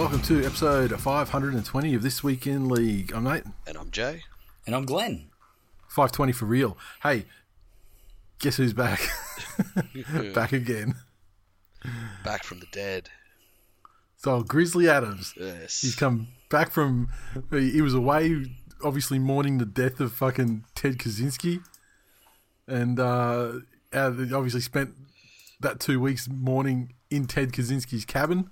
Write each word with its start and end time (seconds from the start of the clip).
Welcome 0.00 0.22
to 0.22 0.46
episode 0.46 0.98
520 0.98 1.94
of 1.94 2.02
This 2.02 2.24
Week 2.24 2.46
in 2.46 2.70
League. 2.70 3.12
I'm 3.12 3.24
Nate. 3.24 3.44
And 3.66 3.76
I'm 3.76 3.90
Jay. 3.90 4.22
And 4.66 4.74
I'm 4.74 4.86
Glenn. 4.86 5.28
520 5.88 6.32
for 6.32 6.46
real. 6.46 6.78
Hey, 7.02 7.26
guess 8.38 8.56
who's 8.56 8.72
back? 8.72 9.06
back 10.34 10.54
again. 10.54 10.94
Back 12.24 12.44
from 12.44 12.60
the 12.60 12.66
dead. 12.72 13.10
So, 14.16 14.42
Grizzly 14.42 14.88
Adams. 14.88 15.34
Yes. 15.36 15.82
He's 15.82 15.96
come 15.96 16.28
back 16.48 16.70
from. 16.70 17.10
He 17.50 17.82
was 17.82 17.92
away, 17.92 18.56
obviously 18.82 19.18
mourning 19.18 19.58
the 19.58 19.66
death 19.66 20.00
of 20.00 20.14
fucking 20.14 20.64
Ted 20.74 20.96
Kaczynski. 20.96 21.62
And 22.66 22.98
uh, 22.98 23.52
obviously 23.92 24.62
spent 24.62 24.94
that 25.60 25.78
two 25.78 26.00
weeks 26.00 26.26
mourning 26.26 26.94
in 27.10 27.26
Ted 27.26 27.52
Kaczynski's 27.52 28.06
cabin 28.06 28.48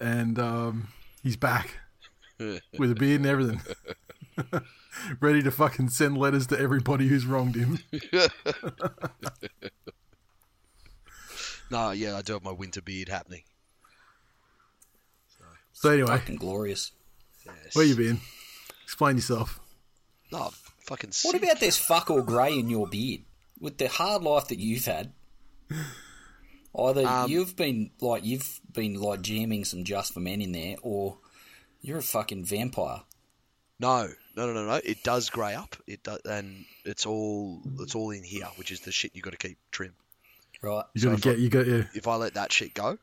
and 0.00 0.38
um, 0.38 0.88
he's 1.22 1.36
back 1.36 1.78
with 2.38 2.90
a 2.90 2.94
beard 2.94 3.20
and 3.20 3.26
everything, 3.26 3.60
ready 5.20 5.42
to 5.42 5.50
fucking 5.50 5.88
send 5.88 6.16
letters 6.18 6.46
to 6.48 6.58
everybody 6.58 7.08
who's 7.08 7.26
wronged 7.26 7.56
him. 7.56 7.78
no, 11.70 11.90
yeah, 11.90 12.16
I 12.16 12.22
do 12.22 12.34
have 12.34 12.44
my 12.44 12.52
winter 12.52 12.82
beard 12.82 13.08
happening. 13.08 13.42
So, 15.38 15.44
so 15.72 15.90
anyway, 15.90 16.08
fucking 16.18 16.36
glorious. 16.36 16.92
Yes. 17.44 17.74
Where 17.74 17.84
you 17.84 17.96
been? 17.96 18.20
Explain 18.84 19.16
yourself. 19.16 19.60
No, 20.32 20.50
fucking. 20.80 21.08
What 21.08 21.32
sick. 21.32 21.42
about 21.42 21.60
this 21.60 21.78
fuck 21.78 22.10
all 22.10 22.22
grey 22.22 22.58
in 22.58 22.68
your 22.68 22.86
beard? 22.86 23.22
With 23.58 23.78
the 23.78 23.88
hard 23.88 24.22
life 24.22 24.48
that 24.48 24.58
you've 24.58 24.84
had, 24.84 25.12
Either 26.78 27.06
um, 27.06 27.30
you've 27.30 27.56
been 27.56 27.90
like 28.00 28.24
you've 28.24 28.60
been 28.72 28.94
like 29.00 29.22
jamming 29.22 29.64
some 29.64 29.84
just 29.84 30.12
for 30.12 30.20
men 30.20 30.42
in 30.42 30.52
there, 30.52 30.76
or 30.82 31.18
you're 31.80 31.98
a 31.98 32.02
fucking 32.02 32.44
vampire. 32.44 33.00
No, 33.78 34.08
no, 34.36 34.46
no, 34.46 34.52
no, 34.52 34.66
no. 34.66 34.80
It 34.84 35.02
does 35.02 35.30
grey 35.30 35.54
up. 35.54 35.76
It 35.86 36.02
does, 36.02 36.20
and 36.24 36.64
it's 36.84 37.06
all 37.06 37.62
it's 37.80 37.94
all 37.94 38.10
in 38.10 38.22
here, 38.22 38.46
which 38.56 38.70
is 38.70 38.80
the 38.80 38.92
shit 38.92 39.12
you 39.14 39.22
got 39.22 39.30
to 39.30 39.38
keep 39.38 39.58
trim. 39.70 39.94
Right. 40.62 40.84
You 40.94 41.02
got 41.02 41.16
to 41.16 41.22
get. 41.22 41.36
I, 41.36 41.38
you 41.38 41.48
got. 41.48 41.66
Yeah. 41.66 41.84
If 41.94 42.08
I 42.08 42.16
let 42.16 42.34
that 42.34 42.52
shit 42.52 42.74
go, 42.74 42.98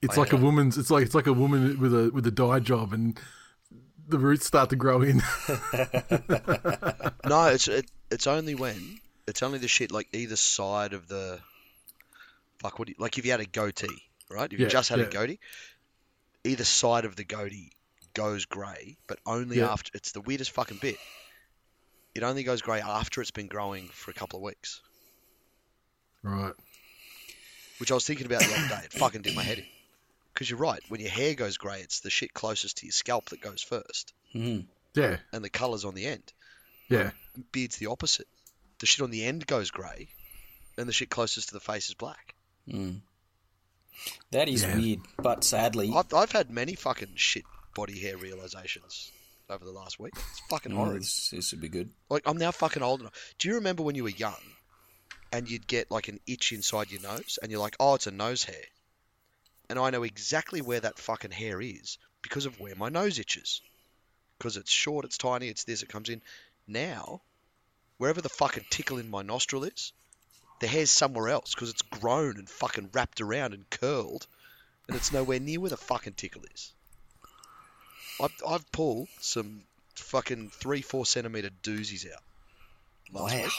it's 0.00 0.16
I 0.16 0.22
like 0.22 0.32
a 0.32 0.36
woman's. 0.36 0.78
It's 0.78 0.90
like 0.90 1.04
it's 1.04 1.14
like 1.14 1.26
a 1.26 1.32
woman 1.32 1.78
with 1.78 1.94
a 1.94 2.10
with 2.10 2.26
a 2.26 2.30
dye 2.30 2.60
job, 2.60 2.92
and 2.94 3.18
the 4.08 4.18
roots 4.18 4.46
start 4.46 4.70
to 4.70 4.76
grow 4.76 5.02
in. 5.02 5.18
no, 7.26 7.46
it's 7.46 7.68
it, 7.68 7.90
it's 8.10 8.26
only 8.26 8.54
when 8.54 9.00
it's 9.26 9.42
only 9.42 9.58
the 9.58 9.68
shit 9.68 9.92
like 9.92 10.08
either 10.12 10.36
side 10.36 10.94
of 10.94 11.08
the 11.08 11.40
fuck, 12.60 12.78
what 12.78 12.88
you, 12.88 12.94
like 12.98 13.18
if 13.18 13.24
you 13.24 13.30
had 13.30 13.40
a 13.40 13.46
goatee, 13.46 13.88
right? 14.30 14.52
If 14.52 14.58
you 14.58 14.66
just 14.66 14.88
had 14.88 14.98
yeah. 14.98 15.06
a 15.06 15.10
goatee, 15.10 15.40
either 16.44 16.64
side 16.64 17.04
of 17.04 17.16
the 17.16 17.24
goatee 17.24 17.72
goes 18.14 18.44
grey, 18.44 18.96
but 19.06 19.18
only 19.26 19.58
yeah. 19.58 19.70
after. 19.70 19.90
It's 19.94 20.12
the 20.12 20.20
weirdest 20.20 20.52
fucking 20.52 20.78
bit. 20.80 20.96
It 22.14 22.22
only 22.22 22.42
goes 22.42 22.62
grey 22.62 22.80
after 22.80 23.20
it's 23.20 23.30
been 23.30 23.46
growing 23.46 23.88
for 23.88 24.10
a 24.10 24.14
couple 24.14 24.38
of 24.38 24.42
weeks. 24.42 24.80
Right. 26.22 26.54
Which 27.78 27.90
I 27.90 27.94
was 27.94 28.06
thinking 28.06 28.26
about 28.26 28.40
the 28.40 28.54
other 28.54 28.68
day. 28.68 28.80
It 28.84 28.92
fucking 28.92 29.22
did 29.22 29.36
my 29.36 29.42
head 29.42 29.58
in. 29.58 29.64
Because 30.34 30.50
you're 30.50 30.58
right. 30.58 30.82
When 30.88 31.00
your 31.00 31.10
hair 31.10 31.34
goes 31.34 31.56
grey, 31.56 31.80
it's 31.80 32.00
the 32.00 32.10
shit 32.10 32.34
closest 32.34 32.78
to 32.78 32.86
your 32.86 32.92
scalp 32.92 33.30
that 33.30 33.40
goes 33.40 33.62
first. 33.62 34.12
Mm. 34.34 34.66
Yeah. 34.94 35.16
And 35.32 35.44
the 35.44 35.50
colour's 35.50 35.84
on 35.84 35.94
the 35.94 36.06
end. 36.06 36.32
Yeah. 36.88 37.10
Beard's 37.52 37.76
the 37.76 37.86
opposite. 37.86 38.26
The 38.80 38.86
shit 38.86 39.02
on 39.02 39.10
the 39.10 39.24
end 39.24 39.46
goes 39.46 39.70
grey, 39.70 40.08
and 40.76 40.88
the 40.88 40.92
shit 40.92 41.10
closest 41.10 41.48
to 41.48 41.54
the 41.54 41.60
face 41.60 41.88
is 41.88 41.94
black. 41.94 42.34
Mm. 42.70 43.00
That 44.30 44.48
is 44.48 44.62
yeah. 44.62 44.76
weird, 44.76 45.00
but 45.18 45.44
sadly, 45.44 45.92
I've, 45.94 46.12
I've 46.14 46.32
had 46.32 46.50
many 46.50 46.74
fucking 46.74 47.12
shit 47.16 47.44
body 47.74 47.98
hair 47.98 48.16
realizations 48.16 49.12
over 49.48 49.64
the 49.64 49.72
last 49.72 49.98
week. 49.98 50.14
It's 50.16 50.40
fucking 50.48 50.72
horrible. 50.72 50.96
Oh, 50.96 50.98
this, 50.98 51.30
this 51.30 51.50
would 51.52 51.60
be 51.60 51.68
good. 51.68 51.90
Like 52.08 52.22
I'm 52.26 52.38
now 52.38 52.50
fucking 52.50 52.82
old 52.82 53.00
enough. 53.00 53.34
Do 53.38 53.48
you 53.48 53.56
remember 53.56 53.82
when 53.82 53.96
you 53.96 54.04
were 54.04 54.10
young, 54.10 54.40
and 55.32 55.50
you'd 55.50 55.66
get 55.66 55.90
like 55.90 56.08
an 56.08 56.20
itch 56.26 56.52
inside 56.52 56.90
your 56.90 57.02
nose, 57.02 57.38
and 57.42 57.50
you're 57.50 57.60
like, 57.60 57.76
oh, 57.78 57.94
it's 57.94 58.06
a 58.06 58.12
nose 58.12 58.44
hair, 58.44 58.64
and 59.68 59.78
I 59.78 59.90
know 59.90 60.02
exactly 60.02 60.62
where 60.62 60.80
that 60.80 60.98
fucking 60.98 61.30
hair 61.32 61.60
is 61.60 61.98
because 62.22 62.46
of 62.46 62.58
where 62.60 62.74
my 62.74 62.88
nose 62.88 63.18
itches, 63.18 63.60
because 64.38 64.56
it's 64.56 64.70
short, 64.70 65.04
it's 65.04 65.18
tiny, 65.18 65.48
it's 65.48 65.64
this, 65.64 65.82
it 65.82 65.88
comes 65.88 66.08
in. 66.08 66.22
Now, 66.66 67.22
wherever 67.98 68.20
the 68.20 68.28
fucking 68.28 68.64
tickle 68.70 68.98
in 68.98 69.10
my 69.10 69.22
nostril 69.22 69.64
is, 69.64 69.92
the 70.60 70.66
hair's 70.66 70.90
somewhere 70.90 71.28
else 71.28 71.54
because 71.54 71.70
it's 71.70 71.82
grown 71.82 72.36
and 72.36 72.48
fucking 72.48 72.90
wrapped 72.92 73.20
around 73.20 73.54
and 73.54 73.68
curled, 73.70 74.26
and 74.86 74.96
it's 74.96 75.12
nowhere 75.12 75.40
near 75.40 75.60
where 75.60 75.70
the 75.70 75.76
fucking 75.76 76.14
tickle 76.14 76.42
is. 76.54 76.72
I've, 78.22 78.34
I've 78.46 78.70
pulled 78.70 79.08
some 79.20 79.62
fucking 79.96 80.50
three, 80.50 80.82
four 80.82 81.06
centimeter 81.06 81.50
doozies 81.62 82.06
out. 82.06 82.22
Last 83.12 83.34
wow. 83.34 83.42
Week. 83.42 83.52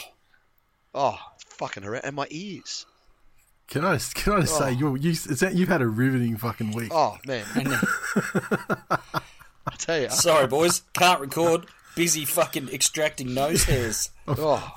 Oh, 0.94 1.18
it's 1.34 1.44
fucking 1.54 1.82
horrendous. 1.82 2.06
And 2.06 2.16
my 2.16 2.26
ears. 2.30 2.86
Can 3.68 3.84
I 3.84 3.98
can 4.14 4.34
I 4.34 4.40
just 4.40 4.54
oh. 4.54 4.58
say 4.58 4.72
you 4.72 4.96
you 4.96 5.14
that, 5.14 5.54
you've 5.54 5.68
had 5.68 5.80
a 5.80 5.86
riveting 5.86 6.36
fucking 6.36 6.72
week. 6.72 6.90
Oh 6.92 7.16
man. 7.26 7.44
I 7.56 8.98
tell 9.78 9.98
you. 9.98 10.10
Sorry, 10.10 10.46
boys, 10.46 10.82
can't 10.92 11.20
record. 11.20 11.66
Busy 11.96 12.24
fucking 12.24 12.68
extracting 12.68 13.32
nose 13.32 13.64
hairs. 13.64 14.10
oh. 14.28 14.72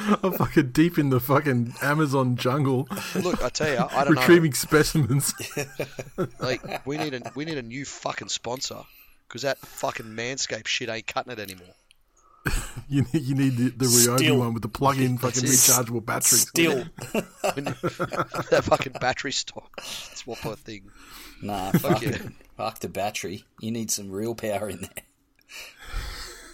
I'm 0.22 0.32
fucking 0.32 0.70
deep 0.70 0.98
in 0.98 1.10
the 1.10 1.20
fucking 1.20 1.74
Amazon 1.82 2.36
jungle. 2.36 2.88
Look, 3.14 3.42
I 3.42 3.48
tell 3.48 3.70
you, 3.70 3.78
I 3.78 4.04
don't 4.04 4.14
know. 4.14 4.20
retrieving 4.20 4.50
know. 4.50 4.54
specimens. 4.54 5.34
like 6.40 6.86
we 6.86 6.96
need 6.96 7.14
a 7.14 7.22
we 7.34 7.44
need 7.44 7.58
a 7.58 7.62
new 7.62 7.84
fucking 7.84 8.28
sponsor 8.28 8.78
because 9.28 9.42
that 9.42 9.58
fucking 9.58 10.06
Manscaped 10.06 10.66
shit 10.66 10.88
ain't 10.88 11.06
cutting 11.06 11.32
it 11.32 11.38
anymore. 11.38 11.74
you 12.88 13.04
need 13.12 13.22
you 13.22 13.34
need 13.34 13.56
the, 13.56 13.68
the 13.70 13.84
Ryobi 13.84 14.36
one 14.36 14.54
with 14.54 14.62
the 14.62 14.68
plug-in 14.68 15.18
fucking 15.18 15.42
rechargeable 15.42 16.04
battery. 16.04 16.38
Still, 16.38 16.84
that 17.12 18.62
fucking 18.64 18.94
battery 19.00 19.32
stock. 19.32 19.70
That's 19.76 20.26
what 20.26 20.38
poor 20.38 20.56
thing. 20.56 20.90
Nah, 21.42 21.72
fuck, 21.72 22.00
yeah. 22.02 22.16
fuck 22.56 22.78
the 22.80 22.88
battery. 22.88 23.44
You 23.60 23.70
need 23.70 23.90
some 23.90 24.10
real 24.10 24.34
power 24.34 24.70
in 24.70 24.80
there. 24.80 25.04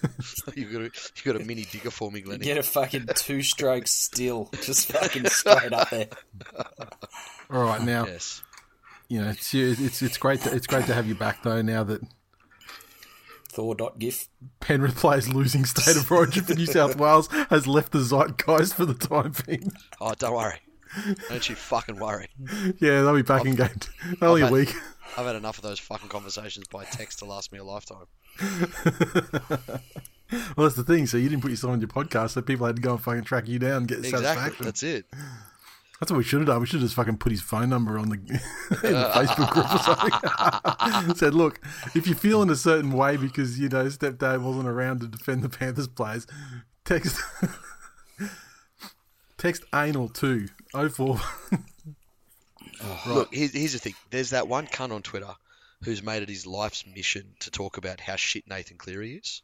you 0.55 0.65
got 0.65 0.81
a 0.81 0.91
you 1.15 1.33
got 1.33 1.41
a 1.41 1.45
mini 1.45 1.63
digger 1.63 1.91
for 1.91 2.11
me, 2.11 2.21
Glenn. 2.21 2.39
Get 2.39 2.57
a 2.57 2.63
fucking 2.63 3.07
two 3.15 3.41
stroke 3.41 3.87
still, 3.87 4.49
just 4.61 4.91
fucking 4.91 5.25
straight 5.27 5.73
up 5.73 5.89
there. 5.89 6.07
All 7.49 7.63
right, 7.63 7.81
now, 7.81 8.05
yes. 8.05 8.41
you 9.07 9.21
know 9.21 9.29
it's 9.29 9.53
it's 9.53 10.01
it's 10.01 10.17
great 10.17 10.41
to, 10.41 10.53
it's 10.53 10.67
great 10.67 10.85
to 10.85 10.93
have 10.93 11.07
you 11.07 11.15
back 11.15 11.43
though. 11.43 11.61
Now 11.61 11.83
that 11.83 12.01
Thor.gif 13.49 14.27
Penrith 14.59 14.97
plays 14.97 15.29
losing 15.29 15.65
state 15.65 15.97
of 15.97 16.11
origin 16.11 16.43
for 16.43 16.53
New 16.53 16.67
South 16.67 16.95
Wales 16.97 17.27
has 17.49 17.65
left 17.65 17.91
the 17.91 17.99
zeitgeist 17.99 18.75
for 18.75 18.85
the 18.85 18.93
time 18.93 19.33
being. 19.45 19.71
Oh, 19.99 20.13
don't 20.17 20.33
worry. 20.33 20.59
Don't 21.29 21.49
you 21.49 21.55
fucking 21.55 21.99
worry. 21.99 22.27
Yeah, 22.79 23.01
they'll 23.01 23.15
be 23.15 23.21
back 23.21 23.41
I've, 23.41 23.47
in 23.47 23.55
game. 23.55 23.69
Only 24.21 24.41
a 24.41 24.51
week. 24.51 24.73
I've 25.17 25.25
had 25.25 25.35
enough 25.35 25.57
of 25.57 25.63
those 25.63 25.79
fucking 25.79 26.09
conversations 26.09 26.67
by 26.67 26.83
text 26.85 27.19
to 27.19 27.25
last 27.25 27.51
me 27.51 27.59
a 27.59 27.63
lifetime. 27.63 28.05
well, 30.55 30.67
that's 30.67 30.75
the 30.75 30.83
thing. 30.85 31.07
So 31.07 31.17
you 31.17 31.29
didn't 31.29 31.41
put 31.41 31.51
yourself 31.51 31.73
on 31.73 31.79
your 31.79 31.87
podcast, 31.87 32.31
so 32.31 32.41
people 32.41 32.65
had 32.65 32.75
to 32.75 32.81
go 32.81 32.91
and 32.91 33.01
fucking 33.01 33.23
track 33.23 33.47
you 33.47 33.59
down 33.59 33.77
and 33.77 33.87
get 33.87 33.99
exactly. 33.99 34.25
satisfaction. 34.25 34.65
That's 34.65 34.83
it. 34.83 35.05
That's 35.99 36.11
what 36.11 36.17
we 36.17 36.23
should 36.23 36.39
have 36.39 36.47
done. 36.47 36.59
We 36.59 36.67
should 36.67 36.79
have 36.79 36.85
just 36.85 36.95
fucking 36.95 37.17
put 37.17 37.31
his 37.31 37.41
phone 37.41 37.69
number 37.69 37.97
on 37.97 38.09
the, 38.09 38.15
in 38.83 38.93
the 38.93 39.11
Facebook 39.13 39.51
group 39.51 39.73
or 39.73 39.79
something. 39.79 41.15
Said, 41.15 41.33
look, 41.33 41.59
if 41.95 42.05
you're 42.05 42.15
feeling 42.15 42.51
a 42.51 42.55
certain 42.55 42.91
way 42.91 43.17
because 43.17 43.59
you 43.59 43.69
know 43.69 43.85
stepdad 43.85 44.43
wasn't 44.43 44.67
around 44.67 44.99
to 45.01 45.07
defend 45.07 45.41
the 45.41 45.49
Panthers 45.49 45.87
players, 45.87 46.27
text 46.85 47.19
text 49.37 49.63
anal 49.73 50.09
to 50.73 50.89
04. 50.89 51.19
Look, 53.07 53.33
here's, 53.33 53.53
here's 53.53 53.73
the 53.73 53.79
thing. 53.79 53.93
There's 54.11 54.31
that 54.31 54.47
one 54.47 54.67
cunt 54.67 54.91
on 54.91 55.01
Twitter 55.01 55.33
who's 55.83 56.03
made 56.03 56.23
it 56.23 56.29
his 56.29 56.45
life's 56.45 56.85
mission 56.87 57.33
to 57.39 57.51
talk 57.51 57.77
about 57.77 57.99
how 57.99 58.15
shit 58.15 58.47
Nathan 58.47 58.77
Cleary 58.77 59.15
is. 59.15 59.41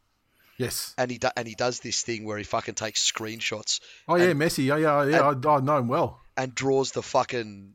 Yes. 0.56 0.94
And 0.96 1.10
he 1.10 1.18
do, 1.18 1.28
and 1.36 1.48
he 1.48 1.54
does 1.54 1.80
this 1.80 2.02
thing 2.02 2.24
where 2.24 2.38
he 2.38 2.44
fucking 2.44 2.74
takes 2.74 3.10
screenshots 3.10 3.80
Oh 4.06 4.14
yeah, 4.16 4.26
And- 4.26 4.40
Messi. 4.40 4.72
Oh 4.72 4.76
yeah, 4.76 5.04
yeah. 5.04 5.20
I, 5.22 5.56
I 5.56 5.60
know 5.60 5.78
him 5.78 5.88
well. 5.88 6.20
and 6.36 6.54
draws 6.54 6.92
the 6.92 7.02
fucking 7.02 7.74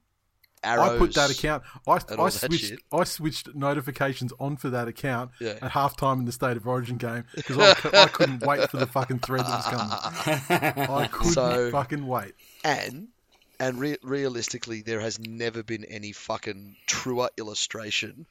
arrows. 0.63 0.89
I 0.91 0.97
put 0.97 1.13
that 1.15 1.29
account. 1.29 1.63
I, 1.87 1.99
I 2.17 2.29
switched. 2.29 2.73
I 2.91 3.03
switched 3.03 3.53
notifications 3.55 4.31
on 4.39 4.55
for 4.55 4.69
that 4.69 4.87
account 4.87 5.31
Yeah. 5.41 5.55
at 5.61 5.71
halftime 5.71 6.19
in 6.19 6.25
the 6.25 6.31
State 6.31 6.55
of 6.55 6.65
Origin 6.67 6.95
game 6.97 7.25
because 7.35 7.57
I, 7.57 8.03
I 8.03 8.07
couldn't 8.07 8.45
wait 8.45 8.69
for 8.69 8.77
the 8.77 8.87
fucking 8.87 9.19
thread 9.19 9.41
that 9.45 9.49
was 9.49 9.65
coming. 9.67 10.87
I 10.89 11.07
couldn't 11.07 11.33
So- 11.33 11.71
fucking 11.71 12.07
wait. 12.07 12.33
And 12.63 13.09
and 13.59 13.79
re- 13.79 13.97
realistically, 14.01 14.81
there 14.81 15.01
has 15.01 15.19
never 15.19 15.63
been 15.63 15.85
any 15.85 16.13
fucking 16.13 16.77
truer 16.87 17.29
illustration 17.37 18.25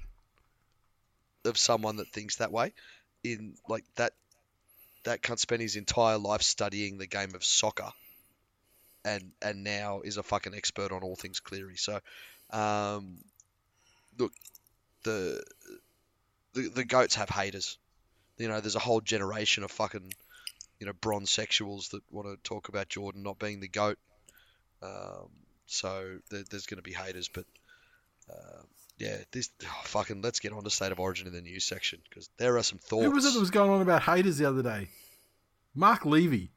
of 1.45 1.59
someone 1.59 1.97
that 1.97 2.13
thinks 2.13 2.37
that 2.37 2.53
way. 2.53 2.73
In 3.25 3.57
like 3.69 3.85
that, 3.97 4.13
that 5.05 5.23
cunt 5.23 5.39
spent 5.39 5.61
his 5.61 5.77
entire 5.77 6.19
life 6.19 6.43
studying 6.43 6.99
the 6.99 7.07
game 7.07 7.35
of 7.35 7.45
soccer, 7.45 7.91
and 9.05 9.33
and 9.43 9.65
now 9.65 10.01
is 10.01 10.17
a 10.17 10.23
fucking 10.23 10.55
expert 10.55 10.93
on 10.93 11.03
all 11.03 11.17
things 11.17 11.41
Cleary. 11.41 11.77
So, 11.77 12.01
um, 12.51 13.19
look, 14.19 14.33
the 15.03 15.43
the 16.55 16.69
the 16.69 16.85
goats 16.85 17.17
have 17.17 17.29
haters. 17.29 17.77
You 18.39 18.49
know, 18.49 18.61
there's 18.61 18.77
a 18.77 18.81
whole 18.81 19.01
generation 19.01 19.65
of 19.65 19.71
fucking 19.71 20.13
you 20.81 20.87
know 20.87 20.93
bronze 20.93 21.31
sexuals 21.31 21.91
that 21.91 22.03
want 22.11 22.29
to 22.29 22.49
talk 22.49 22.69
about 22.69 22.89
Jordan 22.89 23.25
not 23.25 23.39
being 23.39 23.61
the 23.61 23.69
goat. 23.69 23.99
Um, 24.83 25.29
so 25.67 26.19
there, 26.31 26.45
there's 26.51 26.67
going 26.67 26.79
to 26.79 26.83
be 26.83 26.93
haters, 26.93 27.29
but 27.29 27.45
uh, 28.31 28.63
yeah, 28.99 29.17
this 29.33 29.51
oh, 29.65 29.81
fucking 29.85 30.23
let's 30.23 30.41
get 30.41 30.53
on 30.53 30.65
to 30.65 30.71
state 30.71 30.93
of 30.93 31.01
origin 31.01 31.27
in 31.27 31.33
the 31.33 31.41
news 31.41 31.65
section 31.65 32.01
because 32.09 32.31
there 32.39 32.57
are 32.57 32.63
some 32.63 32.79
thoughts. 32.79 33.05
Who 33.05 33.11
was 33.13 33.25
it 33.25 33.35
that 33.35 33.41
was 33.41 33.51
going 33.51 33.71
on 33.71 33.83
about 33.83 34.03
haters 34.03 34.39
the 34.39 34.47
other 34.47 34.63
day? 34.63 34.89
Mark 35.75 36.05
Levy. 36.05 36.51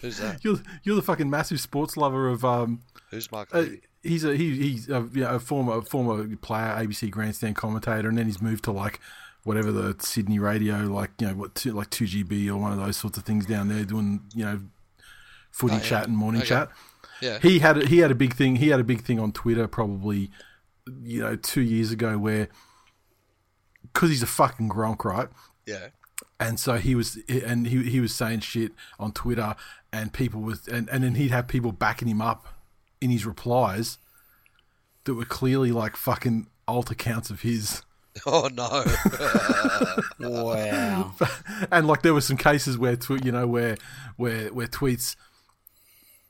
Who's 0.00 0.18
that? 0.18 0.40
You're 0.44 0.60
you're 0.82 0.96
the 0.96 1.02
fucking 1.02 1.28
massive 1.28 1.60
sports 1.60 1.96
lover 1.96 2.28
of 2.28 2.44
um. 2.44 2.80
Who's 3.10 3.30
Mark? 3.30 3.54
Uh, 3.54 3.60
Levy? 3.60 3.80
he's 4.02 4.24
a 4.24 4.36
he, 4.36 4.56
he's 4.56 4.88
a, 4.88 5.08
you 5.12 5.22
know, 5.22 5.34
a 5.34 5.40
former 5.40 5.80
former 5.82 6.36
player, 6.36 6.74
ABC 6.76 7.10
grandstand 7.10 7.56
commentator, 7.56 8.08
and 8.08 8.18
then 8.18 8.26
he's 8.26 8.40
moved 8.40 8.64
to 8.64 8.72
like 8.72 9.00
whatever 9.44 9.72
the 9.72 9.96
Sydney 10.00 10.38
radio, 10.38 10.78
like 10.78 11.10
you 11.20 11.28
know 11.28 11.34
what, 11.34 11.54
two, 11.54 11.72
like 11.72 11.90
two 11.90 12.04
GB 12.04 12.48
or 12.48 12.56
one 12.56 12.72
of 12.72 12.78
those 12.78 12.96
sorts 12.96 13.18
of 13.18 13.24
things 13.24 13.46
down 13.46 13.68
there, 13.68 13.84
doing 13.84 14.20
you 14.34 14.44
know 14.44 14.60
footy 15.50 15.74
Oh, 15.74 15.76
yeah. 15.78 15.82
chat 15.82 16.08
and 16.08 16.16
morning 16.16 16.40
Okay. 16.42 16.48
chat. 16.48 16.70
yeah, 17.20 17.38
He 17.40 17.58
had 17.58 17.78
a, 17.78 17.86
he 17.86 17.98
had 17.98 18.10
a 18.10 18.14
big 18.14 18.34
thing. 18.34 18.56
He 18.56 18.68
had 18.68 18.80
a 18.80 18.84
big 18.84 19.02
thing 19.02 19.18
on 19.20 19.32
Twitter 19.32 19.66
probably 19.68 20.30
you 21.02 21.20
know 21.20 21.36
two 21.36 21.60
years 21.60 21.92
ago 21.92 22.18
where 22.18 22.48
because 23.82 24.10
he's 24.10 24.22
a 24.22 24.26
fucking 24.26 24.68
gronk, 24.68 25.04
right? 25.04 25.28
yeah. 25.66 25.88
and 26.40 26.58
so 26.58 26.74
he 26.78 26.94
was 26.94 27.18
and 27.28 27.66
he 27.66 27.82
he 27.84 28.00
was 28.00 28.14
saying 28.14 28.40
shit 28.40 28.72
on 28.98 29.12
Twitter 29.12 29.54
and 29.92 30.12
people 30.12 30.40
was 30.40 30.66
and, 30.68 30.88
and 30.90 31.04
then 31.04 31.14
he'd 31.16 31.30
have 31.30 31.46
people 31.48 31.72
backing 31.72 32.08
him 32.08 32.20
up 32.22 32.46
in 33.00 33.10
his 33.10 33.24
replies 33.26 33.98
that 35.04 35.14
were 35.14 35.24
clearly 35.24 35.70
like 35.72 35.96
fucking 35.96 36.46
alt 36.68 36.90
accounts 36.90 37.30
of 37.30 37.42
his 37.42 37.82
Oh 38.26 38.48
no. 38.52 38.84
Wow. 40.20 41.12
and 41.72 41.86
like 41.86 42.02
there 42.02 42.14
were 42.14 42.20
some 42.20 42.36
cases 42.36 42.76
where 42.78 42.96
tw- 42.96 43.24
you 43.24 43.32
know 43.32 43.46
where 43.46 43.76
where 44.16 44.48
where 44.52 44.66
tweets 44.66 45.16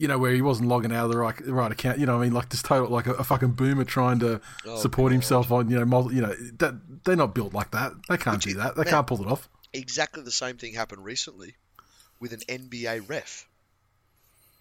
you 0.01 0.09
know 0.09 0.19
where 0.19 0.33
he 0.33 0.43
wasn't 0.43 0.67
logging 0.69 0.93
out 0.93 1.05
of 1.05 1.11
the 1.13 1.19
right 1.19 1.37
the 1.37 1.53
right 1.55 1.71
account 1.71 1.99
you 2.01 2.07
know 2.07 2.17
what 2.17 2.23
I 2.23 2.27
mean 2.27 2.35
like 2.35 2.49
this 2.49 2.63
total 2.63 2.89
like 2.89 3.07
a, 3.07 3.13
a 3.13 3.23
fucking 3.25 3.53
boomer 3.53 3.85
trying 3.85 4.19
to 4.21 4.41
Oh, 4.67 4.77
support 4.77 5.13
himself 5.13 5.53
on 5.53 5.71
you 5.71 5.79
know 5.79 5.85
multi, 5.85 6.17
you 6.17 6.23
know 6.23 6.35
that 6.59 6.75
they're 7.05 7.15
not 7.17 7.35
built 7.35 7.53
like 7.55 7.71
that 7.73 7.93
they 8.09 8.17
can't 8.17 8.43
do 8.43 8.55
that 8.55 8.75
they 8.77 8.83
man. 8.85 8.91
can't 8.91 9.07
pull 9.07 9.21
it 9.23 9.29
off 9.31 9.49
exactly 9.73 10.23
the 10.25 10.33
same 10.33 10.57
thing 10.57 10.75
happened 10.75 11.05
recently 11.05 11.55
with 12.19 12.33
an 12.33 12.41
NBA 12.49 13.09
ref. 13.09 13.47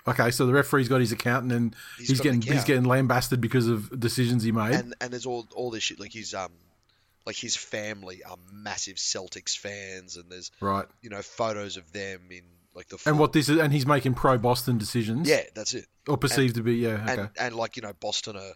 Okay, 0.07 0.31
so 0.31 0.45
the 0.45 0.53
referee's 0.53 0.87
got 0.87 1.01
his 1.01 1.11
account, 1.11 1.43
and 1.43 1.51
then 1.51 1.75
He's 1.97 2.07
he's, 2.09 2.21
getting 2.21 2.41
he's 2.41 2.63
getting 2.63 2.85
lambasted 2.85 3.41
because 3.41 3.67
of 3.67 3.99
decisions 3.99 4.43
he 4.43 4.51
made. 4.51 4.73
and 4.73 4.95
and 5.01 5.11
there's 5.11 5.25
all 5.25 5.45
all 5.53 5.69
this 5.71 5.83
shit 5.83 5.99
like 5.99 6.13
his 6.13 6.33
um 6.33 6.51
like 7.25 7.35
his 7.35 7.55
family 7.55 8.23
are 8.23 8.37
massive 8.51 8.95
Celtics 8.95 9.57
fans 9.57 10.15
and 10.15 10.31
there's 10.31 10.51
right, 10.61 10.85
you 11.01 11.09
know 11.09 11.21
photos 11.21 11.77
of 11.77 11.91
them 11.91 12.21
in 12.31 12.41
like 12.79 12.87
the 12.87 12.97
and 13.05 13.19
what 13.19 13.33
this 13.33 13.49
is, 13.49 13.59
and 13.59 13.73
he's 13.73 13.85
making 13.85 14.13
pro 14.13 14.37
Boston 14.37 14.77
decisions. 14.77 15.27
yeah 15.27 15.43
that's 15.53 15.73
it 15.73 15.85
or 16.07 16.17
perceived 16.17 16.55
to 16.55 16.63
be. 16.63 16.75
Yeah, 16.75 17.03
okay. 17.03 17.21
and 17.21 17.29
and 17.37 17.55
like 17.55 17.75
you 17.75 17.81
know 17.81 17.91
Boston 17.99 18.37
are 18.37 18.53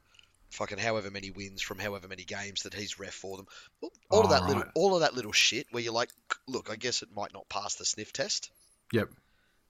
fucking 0.50 0.78
however 0.78 1.12
many 1.12 1.30
wins 1.30 1.62
from 1.62 1.78
however 1.80 2.08
many 2.08 2.24
games 2.24 2.64
that 2.64 2.74
he's 2.74 3.00
ref 3.00 3.14
for 3.14 3.38
them 3.38 3.48
all, 3.82 3.92
all 4.10 4.20
of 4.22 4.28
Oh, 4.28 4.30
that 4.30 4.48
little 4.48 4.64
all 4.76 4.96
of 4.96 5.02
that 5.02 5.14
little 5.14 5.32
shit 5.32 5.68
where 5.72 5.84
you're 5.84 5.94
like 5.94 6.10
look 6.48 6.70
I 6.72 6.76
guess 6.76 7.02
it 7.02 7.10
might 7.14 7.34
not 7.34 7.50
pass 7.50 7.76
the 7.76 7.86
sniff 7.86 8.14
test 8.14 8.52
yep. 8.92 9.10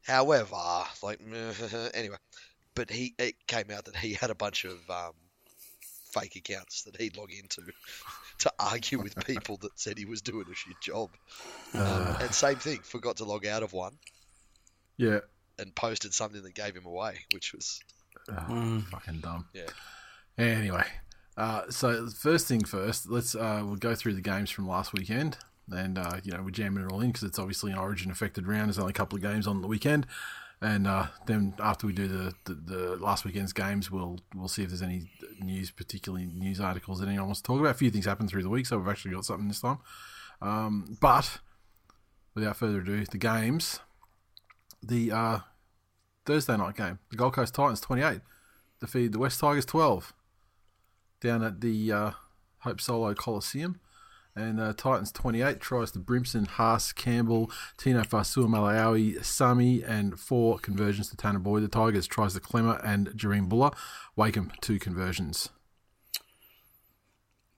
however 0.06 0.56
like 1.02 1.20
anyway 1.94 2.18
but 2.76 2.92
he 2.92 3.16
it 3.18 3.36
came 3.48 3.72
out 3.72 3.86
that 3.86 3.96
he 3.96 4.14
had 4.14 4.30
a 4.30 4.36
bunch 4.36 4.66
of 4.66 4.78
um 4.90 5.14
fake 6.12 6.36
accounts 6.36 6.84
that 6.84 6.96
he'd 7.00 7.18
log 7.18 7.32
into 7.32 7.62
to 8.40 8.54
argue 8.60 9.02
with 9.02 9.16
people 9.26 9.58
that 9.58 9.80
said 9.80 9.98
he 9.98 10.06
was 10.06 10.22
doing 10.22 10.46
a 10.52 10.54
shit 10.54 10.80
job. 10.80 11.10
Um, 11.74 12.18
and 12.22 12.32
same 12.32 12.58
thing, 12.58 12.80
forgot 12.84 13.18
to 13.18 13.26
log 13.26 13.48
out 13.48 13.64
of 13.64 13.74
one 13.74 13.98
Yeah. 14.98 15.20
and 15.60 15.74
posted 15.76 16.14
something 16.14 16.42
that 16.44 16.56
gave 16.56 16.76
him 16.76 16.86
away, 16.86 17.20
which 17.34 17.54
was 17.54 17.80
Oh, 18.30 18.84
Fucking 18.92 19.20
dumb. 19.20 19.48
Yeah. 19.54 19.68
Anyway, 20.38 20.86
uh, 21.38 21.64
so 21.70 22.08
first 22.08 22.48
thing 22.48 22.64
first, 22.64 23.10
let's 23.10 23.36
uh, 23.36 23.62
we'll 23.66 23.76
go 23.76 23.96
through 23.96 24.14
the 24.14 24.22
games 24.22 24.50
from 24.50 24.68
last 24.68 24.94
weekend, 24.94 25.38
and 25.72 25.98
uh, 25.98 26.18
you 26.24 26.32
know 26.32 26.42
we're 26.42 26.50
jamming 26.52 26.86
it 26.86 26.92
all 26.92 27.02
in 27.02 27.08
because 27.08 27.24
it's 27.24 27.38
obviously 27.40 27.72
an 27.72 27.78
Origin 27.78 28.12
affected 28.12 28.48
round. 28.48 28.68
There's 28.68 28.80
only 28.80 28.92
a 28.92 28.94
couple 28.94 29.18
of 29.18 29.22
games 29.22 29.46
on 29.46 29.62
the 29.62 29.68
weekend, 29.68 30.08
and 30.62 30.88
uh, 30.88 31.08
then 31.26 31.54
after 31.60 31.86
we 31.86 31.94
do 31.94 32.08
the, 32.08 32.34
the, 32.46 32.54
the 32.54 32.96
last 32.96 33.26
weekend's 33.26 33.52
games, 33.54 33.92
we'll 33.92 34.20
we'll 34.34 34.48
see 34.48 34.64
if 34.64 34.70
there's 34.70 34.82
any 34.82 35.10
news, 35.42 35.70
particularly 35.70 36.26
news 36.28 36.60
articles 36.62 37.00
that 37.00 37.08
anyone 37.10 37.26
wants 37.28 37.42
to 37.42 37.48
talk 37.48 37.60
about. 37.60 37.72
A 37.72 37.78
few 37.78 37.92
things 37.92 38.06
happened 38.06 38.30
through 38.30 38.44
the 38.44 38.50
week, 38.50 38.66
so 38.66 38.78
we've 38.78 38.88
actually 38.88 39.12
got 39.14 39.26
something 39.26 39.48
this 39.50 39.60
time. 39.62 39.80
Um, 40.42 40.98
but 41.02 41.40
without 42.36 42.56
further 42.58 42.80
ado, 42.80 43.04
the 43.06 43.18
games. 43.18 43.80
The 44.84 45.12
uh, 45.12 45.40
Thursday 46.26 46.58
night 46.58 46.76
game, 46.76 47.00
the 47.10 47.16
Gold 47.16 47.34
Coast 47.34 47.56
Titans 47.56 47.80
28 47.82 48.20
defeated 48.82 49.14
the 49.14 49.20
West 49.20 49.40
Tigers 49.40 49.66
12 49.66 50.14
down 51.22 51.42
at 51.42 51.62
the 51.62 51.92
uh, 51.92 52.12
Hope 52.60 52.82
Solo 52.82 53.14
Coliseum. 53.14 53.80
And 54.36 54.60
uh, 54.60 54.74
Titans 54.74 55.12
28 55.12 55.60
tries 55.60 55.92
to 55.92 56.00
Brimson, 56.00 56.48
Haas, 56.48 56.92
Campbell, 56.92 57.52
Tino 57.78 58.02
Fa'asuamaleaui, 58.02 59.24
Sami, 59.24 59.84
and 59.84 60.20
four 60.20 60.58
conversions 60.58 61.10
to 61.10 61.16
Tanah 61.16 61.44
Boyd. 61.44 61.64
The 61.64 61.68
Tigers 61.68 62.08
tries 62.08 62.34
to 62.34 62.40
Klemmer 62.40 62.82
and 62.84 63.10
Jahream 63.10 63.48
Bula. 63.48 63.74
Wakeham, 64.16 64.52
two 64.60 64.80
conversions. 64.80 65.50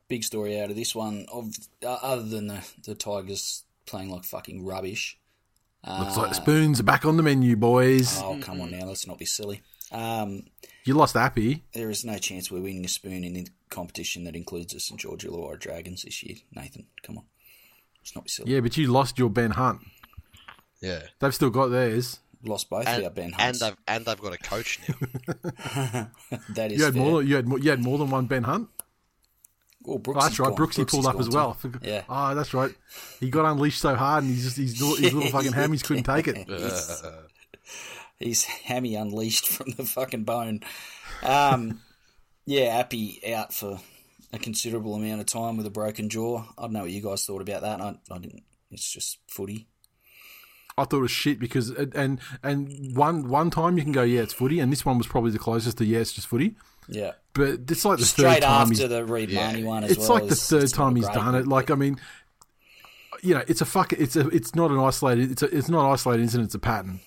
Big 0.09 0.23
story 0.23 0.59
out 0.59 0.69
of 0.69 0.75
this 0.75 0.93
one, 0.93 1.25
of 1.31 1.53
uh, 1.83 1.97
other 2.01 2.23
than 2.23 2.47
the, 2.47 2.67
the 2.83 2.93
Tigers 2.93 3.63
playing 3.85 4.11
like 4.11 4.25
fucking 4.25 4.65
rubbish. 4.65 5.17
Looks 5.87 6.17
like 6.17 6.33
spoons 6.33 6.79
are 6.79 6.83
back 6.83 7.05
on 7.05 7.17
the 7.17 7.23
menu, 7.23 7.55
boys. 7.55 8.19
Oh, 8.21 8.37
come 8.41 8.59
on 8.61 8.71
now, 8.71 8.85
let's 8.85 9.05
not 9.07 9.17
be 9.19 9.25
silly. 9.25 9.61
Um, 9.91 10.45
You 10.83 10.95
lost 10.95 11.15
Appy. 11.15 11.63
there 11.73 11.89
is 11.91 12.03
no 12.03 12.17
chance 12.17 12.49
we're 12.51 12.61
winning 12.61 12.85
a 12.85 12.89
spoon 12.89 13.23
in 13.23 13.35
a 13.37 13.45
competition 13.69 14.23
that 14.23 14.35
includes 14.35 14.73
the 14.73 14.79
St 14.79 14.99
George 14.99 15.23
Illawarra 15.25 15.59
Dragons 15.59 16.03
this 16.03 16.23
year. 16.23 16.37
Nathan, 16.55 16.87
come 17.03 17.19
on. 17.19 17.25
Let's 18.01 18.15
not 18.15 18.23
be 18.25 18.29
silly. 18.29 18.51
Yeah, 18.53 18.61
but 18.61 18.77
you 18.77 18.87
lost 18.91 19.19
your 19.19 19.29
Ben 19.29 19.51
Hunt. 19.51 19.81
yeah. 20.81 21.01
They've 21.19 21.33
still 21.35 21.49
got 21.51 21.67
theirs. 21.67 22.19
Lost 22.43 22.69
both 22.69 22.85
And, 22.87 23.03
our 23.03 23.09
Ben 23.09 23.25
and 23.25 23.35
Hunts. 23.35 23.59
they've 23.59 23.75
and 23.87 24.05
they've 24.05 24.21
got 24.21 24.33
a 24.33 24.37
coach 24.37 24.79
now. 24.87 24.95
that 26.53 26.71
is 26.71 26.77
You 26.79 26.85
had 26.85 26.93
fair. 26.93 27.03
more. 27.03 27.23
You 27.23 27.35
had 27.37 27.47
you 27.63 27.69
had 27.71 27.81
more 27.83 27.97
than 27.97 28.09
one 28.11 28.25
Ben 28.27 28.43
Hunt. 28.43 28.69
Oh, 29.87 29.99
Brooksy 29.99 30.15
Oh, 30.15 30.21
that's 30.21 30.39
right. 30.39 30.53
Brooksy 30.53 30.87
pulled 30.87 31.05
up 31.05 31.19
as 31.19 31.29
well. 31.29 31.57
Yeah. 31.81 32.03
Oh, 32.09 32.35
that's 32.35 32.53
right. 32.53 32.71
He 33.19 33.29
got 33.29 33.45
unleashed 33.51 33.81
so 33.81 33.95
hard, 33.95 34.23
and 34.23 34.33
he's 34.33 34.43
just 34.43 34.57
his 34.57 34.81
little, 34.81 34.95
his 34.95 35.13
little 35.13 35.29
fucking 35.31 35.51
hammies 35.53 35.83
couldn't 35.83 36.03
take 36.03 36.27
it. 36.27 36.47
He's, 36.47 37.03
he's 38.17 38.43
hammy 38.45 38.95
unleashed 38.95 39.47
from 39.47 39.71
the 39.71 39.83
fucking 39.83 40.23
bone. 40.23 40.61
Um, 41.23 41.81
yeah, 42.45 42.77
Appy 42.79 43.19
out 43.33 43.53
for 43.53 43.79
a 44.31 44.39
considerable 44.39 44.95
amount 44.95 45.21
of 45.21 45.27
time 45.27 45.57
with 45.57 45.65
a 45.65 45.71
broken 45.71 46.09
jaw. 46.09 46.45
I 46.57 46.61
don't 46.63 46.73
know 46.73 46.81
what 46.81 46.91
you 46.91 47.01
guys 47.01 47.25
thought 47.25 47.41
about 47.41 47.61
that. 47.61 47.81
I, 47.81 47.95
I 48.11 48.17
didn't. 48.19 48.43
It's 48.71 48.89
just 48.91 49.19
footy. 49.27 49.67
I 50.77 50.83
thought 50.83 50.97
it 50.97 51.01
was 51.01 51.11
shit 51.11 51.39
because 51.39 51.69
and 51.69 52.19
and 52.43 52.95
one 52.95 53.29
one 53.29 53.49
time 53.49 53.77
you 53.77 53.83
can 53.83 53.93
go 53.93 54.03
yeah 54.03 54.21
it's 54.21 54.33
footy, 54.33 54.59
and 54.59 54.71
this 54.71 54.85
one 54.85 54.97
was 54.97 55.07
probably 55.07 55.31
the 55.31 55.39
closest 55.39 55.77
to 55.77 55.85
yeah 55.85 55.99
it's 55.99 56.11
just 56.11 56.27
footy. 56.27 56.55
Yeah. 56.87 57.13
But 57.33 57.61
it's 57.69 57.83
like 57.85 57.99
the 57.99 58.05
Straight 58.05 58.35
third 58.35 58.43
time 58.43 58.69
he's 58.69 58.79
after 58.79 58.87
the 58.87 59.05
Reed 59.05 59.31
Mahoney 59.31 59.63
one 59.63 59.83
as 59.83 59.91
it's 59.91 60.07
well. 60.07 60.17
It's 60.17 60.21
like 60.21 60.29
the 60.29 60.35
third 60.35 60.63
it's 60.63 60.71
time 60.71 60.95
he's 60.95 61.05
great 61.05 61.15
done 61.15 61.35
it. 61.35 61.47
Like 61.47 61.69
I 61.71 61.75
mean, 61.75 61.99
you 63.21 63.33
know, 63.33 63.43
it's 63.47 63.61
a 63.61 63.65
fuck. 63.65 63.91
It's 63.93 64.15
a. 64.15 64.27
It's 64.29 64.55
not 64.55 64.71
an 64.71 64.79
isolated. 64.79 65.31
It's 65.31 65.41
a. 65.41 65.55
It's 65.57 65.69
not 65.69 65.91
isolated 65.91 66.23
incident. 66.23 66.47
It's 66.47 66.55
a 66.55 66.59
pattern. 66.59 66.99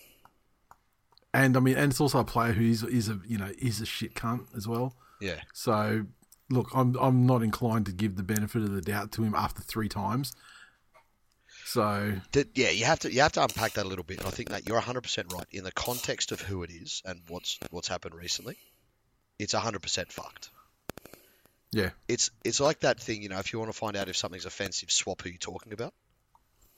And 1.33 1.57
I 1.57 1.61
mean, 1.61 1.77
and 1.77 1.93
it's 1.93 2.01
also 2.01 2.19
a 2.19 2.25
player 2.25 2.53
who 2.53 2.65
is 2.65 2.83
is 2.83 3.09
a 3.09 3.21
you 3.27 3.39
know 3.39 3.51
is 3.59 3.81
a 3.81 3.87
shit 3.87 4.15
cunt 4.15 4.47
as 4.57 4.67
well. 4.67 4.95
Yeah. 5.21 5.41
So 5.53 6.07
look, 6.51 6.69
I'm 6.75 6.97
I'm 7.01 7.27
not 7.27 7.43
inclined 7.43 7.87
to 7.87 7.93
give 7.93 8.17
the 8.17 8.23
benefit 8.23 8.63
of 8.63 8.73
the 8.73 8.81
doubt 8.81 9.13
to 9.13 9.23
him 9.23 9.35
after 9.35 9.63
three 9.63 9.89
times. 9.89 10.35
So 11.65 12.15
That- 12.33 12.57
yeah, 12.57 12.71
you 12.71 12.87
have 12.87 13.01
to 13.01 13.13
you 13.13 13.21
have 13.21 13.33
to 13.33 13.43
unpack 13.43 13.75
that 13.75 13.85
a 13.85 13.89
little 13.89 14.05
bit. 14.05 14.19
And 14.19 14.27
I 14.27 14.31
think 14.31 14.49
that 14.49 14.67
you're 14.67 14.81
100% 14.81 15.33
right 15.35 15.47
in 15.51 15.65
the 15.65 15.73
context 15.73 16.33
of 16.33 16.41
who 16.41 16.63
it 16.63 16.71
is 16.71 17.03
and 17.05 17.21
what's 17.29 17.59
what's 17.71 17.89
happened 17.89 18.15
recently. 18.15 18.57
It's 19.39 19.55
100% 19.55 20.13
fucked. 20.13 20.51
yeah, 21.73 21.91
It's 22.09 22.31
it's 22.45 22.61
like 22.61 22.81
that 22.81 22.99
thing, 23.01 23.23
you 23.23 23.29
know, 23.29 23.39
if 23.39 23.53
you 23.53 23.59
want 23.59 23.71
to 23.71 23.77
find 23.79 23.97
out 23.97 24.09
if 24.09 24.17
something's 24.17 24.47
offensive, 24.47 24.91
swap 24.91 25.23
who 25.23 25.29
you're 25.31 25.39
talking 25.39 25.73
about. 25.73 25.93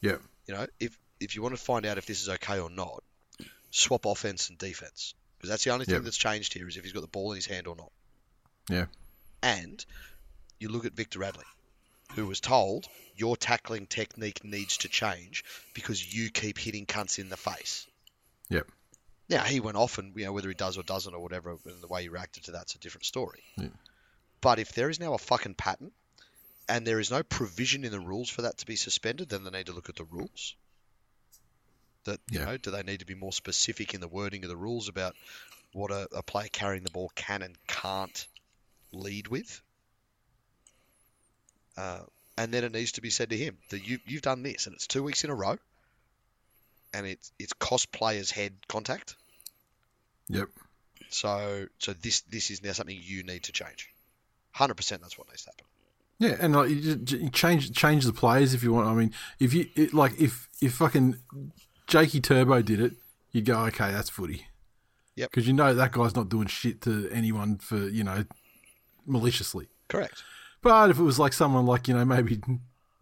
yeah, 0.00 0.16
You 0.46 0.54
know, 0.54 0.66
if 0.78 0.96
if 1.20 1.34
you 1.36 1.42
want 1.42 1.54
to 1.56 1.60
find 1.62 1.86
out 1.86 1.98
if 1.98 2.06
this 2.06 2.22
is 2.22 2.28
okay 2.28 2.58
or 2.58 2.70
not, 2.70 3.02
swap 3.70 4.04
offense 4.06 4.48
and 4.48 4.58
defense 4.58 5.14
because 5.36 5.50
that's 5.50 5.64
the 5.64 5.70
only 5.70 5.84
thing 5.86 5.94
Yep. 5.96 6.04
that's 6.04 6.16
changed 6.16 6.52
here 6.54 6.68
is 6.68 6.76
if 6.76 6.84
he's 6.84 6.92
got 6.92 7.00
the 7.02 7.06
ball 7.08 7.32
in 7.32 7.36
his 7.36 7.46
hand 7.46 7.66
or 7.66 7.76
not. 7.76 7.92
yeah, 8.68 8.86
And 9.42 9.84
you 10.58 10.68
look 10.68 10.84
at 10.84 10.92
Victor 10.92 11.18
Radley, 11.20 11.44
who 12.14 12.26
was 12.26 12.40
told 12.40 12.86
your 13.16 13.36
tackling 13.36 13.86
technique 13.86 14.44
needs 14.44 14.78
to 14.78 14.88
change 14.88 15.44
because 15.74 16.14
you 16.14 16.30
keep 16.30 16.58
hitting 16.58 16.84
cunts 16.86 17.18
in 17.18 17.28
the 17.30 17.36
face. 17.36 17.86
Yep. 18.50 18.66
Now 19.30 19.44
he 19.44 19.60
went 19.60 19.76
off, 19.76 19.98
and 19.98 20.14
you 20.16 20.24
know 20.24 20.32
whether 20.32 20.48
he 20.48 20.54
does 20.54 20.76
or 20.76 20.82
doesn't 20.82 21.14
or 21.14 21.20
whatever, 21.20 21.50
and 21.64 21.80
the 21.82 21.88
way 21.88 22.02
he 22.02 22.08
reacted 22.08 22.44
to 22.44 22.52
that's 22.52 22.74
a 22.74 22.78
different 22.78 23.04
story. 23.04 23.42
Yeah. 23.56 23.68
But 24.40 24.58
if 24.58 24.72
there 24.72 24.90
is 24.90 24.98
now 24.98 25.14
a 25.14 25.18
fucking 25.18 25.54
pattern, 25.54 25.92
and 26.68 26.86
there 26.86 27.00
is 27.00 27.10
no 27.10 27.22
provision 27.22 27.84
in 27.84 27.92
the 27.92 28.00
rules 28.00 28.28
for 28.28 28.42
that 28.42 28.58
to 28.58 28.66
be 28.66 28.76
suspended, 28.76 29.28
then 29.28 29.44
they 29.44 29.50
need 29.50 29.66
to 29.66 29.72
look 29.72 29.88
at 29.88 29.96
the 29.96 30.04
rules. 30.04 30.54
That 32.04 32.20
you 32.30 32.40
Yeah. 32.40 32.46
know, 32.46 32.56
do 32.56 32.70
they 32.70 32.82
need 32.82 33.00
to 33.00 33.06
be 33.06 33.14
more 33.14 33.32
specific 33.32 33.94
in 33.94 34.00
the 34.00 34.08
wording 34.08 34.42
of 34.44 34.48
the 34.48 34.56
rules 34.56 34.88
about 34.88 35.14
what 35.72 35.90
a, 35.90 36.08
a 36.12 36.22
player 36.22 36.48
carrying 36.50 36.82
the 36.82 36.90
ball 36.90 37.10
can 37.14 37.42
and 37.42 37.56
can't 37.66 38.26
lead 38.92 39.28
with? 39.28 39.62
Uh, 41.76 42.00
and 42.36 42.52
then 42.52 42.64
it 42.64 42.72
needs 42.72 42.92
to 42.92 43.00
be 43.00 43.10
said 43.10 43.30
to 43.30 43.36
him 43.36 43.58
that 43.68 43.86
you 43.86 43.98
you've 44.06 44.22
done 44.22 44.42
this, 44.42 44.66
and 44.66 44.74
it's 44.74 44.86
two 44.86 45.02
weeks 45.02 45.24
in 45.24 45.30
a 45.30 45.34
row, 45.34 45.56
and 46.94 47.06
it's 47.06 47.30
it's 47.38 47.52
cost 47.52 47.92
players 47.92 48.30
head 48.30 48.54
contact. 48.68 49.14
Yep. 50.38 50.48
So 51.08 51.66
so 51.78 51.92
this 51.92 52.20
this 52.22 52.50
is 52.50 52.62
now 52.62 52.72
something 52.72 52.96
you 53.00 53.22
need 53.22 53.42
to 53.44 53.52
change. 53.52 53.90
Hundred 54.52 54.74
percent, 54.74 55.02
that's 55.02 55.18
what 55.18 55.28
needs 55.28 55.44
to 55.44 55.50
happen. 55.50 55.66
Yeah, 56.18 56.36
and 56.38 56.54
like 56.54 56.68
you 56.70 57.00
you 57.06 57.30
change 57.30 57.72
change 57.72 58.04
the 58.04 58.12
players 58.12 58.54
if 58.54 58.62
you 58.62 58.72
want. 58.72 58.88
I 58.88 58.94
mean, 58.94 59.12
if 59.38 59.54
you 59.54 59.66
it, 59.74 59.94
like 59.94 60.20
if 60.20 60.48
if 60.60 60.74
fucking 60.74 61.16
Jakey 61.86 62.20
Turbo 62.20 62.62
did 62.62 62.80
it, 62.80 62.92
you'd 63.32 63.46
go, 63.46 63.58
okay, 63.66 63.90
that's 63.90 64.10
footy. 64.10 64.46
Yep. 65.16 65.30
Because 65.30 65.46
you 65.46 65.52
know 65.52 65.74
that 65.74 65.92
guy's 65.92 66.14
not 66.14 66.28
doing 66.28 66.46
shit 66.46 66.82
to 66.82 67.08
anyone 67.10 67.58
for 67.58 67.76
you 67.88 68.04
know 68.04 68.24
maliciously. 69.06 69.68
Correct. 69.88 70.22
But 70.62 70.90
if 70.90 70.98
it 70.98 71.02
was 71.02 71.18
like 71.18 71.32
someone 71.32 71.66
like 71.66 71.88
you 71.88 71.94
know 71.94 72.04
maybe 72.04 72.40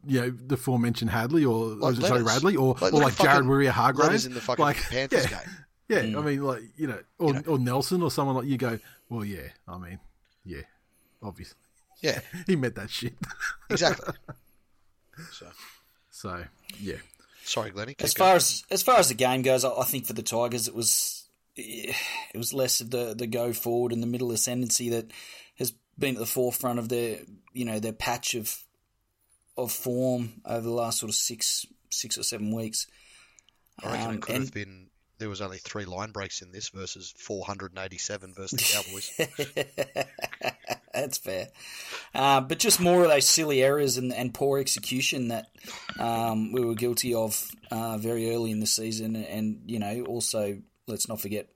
you 0.07 0.21
know 0.21 0.31
the 0.31 0.55
aforementioned 0.55 1.11
Hadley 1.11 1.45
or, 1.45 1.67
Like 1.67 1.97
sorry 1.97 2.23
Radley 2.23 2.57
or 2.57 2.75
Like- 2.81 2.93
or 2.93 3.01
like 3.01 3.19
like 3.19 3.29
Jared 3.29 3.45
Waerea-Hargreaves 3.47 4.27
in 4.27 4.35
the 4.35 4.41
fucking 4.41 4.65
like, 4.65 4.77
Panthers 4.77 5.25
yeah, 5.25 5.41
game. 5.41 5.57
Yeah, 5.89 6.03
Mm. 6.03 6.19
I 6.19 6.23
mean 6.23 6.43
like 6.43 6.63
you 6.77 6.87
know 6.87 7.01
or, 7.19 7.43
or 7.47 7.59
Nelson 7.59 8.03
or 8.03 8.11
someone 8.11 8.37
like 8.37 8.47
you 8.47 8.59
go, 8.59 8.79
well 9.09 9.25
yeah, 9.25 9.49
I 9.67 9.79
mean 9.79 9.99
yeah, 10.45 10.63
obviously 11.23 11.57
Yeah, 12.03 12.21
he 12.47 12.57
meant 12.57 12.75
that 12.75 12.91
shit. 12.91 13.15
exactly. 13.71 14.15
so 15.33 15.47
so 16.11 16.45
yeah, 16.81 16.97
sorry, 17.45 17.71
Glennie. 17.71 17.95
keep 17.95 18.05
As 18.05 18.15
going. 18.15 18.29
far 18.29 18.37
as 18.37 18.65
as 18.71 18.83
far 18.83 18.99
as 18.99 19.09
the 19.09 19.15
game 19.15 19.43
goes, 19.43 19.65
I 19.65 19.71
I 19.73 19.85
think 19.85 20.07
for 20.07 20.13
the 20.13 20.23
Tigers 20.23 20.69
it 20.69 20.75
was 20.75 21.25
it 21.57 21.95
was 22.37 22.53
less 22.53 22.81
of 22.81 22.91
the, 22.91 23.15
the 23.15 23.27
go 23.27 23.53
forward 23.53 23.93
and 23.93 24.03
the 24.03 24.07
middle 24.07 24.31
ascendancy 24.33 24.91
that 24.91 25.11
has 25.59 25.73
been 25.99 26.15
at 26.15 26.21
the 26.21 26.27
forefront 26.27 26.79
of 26.79 26.89
their 26.89 27.21
you 27.53 27.65
know 27.65 27.79
their 27.81 27.93
patch 27.95 28.35
of 28.35 28.63
of 29.57 29.73
form 29.73 30.41
over 30.45 30.61
the 30.61 30.71
last 30.71 31.01
sort 31.01 31.09
of 31.11 31.17
six 31.17 31.65
six 31.91 32.17
or 32.19 32.23
seven 32.23 32.55
weeks. 32.55 32.87
I 33.83 33.91
reckon 33.93 34.07
um, 34.09 34.15
it 34.17 34.21
could 34.21 34.35
and- 34.35 34.45
have 34.45 34.55
been. 34.55 34.85
There 35.19 35.29
was 35.29 35.41
only 35.41 35.59
three 35.59 35.85
line 35.85 36.13
breaks 36.13 36.43
in 36.43 36.53
this 36.53 36.69
versus 36.69 37.13
487 37.19 38.35
versus 38.35 38.59
the 38.59 39.19
Cowboys. 39.19 40.07
That's 40.95 41.19
fair. 41.19 41.49
Uh, 42.15 42.41
but 42.41 42.59
just 42.59 42.81
more 42.81 43.03
of 43.03 43.11
those 43.11 43.27
silly 43.27 43.63
errors 43.63 43.99
and, 43.99 44.13
and 44.13 44.33
poor 44.33 44.59
execution 44.59 45.29
that 45.29 45.47
um, 45.99 46.53
we 46.53 46.65
were 46.65 46.75
guilty 46.75 47.15
of 47.15 47.51
uh, 47.71 47.99
very 47.99 48.31
early 48.31 48.51
in 48.51 48.61
the 48.61 48.67
season. 48.67 49.17
And, 49.17 49.63
you 49.67 49.79
know, 49.79 50.05
also, 50.07 50.59
let's 50.87 51.09
not 51.09 51.21
forget 51.21 51.49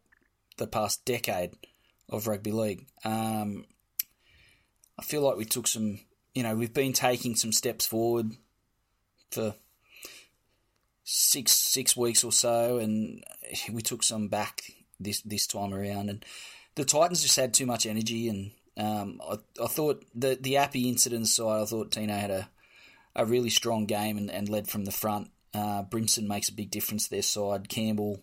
the 0.58 0.66
past 0.66 1.04
decade 1.04 1.52
of 2.08 2.26
rugby 2.26 2.52
league. 2.52 2.86
Um, 3.04 3.64
I 4.98 5.02
feel 5.02 5.22
like 5.22 5.36
we 5.36 5.44
took 5.44 5.66
some, 5.66 6.00
you 6.34 6.42
know, 6.42 6.54
we've 6.54 6.74
been 6.74 6.92
taking 6.92 7.36
some 7.36 7.52
steps 7.52 7.86
forward 7.86 8.32
for 9.30 9.54
six 11.04 11.52
six 11.52 11.96
weeks 11.96 12.24
or 12.24 12.32
so, 12.32 12.78
and 12.78 13.24
we 13.72 13.82
took 13.82 14.02
some 14.02 14.28
back 14.28 14.62
this 15.00 15.20
this 15.22 15.46
time 15.46 15.74
around. 15.74 16.10
And 16.10 16.24
the 16.74 16.84
Titans 16.84 17.22
just 17.22 17.36
had 17.36 17.54
too 17.54 17.66
much 17.66 17.86
energy, 17.86 18.28
and 18.28 18.50
um, 18.76 19.20
I, 19.28 19.38
I 19.62 19.66
thought 19.66 20.04
the 20.14 20.38
the 20.40 20.56
Appy 20.56 20.88
incident 20.88 21.28
side, 21.28 21.62
I 21.62 21.66
thought 21.66 21.90
Tino 21.90 22.14
had 22.14 22.30
a 22.30 22.48
a 23.14 23.26
really 23.26 23.50
strong 23.50 23.86
game 23.86 24.16
and, 24.16 24.30
and 24.30 24.48
led 24.48 24.68
from 24.68 24.84
the 24.84 24.92
front. 24.92 25.30
Uh, 25.54 25.82
Brimson 25.82 26.26
makes 26.26 26.48
a 26.48 26.54
big 26.54 26.70
difference 26.70 27.08
their 27.08 27.22
side. 27.22 27.68
Campbell, 27.68 28.22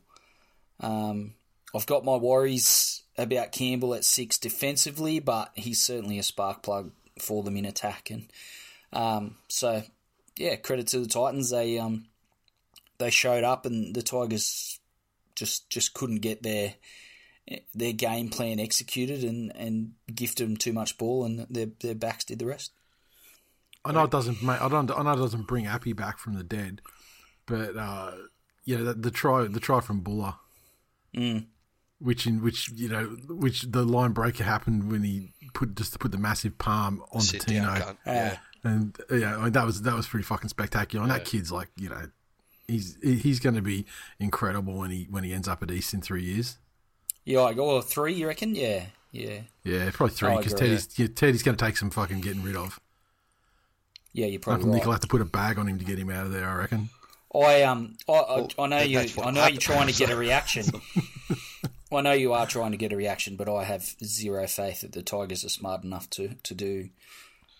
um, 0.79 1.33
I've 1.75 1.85
got 1.85 2.03
my 2.03 2.15
worries 2.15 3.03
about 3.17 3.51
Campbell 3.51 3.93
at 3.93 4.03
six 4.03 4.39
defensively, 4.39 5.19
but 5.19 5.51
he's 5.53 5.81
certainly 5.81 6.17
a 6.17 6.23
spark 6.23 6.63
plug 6.63 6.91
for 7.19 7.43
them 7.43 7.57
in 7.57 7.65
attack. 7.65 8.09
And 8.09 8.31
um, 8.91 9.37
so, 9.47 9.83
yeah, 10.37 10.55
credit 10.55 10.87
to 10.87 10.99
the 10.99 11.07
Titans. 11.07 11.51
They 11.51 11.77
um, 11.77 12.05
they 12.99 13.09
showed 13.09 13.43
up, 13.43 13.65
and 13.65 13.95
the 13.95 14.01
Tigers 14.03 14.79
just 15.35 15.69
just 15.69 15.93
couldn't 15.93 16.19
get 16.19 16.43
their 16.43 16.75
their 17.73 17.93
game 17.93 18.29
plan 18.29 18.59
executed, 18.59 19.23
and, 19.23 19.51
and 19.55 19.93
gifted 20.13 20.47
them 20.47 20.57
too 20.57 20.73
much 20.73 20.97
ball, 20.97 21.25
and 21.25 21.47
their 21.49 21.67
their 21.79 21.95
backs 21.95 22.25
did 22.25 22.39
the 22.39 22.45
rest. 22.45 22.71
I 23.83 23.91
know 23.93 24.03
it 24.03 24.11
doesn't. 24.11 24.43
Make, 24.43 24.61
I 24.61 24.67
don't. 24.69 24.91
I 24.91 25.01
know 25.01 25.13
it 25.13 25.17
doesn't 25.17 25.47
bring 25.47 25.65
Appy 25.65 25.93
back 25.93 26.19
from 26.19 26.35
the 26.35 26.43
dead, 26.43 26.81
but 27.45 27.75
uh, 27.77 28.11
yeah, 28.65 28.77
the, 28.77 28.93
the 28.93 29.11
try, 29.11 29.45
the 29.47 29.59
try 29.59 29.79
from 29.79 30.01
Bula, 30.01 30.37
Mm. 31.15 31.47
which 31.99 32.27
in 32.27 32.43
which 32.43 32.69
you 32.75 32.89
know, 32.89 33.05
which 33.29 33.63
the 33.63 33.83
line 33.83 34.11
breaker 34.11 34.43
happened 34.43 34.91
when 34.91 35.03
he 35.03 35.31
put 35.53 35.75
just 35.75 35.93
to 35.93 35.99
put 35.99 36.11
the 36.11 36.17
massive 36.19 36.57
palm 36.57 37.01
on 37.13 37.21
Sit 37.21 37.41
Tino, 37.41 37.73
down. 37.73 37.97
Yeah. 38.05 38.37
and 38.63 38.95
yeah, 39.09 39.37
I 39.37 39.43
mean, 39.45 39.53
that 39.53 39.65
was 39.65 39.81
that 39.83 39.95
was 39.95 40.07
pretty 40.07 40.25
fucking 40.25 40.49
spectacular. 40.49 41.01
And 41.03 41.11
that 41.11 41.25
kid's 41.25 41.51
like, 41.51 41.69
you 41.77 41.89
know, 41.89 42.03
he's 42.69 42.97
he's 43.01 43.39
going 43.39 43.55
to 43.55 43.61
be 43.61 43.85
incredible 44.19 44.73
when 44.75 44.91
he 44.91 45.07
when 45.09 45.23
he 45.23 45.33
ends 45.33 45.47
up 45.47 45.61
at 45.63 45.71
East 45.71 45.93
in 45.93 46.01
three 46.01 46.23
years. 46.23 46.57
Yeah, 47.25 47.41
I 47.43 47.53
go 47.53 47.67
well, 47.67 47.81
three. 47.81 48.13
You 48.13 48.27
reckon? 48.27 48.55
Yeah, 48.55 48.85
yeah, 49.11 49.41
Yeah, 49.63 49.89
probably 49.91 50.15
three 50.15 50.37
because 50.37 50.53
agree. 50.53 50.67
Teddy's 50.67 50.99
yeah, 50.99 51.07
Teddy's 51.13 51.43
going 51.43 51.57
to 51.57 51.65
take 51.65 51.77
some 51.77 51.89
fucking 51.89 52.21
getting 52.21 52.43
rid 52.43 52.55
of. 52.55 52.79
yeah. 54.13 54.25
You're 54.27 54.39
Michael 54.39 54.53
probably 54.57 54.71
Nick 54.71 54.85
will 54.85 54.91
have 54.93 55.01
to 55.01 55.07
put 55.07 55.21
a 55.21 55.25
bag 55.25 55.59
on 55.59 55.67
him 55.67 55.77
to 55.79 55.85
get 55.85 55.99
him 55.99 56.09
out 56.09 56.25
of 56.25 56.31
there. 56.31 56.47
I 56.47 56.55
reckon. 56.55 56.89
I 57.33 57.61
um, 57.63 57.97
I, 58.07 58.13
I, 58.13 58.35
Well, 58.37 58.49
I 58.59 58.67
know 58.67 58.79
you 58.81 58.99
I 59.21 59.31
know 59.31 59.45
you're 59.47 59.57
trying 59.59 59.87
to 59.87 59.93
get 59.93 60.09
a 60.09 60.15
reaction. 60.27 60.65
I 61.91 62.01
know 62.01 62.11
you 62.13 62.33
are 62.33 62.45
trying 62.47 62.71
to 62.71 62.77
get 62.77 62.93
a 62.93 62.95
reaction, 62.95 63.35
but 63.35 63.49
I 63.49 63.63
have 63.63 63.83
zero 64.03 64.45
faith 64.47 64.81
that 64.81 64.91
the 64.93 65.01
Tigers 65.01 65.43
are 65.43 65.49
smart 65.49 65.83
enough 65.83 66.09
to 66.11 66.29
to 66.43 66.53
do 66.55 66.89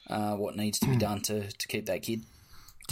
uh, 0.09 0.35
what 0.35 0.55
needs 0.55 0.79
to 0.79 0.85
Hmm. 0.87 0.91
be 0.93 0.97
done 0.97 1.21
to, 1.21 1.51
to 1.51 1.67
keep 1.67 1.85
that 1.85 2.01
kid. 2.03 2.23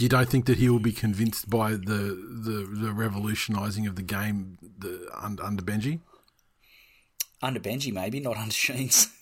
You 0.00 0.08
don't 0.08 0.28
think 0.28 0.46
that 0.46 0.58
he 0.58 0.68
will 0.68 0.78
be 0.78 0.92
convinced 0.92 1.50
by 1.50 1.72
the 1.72 2.16
the, 2.44 2.68
the 2.72 2.92
revolutionising 2.92 3.86
of 3.86 3.96
the 3.96 4.02
game 4.02 4.58
the, 4.78 5.08
under, 5.14 5.42
under 5.42 5.62
Benji? 5.62 6.00
Under 7.42 7.60
Benji, 7.60 7.92
maybe 7.92 8.20
not 8.20 8.36
under 8.36 8.54
Sheens. 8.54 9.08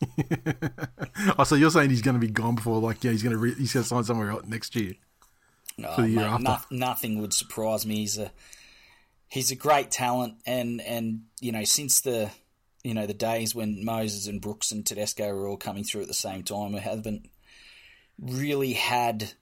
Oh, 1.38 1.44
so 1.44 1.54
you're 1.54 1.70
saying 1.70 1.90
he's 1.90 2.02
going 2.02 2.14
to 2.14 2.20
be 2.20 2.28
gone 2.28 2.56
before, 2.56 2.80
like, 2.80 3.02
yeah, 3.02 3.10
he's 3.12 3.22
going 3.22 3.32
to 3.32 3.38
re- 3.38 3.54
he's 3.54 3.72
going 3.72 3.82
to 3.82 3.88
sign 3.88 4.04
somewhere 4.04 4.30
else 4.30 4.44
next 4.46 4.76
year. 4.76 4.94
No, 5.78 5.96
year 5.98 6.20
mate, 6.20 6.24
after. 6.24 6.42
no- 6.42 6.86
nothing 6.86 7.20
would 7.20 7.32
surprise 7.32 7.86
me. 7.86 7.96
He's 7.96 8.18
a 8.18 8.30
he's 9.28 9.50
a 9.50 9.56
great 9.56 9.90
talent, 9.90 10.34
and 10.46 10.80
and 10.80 11.22
you 11.40 11.52
know 11.52 11.64
since 11.64 12.00
the 12.00 12.30
you 12.82 12.94
know 12.94 13.06
the 13.06 13.14
days 13.14 13.54
when 13.54 13.84
Moses 13.84 14.26
and 14.26 14.40
Brooks 14.40 14.70
and 14.70 14.84
Tedesco 14.84 15.32
were 15.32 15.48
all 15.48 15.56
coming 15.56 15.84
through 15.84 16.02
at 16.02 16.08
the 16.08 16.14
same 16.14 16.42
time, 16.42 16.72
we 16.72 16.80
haven't 16.80 17.28
really 18.20 18.74
had 18.74 19.32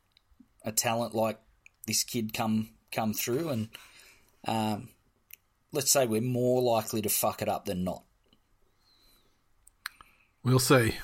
a 0.64 0.72
talent 0.72 1.14
like 1.14 1.38
this 1.86 2.04
kid 2.04 2.32
come 2.32 2.70
come 2.90 3.14
through, 3.14 3.48
and 3.48 3.68
um, 4.46 4.88
let's 5.72 5.90
say 5.90 6.06
we're 6.06 6.20
more 6.20 6.62
likely 6.62 7.02
to 7.02 7.08
fuck 7.08 7.42
it 7.42 7.48
up 7.48 7.64
than 7.64 7.84
not. 7.84 8.02
We'll 10.44 10.58
see. 10.58 10.96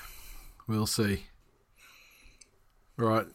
We'll 0.67 0.87
see. 0.87 1.25
Right. 2.97 3.25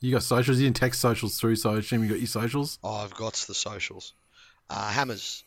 You 0.00 0.12
got 0.12 0.22
socials. 0.22 0.58
You 0.58 0.66
didn't 0.66 0.76
text 0.76 1.00
socials 1.00 1.38
through, 1.38 1.56
so 1.56 1.74
I 1.74 1.78
assume 1.78 2.04
you 2.04 2.08
got 2.08 2.18
your 2.18 2.28
socials. 2.28 2.78
Oh, 2.84 2.94
I've 2.94 3.14
got 3.14 3.34
the 3.34 3.54
socials. 3.54 4.14
Uh, 4.70 4.90
Hammers. 4.90 5.44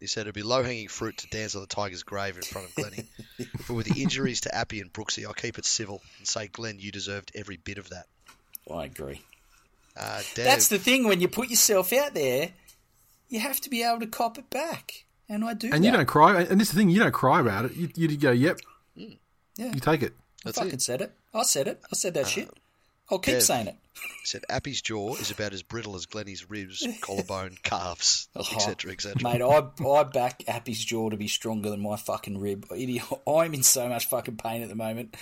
He 0.00 0.08
said 0.08 0.22
it'd 0.22 0.34
be 0.34 0.42
low 0.42 0.64
hanging 0.64 0.88
fruit 0.88 1.18
to 1.18 1.28
dance 1.28 1.54
on 1.54 1.60
the 1.60 1.68
Tiger's 1.68 2.02
grave 2.02 2.34
in 2.34 2.42
front 2.42 2.66
of 2.66 2.74
Glennie. 2.74 3.08
but 3.68 3.74
with 3.74 3.86
the 3.86 4.02
injuries 4.02 4.40
to 4.40 4.52
Appy 4.52 4.80
and 4.80 4.92
Brooksy, 4.92 5.24
I'll 5.24 5.32
keep 5.32 5.58
it 5.58 5.64
civil 5.64 6.02
and 6.18 6.26
say, 6.26 6.48
Glenn, 6.48 6.80
you 6.80 6.90
deserved 6.90 7.30
every 7.36 7.56
bit 7.56 7.78
of 7.78 7.90
that. 7.90 8.06
I 8.68 8.84
agree. 8.86 9.22
Uh, 9.96 10.22
That's 10.36 10.68
the 10.68 10.78
thing 10.78 11.06
when 11.06 11.20
you 11.20 11.28
put 11.28 11.50
yourself 11.50 11.92
out 11.92 12.14
there, 12.14 12.50
you 13.28 13.40
have 13.40 13.60
to 13.60 13.70
be 13.70 13.82
able 13.82 14.00
to 14.00 14.06
cop 14.06 14.38
it 14.38 14.48
back, 14.50 15.04
and 15.28 15.44
I 15.44 15.54
do. 15.54 15.70
And 15.72 15.82
that. 15.82 15.86
you 15.86 15.92
don't 15.92 16.06
cry. 16.06 16.42
And 16.42 16.60
this 16.60 16.68
is 16.68 16.74
the 16.74 16.80
thing, 16.80 16.90
you 16.90 16.98
don't 16.98 17.12
cry 17.12 17.40
about 17.40 17.66
it. 17.66 17.74
You, 17.76 17.88
you 17.94 18.16
go, 18.16 18.30
yep, 18.30 18.58
Yeah, 18.94 19.14
you 19.56 19.80
take 19.80 20.02
it. 20.02 20.14
I 20.44 20.52
fucking 20.52 20.72
it. 20.74 20.82
said 20.82 21.00
it. 21.00 21.12
I 21.34 21.42
said 21.42 21.68
it. 21.68 21.80
I 21.90 21.96
said 21.96 22.14
that 22.14 22.26
shit. 22.28 22.50
I'll 23.10 23.18
keep 23.18 23.34
Dev. 23.34 23.42
saying 23.42 23.66
it. 23.68 23.76
Said 24.24 24.42
Appy's 24.48 24.80
jaw 24.80 25.14
is 25.16 25.30
about 25.30 25.52
as 25.52 25.62
brittle 25.62 25.96
as 25.96 26.06
Glennie's 26.06 26.48
ribs, 26.48 26.86
collarbone, 27.02 27.58
calves, 27.62 28.26
Oh, 28.36 28.40
etc., 28.40 28.90
etc. 28.90 29.22
Mate, 29.22 29.42
I 29.42 29.86
I 29.86 30.02
back 30.04 30.44
Appy's 30.48 30.82
jaw 30.82 31.10
to 31.10 31.16
be 31.18 31.28
stronger 31.28 31.68
than 31.68 31.80
my 31.80 31.96
fucking 31.96 32.38
rib. 32.38 32.66
It, 32.70 33.02
I'm 33.28 33.52
in 33.52 33.62
so 33.62 33.88
much 33.88 34.06
fucking 34.06 34.38
pain 34.38 34.62
at 34.62 34.70
the 34.70 34.74
moment. 34.74 35.14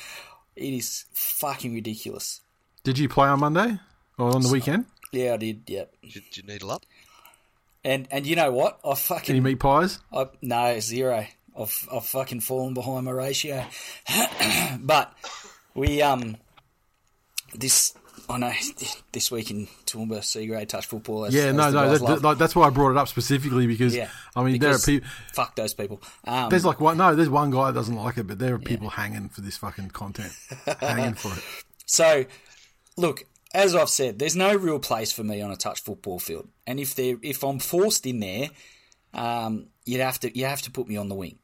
It 0.54 0.72
is 0.72 1.04
fucking 1.12 1.74
ridiculous. 1.74 2.42
Did 2.84 2.98
you 2.98 3.08
play 3.08 3.26
on 3.28 3.40
Monday 3.40 3.80
or 4.20 4.34
on 4.34 4.42
the 4.42 4.50
weekend? 4.50 4.86
Yeah, 5.12 5.34
I 5.34 5.36
did. 5.38 5.62
Yep. 5.66 5.94
Did 6.02 6.36
you 6.36 6.42
needle 6.44 6.70
up? 6.70 6.84
And 7.84 8.06
and 8.10 8.26
you 8.26 8.36
know 8.36 8.52
what? 8.52 8.78
I 8.84 8.94
Any 9.26 9.36
you 9.36 9.42
meat 9.42 9.58
pies? 9.60 9.98
I, 10.12 10.26
no 10.42 10.78
zero. 10.80 11.26
I've 11.58 11.88
I've 11.92 12.06
fucking 12.06 12.40
fallen 12.40 12.74
behind 12.74 13.06
my 13.06 13.10
ratio. 13.12 13.64
but 14.80 15.12
we 15.74 16.02
um 16.02 16.36
this 17.54 17.94
I 18.28 18.38
know 18.38 18.52
this 19.12 19.30
week 19.32 19.50
in 19.50 19.66
Toowoomba 19.86 20.22
C 20.22 20.46
grade 20.46 20.68
touch 20.68 20.86
football. 20.86 21.24
As, 21.24 21.34
Yeah, 21.34 21.46
as 21.46 21.54
no, 21.54 21.70
no. 21.70 21.96
That, 21.98 22.22
that- 22.22 22.38
that's 22.38 22.54
why 22.54 22.66
I 22.66 22.70
brought 22.70 22.92
it 22.92 22.96
up 22.96 23.08
specifically 23.08 23.66
because 23.66 23.96
yeah, 23.96 24.08
I 24.36 24.44
mean 24.44 24.60
there 24.60 24.74
are 24.74 24.78
people. 24.78 25.08
Fuck 25.32 25.56
those 25.56 25.74
people. 25.74 26.00
Um, 26.24 26.48
There's 26.50 26.64
like 26.64 26.80
one. 26.80 26.96
No, 26.98 27.14
there's 27.14 27.30
one 27.30 27.50
guy 27.50 27.66
that 27.66 27.74
doesn't 27.74 27.96
like 27.96 28.18
it, 28.18 28.26
but 28.26 28.38
there 28.38 28.54
are 28.54 28.58
people 28.58 28.90
hanging 28.90 29.30
for 29.30 29.40
this 29.40 29.56
fucking 29.56 29.90
content, 29.90 30.32
hanging 30.80 31.14
for 31.14 31.32
it. 31.32 31.42
So, 31.86 32.24
look, 32.96 33.24
as 33.52 33.75
I've 33.75 33.88
said, 33.88 34.19
there's 34.19 34.37
no 34.37 34.54
real 34.54 34.78
place 34.78 35.12
for 35.12 35.25
me 35.25 35.40
on 35.40 35.50
a 35.50 35.57
touch 35.57 35.83
football 35.83 36.19
field, 36.19 36.49
and 36.66 36.78
if 36.78 36.95
they 36.95 37.16
if 37.23 37.42
I'm 37.42 37.59
forced 37.59 38.07
in 38.07 38.21
there, 38.21 38.50
um, 39.12 39.66
you'd 39.85 40.00
have 40.00 40.21
to 40.21 40.37
you 40.37 40.47
have 40.47 40.62
to 40.62 40.71
put 40.71 40.88
me 40.88 40.97
on 40.97 41.09
the 41.09 41.14
wing. 41.14 41.38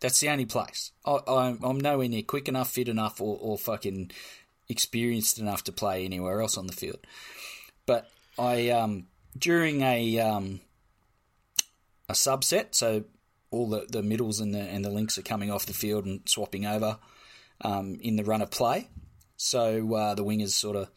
That's 0.00 0.20
the 0.20 0.30
only 0.30 0.46
place. 0.46 0.92
I, 1.04 1.18
I'm, 1.28 1.58
I'm 1.62 1.78
nowhere 1.78 2.08
near 2.08 2.22
quick 2.22 2.48
enough, 2.48 2.70
fit 2.70 2.88
enough, 2.88 3.20
or, 3.20 3.36
or 3.38 3.58
fucking 3.58 4.10
experienced 4.68 5.38
enough 5.38 5.64
to 5.64 5.72
play 5.72 6.04
anywhere 6.06 6.40
else 6.40 6.56
on 6.56 6.66
the 6.66 6.72
field. 6.72 7.06
But 7.84 8.10
I 8.38 8.70
um, 8.70 9.08
during 9.38 9.82
a 9.82 10.18
um, 10.18 10.60
a 12.08 12.14
subset, 12.14 12.74
so 12.74 13.04
all 13.50 13.68
the, 13.68 13.86
the 13.88 14.02
middles 14.02 14.40
and 14.40 14.54
the 14.54 14.60
and 14.60 14.84
the 14.84 14.90
links 14.90 15.18
are 15.18 15.22
coming 15.22 15.50
off 15.50 15.66
the 15.66 15.74
field 15.74 16.06
and 16.06 16.20
swapping 16.24 16.64
over 16.64 16.98
um, 17.60 17.98
in 18.00 18.16
the 18.16 18.24
run 18.24 18.40
of 18.40 18.50
play. 18.50 18.88
So 19.40 19.94
uh, 19.94 20.14
the 20.14 20.24
wingers 20.24 20.50
sort 20.50 20.76
of 20.76 20.90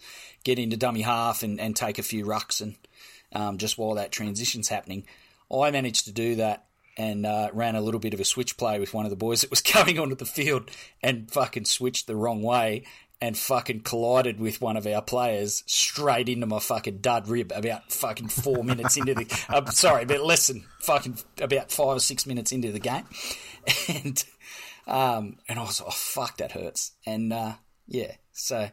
get 0.43 0.59
into 0.59 0.75
dummy 0.75 1.01
half 1.01 1.43
and, 1.43 1.61
and 1.61 1.73
take 1.73 1.97
a 1.97 2.03
few 2.03 2.25
rucks, 2.25 2.61
and 2.61 2.75
um, 3.31 3.57
just 3.57 3.77
while 3.77 3.95
that 3.95 4.11
transition's 4.11 4.67
happening, 4.67 5.05
I 5.49 5.71
managed 5.71 6.05
to 6.05 6.11
do 6.11 6.35
that 6.35 6.65
and 6.97 7.25
uh, 7.25 7.49
ran 7.53 7.75
a 7.77 7.81
little 7.81 8.01
bit 8.01 8.13
of 8.13 8.19
a 8.19 8.25
switch 8.25 8.57
play 8.57 8.79
with 8.79 8.93
one 8.93 9.05
of 9.05 9.11
the 9.11 9.15
boys 9.15 9.41
that 9.41 9.49
was 9.49 9.61
going 9.73 9.97
onto 9.97 10.15
the 10.15 10.25
field 10.25 10.69
and 11.01 11.31
fucking 11.31 11.63
switched 11.65 12.05
the 12.05 12.17
wrong 12.17 12.41
way 12.41 12.83
and 13.21 13.37
fucking 13.37 13.79
collided 13.79 14.41
with 14.41 14.59
one 14.59 14.75
of 14.75 14.85
our 14.85 15.01
players 15.01 15.63
straight 15.65 16.27
into 16.27 16.45
my 16.45 16.59
fucking 16.59 16.97
dud 16.97 17.29
rib 17.29 17.53
about 17.55 17.93
fucking 17.93 18.27
four 18.27 18.61
minutes 18.65 18.97
into 18.97 19.13
the. 19.13 19.45
I'm 19.47 19.67
sorry, 19.67 20.03
but 20.03 20.21
less 20.21 20.47
than 20.47 20.65
fucking 20.81 21.17
about 21.39 21.71
five 21.71 21.95
or 21.95 21.99
six 22.01 22.25
minutes 22.25 22.51
into 22.51 22.73
the 22.73 22.79
game, 22.79 23.05
and 23.87 24.21
um, 24.85 25.37
and 25.47 25.57
I 25.57 25.61
was 25.61 25.79
like, 25.79 25.87
oh 25.87 25.95
fuck, 25.95 26.37
that 26.39 26.51
hurts, 26.51 26.91
and 27.05 27.31
uh, 27.31 27.53
yeah, 27.87 28.11
so 28.33 28.69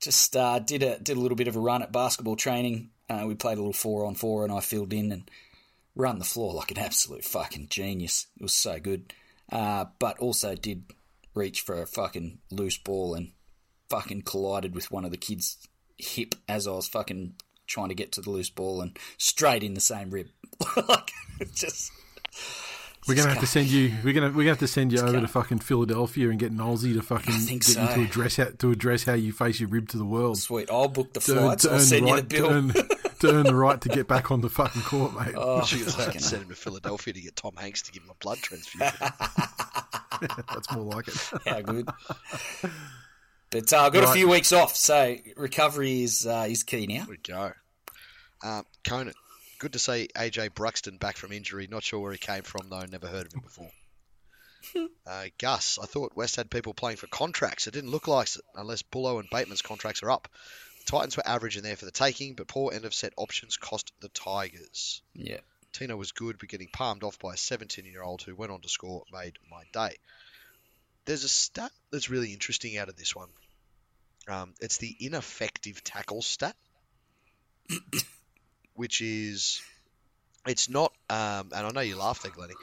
just 0.00 0.36
uh, 0.36 0.58
did 0.58 0.82
a 0.82 0.98
did 0.98 1.16
a 1.16 1.20
little 1.20 1.36
bit 1.36 1.48
of 1.48 1.56
a 1.56 1.60
run 1.60 1.82
at 1.82 1.92
basketball 1.92 2.36
training. 2.36 2.90
Uh, 3.08 3.24
we 3.26 3.34
played 3.34 3.58
a 3.58 3.60
little 3.60 3.72
four 3.72 4.04
on 4.06 4.14
four, 4.14 4.44
and 4.44 4.52
I 4.52 4.60
filled 4.60 4.92
in 4.92 5.12
and 5.12 5.30
run 5.94 6.18
the 6.18 6.24
floor 6.24 6.54
like 6.54 6.70
an 6.70 6.78
absolute 6.78 7.24
fucking 7.24 7.68
genius. 7.68 8.26
It 8.36 8.42
was 8.42 8.54
so 8.54 8.80
good, 8.80 9.12
uh, 9.50 9.86
but 9.98 10.18
also 10.18 10.54
did 10.54 10.84
reach 11.34 11.60
for 11.60 11.80
a 11.80 11.86
fucking 11.86 12.38
loose 12.50 12.78
ball 12.78 13.14
and 13.14 13.32
fucking 13.88 14.22
collided 14.22 14.74
with 14.74 14.90
one 14.90 15.04
of 15.04 15.10
the 15.10 15.16
kids' 15.16 15.68
hip 15.98 16.34
as 16.48 16.66
I 16.66 16.72
was 16.72 16.88
fucking 16.88 17.34
trying 17.66 17.88
to 17.88 17.94
get 17.94 18.12
to 18.12 18.20
the 18.20 18.30
loose 18.30 18.50
ball 18.50 18.80
and 18.80 18.98
straight 19.18 19.62
in 19.62 19.74
the 19.74 19.80
same 19.80 20.10
rib. 20.10 20.28
like 20.88 21.10
just 21.54 21.92
We're 23.08 23.16
gonna 23.16 23.30
have 23.30 23.40
to 23.40 23.46
send 23.46 23.68
you. 23.68 23.92
We're 24.04 24.12
gonna 24.12 24.28
we're 24.28 24.44
gonna 24.44 24.50
have 24.50 24.58
to 24.60 24.68
send 24.68 24.92
you 24.92 25.00
over 25.00 25.12
go. 25.12 25.20
to 25.20 25.26
fucking 25.28 25.58
Philadelphia 25.58 26.30
and 26.30 26.38
get 26.38 26.52
an 26.52 26.58
Aussie 26.58 26.94
to 26.94 27.02
fucking 27.02 27.34
I 27.34 27.38
think 27.38 27.66
get 27.66 27.76
you 27.76 27.86
so. 27.88 27.94
to 27.96 28.02
address 28.02 28.36
how 28.36 28.44
to 28.58 28.70
address 28.70 29.02
how 29.04 29.14
you 29.14 29.32
face 29.32 29.58
your 29.58 29.68
rib 29.70 29.88
to 29.88 29.98
the 29.98 30.04
world. 30.04 30.38
sweet. 30.38 30.70
I'll 30.70 30.86
book 30.88 31.12
the 31.12 31.20
To, 31.20 31.34
flights. 31.34 31.62
to 31.64 31.68
I'll 31.70 31.74
earn 31.74 31.80
the 31.80 31.84
send 31.86 32.08
you 32.08 32.14
the 32.14 32.20
right, 32.22 32.28
bill. 32.28 32.48
to, 32.48 32.54
earn, 32.54 32.68
to 33.20 33.28
earn 33.34 33.42
the 33.44 33.54
right 33.56 33.80
to 33.80 33.88
get 33.88 34.06
back 34.06 34.30
on 34.30 34.40
the 34.40 34.48
fucking 34.48 34.82
court, 34.82 35.14
mate. 35.14 35.34
Oh, 35.36 35.64
She 35.64 35.82
was 35.82 35.94
fucking 35.96 36.20
send 36.20 36.42
him 36.44 36.48
to 36.50 36.54
Philadelphia 36.54 37.12
to 37.14 37.20
get 37.20 37.34
Tom 37.34 37.54
Hanks 37.56 37.82
to 37.82 37.90
give 37.92 38.04
him 38.04 38.10
a 38.10 38.14
blood 38.22 38.38
transfusion. 38.38 38.86
That's 40.20 40.70
more 40.72 40.84
like 40.84 41.08
it. 41.08 41.16
How 41.46 41.60
good. 41.60 41.88
But 43.50 43.72
uh, 43.72 43.78
I've 43.82 43.92
got 43.92 44.04
a 44.04 44.12
few 44.12 44.28
weeks 44.28 44.52
off, 44.52 44.74
so 44.76 45.16
recovery 45.36 46.02
is 46.04 46.26
uh, 46.26 46.46
is 46.48 46.62
key 46.62 46.86
now. 46.86 47.06
we 47.08 47.16
go. 47.18 47.52
Um, 48.44 48.64
Conan, 48.86 49.12
good 49.62 49.74
to 49.74 49.78
see 49.78 50.08
AJ 50.16 50.54
Bruxton 50.54 50.96
back 50.96 51.16
from 51.16 51.30
injury. 51.30 51.68
Not 51.70 51.84
sure 51.84 52.00
where 52.00 52.10
he 52.10 52.18
came 52.18 52.42
from 52.42 52.68
though. 52.68 52.84
Never 52.84 53.06
heard 53.06 53.26
of 53.26 53.32
him 53.32 53.42
before. 53.42 53.70
uh, 55.06 55.26
Gus, 55.38 55.78
I 55.80 55.86
thought 55.86 56.16
West 56.16 56.34
had 56.34 56.50
people 56.50 56.74
playing 56.74 56.96
for 56.96 57.06
contracts. 57.06 57.68
It 57.68 57.74
didn't 57.74 57.92
look 57.92 58.08
like 58.08 58.26
it 58.34 58.42
unless 58.56 58.82
Bullo 58.82 59.20
and 59.20 59.30
Bateman's 59.30 59.62
contracts 59.62 60.02
are 60.02 60.10
up. 60.10 60.26
The 60.84 60.90
Titans 60.90 61.16
were 61.16 61.26
average 61.26 61.56
in 61.56 61.62
there 61.62 61.76
for 61.76 61.84
the 61.84 61.92
taking, 61.92 62.34
but 62.34 62.48
poor 62.48 62.74
end 62.74 62.84
of 62.84 62.92
set 62.92 63.12
options 63.16 63.56
cost 63.56 63.92
the 64.00 64.08
Tigers. 64.08 65.00
Yeah. 65.14 65.38
Tino 65.72 65.96
was 65.96 66.10
good, 66.10 66.38
but 66.40 66.48
getting 66.48 66.68
palmed 66.72 67.04
off 67.04 67.20
by 67.20 67.34
a 67.34 67.36
17 67.36 67.84
year 67.84 68.02
old 68.02 68.22
who 68.22 68.34
went 68.34 68.50
on 68.50 68.62
to 68.62 68.68
score 68.68 69.04
made 69.12 69.38
my 69.48 69.62
day. 69.72 69.96
There's 71.04 71.22
a 71.22 71.28
stat 71.28 71.70
that's 71.92 72.10
really 72.10 72.32
interesting 72.32 72.78
out 72.78 72.88
of 72.88 72.96
this 72.96 73.14
one. 73.14 73.28
Um, 74.26 74.54
it's 74.60 74.78
the 74.78 74.96
ineffective 74.98 75.84
tackle 75.84 76.22
stat, 76.22 76.56
which 78.74 79.00
is 79.00 79.60
it's 80.46 80.68
not. 80.68 80.92
Um, 81.08 81.50
and 81.54 81.66
I 81.66 81.70
know 81.70 81.80
you 81.80 81.96
laughed 81.96 82.22
there, 82.22 82.32
Glennie, 82.32 82.54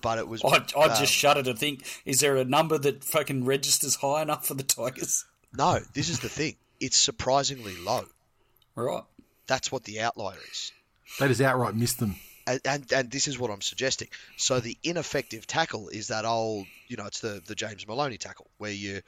but 0.00 0.18
it 0.18 0.28
was. 0.28 0.42
I, 0.44 0.64
I 0.76 0.84
um, 0.84 0.98
just 0.98 1.12
shudder 1.12 1.42
to 1.42 1.54
think: 1.54 1.84
is 2.04 2.20
there 2.20 2.36
a 2.36 2.44
number 2.44 2.78
that 2.78 3.04
fucking 3.04 3.44
registers 3.44 3.96
high 3.96 4.22
enough 4.22 4.46
for 4.46 4.54
the 4.54 4.62
Tigers? 4.62 5.24
no. 5.52 5.80
This 5.94 6.08
is 6.08 6.20
the 6.20 6.28
thing. 6.28 6.56
It's 6.80 6.96
surprisingly 6.96 7.76
low. 7.76 8.04
Right. 8.74 9.02
That's 9.46 9.72
what 9.72 9.84
the 9.84 10.00
outlier 10.00 10.38
is. 10.50 10.72
They 11.18 11.26
just 11.26 11.40
outright 11.40 11.74
missed 11.74 11.98
them. 11.98 12.16
and, 12.46 12.60
and 12.64 12.92
and 12.92 13.10
this 13.10 13.28
is 13.28 13.38
what 13.38 13.50
I'm 13.50 13.60
suggesting. 13.60 14.08
So 14.36 14.60
the 14.60 14.76
ineffective 14.84 15.46
tackle 15.46 15.88
is 15.88 16.08
that 16.08 16.24
old, 16.24 16.66
you 16.86 16.96
know, 16.96 17.06
it's 17.06 17.20
the 17.20 17.42
the 17.44 17.54
James 17.54 17.86
Maloney 17.86 18.18
tackle 18.18 18.46
where 18.58 18.70
you 18.70 19.00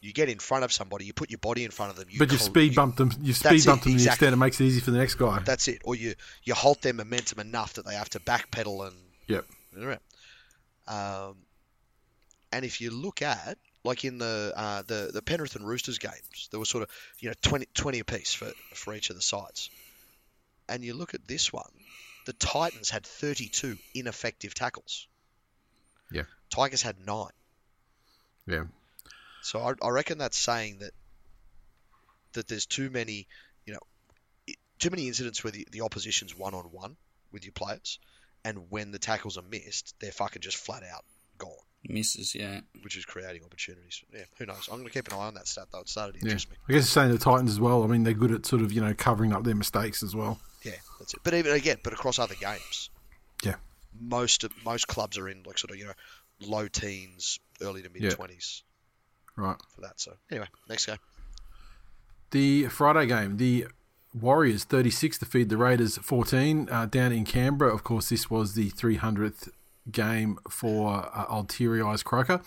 you 0.00 0.12
get 0.12 0.28
in 0.28 0.38
front 0.38 0.64
of 0.64 0.72
somebody, 0.72 1.04
you 1.04 1.12
put 1.12 1.30
your 1.30 1.38
body 1.38 1.64
in 1.64 1.70
front 1.70 1.90
of 1.90 1.98
them, 1.98 2.06
you 2.10 2.18
But 2.18 2.30
you 2.30 2.38
speed 2.38 2.74
bump 2.74 2.96
them. 2.96 3.10
You 3.20 3.32
speed 3.32 3.64
bump 3.64 3.64
them 3.64 3.78
to 3.80 3.88
the 3.88 3.94
exactly. 3.94 4.26
extent 4.26 4.32
it 4.32 4.36
makes 4.36 4.60
it 4.60 4.64
easy 4.64 4.80
for 4.80 4.90
the 4.90 4.98
next 4.98 5.14
guy. 5.14 5.40
That's 5.44 5.68
it, 5.68 5.82
or 5.84 5.94
you 5.94 6.14
you 6.44 6.54
halt 6.54 6.82
their 6.82 6.92
momentum 6.92 7.40
enough 7.40 7.74
that 7.74 7.84
they 7.84 7.94
have 7.94 8.10
to 8.10 8.20
backpedal 8.20 8.86
and 8.86 8.96
Yep. 9.26 10.00
um, 10.86 11.36
and 12.50 12.64
if 12.64 12.80
you 12.80 12.90
look 12.90 13.20
at 13.20 13.58
like 13.84 14.04
in 14.04 14.18
the 14.18 14.52
uh, 14.56 14.82
the 14.86 15.10
the 15.12 15.22
Penrith 15.22 15.56
and 15.56 15.66
Roosters 15.66 15.98
games, 15.98 16.48
there 16.50 16.60
was 16.60 16.68
sort 16.68 16.82
of 16.84 16.90
you 17.18 17.28
know 17.28 17.34
20, 17.42 17.66
20 17.74 17.98
apiece 18.00 18.32
for 18.34 18.50
for 18.74 18.94
each 18.94 19.10
of 19.10 19.16
the 19.16 19.22
sides, 19.22 19.70
and 20.68 20.84
you 20.84 20.94
look 20.94 21.14
at 21.14 21.26
this 21.26 21.52
one, 21.52 21.70
the 22.26 22.32
Titans 22.32 22.90
had 22.90 23.04
32 23.04 23.76
ineffective 23.94 24.54
tackles. 24.54 25.06
Yeah. 26.10 26.22
Tigers 26.50 26.82
had 26.82 26.96
nine. 27.06 27.30
Yeah. 28.46 28.64
So 29.42 29.60
I, 29.60 29.72
I 29.86 29.90
reckon 29.90 30.18
that's 30.18 30.36
saying 30.38 30.78
that 30.80 30.92
that 32.32 32.48
there's 32.48 32.66
too 32.66 32.90
many, 32.90 33.26
you 33.64 33.72
know, 33.74 34.54
too 34.78 34.90
many 34.90 35.08
incidents 35.08 35.42
where 35.42 35.50
the, 35.50 35.66
the 35.72 35.80
opposition's 35.80 36.36
one 36.36 36.54
on 36.54 36.64
one 36.64 36.96
with 37.32 37.44
your 37.44 37.52
players, 37.52 37.98
and 38.44 38.70
when 38.70 38.90
the 38.92 38.98
tackles 38.98 39.38
are 39.38 39.42
missed, 39.50 39.94
they're 40.00 40.12
fucking 40.12 40.42
just 40.42 40.56
flat 40.56 40.82
out 40.82 41.04
gone, 41.38 41.50
Misses, 41.88 42.34
yeah. 42.34 42.60
which 42.82 42.96
is 42.96 43.04
creating 43.04 43.42
opportunities. 43.44 44.02
Yeah, 44.12 44.24
who 44.38 44.46
knows? 44.46 44.68
I'm 44.70 44.78
going 44.78 44.86
to 44.88 44.92
keep 44.92 45.08
an 45.08 45.14
eye 45.14 45.26
on 45.26 45.34
that 45.34 45.46
stat 45.48 45.68
though. 45.72 45.80
It 45.80 45.88
started 45.88 46.14
to 46.14 46.18
Yeah. 46.20 46.24
interest 46.32 46.50
me. 46.50 46.56
I 46.68 46.72
guess 46.72 46.82
it's 46.84 46.92
saying 46.92 47.10
the 47.12 47.18
Titans 47.18 47.50
as 47.50 47.60
well. 47.60 47.82
I 47.82 47.86
mean, 47.86 48.02
they're 48.04 48.14
good 48.14 48.32
at 48.32 48.44
sort 48.46 48.62
of 48.62 48.72
you 48.72 48.80
know 48.80 48.94
covering 48.94 49.32
up 49.32 49.44
their 49.44 49.54
mistakes 49.54 50.02
as 50.02 50.14
well. 50.14 50.38
Yeah, 50.64 50.72
that's 50.98 51.14
it. 51.14 51.20
But 51.22 51.34
even 51.34 51.52
again, 51.52 51.78
but 51.82 51.92
across 51.92 52.18
other 52.18 52.34
games, 52.34 52.90
Yeah. 53.44 53.54
most 53.98 54.44
of, 54.44 54.52
most 54.64 54.88
clubs 54.88 55.16
are 55.18 55.28
in 55.28 55.42
like 55.44 55.58
sort 55.58 55.70
of 55.70 55.76
you 55.78 55.86
know 55.86 55.92
low 56.40 56.68
teens, 56.68 57.38
early 57.62 57.82
to 57.82 57.88
mid 57.90 58.02
Yeah. 58.02 58.10
Right. 59.38 59.56
for 59.74 59.80
that. 59.82 60.00
So 60.00 60.14
anyway, 60.30 60.48
next 60.68 60.86
game. 60.86 60.98
The 62.30 62.66
Friday 62.66 63.06
game, 63.06 63.38
the 63.38 63.68
Warriors 64.12 64.64
36 64.64 65.18
to 65.18 65.26
feed 65.26 65.48
the 65.48 65.56
Raiders 65.56 65.96
14 65.98 66.68
uh, 66.70 66.86
down 66.86 67.12
in 67.12 67.24
Canberra. 67.24 67.72
Of 67.72 67.84
course, 67.84 68.08
this 68.08 68.28
was 68.28 68.54
the 68.54 68.70
300th 68.70 69.48
game 69.90 70.38
for 70.50 71.10
uh, 71.14 71.24
old 71.28 71.48
Teary 71.48 71.82
Eyes 71.82 72.02
Croker. 72.02 72.40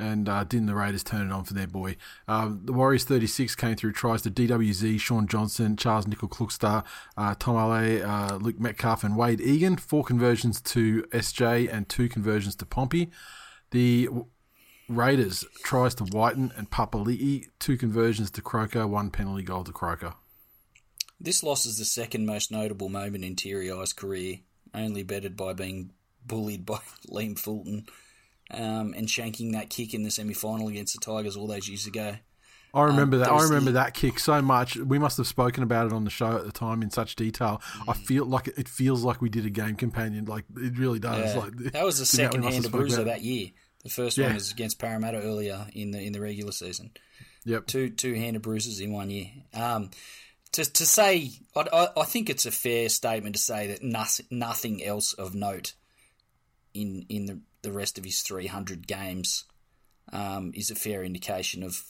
And 0.00 0.28
uh, 0.28 0.44
didn't 0.44 0.66
the 0.66 0.76
Raiders 0.76 1.02
turn 1.02 1.28
it 1.28 1.32
on 1.32 1.42
for 1.42 1.54
their 1.54 1.66
boy? 1.66 1.96
Uh, 2.28 2.52
the 2.62 2.72
Warriors 2.72 3.02
36 3.02 3.56
came 3.56 3.74
through 3.74 3.92
tries 3.92 4.22
to 4.22 4.30
DWZ, 4.30 5.00
Shaun 5.00 5.26
Johnson, 5.26 5.74
Charnze 5.74 6.06
Nicoll-Klokstad, 6.06 6.84
uh, 7.16 7.34
Tom 7.36 7.56
Ale, 7.56 8.04
uh, 8.08 8.36
Luke 8.36 8.60
Metcalf, 8.60 9.02
and 9.02 9.16
Wade 9.16 9.40
Egan. 9.40 9.76
Four 9.76 10.04
conversions 10.04 10.60
to 10.60 11.02
SJ 11.10 11.72
and 11.72 11.88
two 11.88 12.08
conversions 12.08 12.54
to 12.56 12.66
Pompey. 12.66 13.10
The 13.72 14.08
Raiders 14.88 15.44
tries 15.64 15.94
to 15.96 16.04
Whiten 16.04 16.52
and 16.56 16.70
Papali'i, 16.70 17.46
two 17.58 17.76
conversions 17.76 18.30
to 18.32 18.42
Croker, 18.42 18.86
one 18.86 19.10
penalty 19.10 19.42
goal 19.42 19.64
to 19.64 19.72
Croker. 19.72 20.14
This 21.20 21.42
loss 21.42 21.66
is 21.66 21.78
the 21.78 21.84
second 21.84 22.26
most 22.26 22.50
notable 22.50 22.88
moment 22.88 23.24
in 23.24 23.36
Teary 23.36 23.70
Eye's 23.70 23.92
career, 23.92 24.38
only 24.74 25.02
bettered 25.02 25.36
by 25.36 25.52
being 25.52 25.90
bullied 26.24 26.64
by 26.64 26.78
Liam 27.10 27.38
Fulton 27.38 27.86
um, 28.50 28.94
and 28.96 29.08
shanking 29.08 29.52
that 29.52 29.68
kick 29.68 29.92
in 29.94 30.04
the 30.04 30.10
semi 30.10 30.34
final 30.34 30.68
against 30.68 30.94
the 30.94 31.00
Tigers 31.04 31.36
all 31.36 31.46
those 31.46 31.68
years 31.68 31.86
ago. 31.86 32.14
I 32.74 32.82
remember 32.84 33.16
Um, 33.16 33.22
that. 33.22 33.30
I 33.32 33.42
remember 33.42 33.70
the- 33.72 33.78
that 33.80 33.94
kick 33.94 34.18
so 34.18 34.40
much. 34.42 34.76
We 34.76 34.98
must 34.98 35.16
have 35.16 35.26
spoken 35.26 35.62
about 35.62 35.86
it 35.86 35.92
on 35.92 36.04
the 36.04 36.10
show 36.10 36.36
at 36.36 36.44
the 36.44 36.52
time 36.52 36.82
in 36.82 36.90
such 36.90 37.16
detail. 37.16 37.60
I 37.88 37.94
feel 37.94 38.24
like 38.26 38.46
it 38.46 38.68
feels 38.68 39.02
like 39.02 39.20
we 39.22 39.28
did 39.30 39.44
a 39.46 39.50
game 39.50 39.74
companion. 39.74 40.26
Like 40.26 40.44
it 40.56 40.78
really 40.78 40.98
does. 40.98 41.34
Yeah. 41.34 41.40
Like 41.40 41.56
that 41.72 41.84
was 41.84 41.98
the 41.98 42.04
the 42.16 42.22
amount 42.24 42.34
we 42.36 42.42
second 42.52 42.62
hand 42.62 42.72
bruiser 42.72 43.04
that 43.04 43.22
year. 43.22 43.48
The 43.88 43.94
first 43.94 44.18
Yeah. 44.18 44.26
one 44.26 44.34
was 44.34 44.50
against 44.52 44.78
Parramatta 44.78 45.18
earlier 45.22 45.66
in 45.72 45.92
the 45.92 46.00
in 46.02 46.12
the 46.12 46.20
regular 46.20 46.52
season. 46.52 46.90
Yep. 47.44 47.66
Two 47.66 47.88
two 47.88 48.12
handed 48.14 48.42
bruises 48.42 48.80
in 48.80 48.92
one 48.92 49.08
year. 49.08 49.30
Um, 49.54 49.90
to 50.52 50.64
to 50.64 50.84
say, 50.84 51.30
I, 51.56 51.64
I, 51.72 51.88
I 52.02 52.04
think 52.04 52.28
it's 52.28 52.44
a 52.44 52.50
fair 52.50 52.90
statement 52.90 53.34
to 53.36 53.40
say 53.40 53.68
that 53.68 53.82
nothing 53.82 54.26
nothing 54.30 54.84
else 54.84 55.14
of 55.14 55.34
note 55.34 55.72
in 56.74 57.06
in 57.08 57.24
the, 57.24 57.40
the 57.62 57.72
rest 57.72 57.96
of 57.96 58.04
his 58.04 58.20
three 58.20 58.46
hundred 58.46 58.86
games 58.86 59.44
um, 60.12 60.52
is 60.54 60.70
a 60.70 60.74
fair 60.74 61.02
indication 61.02 61.62
of 61.62 61.82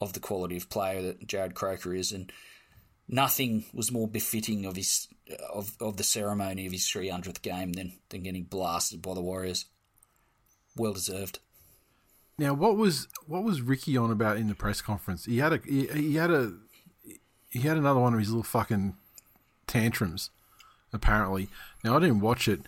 of 0.00 0.14
the 0.14 0.20
quality 0.20 0.56
of 0.56 0.68
player 0.68 1.02
that 1.02 1.24
Jarrod 1.28 1.54
Croker 1.54 1.94
is, 1.94 2.10
and 2.10 2.32
nothing 3.06 3.64
was 3.72 3.92
more 3.92 4.08
befitting 4.08 4.66
of 4.66 4.74
his 4.74 5.06
of, 5.54 5.76
of 5.80 5.96
the 5.98 6.02
ceremony 6.04 6.66
of 6.66 6.72
his 6.72 6.88
three 6.88 7.08
hundredth 7.10 7.42
game 7.42 7.74
than 7.74 7.92
than 8.08 8.24
getting 8.24 8.42
blasted 8.42 9.00
by 9.00 9.14
the 9.14 9.22
Warriors. 9.22 9.66
Well 10.76 10.92
deserved. 10.92 11.38
Now, 12.38 12.54
what 12.54 12.76
was 12.76 13.08
what 13.26 13.44
was 13.44 13.60
Ricky 13.60 13.96
on 13.96 14.10
about 14.10 14.36
in 14.36 14.48
the 14.48 14.54
press 14.54 14.80
conference? 14.80 15.26
He 15.26 15.38
had 15.38 15.52
a 15.52 15.60
he, 15.64 15.86
he 15.86 16.14
had 16.16 16.30
a 16.30 16.54
he 17.50 17.60
had 17.60 17.76
another 17.76 18.00
one 18.00 18.14
of 18.14 18.18
his 18.18 18.30
little 18.30 18.42
fucking 18.42 18.94
tantrums. 19.66 20.30
Apparently, 20.92 21.48
now 21.84 21.96
I 21.96 22.00
didn't 22.00 22.20
watch 22.20 22.48
it, 22.48 22.60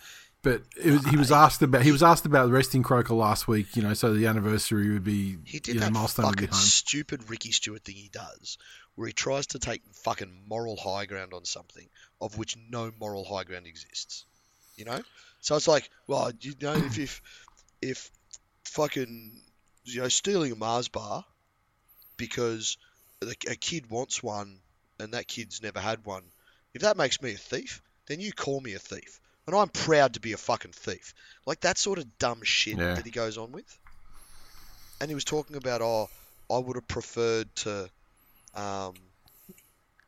but 0.43 0.62
it 0.83 0.93
was, 0.93 1.07
he 1.07 1.17
was 1.17 1.33
asked 1.33 1.62
about 1.62 1.83
he 1.83 1.93
was 1.93 2.03
asked 2.03 2.27
about 2.27 2.51
resting 2.51 2.83
Croker 2.83 3.14
last 3.14 3.49
week. 3.49 3.75
You 3.77 3.83
know, 3.83 3.95
so 3.95 4.14
the 4.14 4.27
anniversary 4.27 4.93
would 4.93 5.05
be 5.05 5.38
He 5.45 5.59
did 5.59 5.75
you 5.75 5.81
know, 5.81 5.87
that 5.87 5.93
milestone 5.93 6.27
would 6.27 6.37
be 6.37 6.43
fucking 6.43 6.55
home. 6.55 6.62
stupid 6.62 7.31
Ricky 7.31 7.51
Stuart 7.51 7.85
thing 7.85 7.97
he 7.97 8.11
does, 8.12 8.59
where 8.95 9.07
he 9.07 9.12
tries 9.12 9.49
to 9.49 9.59
take 9.59 9.83
fucking 9.93 10.45
moral 10.47 10.77
high 10.77 11.07
ground 11.07 11.33
on 11.35 11.45
something 11.45 11.88
of 12.21 12.38
which 12.38 12.57
no 12.71 12.93
moral 13.01 13.25
high 13.25 13.45
ground 13.45 13.67
exists. 13.67 14.25
You 14.77 14.85
know, 14.85 15.01
so 15.40 15.57
it's 15.57 15.69
like, 15.69 15.88
well, 16.07 16.33
you 16.40 16.55
know, 16.61 16.75
if 16.75 16.99
if 16.99 17.23
if 17.90 18.11
fucking 18.64 19.33
you 19.85 20.01
know 20.01 20.09
stealing 20.09 20.53
a 20.53 20.57
Mars 20.57 20.88
bar 20.88 21.25
because 22.16 22.77
a, 23.23 23.55
kid 23.57 23.90
wants 23.90 24.23
one 24.23 24.59
and 24.99 25.14
that 25.14 25.27
kid's 25.27 25.62
never 25.62 25.81
had 25.81 26.05
one, 26.05 26.23
if 26.73 26.83
that 26.83 26.97
makes 26.97 27.20
me 27.20 27.33
a 27.35 27.37
thief, 27.37 27.83
then 28.07 28.20
you 28.20 28.33
call 28.33 28.61
me 28.61 28.75
a 28.75 28.79
thief. 28.79 29.20
And 29.47 29.55
I'm 29.55 29.68
proud 29.68 30.14
to 30.14 30.20
be 30.20 30.33
a 30.33 30.37
fucking 30.37 30.73
thief. 30.73 31.12
Like 31.47 31.61
that 31.61 31.77
sort 31.79 31.99
of 31.99 32.18
dumb 32.18 32.40
shit 32.42 32.79
Yeah. 32.79 32.94
that 32.94 33.05
he 33.05 33.11
goes 33.11 33.37
on 33.37 33.53
with. 33.53 33.79
And 35.01 35.11
he 35.11 35.14
was 35.14 35.25
talking 35.25 35.57
about, 35.57 35.83
oh, 35.83 36.09
I 36.51 36.59
would 36.59 36.77
have 36.77 36.87
preferred 36.88 37.55
to, 37.57 37.90
um, 38.55 38.94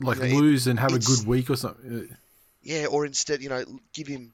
Like 0.01 0.19
you 0.19 0.23
know, 0.23 0.29
it- 0.29 0.35
lose 0.41 0.67
and 0.69 0.79
have 0.79 0.95
a 0.95 0.99
good 0.99 1.27
week 1.27 1.51
or 1.51 1.57
something. 1.57 2.17
yeah, 2.63 2.87
or 2.87 3.05
instead, 3.05 3.43
you 3.43 3.49
know, 3.49 3.65
give 3.93 4.07
him, 4.07 4.33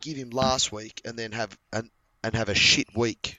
give 0.00 0.16
him 0.16 0.30
last 0.30 0.72
week 0.72 1.02
and 1.04 1.18
then 1.18 1.32
have 1.32 1.56
and 1.72 1.90
and 2.22 2.34
have 2.34 2.48
a 2.48 2.54
shit 2.54 2.88
week. 2.96 3.38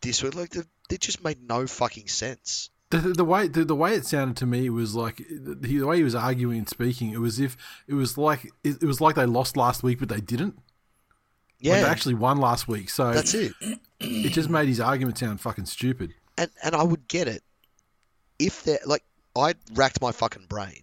This 0.00 0.22
week, 0.22 0.34
like, 0.34 0.50
the, 0.50 0.66
it 0.90 1.00
just 1.00 1.22
made 1.22 1.46
no 1.46 1.66
fucking 1.66 2.08
sense. 2.08 2.70
The, 2.90 2.98
the, 2.98 3.08
the 3.10 3.24
way 3.24 3.46
the, 3.46 3.64
the 3.64 3.76
way 3.76 3.94
it 3.94 4.04
sounded 4.04 4.36
to 4.38 4.46
me 4.46 4.68
was 4.70 4.94
like 4.96 5.18
the, 5.30 5.82
way 5.84 5.98
he 5.98 6.02
was 6.02 6.14
arguing 6.14 6.58
and 6.58 6.68
speaking. 6.68 7.10
It 7.12 7.20
was 7.20 7.38
if 7.38 7.56
it 7.86 7.94
was 7.94 8.18
like 8.18 8.46
it, 8.64 8.82
it 8.82 8.86
was 8.86 9.00
like 9.00 9.14
they 9.14 9.26
lost 9.26 9.56
last 9.56 9.82
week, 9.82 10.00
but 10.00 10.08
they 10.08 10.20
didn't. 10.20 10.58
Yeah, 11.60 11.74
Like 11.74 11.82
they 11.82 11.88
actually 11.88 12.14
won 12.14 12.38
last 12.38 12.66
week, 12.66 12.90
so 12.90 13.12
that's 13.12 13.34
it. 13.34 13.52
it 14.00 14.30
just 14.32 14.48
made 14.48 14.66
his 14.66 14.80
argument 14.80 15.18
sound 15.18 15.40
fucking 15.40 15.66
stupid. 15.66 16.14
and 16.36 16.50
and 16.64 16.74
I 16.74 16.82
would 16.82 17.06
get 17.06 17.28
it 17.28 17.42
if 18.40 18.64
there 18.64 18.80
like 18.86 19.04
I 19.36 19.54
racked 19.74 20.00
my 20.00 20.10
fucking 20.10 20.46
brain 20.48 20.82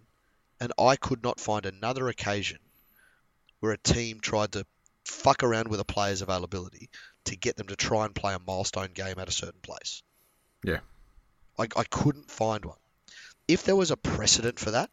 and 0.62 0.72
I 0.80 0.96
could 0.96 1.24
not 1.24 1.40
find 1.42 1.66
another 1.66 2.08
occasion 2.08 2.60
where 3.60 3.74
a 3.74 3.78
team 3.78 4.20
tried 4.22 4.54
to 4.54 4.66
fuck 5.08 5.44
around 5.44 5.70
with 5.70 5.80
a 5.80 5.86
player's 5.86 6.22
availability 6.22 6.90
to 7.26 7.36
get 7.36 7.56
them 7.56 7.68
to 7.68 7.76
try 7.76 8.06
and 8.06 8.14
play 8.14 8.34
a 8.34 8.40
milestone 8.46 8.92
game 8.94 9.16
at 9.18 9.28
a 9.28 9.32
certain 9.32 9.60
place. 9.62 10.04
Yeah. 10.64 10.80
I, 11.58 11.64
I 11.76 11.84
couldn't 11.84 12.30
find 12.30 12.66
one. 12.66 12.78
If 13.48 13.64
there 13.64 13.76
was 13.76 13.92
a 13.92 13.98
precedent 13.98 14.60
for 14.60 14.72
that, 14.72 14.90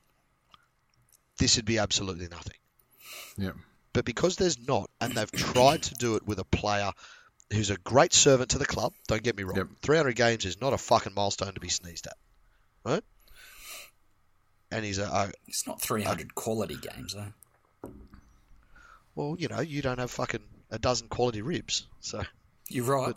this 1.39 1.57
would 1.57 1.65
be 1.65 1.79
absolutely 1.79 2.29
nothing. 2.29 2.57
Yeah. 3.37 3.53
But 3.93 4.05
because 4.05 4.37
there's 4.37 4.59
not, 4.59 4.91
and 5.01 5.13
they've 5.13 5.31
tried 5.31 5.83
to 5.85 5.95
do 5.95 6.17
it 6.17 6.27
with 6.27 6.39
a 6.39 6.45
player 6.45 6.93
who's 7.53 7.71
a 7.71 7.77
great 7.77 8.13
servant 8.13 8.51
to 8.51 8.59
the 8.59 8.67
club, 8.67 8.93
don't 9.09 9.23
get 9.23 9.37
me 9.37 9.43
wrong. 9.45 9.57
Yep. 9.57 9.69
300 9.83 10.17
games 10.17 10.45
is 10.45 10.61
not 10.61 10.73
a 10.73 10.79
fucking 10.79 11.15
milestone 11.15 11.55
to 11.55 11.61
be 11.61 11.69
sneezed 11.69 12.07
at, 12.07 12.17
right? 12.85 13.05
And 14.71 14.85
he's 14.85 14.99
a, 14.99 15.05
a 15.05 15.33
It's 15.47 15.67
not 15.67 15.81
300 15.81 16.35
quality 16.35 16.77
games, 16.77 17.15
though. 17.15 17.33
Well, 19.15 19.37
you 19.39 19.49
know, 19.49 19.61
you 19.61 19.83
don't 19.83 19.99
have 19.99 20.11
fucking 20.11 20.43
a 20.71 20.79
dozen 20.79 21.09
quality 21.09 21.43
ribs, 21.43 21.87
so 22.01 22.23
You're 22.69 22.85
right. 22.85 23.15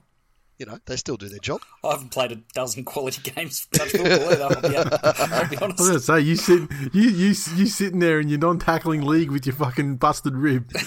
you 0.60 0.66
know 0.68 0.78
they 0.86 0.96
still 0.96 1.18
do 1.18 1.28
their 1.28 1.40
job. 1.40 1.62
I 1.84 1.92
haven't 1.92 2.10
played 2.12 2.32
a 2.32 2.36
dozen 2.54 2.84
quality 2.84 3.32
games 3.36 3.62
for 3.72 3.80
touch 3.80 3.90
football 3.92 4.32
either. 4.32 4.44
I'll 4.44 4.62
be, 4.70 4.78
I'll 4.78 5.50
be 5.50 5.58
I 5.62 5.66
was 5.68 5.88
gonna 5.88 6.00
say 6.00 6.20
you 6.22 6.36
sit 6.36 6.70
you 6.94 7.02
you 7.10 7.28
you 7.28 7.66
sitting 7.66 8.00
there 8.00 8.20
in 8.20 8.30
your 8.30 8.40
non-tackling 8.40 9.02
league 9.04 9.32
with 9.32 9.46
your 9.46 9.56
fucking 9.56 9.96
busted 9.98 10.36
rib. 10.36 10.70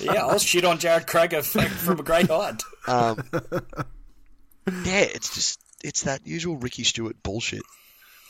Yeah, 0.00 0.26
I'll 0.26 0.38
shit 0.38 0.64
on 0.64 0.78
Jarrod 0.78 1.06
Croker 1.06 1.42
from, 1.42 1.64
from 1.66 2.00
a 2.00 2.02
great 2.02 2.28
height. 2.28 2.62
Um, 2.86 3.22
yeah, 4.84 5.00
it's 5.00 5.34
just 5.34 5.60
it's 5.82 6.02
that 6.02 6.26
usual 6.26 6.56
Ricky 6.56 6.84
Stuart 6.84 7.22
bullshit. 7.22 7.62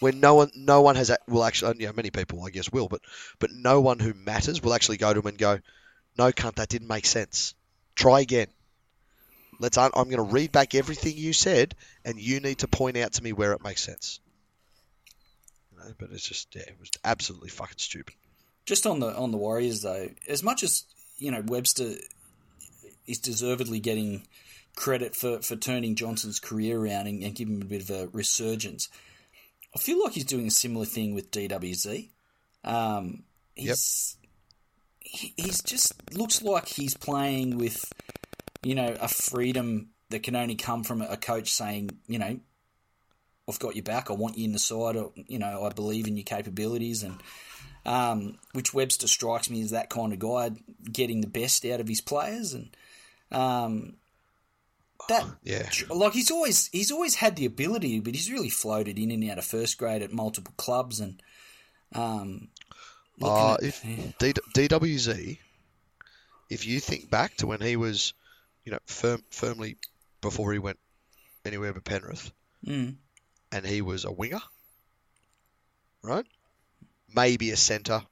When 0.00 0.20
no 0.20 0.34
one, 0.34 0.50
no 0.54 0.82
one 0.82 0.96
has, 0.96 1.10
will 1.26 1.44
actually, 1.44 1.80
you 1.80 1.86
know, 1.86 1.92
many 1.92 2.10
people 2.10 2.44
I 2.44 2.50
guess 2.50 2.70
will, 2.70 2.88
but 2.88 3.00
but 3.38 3.50
no 3.52 3.80
one 3.80 3.98
who 3.98 4.12
matters 4.14 4.62
will 4.62 4.74
actually 4.74 4.98
go 4.98 5.12
to 5.12 5.20
him 5.20 5.26
and 5.26 5.38
go, 5.38 5.58
"No, 6.18 6.32
cunt, 6.32 6.56
that 6.56 6.68
didn't 6.68 6.88
make 6.88 7.06
sense. 7.06 7.54
Try 7.94 8.20
again. 8.20 8.48
Let's. 9.58 9.78
I'm 9.78 9.90
going 9.92 10.16
to 10.16 10.22
read 10.22 10.52
back 10.52 10.74
everything 10.74 11.16
you 11.16 11.32
said, 11.32 11.74
and 12.04 12.20
you 12.20 12.40
need 12.40 12.58
to 12.58 12.68
point 12.68 12.96
out 12.98 13.14
to 13.14 13.22
me 13.22 13.32
where 13.32 13.52
it 13.52 13.64
makes 13.64 13.82
sense." 13.82 14.20
You 15.72 15.78
know, 15.78 15.94
but 15.98 16.10
it's 16.12 16.28
just, 16.28 16.54
yeah, 16.54 16.62
it 16.62 16.76
was 16.78 16.90
absolutely 17.04 17.48
fucking 17.48 17.78
stupid. 17.78 18.14
Just 18.66 18.86
on 18.86 19.00
the 19.00 19.14
on 19.16 19.30
the 19.30 19.38
Warriors 19.38 19.82
though, 19.82 20.10
as 20.28 20.42
much 20.42 20.62
as 20.62 20.84
you 21.18 21.30
know 21.30 21.42
Webster 21.46 21.94
is 23.06 23.18
deservedly 23.18 23.80
getting 23.80 24.26
credit 24.74 25.16
for, 25.16 25.40
for 25.40 25.56
turning 25.56 25.94
Johnson's 25.94 26.38
career 26.38 26.78
around 26.78 27.06
and, 27.06 27.22
and 27.22 27.34
giving 27.34 27.56
him 27.56 27.62
a 27.62 27.64
bit 27.66 27.82
of 27.82 27.90
a 27.90 28.08
resurgence, 28.08 28.88
I 29.76 29.78
feel 29.78 30.02
like 30.02 30.14
he's 30.14 30.24
doing 30.24 30.46
a 30.46 30.50
similar 30.50 30.86
thing 30.86 31.14
with 31.14 31.30
DWZ. 31.30 32.08
Um, 32.64 33.24
he's 33.54 34.16
he, 35.00 35.34
he's 35.36 35.60
just 35.60 35.92
looks 36.14 36.40
like 36.40 36.66
he's 36.66 36.96
playing 36.96 37.58
with 37.58 37.84
you 38.62 38.74
know 38.74 38.96
a 38.98 39.06
freedom 39.06 39.90
that 40.08 40.22
can 40.22 40.34
only 40.34 40.54
come 40.54 40.82
from 40.82 41.02
a 41.02 41.18
coach 41.18 41.52
saying 41.52 41.90
you 42.08 42.18
know 42.18 42.40
I've 43.46 43.58
got 43.58 43.76
your 43.76 43.82
back. 43.82 44.10
I 44.10 44.14
want 44.14 44.38
you 44.38 44.46
in 44.46 44.52
the 44.52 44.58
side. 44.58 44.96
Or, 44.96 45.12
you 45.28 45.38
know, 45.38 45.64
I 45.64 45.68
believe 45.68 46.06
in 46.06 46.16
your 46.16 46.24
capabilities, 46.24 47.02
and 47.02 47.20
um, 47.84 48.38
which 48.52 48.72
Webster 48.72 49.06
strikes 49.06 49.50
me 49.50 49.60
as 49.60 49.72
that 49.72 49.90
kind 49.90 50.14
of 50.14 50.18
guy, 50.18 50.52
getting 50.90 51.20
the 51.20 51.26
best 51.26 51.66
out 51.66 51.80
of 51.80 51.86
his 51.86 52.00
players, 52.00 52.54
and 52.54 52.74
um, 53.30 53.96
that 55.08 55.24
Yeah. 55.42 55.68
like 55.90 56.12
he's 56.12 56.30
always 56.30 56.68
he's 56.72 56.90
always 56.92 57.16
had 57.16 57.36
the 57.36 57.46
ability, 57.46 58.00
but 58.00 58.14
he's 58.14 58.30
really 58.30 58.50
floated 58.50 58.98
in 58.98 59.10
and 59.10 59.28
out 59.30 59.38
of 59.38 59.44
first 59.44 59.78
grade 59.78 60.02
at 60.02 60.12
multiple 60.12 60.54
clubs, 60.56 61.00
and 61.00 61.22
um, 61.92 62.48
Uh, 63.22 63.54
at- 63.54 63.62
if 63.62 63.84
yeah. 63.84 64.12
D- 64.18 64.32
DWZ, 64.68 65.38
if 66.50 66.66
you 66.66 66.80
think 66.80 67.10
back 67.10 67.36
to 67.36 67.46
when 67.46 67.60
he 67.60 67.76
was, 67.76 68.12
you 68.64 68.72
know, 68.72 68.78
firm, 68.86 69.22
firmly 69.30 69.76
before 70.20 70.52
he 70.52 70.58
went 70.58 70.78
anywhere 71.44 71.72
but 71.72 71.84
Penrith, 71.84 72.30
Mm. 72.64 72.96
and 73.52 73.66
he 73.66 73.80
was 73.82 74.04
a 74.04 74.10
winger, 74.12 74.40
right? 76.02 76.26
Maybe 77.14 77.50
a 77.50 77.56
centre, 77.56 78.04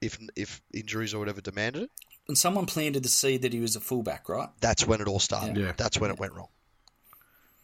if 0.00 0.18
if 0.36 0.62
injuries 0.72 1.12
or 1.14 1.18
whatever 1.18 1.40
demanded 1.40 1.82
it. 1.84 1.90
And 2.30 2.38
someone 2.38 2.64
planted 2.66 3.02
the 3.02 3.08
seed 3.08 3.42
that 3.42 3.52
he 3.52 3.58
was 3.58 3.74
a 3.74 3.80
fullback, 3.80 4.28
right? 4.28 4.48
That's 4.60 4.86
when 4.86 5.00
it 5.00 5.08
all 5.08 5.18
started. 5.18 5.56
Yeah. 5.56 5.72
That's 5.76 5.98
when 5.98 6.12
it 6.12 6.18
went 6.20 6.32
wrong. 6.32 6.46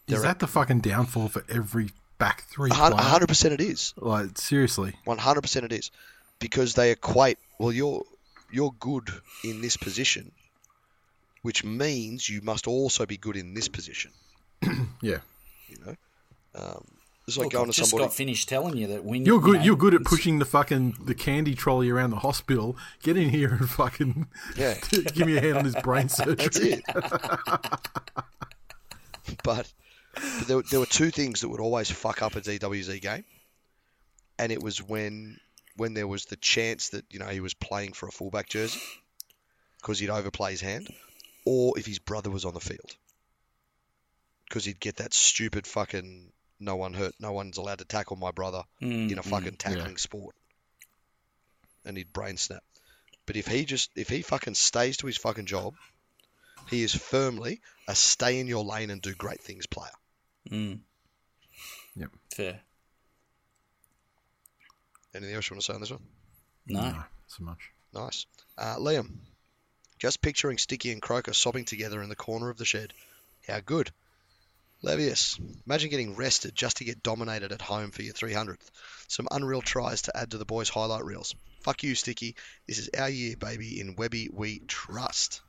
Is 0.08 0.14
There 0.14 0.18
are- 0.18 0.22
that 0.24 0.40
the 0.40 0.48
fucking 0.48 0.80
downfall 0.80 1.28
for 1.28 1.44
every 1.48 1.90
back 2.18 2.42
three 2.50 2.70
A 2.72 2.74
hun- 2.74 2.92
a 2.92 2.96
player? 2.96 3.08
hundred 3.08 3.28
percent, 3.28 3.54
it 3.54 3.60
is. 3.60 3.94
Like 3.96 4.36
seriously, 4.38 4.94
One 5.04 5.18
hundred 5.18 5.42
percent, 5.42 5.66
it 5.66 5.72
is, 5.72 5.92
because 6.40 6.74
they 6.74 6.90
equate. 6.90 7.38
Well, 7.60 7.70
you're 7.70 8.02
you're 8.50 8.74
good 8.80 9.08
in 9.44 9.60
this 9.60 9.76
position, 9.76 10.32
which 11.42 11.62
means 11.62 12.28
you 12.28 12.40
must 12.42 12.66
also 12.66 13.06
be 13.06 13.16
good 13.16 13.36
in 13.36 13.54
this 13.54 13.68
position. 13.68 14.10
yeah. 15.00 15.18
You 15.68 15.76
know, 15.86 15.96
um, 16.56 16.84
it's 17.26 17.36
like 17.36 17.46
Look, 17.46 17.52
going 17.54 17.68
I've 17.68 17.74
to 17.74 17.80
just 17.80 17.90
somebody. 17.90 18.08
got 18.08 18.14
finished 18.14 18.48
telling 18.48 18.76
you 18.76 18.86
that 18.88 19.04
when 19.04 19.24
You're 19.24 19.40
good. 19.40 19.54
You 19.54 19.58
know, 19.58 19.64
You're 19.64 19.76
good 19.76 19.94
at 19.94 20.04
pushing 20.04 20.38
the 20.38 20.44
fucking 20.44 20.96
the 21.00 21.14
candy 21.14 21.54
trolley 21.54 21.90
around 21.90 22.10
the 22.10 22.18
hospital. 22.18 22.76
Get 23.02 23.16
in 23.16 23.28
here 23.30 23.52
and 23.52 23.68
fucking 23.68 24.28
Yeah. 24.56 24.74
give 24.90 25.26
me 25.26 25.36
a 25.36 25.40
hand 25.40 25.58
on 25.58 25.64
this 25.64 25.74
brain 25.82 26.08
surgery. 26.10 26.36
That's 26.36 26.58
it. 26.60 26.84
but, 29.42 29.42
but 29.42 29.72
there, 30.46 30.62
there 30.70 30.80
were 30.80 30.86
two 30.86 31.10
things 31.10 31.40
that 31.40 31.48
would 31.48 31.60
always 31.60 31.90
fuck 31.90 32.22
up 32.22 32.36
a 32.36 32.40
DWZ 32.40 33.00
game, 33.02 33.24
and 34.38 34.52
it 34.52 34.62
was 34.62 34.80
when 34.82 35.38
when 35.76 35.94
there 35.94 36.06
was 36.06 36.26
the 36.26 36.36
chance 36.36 36.90
that 36.90 37.04
you 37.10 37.18
know 37.18 37.26
he 37.26 37.40
was 37.40 37.54
playing 37.54 37.92
for 37.92 38.08
a 38.08 38.12
fullback 38.12 38.48
jersey 38.48 38.80
because 39.80 39.98
he'd 39.98 40.10
overplay 40.10 40.52
his 40.52 40.60
hand, 40.60 40.88
or 41.44 41.76
if 41.78 41.86
his 41.86 41.98
brother 41.98 42.30
was 42.30 42.44
on 42.44 42.54
the 42.54 42.60
field 42.60 42.94
because 44.48 44.64
he'd 44.64 44.78
get 44.78 44.96
that 44.98 45.12
stupid 45.12 45.66
fucking 45.66 46.30
no 46.58 46.76
one 46.76 46.94
hurt, 46.94 47.14
no 47.20 47.32
one's 47.32 47.58
allowed 47.58 47.78
to 47.78 47.84
tackle 47.84 48.16
my 48.16 48.30
brother 48.30 48.62
Mm, 48.80 49.10
in 49.10 49.18
a 49.18 49.22
mm. 49.22 49.30
fucking 49.30 49.56
tackling 49.56 49.96
sport, 49.96 50.34
and 51.84 51.96
he'd 51.96 52.12
brain 52.12 52.36
snap. 52.36 52.62
But 53.26 53.36
if 53.36 53.46
he 53.46 53.64
just 53.64 53.90
if 53.96 54.08
he 54.08 54.22
fucking 54.22 54.54
stays 54.54 54.98
to 54.98 55.06
his 55.06 55.16
fucking 55.16 55.46
job, 55.46 55.74
he 56.70 56.82
is 56.82 56.94
firmly 56.94 57.60
a 57.88 57.94
stay 57.94 58.38
in 58.40 58.46
your 58.46 58.64
lane 58.64 58.90
and 58.90 59.02
do 59.02 59.14
great 59.14 59.40
things 59.40 59.66
player. 59.66 59.90
Mm. 60.50 60.80
Yep. 61.96 62.10
Fair. 62.34 62.60
Anything 65.14 65.34
else 65.34 65.48
you 65.48 65.54
want 65.54 65.62
to 65.62 65.66
say 65.66 65.74
on 65.74 65.80
this 65.80 65.90
one? 65.90 66.02
No. 66.66 66.80
No, 66.80 67.04
so 67.26 67.44
much. 67.44 67.70
Nice. 67.94 68.26
Uh, 68.58 68.76
Liam, 68.76 69.16
just 69.98 70.20
picturing 70.20 70.58
Sticky 70.58 70.92
and 70.92 71.00
Croker 71.00 71.32
sobbing 71.32 71.64
together 71.64 72.02
in 72.02 72.08
the 72.08 72.16
corner 72.16 72.50
of 72.50 72.58
the 72.58 72.64
shed. 72.64 72.92
How 73.46 73.60
good. 73.60 73.90
Levius, 74.82 75.38
imagine 75.66 75.90
getting 75.90 76.16
rested 76.16 76.54
just 76.54 76.78
to 76.78 76.84
get 76.84 77.02
dominated 77.02 77.52
at 77.52 77.62
home 77.62 77.90
for 77.90 78.02
your 78.02 78.14
300th. 78.14 78.70
Some 79.08 79.28
unreal 79.30 79.62
tries 79.62 80.02
to 80.02 80.16
add 80.16 80.32
to 80.32 80.38
the 80.38 80.44
boys' 80.44 80.68
highlight 80.68 81.04
reels. 81.04 81.34
Fuck 81.60 81.82
you, 81.82 81.94
Sticky. 81.94 82.36
This 82.68 82.78
is 82.78 82.90
our 82.96 83.08
year, 83.08 83.36
baby. 83.36 83.80
In 83.80 83.96
Webby, 83.96 84.28
we 84.32 84.60
trust. 84.60 85.40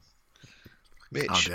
Mitch. 1.12 1.50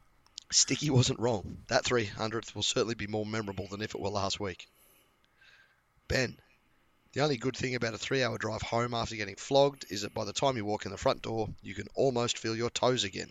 Sticky 0.52 0.90
wasn't 0.90 1.18
wrong. 1.18 1.58
That 1.68 1.84
300th 1.84 2.54
will 2.54 2.62
certainly 2.62 2.94
be 2.94 3.06
more 3.06 3.26
memorable 3.26 3.66
than 3.68 3.82
if 3.82 3.94
it 3.94 4.00
were 4.00 4.08
last 4.08 4.40
week. 4.40 4.66
Ben, 6.08 6.38
the 7.12 7.20
only 7.20 7.36
good 7.36 7.56
thing 7.56 7.74
about 7.74 7.94
a 7.94 7.98
three 7.98 8.22
hour 8.22 8.38
drive 8.38 8.62
home 8.62 8.94
after 8.94 9.16
getting 9.16 9.36
flogged 9.36 9.86
is 9.90 10.02
that 10.02 10.14
by 10.14 10.24
the 10.24 10.32
time 10.32 10.56
you 10.56 10.64
walk 10.64 10.86
in 10.86 10.92
the 10.92 10.96
front 10.96 11.22
door, 11.22 11.48
you 11.62 11.74
can 11.74 11.88
almost 11.94 12.38
feel 12.38 12.56
your 12.56 12.70
toes 12.70 13.04
again. 13.04 13.30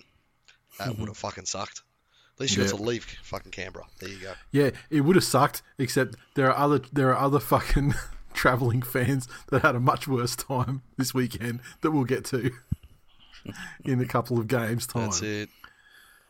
That 0.77 0.97
would 0.97 1.07
have 1.07 1.17
fucking 1.17 1.45
sucked. 1.45 1.81
At 2.37 2.41
least 2.41 2.55
you 2.55 2.63
got 2.63 2.71
Yeah. 2.71 2.77
to 2.77 2.83
leave 2.83 3.05
fucking 3.23 3.51
Canberra. 3.51 3.85
There 3.99 4.09
you 4.09 4.19
go. 4.19 4.33
Yeah, 4.51 4.69
it 4.91 5.01
would 5.01 5.15
have 5.15 5.25
sucked. 5.25 5.63
Except 5.79 6.15
there 6.35 6.51
are 6.51 6.57
other 6.57 6.81
there 6.93 7.09
are 7.09 7.17
other 7.17 7.39
fucking 7.39 7.95
traveling 8.33 8.83
fans 8.83 9.27
that 9.49 9.63
had 9.63 9.75
a 9.75 9.79
much 9.79 10.07
worse 10.07 10.35
time 10.35 10.83
this 10.97 11.13
weekend 11.15 11.61
that 11.81 11.89
we'll 11.91 12.03
get 12.03 12.25
to 12.25 12.51
in 13.85 13.99
a 14.01 14.05
couple 14.05 14.37
of 14.39 14.47
games 14.47 14.85
time. 14.85 15.05
That's 15.05 15.21
it. 15.23 15.49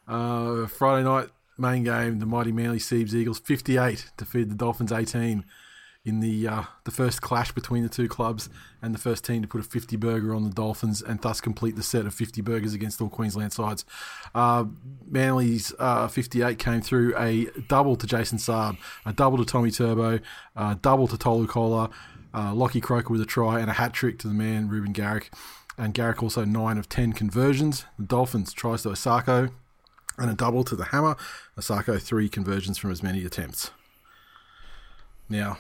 Uh, 0.08 0.68
Friday 0.68 1.04
night 1.04 1.28
main 1.58 1.84
game, 1.84 2.20
the 2.20 2.26
mighty 2.26 2.52
Manly 2.54 2.80
Seabs 2.80 3.14
Eagles 3.14 3.40
58 3.40 4.12
defeated 4.16 4.52
the 4.52 4.56
Dolphins 4.56 4.92
18 4.94 5.44
in 6.08 6.22
the 6.22 6.48
uh, 6.48 6.64
the 6.86 6.92
first 6.92 7.22
clash 7.22 7.52
between 7.52 7.84
the 7.84 7.90
two 7.90 8.08
clubs 8.08 8.50
and 8.82 8.96
the 8.96 9.00
first 9.00 9.26
team 9.26 9.42
to 9.42 9.48
put 9.48 9.60
a 9.60 9.64
50 9.64 9.98
burger 9.98 10.34
on 10.34 10.44
the 10.46 10.50
Dolphins 10.50 11.02
and 11.02 11.20
thus 11.22 11.42
complete 11.42 11.76
the 11.76 11.84
set 11.84 12.06
of 12.06 12.14
50 12.14 12.42
burgers 12.42 12.74
against 12.74 13.02
all 13.02 13.10
Queensland 13.10 13.52
sides. 13.52 13.84
Uh, 14.34 14.66
Manly's 15.06 15.74
uh, 15.80 16.08
58 16.08 16.58
came 16.58 16.82
through 16.82 17.14
a 17.18 17.48
double 17.68 17.98
to 17.98 18.08
Jason 18.08 18.38
Saab, 18.38 18.78
a 19.06 19.12
double 19.12 19.38
to 19.38 19.46
Tommy 19.46 19.70
Turbo, 19.70 20.20
a 20.56 20.76
double 20.82 21.08
to 21.08 21.18
Tolu 21.18 21.46
Koula, 21.46 21.90
uh, 22.34 22.54
Lockie 22.54 22.82
Croker 22.82 23.12
with 23.12 23.22
a 23.22 23.26
try, 23.26 23.60
and 23.60 23.70
a 23.70 23.74
hat 23.74 23.92
trick 23.92 24.18
to 24.20 24.30
the 24.30 24.34
man 24.34 24.70
Reuben 24.70 24.94
Garrick. 24.94 25.30
And 25.78 25.94
Garrick 25.94 26.24
also 26.24 26.46
9 26.46 26.78
of 26.78 26.88
10 26.88 27.14
conversions. 27.14 27.86
The 28.00 28.06
Dolphins 28.06 28.54
tries 28.54 28.84
to 28.84 28.90
Isaako, 28.90 29.52
and 30.18 30.32
a 30.32 30.34
double 30.34 30.64
to 30.64 30.76
the 30.76 30.86
hammer. 30.86 31.18
Isaako 31.58 32.02
three 32.02 32.30
conversions 32.30 32.78
from 32.78 32.92
as 32.92 33.04
many 33.04 33.26
attempts. 33.26 33.72
Now, 35.30 35.58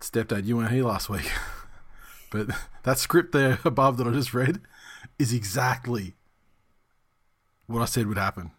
stepdad, 0.00 0.46
you 0.46 0.56
weren't 0.56 0.72
here 0.72 0.84
last 0.84 1.08
week, 1.08 1.30
but 2.30 2.48
that 2.82 2.98
script 2.98 3.32
there 3.32 3.58
above 3.64 3.96
that 3.98 4.06
I 4.06 4.10
just 4.12 4.34
read 4.34 4.60
is 5.18 5.32
exactly 5.32 6.14
what 7.66 7.82
I 7.82 7.86
said 7.86 8.06
would 8.06 8.18
happen. 8.18 8.52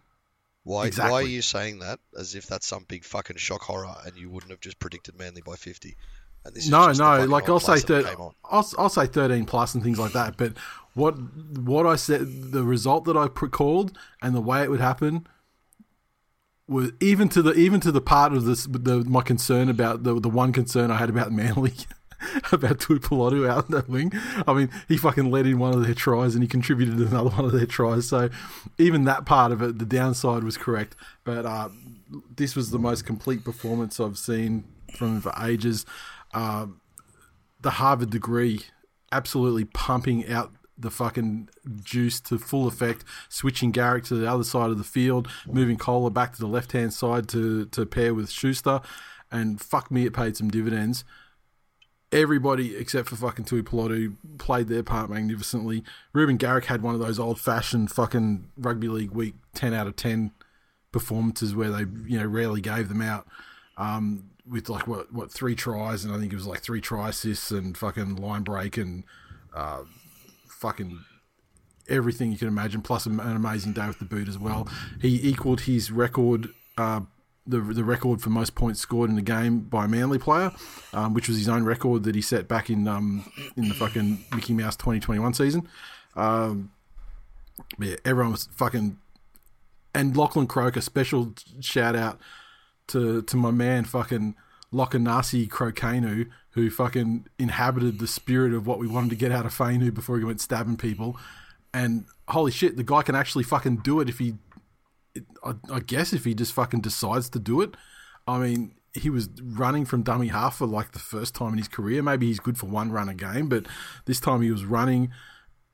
Why, 0.64 0.90
why 0.90 1.10
are 1.10 1.22
you 1.22 1.42
saying 1.42 1.80
that 1.80 1.98
as 2.16 2.36
if 2.36 2.46
that's 2.46 2.68
some 2.68 2.84
big 2.86 3.04
fucking 3.04 3.36
shock 3.36 3.62
horror 3.62 3.94
and 4.06 4.16
you 4.16 4.30
wouldn't 4.30 4.52
have 4.52 4.60
just 4.60 4.78
predicted 4.78 5.18
Manly 5.18 5.42
by 5.44 5.56
50? 5.56 5.96
And 6.44 6.54
this 6.54 6.64
is 6.64 6.70
No, 6.70 6.86
just 6.86 7.00
no, 7.00 7.24
like 7.24 7.48
I'll 7.48 7.58
say 7.58 7.72
place 7.72 7.84
that 7.84 7.98
it 8.00 8.04
thir- 8.16 8.30
I'll, 8.44 8.68
I'll 8.78 8.88
say 8.88 9.06
thirteen 9.06 9.44
plus 9.44 9.74
and 9.74 9.82
things 9.82 9.98
like 9.98 10.12
that. 10.12 10.36
But 10.36 10.56
what 10.94 11.12
what 11.58 11.86
I 11.86 11.96
said, 11.96 12.52
the 12.52 12.64
result 12.64 13.04
that 13.04 13.16
I 13.16 13.28
pre- 13.28 13.48
called 13.48 13.96
and 14.20 14.34
the 14.34 14.40
way 14.40 14.62
it 14.62 14.70
would 14.70 14.80
happen 14.80 15.26
was 16.68 16.92
even 17.00 17.28
to 17.30 17.42
the 17.42 17.52
even 17.54 17.80
to 17.80 17.92
the 17.92 18.00
part 18.00 18.32
of 18.32 18.44
this 18.44 18.66
the 18.66 19.04
my 19.04 19.22
concern 19.22 19.68
about 19.68 20.04
the 20.04 20.18
the 20.20 20.28
one 20.28 20.52
concern 20.52 20.90
I 20.90 20.96
had 20.96 21.10
about 21.10 21.32
Manly. 21.32 21.74
about 22.52 22.78
Tuipulotu 22.78 23.48
out 23.48 23.68
in 23.68 23.74
that 23.74 23.88
wing. 23.88 24.12
I 24.46 24.52
mean, 24.52 24.70
he 24.86 24.96
fucking 24.96 25.32
led 25.32 25.44
in 25.44 25.58
one 25.58 25.74
of 25.74 25.84
their 25.84 25.92
tries 25.92 26.34
and 26.34 26.44
he 26.44 26.48
contributed 26.48 26.96
another 26.98 27.30
one 27.30 27.44
of 27.44 27.50
their 27.50 27.66
tries. 27.66 28.08
So 28.08 28.30
even 28.78 29.04
that 29.04 29.26
part 29.26 29.50
of 29.50 29.60
it, 29.60 29.80
the 29.80 29.84
downside 29.84 30.44
was 30.44 30.56
correct. 30.56 30.94
But 31.24 31.44
uh, 31.46 31.70
this 32.36 32.54
was 32.54 32.70
the 32.70 32.78
most 32.78 33.04
complete 33.04 33.44
performance 33.44 33.98
I've 33.98 34.18
seen 34.18 34.64
from 34.94 35.20
for 35.20 35.32
ages. 35.42 35.84
Uh, 36.32 36.66
the 37.60 37.70
Harvard 37.70 38.10
degree 38.10 38.60
absolutely 39.10 39.64
pumping 39.64 40.28
out 40.28 40.52
the 40.76 40.90
fucking 40.90 41.48
juice 41.82 42.20
to 42.20 42.38
full 42.38 42.66
effect, 42.66 43.04
switching 43.28 43.70
Garrick 43.70 44.04
to 44.04 44.14
the 44.14 44.30
other 44.30 44.44
side 44.44 44.70
of 44.70 44.78
the 44.78 44.84
field, 44.84 45.28
moving 45.46 45.76
Koula 45.76 46.10
back 46.10 46.32
to 46.34 46.40
the 46.40 46.46
left 46.46 46.72
hand 46.72 46.92
side 46.92 47.28
to, 47.30 47.66
to 47.66 47.86
pair 47.86 48.14
with 48.14 48.30
Schuster, 48.30 48.80
and 49.30 49.60
fuck 49.60 49.90
me, 49.90 50.06
it 50.06 50.12
paid 50.12 50.36
some 50.36 50.50
dividends. 50.50 51.04
Everybody 52.10 52.76
except 52.76 53.08
for 53.08 53.16
fucking 53.16 53.46
Tuipulotu 53.46 54.16
played 54.36 54.68
their 54.68 54.82
part 54.82 55.08
magnificently. 55.08 55.82
Reuben 56.12 56.36
Garrick 56.36 56.66
had 56.66 56.82
one 56.82 56.94
of 56.94 57.00
those 57.00 57.18
old 57.18 57.40
fashioned 57.40 57.90
fucking 57.90 58.50
rugby 58.58 58.88
league 58.88 59.12
week 59.12 59.34
ten 59.54 59.72
out 59.72 59.86
of 59.86 59.96
ten 59.96 60.32
performances 60.92 61.54
where 61.54 61.70
they 61.70 61.86
you 62.06 62.18
know 62.18 62.26
rarely 62.26 62.60
gave 62.60 62.90
them 62.90 63.00
out. 63.00 63.26
Um, 63.78 64.24
with 64.46 64.68
like 64.68 64.86
what 64.86 65.12
what 65.12 65.30
three 65.30 65.54
tries 65.54 66.04
and 66.04 66.12
I 66.12 66.18
think 66.18 66.32
it 66.32 66.36
was 66.36 66.46
like 66.46 66.60
three 66.60 66.80
try 66.80 67.08
assists 67.08 67.50
and 67.50 67.76
fucking 67.76 68.16
line 68.16 68.42
break 68.42 68.76
and 68.76 69.04
uh, 69.54 69.82
fucking 70.62 71.00
everything 71.88 72.30
you 72.30 72.38
can 72.38 72.48
imagine, 72.48 72.80
plus 72.80 73.04
an 73.04 73.18
amazing 73.20 73.72
day 73.72 73.86
with 73.88 73.98
the 73.98 74.04
boot 74.04 74.28
as 74.28 74.38
well. 74.38 74.68
He 75.00 75.28
equaled 75.28 75.62
his 75.62 75.90
record, 75.90 76.48
uh, 76.78 77.00
the 77.46 77.58
the 77.58 77.82
record 77.82 78.22
for 78.22 78.30
most 78.30 78.54
points 78.54 78.80
scored 78.80 79.10
in 79.10 79.18
a 79.18 79.22
game 79.22 79.60
by 79.60 79.86
a 79.86 79.88
Manly 79.88 80.18
player, 80.18 80.52
um, 80.92 81.12
which 81.12 81.28
was 81.28 81.36
his 81.36 81.48
own 81.48 81.64
record 81.64 82.04
that 82.04 82.14
he 82.14 82.22
set 82.22 82.46
back 82.46 82.70
in 82.70 82.86
um, 82.86 83.30
in 83.56 83.68
the 83.68 83.74
fucking 83.74 84.24
Mickey 84.32 84.54
Mouse 84.54 84.76
2021 84.76 85.34
season. 85.34 85.68
Um, 86.14 86.70
yeah, 87.78 87.96
everyone 88.04 88.32
was 88.32 88.48
fucking. 88.52 88.98
And 89.94 90.16
Lachlan 90.16 90.46
Croker, 90.46 90.80
special 90.80 91.34
shout 91.60 91.96
out 91.96 92.18
to 92.86 93.22
to 93.22 93.36
my 93.36 93.50
man 93.50 93.84
fucking 93.84 94.36
Lokanasi 94.72 95.48
Krokenu, 95.48 96.30
who 96.52 96.70
fucking 96.70 97.26
inhabited 97.38 97.98
the 97.98 98.06
spirit 98.06 98.52
of 98.52 98.66
what 98.66 98.78
we 98.78 98.86
wanted 98.86 99.10
to 99.10 99.16
get 99.16 99.32
out 99.32 99.46
of 99.46 99.56
Fainu 99.56 99.92
before 99.92 100.18
he 100.18 100.24
went 100.24 100.40
stabbing 100.40 100.76
people. 100.76 101.16
And 101.74 102.04
holy 102.28 102.50
shit, 102.50 102.76
the 102.76 102.82
guy 102.82 103.02
can 103.02 103.14
actually 103.14 103.44
fucking 103.44 103.78
do 103.78 104.00
it 104.00 104.08
if 104.08 104.18
he, 104.18 104.34
I, 105.42 105.54
I 105.72 105.80
guess, 105.80 106.12
if 106.12 106.24
he 106.24 106.34
just 106.34 106.52
fucking 106.52 106.80
decides 106.80 107.28
to 107.30 107.38
do 107.38 107.60
it. 107.62 107.74
I 108.26 108.38
mean, 108.38 108.74
he 108.94 109.08
was 109.08 109.30
running 109.42 109.86
from 109.86 110.02
dummy 110.02 110.28
half 110.28 110.58
for 110.58 110.66
like 110.66 110.92
the 110.92 110.98
first 110.98 111.34
time 111.34 111.52
in 111.52 111.58
his 111.58 111.68
career. 111.68 112.02
Maybe 112.02 112.26
he's 112.26 112.40
good 112.40 112.58
for 112.58 112.66
one 112.66 112.92
run 112.92 113.08
a 113.08 113.14
game, 113.14 113.48
but 113.48 113.66
this 114.04 114.20
time 114.20 114.42
he 114.42 114.50
was 114.50 114.64
running 114.66 115.10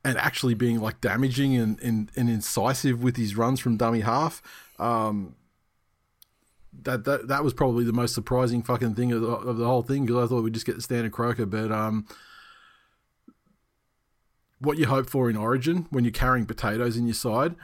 and 0.04 0.16
actually 0.16 0.54
being 0.54 0.80
like 0.80 1.00
damaging 1.00 1.56
and, 1.56 1.80
and, 1.80 2.12
and 2.16 2.30
incisive 2.30 3.02
with 3.02 3.16
his 3.16 3.36
runs 3.36 3.58
from 3.58 3.76
dummy 3.76 4.00
half. 4.00 4.40
Um, 4.78 5.34
that, 6.72 7.04
that 7.04 7.28
that 7.28 7.44
was 7.44 7.54
probably 7.54 7.84
the 7.84 7.92
most 7.92 8.14
surprising 8.14 8.62
fucking 8.62 8.94
thing 8.94 9.12
of 9.12 9.20
the, 9.20 9.28
of 9.28 9.56
the 9.56 9.66
whole 9.66 9.82
thing 9.82 10.06
because 10.06 10.24
I 10.24 10.28
thought 10.28 10.42
we'd 10.42 10.54
just 10.54 10.66
get 10.66 10.76
the 10.76 10.82
standard 10.82 11.12
croker, 11.12 11.46
but 11.46 11.72
um, 11.72 12.06
what 14.60 14.78
you 14.78 14.86
hope 14.86 15.08
for 15.08 15.30
in 15.30 15.36
Origin 15.36 15.86
when 15.90 16.04
you're 16.04 16.12
carrying 16.12 16.46
potatoes 16.46 16.96
in 16.96 17.06
your 17.06 17.14
side, 17.14 17.54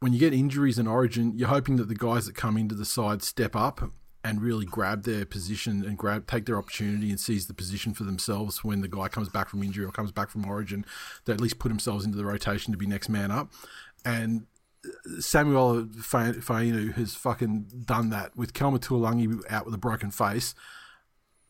when 0.00 0.12
you 0.12 0.18
get 0.18 0.32
injuries 0.32 0.78
in 0.78 0.86
Origin, 0.86 1.32
you're 1.36 1.48
hoping 1.48 1.76
that 1.76 1.88
the 1.88 1.94
guys 1.94 2.26
that 2.26 2.34
come 2.34 2.56
into 2.56 2.74
the 2.74 2.84
side 2.84 3.22
step 3.22 3.56
up 3.56 3.80
and 4.22 4.42
really 4.42 4.66
grab 4.66 5.04
their 5.04 5.24
position 5.24 5.84
and 5.84 5.96
grab 5.96 6.26
take 6.26 6.46
their 6.46 6.58
opportunity 6.58 7.10
and 7.10 7.20
seize 7.20 7.46
the 7.46 7.54
position 7.54 7.94
for 7.94 8.02
themselves 8.02 8.64
when 8.64 8.80
the 8.80 8.88
guy 8.88 9.06
comes 9.08 9.28
back 9.28 9.48
from 9.48 9.62
injury 9.62 9.84
or 9.84 9.92
comes 9.92 10.10
back 10.10 10.30
from 10.30 10.44
Origin. 10.44 10.84
They 11.24 11.32
at 11.32 11.40
least 11.40 11.58
put 11.58 11.68
themselves 11.68 12.04
into 12.04 12.16
the 12.16 12.24
rotation 12.24 12.72
to 12.72 12.78
be 12.78 12.86
next 12.86 13.08
man 13.08 13.30
up, 13.30 13.52
and 14.04 14.46
Samuel 15.20 15.84
Fainu 15.84 16.92
has 16.94 17.14
fucking 17.14 17.82
done 17.84 18.10
that 18.10 18.36
with 18.36 18.52
Kelma 18.52 19.42
out 19.50 19.64
with 19.64 19.74
a 19.74 19.78
broken 19.78 20.10
face. 20.10 20.54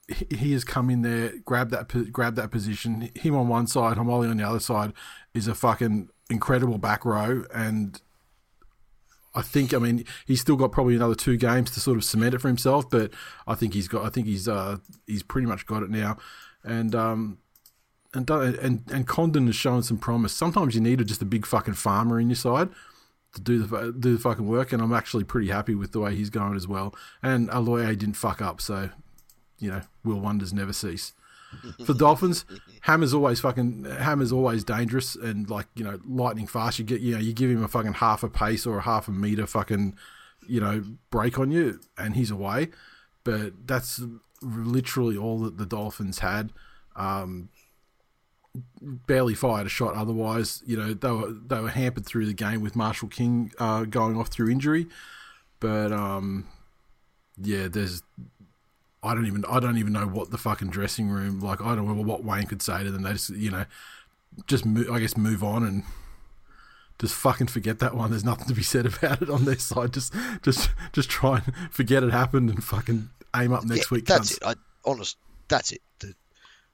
He 0.08 0.52
has 0.52 0.62
come 0.62 0.88
in 0.88 1.02
there, 1.02 1.32
grabbed 1.44 1.72
that, 1.72 2.12
grabbed 2.12 2.36
that 2.36 2.50
position. 2.50 3.10
Him 3.14 3.34
on 3.34 3.48
one 3.48 3.66
side, 3.66 3.96
Haumole 3.96 4.30
on 4.30 4.36
the 4.36 4.48
other 4.48 4.60
side, 4.60 4.92
is 5.34 5.48
a 5.48 5.54
fucking 5.54 6.08
incredible 6.30 6.78
back 6.78 7.04
row. 7.04 7.44
And 7.52 8.00
I 9.34 9.42
think, 9.42 9.74
I 9.74 9.78
mean, 9.78 10.04
he's 10.24 10.40
still 10.40 10.56
got 10.56 10.70
probably 10.70 10.94
another 10.94 11.16
two 11.16 11.36
games 11.36 11.72
to 11.72 11.80
sort 11.80 11.96
of 11.96 12.04
cement 12.04 12.34
it 12.34 12.40
for 12.40 12.48
himself. 12.48 12.88
But 12.88 13.12
I 13.48 13.56
think 13.56 13.74
he's 13.74 13.88
got, 13.88 14.04
I 14.04 14.10
think 14.10 14.28
he's, 14.28 14.46
uh, 14.46 14.78
he's 15.06 15.24
pretty 15.24 15.48
much 15.48 15.66
got 15.66 15.82
it 15.82 15.90
now. 15.90 16.18
And 16.62 16.94
um, 16.94 17.38
and 18.14 18.28
and 18.30 18.82
and 18.90 19.06
Condon 19.06 19.46
has 19.46 19.56
shown 19.56 19.82
some 19.82 19.98
promise. 19.98 20.32
Sometimes 20.32 20.74
you 20.74 20.80
need 20.80 21.04
just 21.06 21.22
a 21.22 21.26
big 21.26 21.46
fucking 21.46 21.74
farmer 21.74 22.18
in 22.18 22.28
your 22.28 22.36
side 22.36 22.68
to 23.36 23.40
do 23.40 23.62
the 23.62 23.92
do 23.92 24.14
the 24.14 24.20
fucking 24.20 24.46
work, 24.46 24.72
and 24.72 24.82
I'm 24.82 24.92
actually 24.92 25.24
pretty 25.24 25.48
happy 25.48 25.74
with 25.74 25.92
the 25.92 26.00
way 26.00 26.14
he's 26.14 26.30
going 26.30 26.56
as 26.56 26.66
well. 26.66 26.94
And 27.22 27.48
Aloiai 27.50 27.96
didn't 27.96 28.16
fuck 28.16 28.42
up, 28.42 28.60
so 28.60 28.90
you 29.58 29.70
know, 29.70 29.82
will 30.04 30.20
wonders 30.20 30.52
never 30.52 30.72
cease. 30.72 31.12
For 31.84 31.94
Dolphins, 31.94 32.44
Hammer's 32.82 33.14
always 33.14 33.40
fucking 33.40 33.84
Hammer's 33.84 34.32
always 34.32 34.64
dangerous 34.64 35.14
and 35.14 35.48
like 35.48 35.66
you 35.74 35.84
know 35.84 36.00
lightning 36.06 36.46
fast. 36.46 36.78
You 36.78 36.84
get 36.84 37.00
you 37.00 37.14
know 37.14 37.20
you 37.20 37.32
give 37.32 37.50
him 37.50 37.62
a 37.62 37.68
fucking 37.68 37.94
half 37.94 38.22
a 38.22 38.28
pace 38.28 38.66
or 38.66 38.78
a 38.78 38.82
half 38.82 39.08
a 39.08 39.12
meter 39.12 39.46
fucking 39.46 39.96
you 40.46 40.60
know 40.60 40.84
break 41.10 41.38
on 41.38 41.50
you, 41.50 41.80
and 41.96 42.16
he's 42.16 42.30
away. 42.30 42.68
But 43.24 43.66
that's 43.66 44.02
literally 44.42 45.16
all 45.16 45.40
that 45.40 45.58
the 45.58 45.66
Dolphins 45.66 46.20
had. 46.20 46.50
Um, 46.94 47.50
barely 48.80 49.34
fired 49.34 49.66
a 49.66 49.70
shot. 49.70 49.94
Otherwise, 49.94 50.62
you 50.66 50.76
know, 50.76 50.94
they 50.94 51.10
were 51.10 51.32
they 51.32 51.60
were 51.60 51.70
hampered 51.70 52.06
through 52.06 52.26
the 52.26 52.34
game 52.34 52.60
with 52.60 52.76
Marshall 52.76 53.08
King 53.08 53.52
uh, 53.58 53.84
going 53.84 54.16
off 54.16 54.28
through 54.28 54.50
injury. 54.50 54.86
But 55.60 55.92
um, 55.92 56.46
yeah, 57.40 57.68
there's 57.68 58.02
I 59.02 59.14
don't 59.14 59.26
even 59.26 59.44
I 59.48 59.60
don't 59.60 59.78
even 59.78 59.92
know 59.92 60.06
what 60.06 60.30
the 60.30 60.38
fucking 60.38 60.70
dressing 60.70 61.08
room 61.08 61.40
like. 61.40 61.60
I 61.60 61.74
don't 61.74 61.86
know 61.86 62.02
what 62.02 62.24
Wayne 62.24 62.46
could 62.46 62.62
say 62.62 62.82
to 62.82 62.90
them. 62.90 63.02
They 63.02 63.12
just 63.12 63.30
you 63.30 63.50
know 63.50 63.64
just 64.46 64.66
move, 64.66 64.90
I 64.90 64.98
guess 64.98 65.16
move 65.16 65.42
on 65.42 65.64
and 65.64 65.84
just 66.98 67.14
fucking 67.14 67.46
forget 67.48 67.78
that 67.78 67.94
one. 67.94 68.10
There's 68.10 68.24
nothing 68.24 68.48
to 68.48 68.54
be 68.54 68.62
said 68.62 68.86
about 68.86 69.22
it 69.22 69.30
on 69.30 69.44
their 69.44 69.58
side. 69.58 69.92
Just 69.92 70.12
just 70.42 70.70
just 70.92 71.08
try 71.08 71.42
and 71.44 71.54
forget 71.70 72.02
it 72.02 72.12
happened 72.12 72.50
and 72.50 72.62
fucking 72.62 73.10
aim 73.34 73.52
up 73.52 73.64
next 73.64 73.90
yeah, 73.90 73.96
week. 73.96 74.06
That's 74.06 74.38
cunts. 74.38 74.50
it. 74.50 74.56
I 74.84 74.90
honest. 74.90 75.16
That's 75.48 75.72
it. 75.72 75.82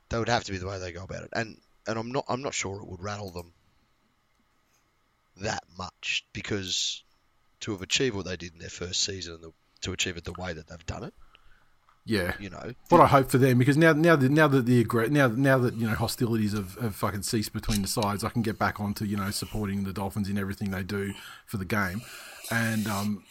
That 0.09 0.19
would 0.19 0.29
have 0.29 0.45
to 0.45 0.53
be 0.53 0.59
the 0.59 0.67
way 0.67 0.79
they 0.79 0.93
go 0.93 1.05
about 1.05 1.23
it. 1.23 1.31
And 1.33 1.57
and 1.87 1.99
I'm 1.99 2.13
not 2.13 2.25
I'm 2.29 2.43
not 2.43 2.55
sure 2.55 2.81
it 2.81 2.89
would 2.89 3.03
rattle 3.03 3.31
them 3.31 3.53
that 5.41 5.65
much 5.77 6.25
because 6.33 7.03
to 7.61 7.73
have 7.73 7.83
achieved 7.83 8.17
what 8.17 8.27
they 8.27 8.37
did 8.37 8.53
in 8.53 8.59
their 8.59 8.69
first 8.69 9.05
season, 9.05 9.39
the, 9.41 9.53
to 9.83 9.93
achieve 9.93 10.17
it 10.17 10.25
the 10.25 10.33
way 10.33 10.53
that 10.53 10.69
they've 10.69 10.87
done 10.87 11.05
it. 11.05 11.15
Yeah, 12.05 12.35
you 12.41 12.51
know 12.51 12.73
what 12.89 13.01
I 13.01 13.07
hope 13.07 13.31
for 13.31 13.39
them 13.39 13.59
because 13.59 13.77
now, 13.77 13.93
now 13.93 14.17
that 14.17 14.29
now 14.29 14.49
that 14.49 14.67
the 14.67 14.85
now 15.09 15.29
now 15.29 15.59
that 15.59 15.75
you 15.75 15.87
know 15.87 15.95
hostilities 15.95 16.53
have, 16.53 16.75
have 16.81 16.97
fucking 16.97 17.23
ceased 17.23 17.53
between 17.53 17.83
the 17.83 17.89
sides, 17.89 18.25
I 18.25 18.29
can 18.29 18.43
get 18.43 18.59
back 18.59 18.81
onto 18.81 19.05
you 19.05 19.17
know 19.17 19.31
supporting 19.31 19.85
the 19.85 19.93
Dolphins 19.93 20.29
in 20.29 20.37
everything 20.37 20.73
they 20.73 20.83
do 20.83 21.15
for 21.47 21.59
the 21.59 21.65
game 21.65 22.03
and 22.53 22.87
um, 22.87 23.25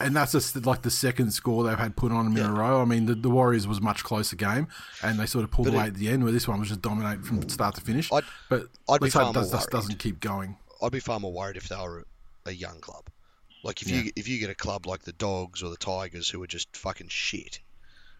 and 0.00 0.16
that's 0.16 0.32
just 0.32 0.64
like 0.64 0.82
the 0.82 0.90
second 0.90 1.32
score 1.32 1.64
they've 1.64 1.78
had 1.78 1.96
put 1.96 2.12
on 2.12 2.24
them 2.24 2.36
yeah. 2.36 2.44
in 2.44 2.50
a 2.50 2.54
row. 2.54 2.80
I 2.80 2.84
mean, 2.84 3.06
the, 3.06 3.14
the, 3.14 3.28
Warriors 3.28 3.68
was 3.68 3.78
a 3.78 3.82
much 3.82 4.02
closer 4.04 4.36
game, 4.36 4.68
and 5.02 5.18
they 5.18 5.26
sort 5.26 5.44
of 5.44 5.50
pulled 5.50 5.68
but 5.68 5.74
away 5.74 5.84
it, 5.84 5.88
at 5.88 5.94
the 5.94 6.08
end. 6.08 6.24
Where 6.24 6.32
this 6.32 6.48
one 6.48 6.58
was 6.58 6.68
just 6.68 6.82
dominated 6.82 7.26
from 7.26 7.46
start 7.48 7.74
to 7.74 7.80
finish. 7.82 8.10
I'd, 8.12 8.24
but 8.48 8.68
I'd 8.88 9.02
let's 9.02 9.14
hope 9.14 9.34
does, 9.34 9.66
doesn't 9.66 9.98
keep 9.98 10.20
going. 10.20 10.56
I'd 10.82 10.92
be 10.92 11.00
far 11.00 11.20
more 11.20 11.32
worried 11.32 11.56
if 11.56 11.68
they 11.68 11.76
were 11.76 12.04
a 12.46 12.52
young 12.52 12.80
club. 12.80 13.04
Like 13.62 13.82
if 13.82 13.90
yeah. 13.90 14.02
you 14.02 14.12
if 14.16 14.28
you 14.28 14.38
get 14.38 14.50
a 14.50 14.54
club 14.54 14.86
like 14.86 15.02
the 15.02 15.12
Dogs 15.12 15.62
or 15.62 15.70
the 15.70 15.76
Tigers 15.76 16.28
who 16.28 16.42
are 16.42 16.48
just 16.48 16.74
fucking 16.76 17.08
shit, 17.08 17.60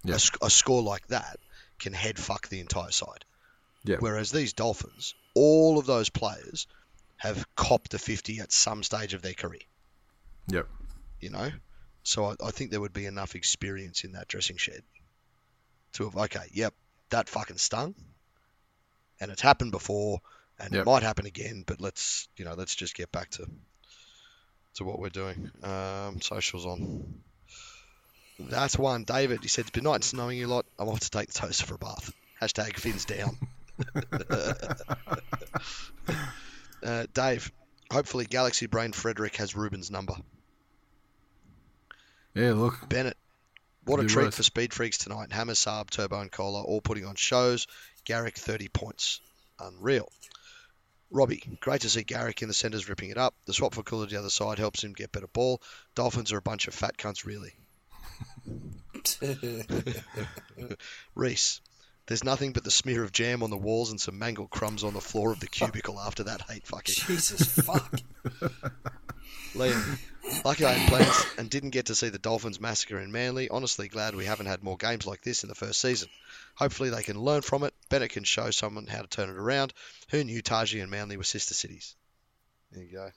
yeah. 0.05 0.15
a, 0.15 0.47
a 0.47 0.51
score 0.51 0.83
like 0.83 1.07
that 1.09 1.39
can 1.79 1.93
head 1.93 2.19
fuck 2.19 2.49
the 2.49 2.61
entire 2.61 2.91
side. 2.93 3.25
Yeah. 3.85 3.97
Whereas 3.99 4.31
these 4.31 4.53
Dolphins, 4.53 5.15
all 5.35 5.79
of 5.79 5.87
those 5.87 6.11
players 6.11 6.69
have 7.17 7.45
copped 7.57 7.95
a 7.95 7.99
50 7.99 8.41
at 8.41 8.53
some 8.53 8.83
stage 8.83 9.15
of 9.15 9.23
their 9.23 9.33
career. 9.33 9.61
Yep. 10.49 10.69
You 11.21 11.31
know, 11.31 11.51
so 12.03 12.25
I, 12.25 12.35
I 12.45 12.51
think 12.51 12.71
there 12.71 12.81
would 12.81 12.93
be 12.93 13.07
enough 13.07 13.35
experience 13.35 14.05
in 14.05 14.13
that 14.13 14.29
dressing 14.29 14.57
shed 14.57 14.83
to 15.95 16.05
have 16.05 16.17
okay, 16.17 16.47
yep, 16.53 16.75
that 17.11 17.29
fucking 17.29 17.59
stung, 17.59 17.95
and 19.21 19.31
it's 19.31 19.43
happened 19.43 19.73
before, 19.73 20.21
and 20.59 20.73
yep. 20.73 20.83
it 20.83 20.87
might 20.87 21.03
happen 21.03 21.27
again. 21.27 21.65
But 21.67 21.81
let's 21.81 22.29
you 22.37 22.45
know, 22.45 22.55
let's 22.55 22.75
just 22.75 22.95
get 22.97 23.13
back 23.13 23.31
to 23.31 23.47
to 24.75 24.85
what 24.85 24.99
we're 24.99 25.11
doing. 25.11 25.51
Um, 25.63 26.21
socials 26.21 26.67
on. 26.67 27.23
That's 28.39 28.79
one. 28.79 29.05
David, 29.05 29.41
he 29.43 29.49
said, 29.49 29.63
it's 29.63 29.71
been 29.71 29.85
nice 29.85 30.13
knowing 30.15 30.39
you 30.39 30.47
a 30.47 30.49
lot. 30.49 30.67
I'm 30.79 30.89
off 30.89 31.01
to 31.01 31.11
take 31.11 31.29
the 31.29 31.39
toaster 31.39 31.67
for 31.67 31.75
a 31.75 31.79
bath. 31.79 32.13
Hashtag 32.41 32.77
fins 32.77 33.05
down. 33.05 33.39
uh, 36.83 37.07
Dave, 37.15 37.53
hopefully 37.91 38.25
Galaxy 38.25 38.67
Brain 38.67 38.93
Frederick 38.93 39.37
has 39.37 39.55
Reuben's 39.55 39.91
number. 39.91 40.15
Yeah, 42.35 42.55
look. 42.55 42.89
Bennett, 42.89 43.17
what 43.85 44.01
a 44.01 44.07
treat 44.07 44.27
worth. 44.27 44.37
for 44.37 44.43
Speed 44.43 44.73
Freaks 44.73 44.99
tonight. 44.99 45.33
Hammer, 45.33 45.55
Saab, 45.55 45.91
Turbo, 45.91 46.21
and 46.21 46.31
Koula 46.31 46.63
all 46.63 46.81
putting 46.81 47.05
on 47.05 47.15
shows. 47.15 47.67
Garrick, 48.05 48.37
30 48.37 48.69
points. 48.69 49.21
Unreal. 49.59 50.11
Robbie, 51.11 51.43
great 51.61 51.83
to 51.83 51.91
see 51.91 52.05
Garrick 52.05 52.41
in 52.41 52.49
the 52.49 52.55
centres 52.55 52.89
ripping 52.89 53.11
it 53.11 53.19
up. 53.19 53.35
The 53.45 53.53
swap 53.53 53.75
for 53.75 53.83
Koula 53.83 54.07
to 54.07 54.15
the 54.15 54.19
other 54.19 54.31
side 54.31 54.59
helps 54.59 54.83
him 54.83 54.95
get 54.95 55.13
better 55.13 55.27
ball. 55.27 55.61
Dolphins 55.95 56.33
are 56.33 56.39
a 56.39 56.43
bunch 56.43 56.69
of 56.69 56.75
fat 56.75 56.97
cunts, 56.97 57.27
really. 57.27 57.53
Reese, 61.15 61.61
there's 62.07 62.25
nothing 62.25 62.53
but 62.53 62.65
the 62.65 62.71
smear 62.71 63.05
of 63.05 63.13
jam 63.13 63.43
on 63.43 63.51
the 63.51 63.57
walls 63.57 63.91
and 63.91 64.01
some 64.01 64.19
mangled 64.19 64.51
crumbs 64.51 64.85
on 64.85 64.95
the 64.95 65.01
floor 65.01 65.33
of 65.33 65.41
the 65.41 65.47
cubicle 65.49 66.01
after 66.01 66.25
that 66.25 66.43
hate 66.43 66.67
fucking. 66.67 66.95
Jesus 67.07 67.47
fuck. 67.47 68.01
Liam, 69.55 69.99
lucky 70.45 70.65
I 70.65 70.73
had 70.73 70.89
plans 70.89 71.27
and 71.39 71.51
didn't 71.51 71.71
get 71.71 71.87
to 71.87 71.95
see 71.95 72.09
the 72.09 72.19
Dolphins 72.19 72.61
massacre 72.61 72.99
in 72.99 73.13
Manly. 73.13 73.49
Honestly, 73.49 73.89
glad 73.89 74.15
we 74.15 74.25
haven't 74.25 74.47
had 74.47 74.63
more 74.63 74.77
games 74.77 75.07
like 75.07 75.23
this 75.23 75.43
in 75.43 75.49
the 75.49 75.55
first 75.55 75.81
season. 75.81 76.09
Hopefully, 76.55 76.91
they 76.91 77.03
can 77.03 77.19
learn 77.19 77.43
from 77.43 77.65
it. 77.65 77.75
Bennett 77.89 78.11
can 78.11 78.25
show 78.25 78.51
someone 78.51 78.87
how 78.87 79.03
to 79.03 79.09
turn 79.09 79.29
it 79.29 79.37
around. 79.37 79.73
Who 80.11 80.25
knew 80.25 80.43
Taji 80.43 80.81
and 80.81 80.91
Manly 80.91 81.17
were 81.17 81.25
sister 81.25 81.55
cities? 81.55 81.95
There 82.71 82.83
you 82.83 82.93
go. 82.93 83.11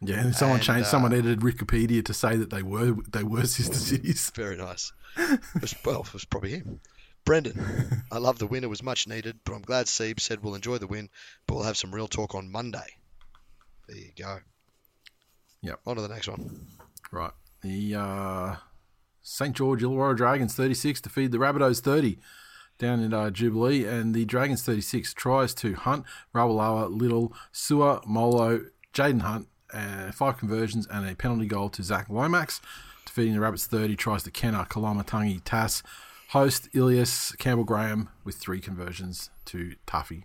Yeah, 0.00 0.20
and 0.20 0.34
someone 0.34 0.58
and, 0.58 0.64
changed. 0.64 0.86
Uh, 0.86 0.90
someone 0.90 1.12
edited 1.12 1.40
Wikipedia 1.40 2.04
to 2.06 2.14
say 2.14 2.36
that 2.36 2.50
they 2.50 2.62
were 2.62 2.96
they 3.10 3.22
were 3.22 3.44
sister 3.44 3.74
cities. 3.76 4.30
Very 4.34 4.56
nice. 4.56 4.92
It 5.16 5.40
was, 5.60 5.74
well, 5.84 6.00
it 6.00 6.12
was 6.12 6.24
probably 6.24 6.50
him. 6.50 6.80
Brendan, 7.24 8.04
I 8.12 8.18
love 8.18 8.38
the 8.38 8.46
win. 8.46 8.64
It 8.64 8.70
was 8.70 8.82
much 8.82 9.06
needed, 9.06 9.38
but 9.44 9.54
I'm 9.54 9.62
glad 9.62 9.86
Sieb 9.86 10.20
said 10.20 10.42
we'll 10.42 10.54
enjoy 10.54 10.78
the 10.78 10.86
win, 10.86 11.08
but 11.46 11.54
we'll 11.54 11.64
have 11.64 11.76
some 11.76 11.94
real 11.94 12.08
talk 12.08 12.34
on 12.34 12.50
Monday. 12.50 12.96
There 13.88 13.98
you 13.98 14.12
go. 14.16 14.38
Yep. 15.62 15.80
On 15.86 15.96
to 15.96 16.02
the 16.02 16.08
next 16.08 16.28
one. 16.28 16.66
Right. 17.12 17.32
The 17.62 17.94
uh, 17.94 18.56
St. 19.22 19.54
George 19.54 19.82
Illawarra 19.82 20.16
Dragons 20.16 20.54
36 20.54 21.00
defeat 21.02 21.30
the 21.30 21.38
Rabbitohs 21.38 21.80
30 21.80 22.18
down 22.78 23.00
in 23.00 23.12
uh, 23.12 23.30
Jubilee, 23.30 23.84
and 23.84 24.14
the 24.14 24.24
Dragons 24.24 24.62
36 24.62 25.12
tries 25.14 25.52
to 25.54 25.74
Hunt, 25.74 26.04
Ravalawa, 26.34 26.90
Little, 26.90 27.32
Sewer, 27.52 28.00
Molo, 28.06 28.64
Jaden 28.94 29.20
Hunt, 29.20 29.48
uh, 29.72 30.10
five 30.12 30.38
conversions 30.38 30.88
and 30.90 31.08
a 31.08 31.14
penalty 31.14 31.46
goal 31.46 31.68
to 31.70 31.82
Zac 31.82 32.08
Lomax. 32.08 32.60
Defeating 33.06 33.34
the 33.34 33.40
Rabbits 33.40 33.66
30 33.66 33.96
tries 33.96 34.22
to 34.24 34.30
Kenner, 34.30 34.66
Koloamatangi, 34.68 35.42
Tass, 35.44 35.82
Host 36.30 36.68
Ilias 36.72 37.32
Campbell 37.32 37.64
Graham 37.64 38.08
with 38.22 38.36
three 38.36 38.60
conversions 38.60 39.30
to 39.46 39.74
Taaffe. 39.86 40.22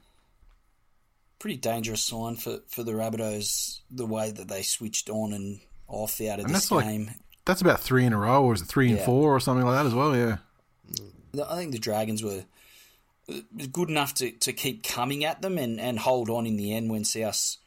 Pretty 1.39 1.57
dangerous 1.57 2.03
sign 2.03 2.35
for, 2.35 2.59
for 2.67 2.83
the 2.83 2.91
Rabbitohs, 2.91 3.79
the 3.89 4.05
way 4.05 4.29
that 4.31 4.47
they 4.47 4.61
switched 4.61 5.09
on 5.09 5.33
and 5.33 5.59
off 5.87 6.21
out 6.21 6.39
of 6.39 6.45
and 6.45 6.53
this 6.53 6.69
game. 6.69 7.07
Like, 7.07 7.15
that's 7.45 7.61
about 7.61 7.79
three 7.79 8.05
in 8.05 8.13
a 8.13 8.19
row, 8.19 8.43
or 8.43 8.53
is 8.53 8.61
it 8.61 8.65
three 8.65 8.91
and 8.91 8.99
four, 8.99 9.35
or 9.35 9.39
something 9.39 9.65
like 9.65 9.75
that 9.75 9.87
as 9.87 9.95
well? 9.95 10.15
Yeah. 10.15 10.37
I 11.43 11.57
think 11.57 11.71
the 11.71 11.79
Dragons 11.79 12.23
were 12.23 12.45
uh, 13.27 13.39
good 13.71 13.89
enough 13.89 14.13
to, 14.15 14.31
to 14.31 14.53
keep 14.53 14.83
coming 14.83 15.25
at 15.25 15.41
them 15.41 15.57
and, 15.57 15.79
and 15.79 15.97
hold 15.97 16.29
on 16.29 16.45
in 16.45 16.55
the 16.55 16.73
end 16.73 16.91
when 16.91 17.03
South 17.03 17.57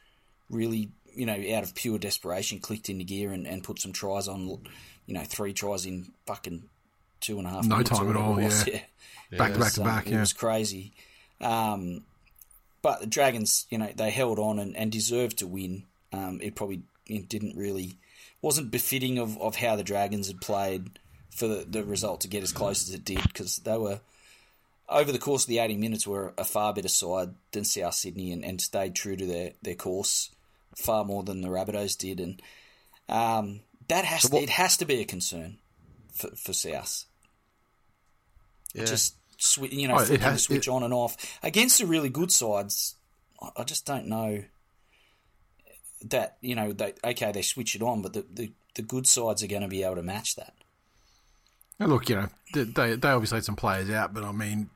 really 0.49 0.91
you 1.13 1.25
know, 1.25 1.33
out 1.55 1.63
of 1.63 1.75
pure 1.75 1.99
desperation, 1.99 2.59
clicked 2.59 2.89
into 2.89 3.03
gear 3.03 3.33
and, 3.33 3.45
and 3.45 3.65
put 3.65 3.79
some 3.79 3.91
tries 3.91 4.29
on. 4.29 4.63
You 5.05 5.15
know, 5.15 5.23
three 5.23 5.51
tries 5.51 5.85
in 5.85 6.13
fucking 6.25 6.69
two 7.19 7.37
and 7.37 7.47
a 7.47 7.51
half. 7.51 7.65
No 7.65 7.83
time 7.83 8.09
at 8.09 8.15
all, 8.15 8.35
was. 8.35 8.67
yeah. 8.67 8.81
Back 9.37 9.53
to 9.53 9.59
back 9.59 9.73
to 9.73 9.81
Um, 9.81 9.87
back, 9.87 10.07
It 10.07 10.19
was 10.19 10.33
crazy. 10.33 10.91
Um, 11.39 12.03
but 12.81 13.01
the 13.01 13.05
Dragons, 13.05 13.67
you 13.69 13.77
know, 13.77 13.91
they 13.95 14.09
held 14.09 14.39
on 14.39 14.57
and, 14.57 14.75
and 14.75 14.91
deserved 14.91 15.37
to 15.37 15.47
win. 15.47 15.83
Um, 16.11 16.39
it 16.41 16.55
probably 16.55 16.81
it 17.05 17.29
didn't 17.29 17.55
really 17.55 17.97
wasn't 18.41 18.71
befitting 18.71 19.17
of, 19.17 19.39
of 19.39 19.57
how 19.57 19.75
the 19.75 19.83
Dragons 19.83 20.27
had 20.27 20.41
played 20.41 20.97
for 21.29 21.47
the, 21.47 21.65
the 21.67 21.83
result 21.83 22.21
to 22.21 22.27
get 22.27 22.43
as 22.43 22.51
close 22.51 22.87
as 22.87 22.93
it 22.93 23.05
did 23.05 23.21
because 23.23 23.57
they 23.57 23.77
were 23.77 23.99
over 24.87 25.11
the 25.11 25.19
course 25.19 25.43
of 25.43 25.49
the 25.49 25.59
80 25.59 25.77
minutes 25.77 26.07
were 26.07 26.33
a 26.37 26.43
far 26.43 26.73
better 26.73 26.87
side 26.87 27.33
than 27.51 27.63
South 27.63 27.93
Sydney 27.93 28.31
and, 28.31 28.43
and 28.43 28.59
stayed 28.59 28.95
true 28.95 29.15
to 29.15 29.25
their, 29.25 29.51
their 29.61 29.75
course 29.75 30.31
far 30.75 31.05
more 31.05 31.23
than 31.23 31.41
the 31.41 31.49
Rabbitohs 31.49 31.97
did 31.97 32.19
and 32.19 32.41
um, 33.07 33.61
that 33.87 34.05
has 34.05 34.23
So 34.23 34.29
to, 34.29 34.37
it 34.37 34.49
has 34.49 34.77
to 34.77 34.85
be 34.85 35.01
a 35.01 35.05
concern 35.05 35.57
for, 36.11 36.29
for 36.35 36.53
South 36.53 37.05
Yeah. 38.73 38.85
just 38.85 39.15
swi- 39.39 39.71
you 39.71 39.87
know 39.87 39.95
Oh, 39.97 40.01
it 40.13 40.21
has- 40.21 40.43
switch 40.43 40.67
it- 40.67 40.71
on 40.71 40.83
and 40.83 40.93
off 40.93 41.15
against 41.43 41.79
the 41.79 41.85
really 41.85 42.09
good 42.09 42.31
sides. 42.31 42.95
I- 43.57 43.63
just 43.63 43.85
don't 43.85 44.07
know 44.07 44.43
that 46.05 46.37
you 46.41 46.55
know 46.55 46.71
they 46.73 46.93
okay 47.03 47.31
they 47.31 47.41
switch 47.41 47.75
it 47.75 47.81
on, 47.81 48.01
but 48.01 48.13
the 48.13 48.25
the, 48.31 48.51
the 48.75 48.81
good 48.81 49.07
sides 49.07 49.43
are 49.43 49.47
going 49.47 49.61
to 49.61 49.67
be 49.67 49.83
able 49.83 49.95
to 49.95 50.03
match 50.03 50.35
that. 50.35 50.53
Look, 51.79 52.09
you 52.09 52.15
know, 52.17 52.27
they, 52.53 52.63
they 52.63 52.95
they 52.95 53.09
obviously 53.09 53.37
had 53.37 53.45
some 53.45 53.55
players 53.55 53.89
out, 53.89 54.13
but 54.13 54.23
I 54.25 54.31
mean, 54.33 54.69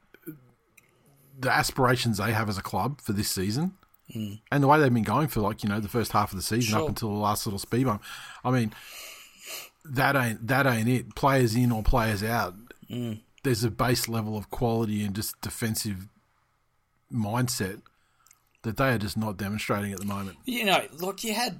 the 1.40 1.52
aspirations 1.52 2.18
they 2.18 2.32
have 2.32 2.48
as 2.50 2.58
a 2.58 2.62
club 2.62 3.02
for 3.02 3.12
this 3.12 3.30
season, 3.30 3.74
mm. 4.16 4.40
and 4.52 4.64
the 4.64 4.68
way 4.68 4.80
they've 4.80 4.94
been 4.94 5.04
going 5.04 5.28
for 5.28 5.42
like 5.42 5.64
you 5.64 5.70
know 5.70 5.82
the 5.82 5.90
first 5.90 6.14
half 6.14 6.32
of 6.32 6.38
the 6.38 6.42
season 6.44 6.80
up 6.80 6.88
until 6.88 7.10
the 7.10 7.20
last 7.20 7.46
little 7.46 7.60
speed 7.60 7.86
bump. 7.86 8.02
I 8.46 8.52
mean, 8.52 8.74
that 9.86 10.16
ain't 10.16 10.48
that 10.48 10.66
ain't 10.66 10.88
it. 10.88 11.14
Players 11.16 11.56
in 11.56 11.72
or 11.74 11.84
players 11.84 12.24
out. 12.24 12.56
Mm. 12.90 13.20
There's 13.44 13.64
a 13.64 13.72
base 13.72 14.08
level 14.08 14.38
of 14.38 14.50
quality 14.50 15.04
and 15.04 15.16
just 15.16 15.40
defensive 15.42 16.08
mindset 17.12 17.82
that 18.64 18.78
they 18.78 18.90
are 18.90 18.98
just 18.98 19.18
not 19.18 19.38
demonstrating 19.38 19.92
at 19.92 20.00
the 20.00 20.06
moment. 20.06 20.38
You 20.46 20.66
know, 20.66 20.86
look, 20.94 21.24
you 21.24 21.34
had 21.34 21.60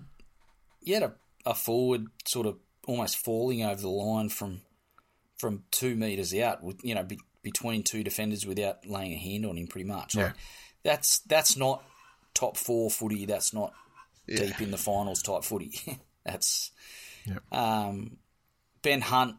you 0.82 0.94
had 0.96 1.04
a, 1.04 1.14
a 1.46 1.54
forward 1.54 2.08
sort 2.26 2.48
of 2.48 2.58
almost 2.88 3.18
falling 3.18 3.64
over 3.64 3.82
the 3.82 3.90
line 3.90 4.30
from 4.30 4.62
from 5.38 5.64
two 5.72 5.96
meters 5.96 6.34
out, 6.36 6.64
with 6.64 6.80
you 6.84 6.96
know 6.96 7.04
be, 7.04 7.20
between 7.42 7.84
two 7.84 8.04
defenders 8.04 8.46
without 8.46 8.86
laying 8.86 9.12
a 9.12 9.18
hand 9.18 9.46
on 9.46 9.58
him, 9.58 9.68
pretty 9.68 9.88
much. 9.88 10.16
Like, 10.16 10.28
Yeah. 10.28 10.32
that's 10.84 11.20
that's 11.20 11.58
not 11.58 11.84
top 12.34 12.56
four 12.58 12.90
footy. 12.90 13.26
That's 13.26 13.54
not 13.54 13.74
deep 14.28 14.62
in 14.62 14.72
the 14.72 14.78
finals 14.78 15.22
type 15.22 15.44
footy. 15.44 15.74
that's 16.26 16.72
Yep. 17.26 17.44
um, 17.54 18.18
Ben 18.82 19.02
Hunt 19.02 19.36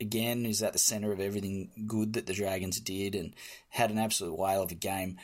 again 0.00 0.46
is 0.46 0.62
at 0.62 0.72
the 0.72 0.78
centre 0.78 1.12
of 1.12 1.20
everything 1.20 1.70
good 1.86 2.14
that 2.14 2.26
the 2.26 2.32
Dragons 2.34 2.80
did 2.80 3.14
and 3.14 3.34
had 3.68 3.90
an 3.90 3.98
absolute 3.98 4.38
whale 4.38 4.62
of 4.62 4.70
a 4.72 4.76
game. 4.76 5.18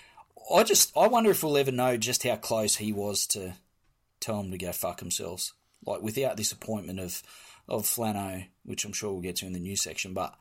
I 0.54 0.62
just 0.62 0.96
I 0.96 1.08
wonder 1.08 1.30
if 1.30 1.42
we'll 1.42 1.56
ever 1.56 1.72
know 1.72 1.96
just 1.96 2.22
how 2.22 2.36
close 2.36 2.76
he 2.76 2.92
was 2.92 3.26
to 3.28 3.54
tell 4.20 4.42
them 4.42 4.50
to 4.50 4.58
go 4.58 4.72
fuck 4.72 4.98
themselves. 4.98 5.52
Like 5.84 6.02
without 6.02 6.36
this 6.36 6.52
appointment 6.52 7.00
of 7.00 7.22
of 7.68 7.82
Flano, 7.82 8.46
which 8.64 8.84
I'm 8.84 8.92
sure 8.92 9.12
we'll 9.12 9.22
get 9.22 9.36
to 9.36 9.46
in 9.46 9.52
the 9.52 9.60
news 9.60 9.82
section, 9.82 10.14
but 10.14 10.34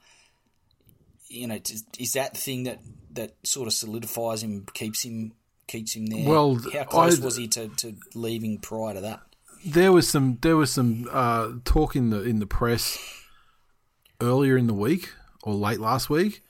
you 1.27 1.47
know, 1.47 1.57
t- 1.57 1.79
is 1.97 2.13
that 2.13 2.33
the 2.35 2.39
thing 2.39 2.63
that 2.63 2.79
that 3.13 3.35
sort 3.43 3.67
of 3.67 3.73
solidifies 3.73 4.43
him, 4.43 4.65
keeps 4.73 5.03
him 5.03 5.33
keeps 5.67 5.95
him 5.95 6.05
there? 6.07 6.27
Well, 6.27 6.59
how 6.73 6.83
close 6.83 7.19
I- 7.19 7.25
was 7.25 7.35
he 7.37 7.47
to, 7.49 7.69
to 7.69 7.95
leaving 8.13 8.59
prior 8.59 8.93
to 8.93 9.01
that? 9.01 9.21
there 9.65 9.91
was 9.91 10.07
some 10.07 10.37
there 10.41 10.55
was 10.55 10.71
some 10.71 11.09
uh, 11.11 11.53
talk 11.63 11.95
in 11.95 12.11
the 12.11 12.21
in 12.21 12.37
the 12.39 12.45
press 12.45 12.99
earlier 14.21 14.57
in 14.57 14.67
the 14.67 14.73
week 14.73 15.13
or 15.43 15.53
late 15.53 15.79
last 15.79 16.09
week 16.09 16.41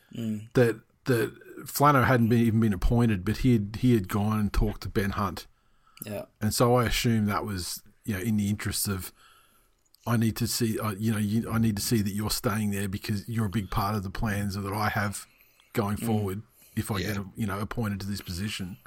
that 0.54 0.80
that 1.06 1.34
Flano 1.66 2.06
hadn't 2.06 2.30
been 2.30 2.40
even 2.40 2.60
been 2.60 2.74
appointed, 2.74 3.26
but 3.26 3.38
he 3.38 3.54
had 3.54 3.78
he 3.82 3.94
had 3.94 4.08
gone 4.08 4.40
and 4.40 4.52
talked 4.54 4.82
to 4.84 4.90
Ben 4.90 5.12
Hunt, 5.12 5.48
Yeah, 6.06 6.26
and 6.42 6.54
so 6.54 6.76
I 6.76 6.86
assume 6.86 7.26
that 7.26 7.46
was 7.46 7.82
you 8.06 8.14
know 8.16 8.22
in 8.22 8.38
the 8.38 8.50
interest 8.50 8.88
of 8.88 9.12
I 10.08 10.18
need 10.18 10.36
to 10.38 10.48
see 10.48 10.80
uh, 10.80 10.94
you 10.98 11.12
know 11.12 11.18
you, 11.18 11.50
I 11.50 11.58
need 11.58 11.76
to 11.78 11.82
see 11.82 12.02
that 12.02 12.14
you're 12.14 12.30
staying 12.30 12.72
there 12.72 12.88
because 12.88 13.28
you're 13.28 13.46
a 13.48 13.50
big 13.50 13.70
part 13.72 13.96
of 13.96 14.04
the 14.04 14.10
plans 14.10 14.56
that 14.56 14.74
I 14.74 14.90
have 14.90 15.26
going 15.74 15.98
forward 15.98 16.42
if 16.76 16.92
I 16.92 17.02
get 17.02 17.18
you 17.36 17.48
know 17.48 17.60
appointed 17.60 18.00
to 18.02 18.08
this 18.08 18.22
position. 18.22 18.78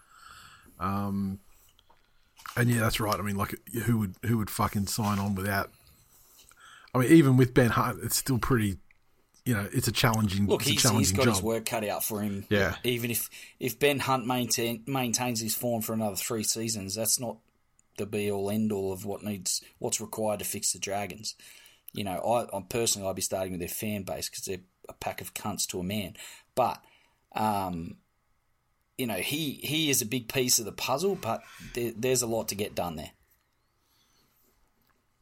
Um, 0.79 1.41
and 2.57 2.71
yeah, 2.71 2.81
that's 2.81 3.01
right. 3.01 3.19
I 3.19 3.23
mean, 3.23 3.37
like, 3.37 3.55
who 3.85 3.99
would 3.99 4.15
who 4.25 4.39
would 4.39 4.51
fucking 4.51 4.87
sign 4.87 5.19
on 5.19 5.35
without? 5.35 5.71
I 6.95 6.99
mean, 6.99 7.13
even 7.13 7.37
with 7.37 7.55
Ben 7.55 7.71
Hunt, 7.71 8.01
it's 8.03 8.17
still 8.17 8.39
pretty. 8.39 8.79
You 9.45 9.55
know, 9.55 9.69
it's 9.73 9.89
a 9.89 9.93
challenging. 9.93 10.47
look, 10.47 10.63
he's, 10.63 10.83
challenging 10.83 11.01
he's 11.01 11.13
got 11.13 11.25
job. 11.25 11.35
his 11.35 11.43
work 11.43 11.65
cut 11.65 11.83
out 11.85 12.05
for 12.05 12.21
him. 12.21 12.45
Yeah. 12.51 12.77
even 12.85 13.11
if 13.11 13.31
if 13.59 13.79
Ben 13.79 13.99
Hunt 13.99 14.27
maintain, 14.27 14.85
maintains 14.87 15.41
his 15.41 15.55
form 15.55 15.81
for 15.81 15.95
another 15.95 16.17
three 16.17 16.43
seasons, 16.43 16.95
that's 16.95 17.19
not 17.19 17.39
the 17.97 18.07
be 18.07 18.31
all 18.31 18.51
end 18.51 18.73
all 18.73 18.93
of 18.93 19.05
what 19.05 19.23
needs 19.23 19.63
what's 19.79 20.01
required 20.01 20.39
to 20.41 20.45
fix 20.45 20.73
the 20.73 20.79
Dragons. 20.79 21.35
You 21.93 22.05
know, 22.05 22.19
I 22.19 22.57
I'm 22.57 22.65
personally 22.65 23.09
I'd 23.09 23.17
be 23.17 23.23
starting 23.23 23.53
with 23.53 23.61
their 23.61 23.69
fan 23.69 24.03
base 24.03 24.29
because 24.29 24.45
they're 24.45 24.61
a 24.89 24.95
pack 24.95 25.21
of 25.21 25.35
cunts 25.35 25.67
to 25.69 25.81
a 25.81 25.85
man. 25.85 26.15
But 26.55 26.83
um, 27.35 27.97
you 28.99 29.07
know, 29.07 29.15
he 29.15 29.61
he 29.63 29.91
is 29.91 30.03
a 30.03 30.07
big 30.07 30.29
piece 30.29 30.59
of 30.59 30.65
the 30.65 30.73
puzzle, 30.73 31.15
but 31.15 31.43
there, 31.75 31.93
there's 31.97 32.23
a 32.23 32.27
lot 32.27 32.49
to 32.49 32.55
get 32.55 32.75
done 32.75 32.97
there. 32.97 33.11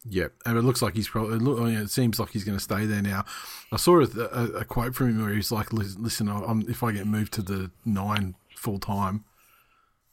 Yeah, 0.09 0.29
and 0.45 0.57
it 0.57 0.63
looks 0.63 0.83
like 0.83 0.95
he's 0.95 1.09
probably. 1.09 1.37
It, 1.37 1.43
look, 1.43 1.59
it 1.69 1.91
seems 1.91 2.21
like 2.21 2.31
he's 2.31 2.45
going 2.45 2.57
to 2.57 2.63
stay 2.63 2.87
there 2.87 3.03
now. 3.03 3.25
I 3.73 3.77
saw 3.77 4.01
a, 4.01 4.05
a, 4.05 4.45
a 4.59 4.65
quote 4.65 4.95
from 4.95 5.11
him 5.11 5.25
where 5.25 5.35
he's 5.35 5.51
like, 5.51 5.73
"Listen, 5.73 6.29
I'm, 6.29 6.63
if 6.69 6.83
I 6.83 6.93
get 6.93 7.07
moved 7.07 7.33
to 7.35 7.43
the 7.43 7.71
nine 7.85 8.37
full 8.57 8.79
time, 8.79 9.25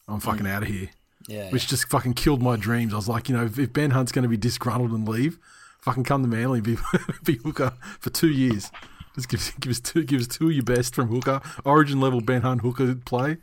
I'm 0.08 0.20
mm. 0.20 0.24
fucking 0.24 0.48
out 0.48 0.64
of 0.64 0.70
here." 0.70 0.90
Yeah, 1.28 1.50
Which 1.52 1.68
just 1.68 1.88
fucking 1.90 2.16
killed 2.16 2.42
my 2.42 2.58
dreams. 2.58 2.94
I 2.94 2.98
was 2.98 3.08
like, 3.08 3.30
you 3.30 3.38
know, 3.38 3.46
if, 3.46 3.58
if 3.58 3.72
Ben 3.72 3.92
Hunt's 3.92 4.12
going 4.12 4.24
to 4.24 4.30
be 4.30 4.36
disgruntled 4.36 4.92
and 4.92 5.08
leave, 5.08 5.40
fucking 5.82 6.04
come 6.04 6.22
to 6.22 6.28
Manly, 6.28 6.60
and 6.60 6.66
be 6.66 6.78
be 7.24 7.36
hooker 7.44 7.74
for 8.00 8.10
two 8.10 8.30
years. 8.30 8.72
Just 9.16 9.30
give, 9.30 9.54
give 9.60 9.72
us 9.72 9.80
two, 9.80 10.04
give 10.04 10.22
us 10.22 10.28
two 10.28 10.48
of 10.48 10.54
your 10.54 10.64
best 10.64 10.96
from 10.96 11.08
hooker, 11.08 11.40
Origin 11.64 12.02
level 12.02 12.20
Ben 12.20 12.42
Hunt 12.42 12.62
hooker 12.62 12.96
play, 12.96 13.38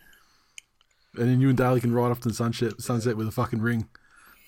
and 1.16 1.28
then 1.28 1.40
you 1.40 1.48
and 1.48 1.56
Daly 1.56 1.80
can 1.80 1.94
ride 1.94 2.10
off 2.10 2.20
to 2.20 2.28
the 2.28 2.34
sunset 2.34 2.80
sunset 2.80 3.16
with 3.16 3.28
a 3.28 3.32
fucking 3.32 3.60
ring. 3.60 3.88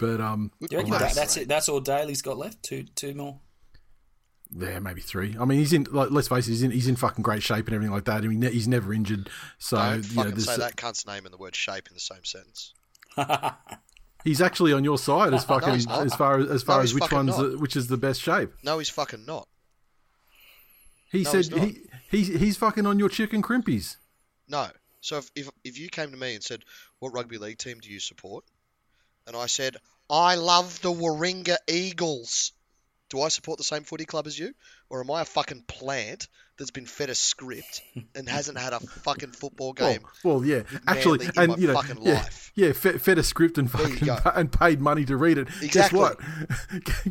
But 0.03 0.21
um, 0.21 0.51
you 0.59 0.77
reckon 0.77 0.91
that, 0.91 1.15
that's 1.15 1.37
it? 1.37 1.47
That's 1.47 1.69
all 1.69 1.79
Daly's 1.81 2.23
got 2.23 2.37
left. 2.37 2.63
Two 2.65 2.83
two 2.97 3.15
more. 3.15 3.39
Yeah, 4.55 4.81
maybe 4.81 5.01
three. 5.01 5.37
I 5.41 5.45
mean, 5.45 5.59
he's 5.61 5.73
in. 5.73 5.85
Like, 5.91 6.11
let's 6.11 6.27
face 6.27 6.47
it, 6.49 6.51
he's 6.51 6.63
in. 6.65 6.73
He's 6.73 6.89
in 6.89 6.97
fucking 6.97 7.23
great 7.23 7.43
shape 7.43 7.67
and 7.69 7.75
everything 7.75 7.95
like 7.95 8.05
that. 8.07 8.25
I 8.25 8.27
mean, 8.27 8.43
he's 8.43 8.67
never 8.67 8.93
injured. 8.93 9.31
So 9.59 9.77
Don't 9.77 10.11
you 10.11 10.17
know, 10.17 10.23
fucking 10.25 10.41
say 10.41 10.57
that 10.57 10.77
cunt's 10.77 11.07
name 11.07 11.25
and 11.25 11.33
the 11.33 11.39
word 11.39 11.55
shape 11.55 11.87
in 11.89 11.95
the 11.95 12.01
same 12.01 12.25
sentence. 12.25 12.75
he's 14.25 14.41
actually 14.43 14.73
on 14.73 14.83
your 14.85 14.99
side 14.99 15.33
as 15.35 15.45
fucking 15.47 15.73
he's 15.75 15.87
not. 15.87 16.05
as 16.05 16.15
far 16.17 16.41
as 16.41 16.51
as 16.51 16.63
far 16.65 16.79
No, 16.79 16.83
as 16.83 16.95
which 16.95 17.13
one's 17.13 17.37
the, 17.37 17.57
which 17.59 17.77
is 17.77 17.87
the 17.87 17.97
best 17.97 18.21
shape. 18.21 18.51
No, 18.65 18.79
he's 18.79 18.91
fucking 18.91 19.25
not. 19.25 19.47
He 21.13 21.23
No, 21.23 21.31
said 21.31 21.37
he's 21.45 21.51
not. 21.51 21.61
he 21.61 21.79
he's 22.11 22.29
he's 22.41 22.57
fucking 22.57 22.87
on 22.87 22.99
your 22.99 23.09
chicken 23.09 23.41
crimpies. 23.41 23.97
No. 24.49 24.67
So 25.01 25.19
if, 25.19 25.31
if 25.35 25.49
if 25.65 25.79
you 25.79 25.89
came 25.89 26.11
to 26.11 26.17
me 26.17 26.35
and 26.35 26.43
said, 26.45 26.63
"What 26.99 27.15
rugby 27.15 27.39
league 27.39 27.59
team 27.59 27.79
do 27.81 27.89
you 27.89 28.01
support?" 28.01 28.45
And 29.27 29.37
I 29.37 29.47
said, 29.47 29.77
"I 30.11 30.35
love 30.35 30.81
the 30.83 30.93
Warringah 30.93 31.59
Eagles," 31.69 32.53
do 33.09 33.21
I 33.23 33.29
support 33.29 33.59
the 33.59 33.65
same 33.65 33.85
footy 33.85 34.05
club 34.05 34.27
as 34.27 34.39
you, 34.39 34.55
or 34.89 35.01
am 35.01 35.11
I 35.11 35.23
a 35.23 35.27
fucking 35.27 35.63
plant 35.63 36.29
that's 36.59 36.71
been 36.71 36.87
fed 36.87 37.11
a 37.11 37.15
script 37.15 37.83
and 38.15 38.29
hasn't 38.29 38.59
had 38.59 38.73
a 38.73 38.81
fucking 38.81 39.31
football 39.33 39.73
game? 39.73 40.01
well, 40.25 40.45
yeah, 40.45 40.63
actually, 40.87 41.25
in 41.27 41.33
and 41.37 41.49
my 41.53 41.57
you 41.57 41.67
know, 41.69 41.75
fucking 41.75 42.03
yeah, 42.03 42.15
life. 42.15 42.53
yeah, 42.55 42.73
fed, 42.73 43.01
fed 43.01 43.19
a 43.19 43.23
script 43.23 43.59
and 43.59 43.71
fucking 43.71 44.09
and 44.35 44.53
paid 44.53 44.81
money 44.81 45.05
to 45.05 45.17
read 45.17 45.39
it. 45.39 45.49
Exactly. 45.63 45.69
Guess 45.69 45.93
what? 45.93 46.19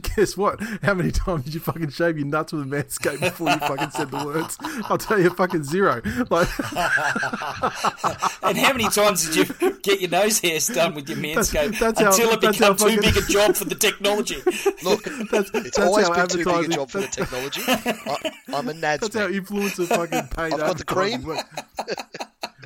Guess 0.15 0.37
what? 0.37 0.61
How 0.83 0.93
many 0.93 1.11
times 1.11 1.45
did 1.45 1.53
you 1.53 1.59
fucking 1.59 1.89
shave 1.89 2.17
your 2.17 2.27
nuts 2.27 2.53
with 2.53 2.61
a 2.61 2.65
manscape 2.65 3.19
before 3.19 3.49
you 3.49 3.57
fucking 3.57 3.89
said 3.91 4.11
the 4.11 4.23
words? 4.25 4.57
I'll 4.85 4.97
tell 4.97 5.19
you, 5.19 5.29
fucking 5.31 5.63
zero. 5.63 6.01
Like. 6.29 6.47
And 8.43 8.57
how 8.57 8.71
many 8.73 8.89
times 8.89 9.29
did 9.29 9.35
you 9.61 9.71
get 9.81 10.01
your 10.01 10.09
nose 10.09 10.39
hairs 10.39 10.67
done 10.67 10.93
with 10.95 11.07
your 11.07 11.17
manscape 11.19 11.77
that's 11.79 11.99
how- 11.99 12.07
until 12.11 12.31
it 12.31 12.41
that's 12.41 12.57
how 12.59 12.73
became 12.73 12.95
too 12.95 13.01
big 13.01 13.17
a 13.17 13.21
job 13.27 13.55
for 13.55 13.65
the 13.65 13.75
technology? 13.75 14.37
Look, 14.83 15.03
That's, 15.31 15.49
it's 15.53 15.77
that's 15.77 15.79
always 15.79 16.09
been 16.09 16.27
too 16.27 16.37
big 16.37 16.47
a 16.47 16.49
advertising- 16.49 16.71
job 16.71 16.89
for 16.91 16.99
the 17.01 17.07
technology. 17.07 17.61
I, 17.67 18.31
I'm 18.53 18.67
a 18.69 18.73
nads 18.73 18.99
That's 19.01 19.15
how 19.15 19.21
man. 19.25 19.30
Influencer 19.31 19.87
fucking 19.87 20.27
paid 20.35 20.53
I've 20.53 20.59
got 20.59 20.77
the 20.77 20.83
cream. 20.85 21.23
works. 21.23 21.43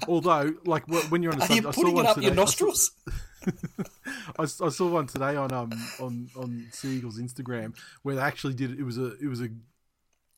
Although, 0.07 0.53
like 0.65 0.87
when 1.09 1.23
you're 1.23 1.33
on 1.33 1.41
a 1.41 1.45
Are 1.45 1.47
you 1.47 1.61
subject, 1.61 1.67
I 1.67 1.71
saw 1.71 1.81
putting 1.81 1.95
one 1.95 2.05
it 2.05 2.09
up 2.09 2.15
today. 2.15 2.25
your 2.27 2.33
I 2.33 2.35
saw- 2.35 2.41
nostrils? 2.41 2.91
I, 4.39 4.43
s- 4.43 4.61
I 4.61 4.69
saw 4.69 4.89
one 4.89 5.07
today 5.07 5.35
on 5.35 5.51
um 5.51 5.71
on 5.99 6.29
on 6.35 6.67
Seagull's 6.71 7.19
Instagram 7.19 7.75
where 8.03 8.15
they 8.15 8.21
actually 8.21 8.53
did 8.55 8.71
it. 8.71 8.79
It 8.79 8.83
was 8.83 8.97
a 8.97 9.15
it 9.17 9.27
was 9.27 9.41
a 9.41 9.49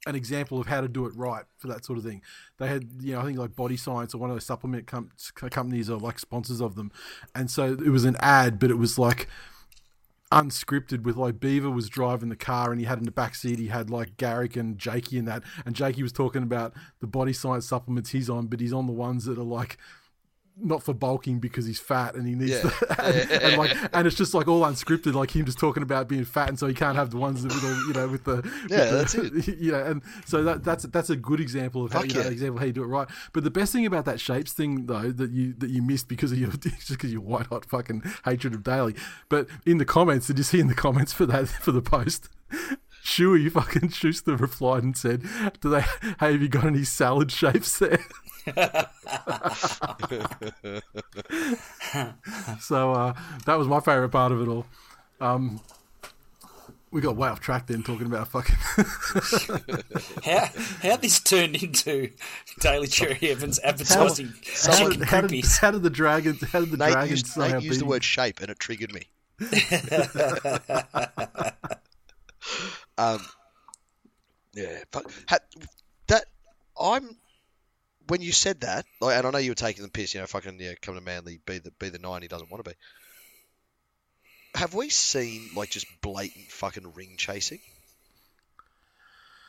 an 0.06 0.16
example 0.16 0.60
of 0.60 0.68
how 0.68 0.80
to 0.82 0.88
do 0.88 1.06
it 1.06 1.14
right 1.16 1.44
for 1.58 1.68
that 1.68 1.84
sort 1.84 1.98
of 1.98 2.06
thing. 2.06 2.22
They 2.60 2.68
had 2.68 2.88
you 3.02 3.14
know 3.14 3.22
I 3.22 3.24
think 3.26 3.38
like 3.38 3.56
Body 3.56 3.78
Science 3.78 4.14
or 4.14 4.20
one 4.20 4.30
of 4.30 4.36
those 4.36 4.46
supplement 4.46 4.88
com- 4.88 5.10
companies 5.50 5.90
are 5.90 5.98
like 5.98 6.20
sponsors 6.20 6.62
of 6.62 6.76
them, 6.76 6.92
and 7.36 7.50
so 7.52 7.74
it 7.74 7.90
was 7.90 8.06
an 8.06 8.16
ad, 8.20 8.60
but 8.60 8.70
it 8.72 8.78
was 8.78 8.98
like 9.00 9.28
unscripted 10.32 11.04
with 11.04 11.16
like 11.16 11.40
Beaver 11.40 11.70
was 11.70 11.90
driving 11.90 12.30
the 12.30 12.36
car 12.36 12.72
and 12.72 12.80
he 12.80 12.86
had 12.86 12.98
in 12.98 13.06
the 13.06 13.12
back 13.12 13.34
seat 13.36 13.60
he 13.60 13.68
had 13.68 13.90
like 13.90 14.18
Garrick 14.18 14.56
and 14.56 14.78
Jakey 14.78 15.18
and 15.18 15.28
that. 15.28 15.44
And 15.66 15.76
Jakey 15.76 16.04
was 16.04 16.12
talking 16.12 16.44
about 16.44 16.74
the 17.00 17.08
body 17.08 17.34
science 17.34 17.68
supplements 17.68 18.12
he's 18.12 18.30
on 18.30 18.48
but 18.48 18.60
he's 18.60 18.74
on 18.74 18.88
the 18.88 18.94
ones 18.94 19.26
that 19.26 19.38
are 19.38 19.44
like 19.44 19.78
not 20.60 20.82
for 20.82 20.94
bulking 20.94 21.40
because 21.40 21.66
he's 21.68 21.80
fat 21.80 22.16
and 22.16 22.28
he 22.28 22.34
needs 22.34 22.52
Yeah. 22.64 22.72
and, 23.00 23.32
and 23.44 23.58
like 23.58 23.78
and 23.94 24.08
it's 24.08 24.16
just 24.16 24.34
like 24.34 24.48
all 24.48 24.62
unscripted 24.62 25.14
like 25.14 25.36
him 25.36 25.46
just 25.46 25.60
talking 25.60 25.84
about 25.84 26.08
being 26.08 26.26
fat 26.26 26.50
and 26.50 26.58
so 26.58 26.66
he 26.68 26.74
can't 26.74 26.96
have 26.96 27.12
the 27.12 27.18
ones 27.18 27.44
that 27.44 27.54
with 27.54 27.64
all, 27.64 27.88
you 27.88 27.94
know 27.94 28.08
with 28.08 28.24
the 28.24 28.36
Yeah, 28.70 28.92
with 28.92 28.92
that's 28.92 29.14
the, 29.14 29.56
you 29.60 29.72
know 29.72 29.84
and 29.84 30.02
so 30.26 30.44
that 30.44 30.64
that's 30.64 30.86
that's 30.86 31.10
a 31.12 31.16
good 31.16 31.40
example 31.40 31.86
of 31.86 31.92
how 31.94 32.00
Fuck 32.00 32.10
you 32.10 32.16
know, 32.16 32.22
yeah. 32.22 32.28
example 32.30 32.60
how 32.60 32.66
you 32.66 32.74
do 32.74 32.84
it 32.84 32.88
right. 32.88 33.08
But 33.34 33.44
the 33.44 33.52
best 33.52 33.72
thing 33.72 33.86
about 33.86 34.06
that 34.06 34.20
shapes 34.20 34.52
thing 34.54 34.88
though 34.88 35.12
that 35.12 35.30
you 35.32 35.54
that 35.60 35.70
you 35.70 35.82
missed 35.84 36.08
because 36.08 36.32
of 36.32 36.40
your 36.40 36.50
just 36.50 36.90
because 36.90 37.12
your 37.12 37.22
white 37.22 37.48
hot 37.48 37.66
fucking 37.66 38.02
hatred 38.26 38.54
of 38.56 38.64
Daly 38.64 38.96
but 39.30 39.48
in 39.66 39.78
the 39.78 39.86
comments 39.86 40.28
did 40.28 40.38
you 40.40 40.44
see 40.44 40.60
in 40.60 40.68
the 40.68 40.74
comments 40.76 41.14
for 41.14 41.26
that 41.28 41.48
for 41.48 41.72
the 41.72 41.82
post 41.84 42.30
Shuey 43.08 43.50
fucking 43.50 43.90
Schuster 43.90 44.36
replied 44.36 44.84
and 44.84 44.98
said, 44.98 45.24
"Do 45.62 45.70
they? 45.70 45.82
Hey, 46.20 46.34
have 46.34 46.42
you 46.42 46.50
got 46.50 46.66
any 46.66 46.84
salad 46.84 47.32
shapes 47.32 47.80
there?" 47.80 48.06
so 52.60 52.92
uh, 52.92 53.14
that 53.46 53.58
was 53.58 53.68
my 53.68 53.80
favourite 53.80 54.12
part 54.12 54.34
of 54.34 54.42
it 54.42 54.50
all. 54.50 54.66
Um, 55.22 55.62
we 56.92 57.00
got 57.00 57.16
way 57.16 57.30
off 57.30 57.40
track 57.40 57.68
then 57.68 57.82
talking 57.82 58.08
about 58.08 58.28
fucking. 58.28 58.56
How 60.24 60.50
how 60.82 60.98
this 60.98 61.22
turned 61.22 61.64
into 61.64 62.12
Daly 62.60 62.88
Cherry 62.88 63.20
Evans 63.22 63.58
advertising 63.64 64.34
how, 64.64 64.76
chicken 64.76 65.00
did, 65.00 65.08
how, 65.08 65.22
did, 65.22 65.30
cookies? 65.30 65.58
how 65.58 65.72
did 65.72 65.84
the 65.84 65.90
dragons? 65.90 66.44
How 66.44 66.60
did 66.60 66.72
the 66.72 66.78
Nate 66.78 66.92
dragons 66.92 67.12
used, 67.12 67.28
somehow 67.28 67.60
Nate 67.60 67.64
used 67.64 67.80
the 67.80 67.86
word 67.86 68.04
shape 68.04 68.42
and 68.42 68.50
it 68.50 68.60
triggered 68.60 68.94
me. 68.94 69.08
um, 72.98 73.26
yeah, 74.54 74.84
but 74.92 75.06
ha, 75.30 75.38
that 76.08 76.26
I'm 76.80 77.18
when 78.08 78.22
you 78.22 78.32
said 78.32 78.62
that, 78.62 78.86
like, 79.02 79.18
and 79.18 79.28
I 79.28 79.32
know 79.32 79.38
you 79.38 79.52
were 79.52 79.56
taking 79.56 79.84
the 79.84 79.90
piss, 79.90 80.14
you 80.14 80.22
know, 80.22 80.28
fucking 80.28 80.60
yeah, 80.60 80.74
come 80.82 80.96
to 80.96 81.02
Manly, 81.02 81.40
be 81.46 81.60
the 81.60 81.72
be 81.72 81.90
the 81.90 82.00
nine 82.00 82.22
he 82.22 82.28
doesn't 82.28 82.50
want 82.50 82.64
to 82.64 82.72
be. 82.72 82.76
Have 84.56 84.74
we 84.74 84.90
seen 84.90 85.52
like 85.56 85.70
just 85.70 85.86
blatant 86.02 86.52
fucking 86.52 86.94
ring 86.94 87.16
chasing? 87.18 87.60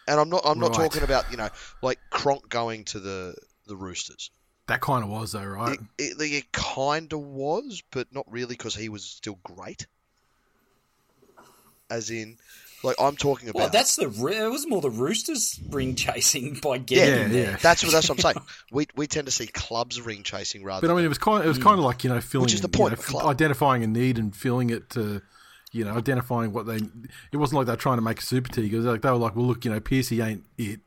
And 0.07 0.18
I'm 0.18 0.28
not 0.28 0.42
I'm 0.44 0.59
not 0.59 0.70
Right. 0.70 0.90
talking 0.90 1.03
about 1.03 1.30
you 1.30 1.36
know 1.36 1.49
like 1.82 1.99
Cronk 2.11 2.49
going 2.49 2.84
to 2.86 3.01
the 3.01 3.34
the 3.66 3.76
Roosters. 3.76 4.30
That 4.66 4.80
kind 4.80 5.05
of 5.05 5.11
was 5.11 5.32
though, 5.32 5.44
right? 5.44 5.78
It, 5.99 6.12
it, 6.20 6.32
it 6.32 6.53
kind 6.53 7.12
of 7.12 7.20
was, 7.20 7.82
but 7.90 8.12
not 8.12 8.30
really 8.30 8.55
because 8.55 8.74
he 8.74 8.88
was 8.88 9.05
still 9.05 9.38
great. 9.42 9.86
As 11.90 12.11
in, 12.11 12.36
like 12.83 12.97
I'm 13.01 13.16
talking 13.16 13.49
about. 13.49 13.59
Well, 13.61 13.68
that's 13.70 13.97
the 13.97 14.05
it 14.05 14.49
was 14.51 14.66
more 14.66 14.81
the 14.81 14.91
Roosters 14.91 15.59
ring 15.70 15.95
chasing 15.95 16.55
by 16.62 16.79
getting 16.79 17.05
Yeah, 17.22 17.29
there. 17.29 17.51
yeah. 17.53 17.57
that's 17.57 17.83
what 17.83 17.93
that's 17.93 18.09
what 18.09 18.18
I'm 18.18 18.22
saying. 18.35 18.47
We 18.72 18.87
we 18.97 19.07
tend 19.07 19.26
to 19.26 19.33
see 19.33 19.47
clubs 19.47 20.01
ring 20.01 20.22
chasing 20.22 20.62
rather. 20.64 20.87
But 20.87 20.93
I 20.93 20.97
mean, 20.97 21.05
it 21.05 21.09
was 21.09 21.18
kind. 21.18 21.41
Of, 21.41 21.47
it 21.47 21.49
was 21.49 21.59
kind 21.59 21.79
of 21.79 21.85
like 21.85 22.05
you 22.05 22.11
know 22.11 22.20
filling, 22.20 22.45
Which 22.45 22.55
is 22.55 22.61
the 22.61 22.68
you 22.68 22.79
point 22.79 22.91
know, 22.93 22.95
of 22.95 22.99
a 23.01 23.03
f- 23.03 23.09
club. 23.09 23.26
identifying 23.26 23.83
a 23.83 23.87
need 23.87 24.18
and 24.18 24.35
filling 24.37 24.70
it 24.70 24.91
to, 24.91 25.22
you 25.72 25.85
know, 25.85 25.97
identifying 25.97 26.53
what 26.53 26.66
they. 26.66 26.76
It 27.33 27.37
wasn't 27.37 27.57
like 27.59 27.66
they 27.66 27.72
were 27.72 27.76
trying 27.76 27.99
to 27.99 28.03
make 28.03 28.18
a 28.20 28.22
super 28.22 28.49
team. 28.51 28.66
It 28.72 28.76
was 28.76 28.87
like 28.87 29.03
they 29.03 29.11
were 29.11 29.16
like, 29.16 29.35
well, 29.35 29.47
look, 29.47 29.64
you 29.64 29.70
know, 29.72 29.81
Piercy 29.81 30.20
ain't 30.20 30.45
it. 30.59 30.81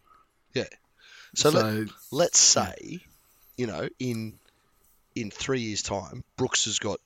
yeah. 0.54 0.66
So, 1.36 1.50
So, 1.52 1.60
let, 1.60 1.88
let's 2.12 2.40
say, 2.40 3.00
you 3.58 3.66
know, 3.68 3.88
in 4.00 4.34
in 5.16 5.30
three 5.32 5.62
years' 5.62 5.82
time, 5.82 6.24
Brooks 6.38 6.66
has 6.66 6.80
got 6.80 7.00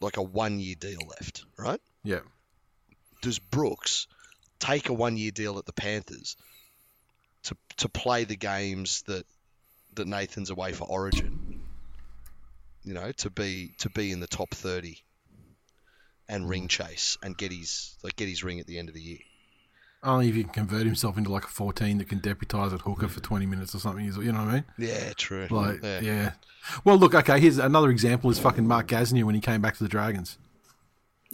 like 0.00 0.16
a 0.16 0.22
one 0.22 0.58
year 0.58 0.74
deal 0.78 1.00
left, 1.08 1.44
right? 1.56 1.80
yeah, 2.04 2.20
does 3.22 3.38
Brooks 3.38 4.06
take 4.58 4.88
a 4.88 4.92
one 4.92 5.16
year 5.16 5.30
deal 5.30 5.58
at 5.58 5.66
the 5.66 5.72
Panthers 5.72 6.36
to 7.44 7.56
to 7.78 7.88
play 7.88 8.24
the 8.24 8.36
games 8.36 9.02
that 9.06 9.24
that 9.94 10.06
Nathan's 10.06 10.50
away 10.50 10.72
for 10.72 10.84
Origin? 10.84 11.60
You 12.84 12.94
know, 12.94 13.12
to 13.12 13.30
be 13.30 13.72
to 13.78 13.90
be 13.90 14.12
in 14.12 14.20
the 14.20 14.26
top 14.26 14.50
thirty 14.50 15.02
and 16.28 16.48
ring 16.48 16.68
chase 16.68 17.16
and 17.22 17.36
get 17.36 17.52
his 17.52 17.96
like 18.02 18.16
get 18.16 18.28
his 18.28 18.44
ring 18.44 18.60
at 18.60 18.66
the 18.66 18.78
end 18.78 18.88
of 18.88 18.94
the 18.94 19.00
year. 19.00 19.18
only 20.02 20.28
if 20.28 20.34
he 20.34 20.42
can 20.44 20.52
convert 20.52 20.86
himself 20.86 21.18
into 21.18 21.30
like 21.30 21.44
a 21.44 21.48
fourteen 21.48 21.98
that 21.98 22.08
can 22.08 22.20
deputise 22.20 22.72
at 22.72 22.80
hooker 22.82 23.08
for 23.08 23.20
twenty 23.20 23.46
minutes 23.46 23.74
or 23.74 23.78
something. 23.78 24.04
You 24.04 24.32
know 24.32 24.38
what 24.40 24.48
I 24.48 24.52
mean? 24.52 24.64
Yeah, 24.78 25.12
true. 25.16 25.48
Like, 25.50 25.82
yeah. 25.82 26.00
yeah. 26.00 26.32
Well, 26.84 26.96
look, 26.96 27.14
okay. 27.14 27.40
Here's 27.40 27.58
another 27.58 27.90
example: 27.90 28.30
is 28.30 28.38
fucking 28.38 28.66
Mark 28.66 28.88
Gasnier 28.88 29.24
when 29.24 29.34
he 29.34 29.40
came 29.40 29.60
back 29.60 29.76
to 29.76 29.82
the 29.82 29.88
Dragons. 29.88 30.38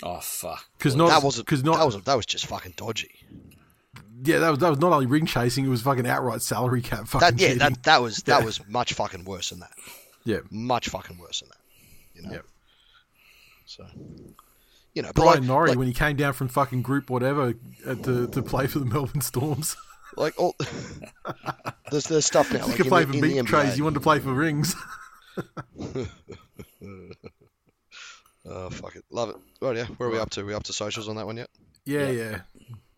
Oh 0.02 0.18
fuck! 0.20 0.64
Because 0.78 0.96
not 0.96 1.08
that 1.08 1.22
wasn't 1.22 1.46
because 1.46 1.62
not 1.62 1.78
that 1.78 1.84
was 1.86 2.02
that 2.02 2.14
was 2.16 2.26
just 2.26 2.46
fucking 2.46 2.74
dodgy. 2.76 3.10
yeah 4.24 4.38
that 4.40 4.50
was 4.50 4.58
that 4.58 4.70
was 4.70 4.78
not 4.80 4.92
only 4.92 5.06
ring 5.06 5.24
chasing; 5.26 5.64
it 5.64 5.68
was 5.68 5.82
fucking 5.82 6.06
outright 6.06 6.42
salary 6.42 6.82
cap 6.82 7.06
fucking 7.06 7.20
That 7.20 7.40
yeah, 7.40 7.46
cheating. 7.48 7.58
that 7.60 7.82
that 7.84 8.02
was 8.02 8.16
that 8.24 8.38
Yeah. 8.40 8.44
was 8.44 8.66
much 8.68 8.92
fucking 8.94 9.24
worse 9.24 9.50
than 9.50 9.60
that. 9.60 9.70
yeah. 10.24 10.38
Much 10.50 10.88
fucking 10.88 11.16
worse 11.18 11.40
than 11.40 11.48
that. 11.50 11.58
You 12.14 12.22
know. 12.22 12.34
Yep. 12.34 12.44
So, 13.66 13.86
you 14.94 15.02
know, 15.02 15.10
Brian 15.14 15.38
like, 15.40 15.42
Norrie 15.48 15.68
like, 15.70 15.78
when 15.78 15.86
he 15.86 15.94
came 15.94 16.16
down 16.16 16.32
from 16.34 16.48
fucking 16.48 16.82
group 16.82 17.08
whatever 17.08 17.54
uh, 17.86 17.94
to, 17.94 18.26
to 18.28 18.42
play 18.42 18.66
for 18.66 18.80
the 18.80 18.84
Melbourne 18.86 19.20
Storms. 19.22 19.76
like 20.16 20.34
all 20.38 20.54
there's 21.90 22.04
there's 22.08 22.26
stuff 22.26 22.52
now. 22.52 22.60
you 22.60 22.66
Like 22.66 22.76
could 22.76 22.86
in 22.86 22.90
play 22.90 23.00
the, 23.04 23.06
for 23.06 23.14
in 23.14 23.20
the 23.22 23.28
meat 23.42 23.46
trays. 23.46 23.78
You 23.78 23.84
wanted 23.84 23.94
to 23.94 24.00
play 24.00 24.18
for 24.18 24.32
rings. 24.34 24.74
Oh 28.46 28.70
fuck 28.70 28.96
it, 28.96 29.04
love 29.10 29.30
it. 29.30 29.36
Right, 29.60 29.76
yeah. 29.76 29.86
Where 29.86 30.08
are 30.08 30.12
we 30.12 30.18
up 30.18 30.30
to? 30.30 30.44
we 30.44 30.54
up 30.54 30.64
to 30.64 30.72
socials 30.72 31.08
on 31.08 31.16
that 31.16 31.26
one 31.26 31.36
yet? 31.38 31.48
Yeah, 31.84 32.10
yeah. 32.10 32.40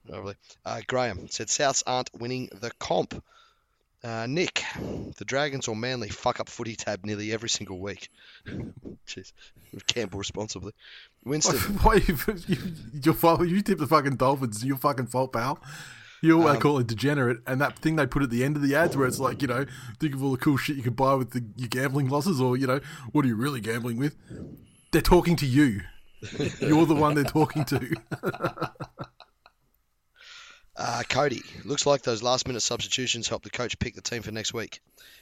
Lovely. 0.08 0.34
Uh, 0.64 0.80
Graham 0.86 1.28
said 1.28 1.48
Souths 1.48 1.82
aren't 1.86 2.10
winning 2.14 2.48
the 2.60 2.70
comp. 2.78 3.22
Uh, 4.04 4.26
Nick, 4.28 4.62
the 5.16 5.24
Dragons 5.24 5.66
or 5.66 5.74
Manly 5.74 6.08
fuck 6.10 6.38
up 6.38 6.48
footy 6.48 6.76
tab 6.76 7.04
nearly 7.04 7.32
every 7.32 7.48
single 7.48 7.80
week. 7.80 8.08
Jeez, 9.08 9.32
Campbell 9.88 10.18
responsibly. 10.18 10.72
Winston, 11.24 11.58
Why 11.82 11.94
you, 11.94 12.16
you, 12.46 12.56
your 13.02 13.14
fault? 13.14 13.46
You 13.46 13.60
tip 13.62 13.78
the 13.78 13.86
fucking 13.86 14.16
Dolphins. 14.16 14.64
Your 14.64 14.76
fucking 14.76 15.06
fault, 15.06 15.32
pal. 15.32 15.58
You 16.22 16.42
Um, 16.42 16.56
uh, 16.56 16.60
call 16.60 16.78
it 16.78 16.86
degenerate, 16.86 17.38
and 17.46 17.60
that 17.60 17.78
thing 17.78 17.96
they 17.96 18.06
put 18.06 18.22
at 18.22 18.30
the 18.30 18.44
end 18.44 18.54
of 18.56 18.62
the 18.62 18.76
ads, 18.76 18.96
where 18.96 19.06
it's 19.08 19.18
like, 19.18 19.42
you 19.42 19.48
know, 19.48 19.66
think 19.98 20.14
of 20.14 20.22
all 20.22 20.30
the 20.30 20.38
cool 20.38 20.56
shit 20.56 20.76
you 20.76 20.82
could 20.82 20.96
buy 20.96 21.14
with 21.14 21.30
the, 21.30 21.44
your 21.56 21.68
gambling 21.68 22.08
losses, 22.08 22.40
or 22.40 22.56
you 22.56 22.66
know, 22.66 22.80
what 23.12 23.24
are 23.24 23.28
you 23.28 23.36
really 23.36 23.60
gambling 23.60 23.96
with? 23.96 24.14
They're 24.90 25.02
talking 25.02 25.36
to 25.36 25.46
you. 25.46 25.82
You're 26.60 26.86
the 26.86 26.94
one 26.94 27.14
they're 27.14 27.24
talking 27.24 27.64
to. 27.66 27.96
uh, 30.76 31.02
Cody, 31.08 31.42
looks 31.64 31.86
like 31.86 32.02
those 32.02 32.22
last 32.22 32.46
minute 32.46 32.60
substitutions 32.60 33.28
helped 33.28 33.44
the 33.44 33.50
coach 33.50 33.78
pick 33.78 33.94
the 33.94 34.00
team 34.00 34.22
for 34.22 34.32
next 34.32 34.54
week. 34.54 34.80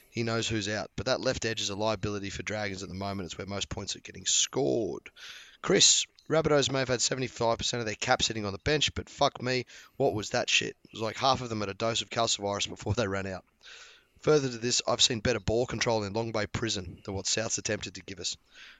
He 0.09 0.23
knows 0.23 0.47
who's 0.47 0.69
out, 0.69 0.91
but 0.95 1.07
that 1.07 1.19
left 1.19 1.45
edge 1.45 1.61
is 1.61 1.69
a 1.69 1.75
liability 1.75 2.29
for 2.29 2.43
Dragons 2.43 2.83
at 2.83 2.89
the 2.89 2.95
moment. 2.95 3.25
It's 3.27 3.37
where 3.37 3.47
most 3.47 3.67
points 3.69 3.95
are 3.95 4.01
getting 4.01 4.25
scored. 4.25 5.09
Chris, 5.61 6.05
Rabbitohs 6.29 6.71
may 6.71 6.79
have 6.79 6.87
had 6.87 6.99
75% 6.99 7.79
of 7.79 7.85
their 7.85 7.95
cap 7.95 8.23
sitting 8.23 8.45
on 8.45 8.53
the 8.53 8.59
bench, 8.59 8.93
but 8.95 9.09
fuck 9.09 9.41
me, 9.41 9.65
what 9.97 10.13
was 10.13 10.29
that 10.29 10.49
shit? 10.49 10.75
It 10.85 10.93
was 10.93 11.01
like 11.01 11.17
half 11.17 11.41
of 11.41 11.49
them 11.49 11.59
had 11.59 11.69
a 11.69 11.73
dose 11.73 12.01
of 12.01 12.09
calicivirus 12.09 12.69
before 12.69 12.93
they 12.93 13.07
ran 13.07 13.27
out. 13.27 13.43
Further 14.25 14.49
to 14.49 14.57
this, 14.57 14.81
I've 14.87 15.01
seen 15.01 15.19
better 15.19 15.39
ball 15.39 15.67
control 15.67 16.03
in 16.03 16.13
Long 16.13 16.31
Bay 16.31 16.47
Prison 16.47 16.97
than 17.05 17.13
what 17.13 17.27
South's 17.27 17.59
attempted 17.59 17.93
to 17.93 18.01
give 18.01 18.19
us. 18.19 18.35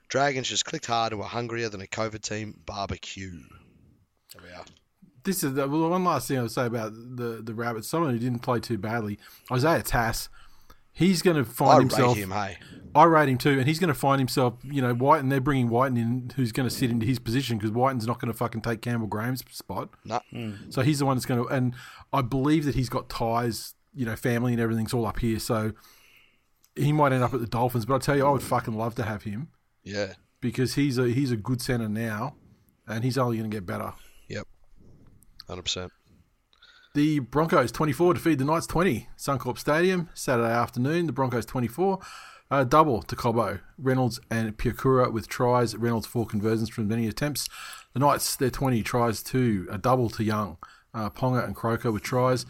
Dragons 0.08 0.48
just 0.48 0.64
clicked 0.64 0.86
hard 0.86 1.12
and 1.12 1.20
were 1.20 1.26
hungrier 1.28 1.68
than 1.68 1.80
a 1.80 1.86
COVID 1.86 2.20
team 2.20 2.58
barbecue. 2.66 3.30
There 4.34 4.42
we 4.42 4.50
are. 4.50 4.64
this 5.22 5.44
is 5.44 5.54
the, 5.54 5.68
well, 5.68 5.88
one 5.88 6.02
last 6.02 6.26
thing 6.26 6.38
I 6.38 6.42
would 6.42 6.50
say 6.50 6.66
about 6.66 6.92
the 6.94 7.42
the 7.44 7.54
Rabbits. 7.54 7.86
Someone 7.86 8.10
who 8.10 8.18
didn't 8.18 8.40
play 8.40 8.58
too 8.58 8.76
badly, 8.76 9.20
Isaiah 9.52 9.84
Tass. 9.84 10.28
He's 10.92 11.22
going 11.22 11.36
to 11.36 11.44
find 11.44 11.76
I 11.76 11.78
himself. 11.80 12.16
rate 12.16 12.22
him, 12.24 12.30
hey. 12.32 12.56
I 12.92 13.04
rate 13.04 13.28
him 13.28 13.38
too, 13.38 13.58
and 13.60 13.68
he's 13.68 13.78
going 13.78 13.88
to 13.88 13.94
find 13.94 14.18
himself, 14.18 14.54
you 14.64 14.82
know, 14.82 14.94
Wighton. 14.94 15.28
They're 15.28 15.40
bringing 15.40 15.68
Wighton 15.68 15.96
in, 15.96 16.32
who's 16.34 16.50
going 16.50 16.68
to 16.68 16.74
sit 16.74 16.90
into 16.90 17.06
his 17.06 17.20
position 17.20 17.56
because 17.56 17.70
Wighton's 17.70 18.08
not 18.08 18.18
going 18.18 18.32
to 18.32 18.36
fucking 18.36 18.62
take 18.62 18.82
Campbell 18.82 19.06
Graham's 19.06 19.44
spot. 19.52 19.90
No. 20.04 20.20
So 20.70 20.82
he's 20.82 20.98
the 20.98 21.06
one 21.06 21.16
that's 21.16 21.26
going 21.26 21.40
to, 21.46 21.48
and 21.54 21.74
I 22.12 22.22
believe 22.22 22.64
that 22.64 22.74
he's 22.74 22.88
got 22.88 23.08
ties, 23.08 23.74
you 23.96 24.06
know, 24.06 24.14
family 24.14 24.52
and 24.52 24.60
everything's 24.60 24.94
all 24.94 25.06
up 25.06 25.18
here. 25.18 25.38
So 25.40 25.72
he 26.76 26.92
might 26.92 27.12
end 27.12 27.24
up 27.24 27.34
at 27.34 27.40
the 27.40 27.46
Dolphins, 27.46 27.86
but 27.86 27.94
I 27.96 27.98
tell 27.98 28.16
you, 28.16 28.26
I 28.26 28.30
would 28.30 28.42
fucking 28.42 28.74
love 28.76 28.94
to 28.96 29.02
have 29.02 29.22
him 29.24 29.48
Yeah. 29.82 30.12
because 30.40 30.74
he's 30.74 30.98
a 30.98 31.08
he's 31.08 31.32
a 31.32 31.36
good 31.36 31.60
center 31.62 31.88
now, 31.88 32.36
and 32.86 33.02
he's 33.02 33.16
only 33.18 33.38
going 33.38 33.50
to 33.50 33.56
get 33.56 33.64
better. 33.66 33.92
Yep. 34.28 34.46
100%. 35.48 35.90
The 36.94 37.18
Broncos 37.18 37.72
24 37.72 38.14
defeat 38.14 38.36
the 38.38 38.44
Knights 38.44 38.66
20. 38.66 39.08
Suncorp 39.18 39.58
Stadium, 39.58 40.08
Saturday 40.14 40.52
afternoon. 40.52 41.06
The 41.06 41.12
Broncos 41.12 41.44
24. 41.44 41.98
Uh, 42.50 42.64
double 42.64 43.02
to 43.02 43.16
Cobbo. 43.16 43.60
Reynolds 43.76 44.18
and 44.30 44.56
Piakura 44.56 45.12
with 45.12 45.28
tries. 45.28 45.76
Reynolds 45.76 46.06
four 46.06 46.24
conversions 46.26 46.68
from 46.70 46.88
many 46.88 47.06
attempts. 47.06 47.48
The 47.92 47.98
Knights, 48.00 48.36
their 48.36 48.50
20 48.50 48.82
tries 48.82 49.22
two. 49.22 49.66
A 49.70 49.76
double 49.78 50.08
to 50.10 50.24
Young. 50.24 50.56
Uh, 50.94 51.10
Ponga 51.10 51.44
and 51.44 51.54
Croker 51.54 51.92
with 51.92 52.02
tries. 52.02 52.46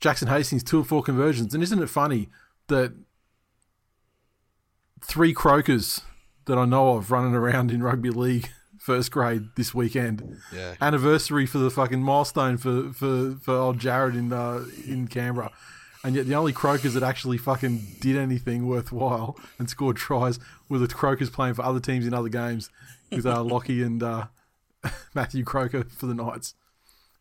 Jackson 0.00 0.28
Hastings, 0.28 0.62
two 0.62 0.80
of 0.80 0.86
four 0.86 1.02
conversions. 1.02 1.54
And 1.54 1.62
isn't 1.62 1.82
it 1.82 1.88
funny 1.88 2.28
that 2.68 2.92
three 5.00 5.34
Crokers 5.34 6.02
that 6.46 6.58
I 6.58 6.64
know 6.64 6.96
of 6.96 7.10
running 7.10 7.34
around 7.34 7.70
in 7.70 7.82
rugby 7.82 8.10
league 8.10 8.50
first 8.78 9.10
grade 9.10 9.48
this 9.56 9.74
weekend. 9.74 10.38
Yeah. 10.52 10.74
Anniversary 10.80 11.46
for 11.46 11.58
the 11.58 11.70
fucking 11.70 12.02
milestone 12.02 12.56
for 12.56 12.92
for, 12.92 13.36
for 13.42 13.54
old 13.54 13.78
Jarrod 13.78 14.16
in 14.16 14.32
uh, 14.32 14.64
in 14.86 15.08
Canberra. 15.08 15.50
And 16.04 16.14
yet 16.14 16.26
the 16.26 16.36
only 16.36 16.52
Crokers 16.52 16.92
that 16.94 17.02
actually 17.02 17.36
fucking 17.36 17.84
did 18.00 18.16
anything 18.16 18.68
worthwhile 18.68 19.36
and 19.58 19.68
scored 19.68 19.96
tries 19.96 20.38
were 20.68 20.78
the 20.78 20.86
Crokers 20.86 21.32
playing 21.32 21.54
for 21.54 21.64
other 21.64 21.80
teams 21.80 22.06
in 22.06 22.14
other 22.14 22.28
games 22.28 22.70
with 23.10 23.26
uh, 23.26 23.42
Lockie 23.42 23.82
and 23.82 24.00
uh, 24.02 24.26
Matthew 25.14 25.42
Croker 25.42 25.84
for 25.84 26.06
the 26.06 26.14
Knights. 26.14 26.54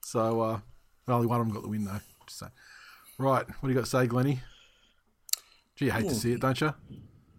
So 0.01 0.41
uh, 0.41 0.59
only 1.07 1.25
one 1.25 1.41
of 1.41 1.47
them 1.47 1.55
got 1.55 1.63
the 1.63 1.69
win 1.69 1.85
though. 1.85 1.99
Just 2.27 2.39
saying. 2.39 2.51
Right, 3.17 3.45
what 3.47 3.61
do 3.61 3.67
you 3.69 3.73
got 3.75 3.85
to 3.85 3.89
say, 3.89 4.07
Glenny? 4.07 4.41
Gee, 5.75 5.85
you 5.85 5.91
hate 5.91 6.09
to 6.09 6.15
see 6.15 6.33
it, 6.33 6.41
don't 6.41 6.59
you? 6.59 6.73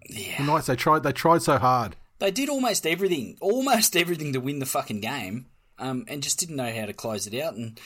Yeah. 0.08 0.38
The 0.38 0.44
Knights 0.44 0.66
they 0.66 0.76
tried 0.76 1.02
they 1.02 1.12
tried 1.12 1.42
so 1.42 1.58
hard. 1.58 1.96
They 2.18 2.30
did 2.30 2.48
almost 2.48 2.86
everything, 2.86 3.36
almost 3.40 3.96
everything 3.96 4.32
to 4.32 4.40
win 4.40 4.58
the 4.58 4.66
fucking 4.66 5.00
game, 5.00 5.46
um, 5.78 6.04
and 6.08 6.22
just 6.22 6.38
didn't 6.38 6.56
know 6.56 6.72
how 6.72 6.86
to 6.86 6.92
close 6.92 7.26
it 7.26 7.38
out. 7.40 7.54
And 7.54 7.80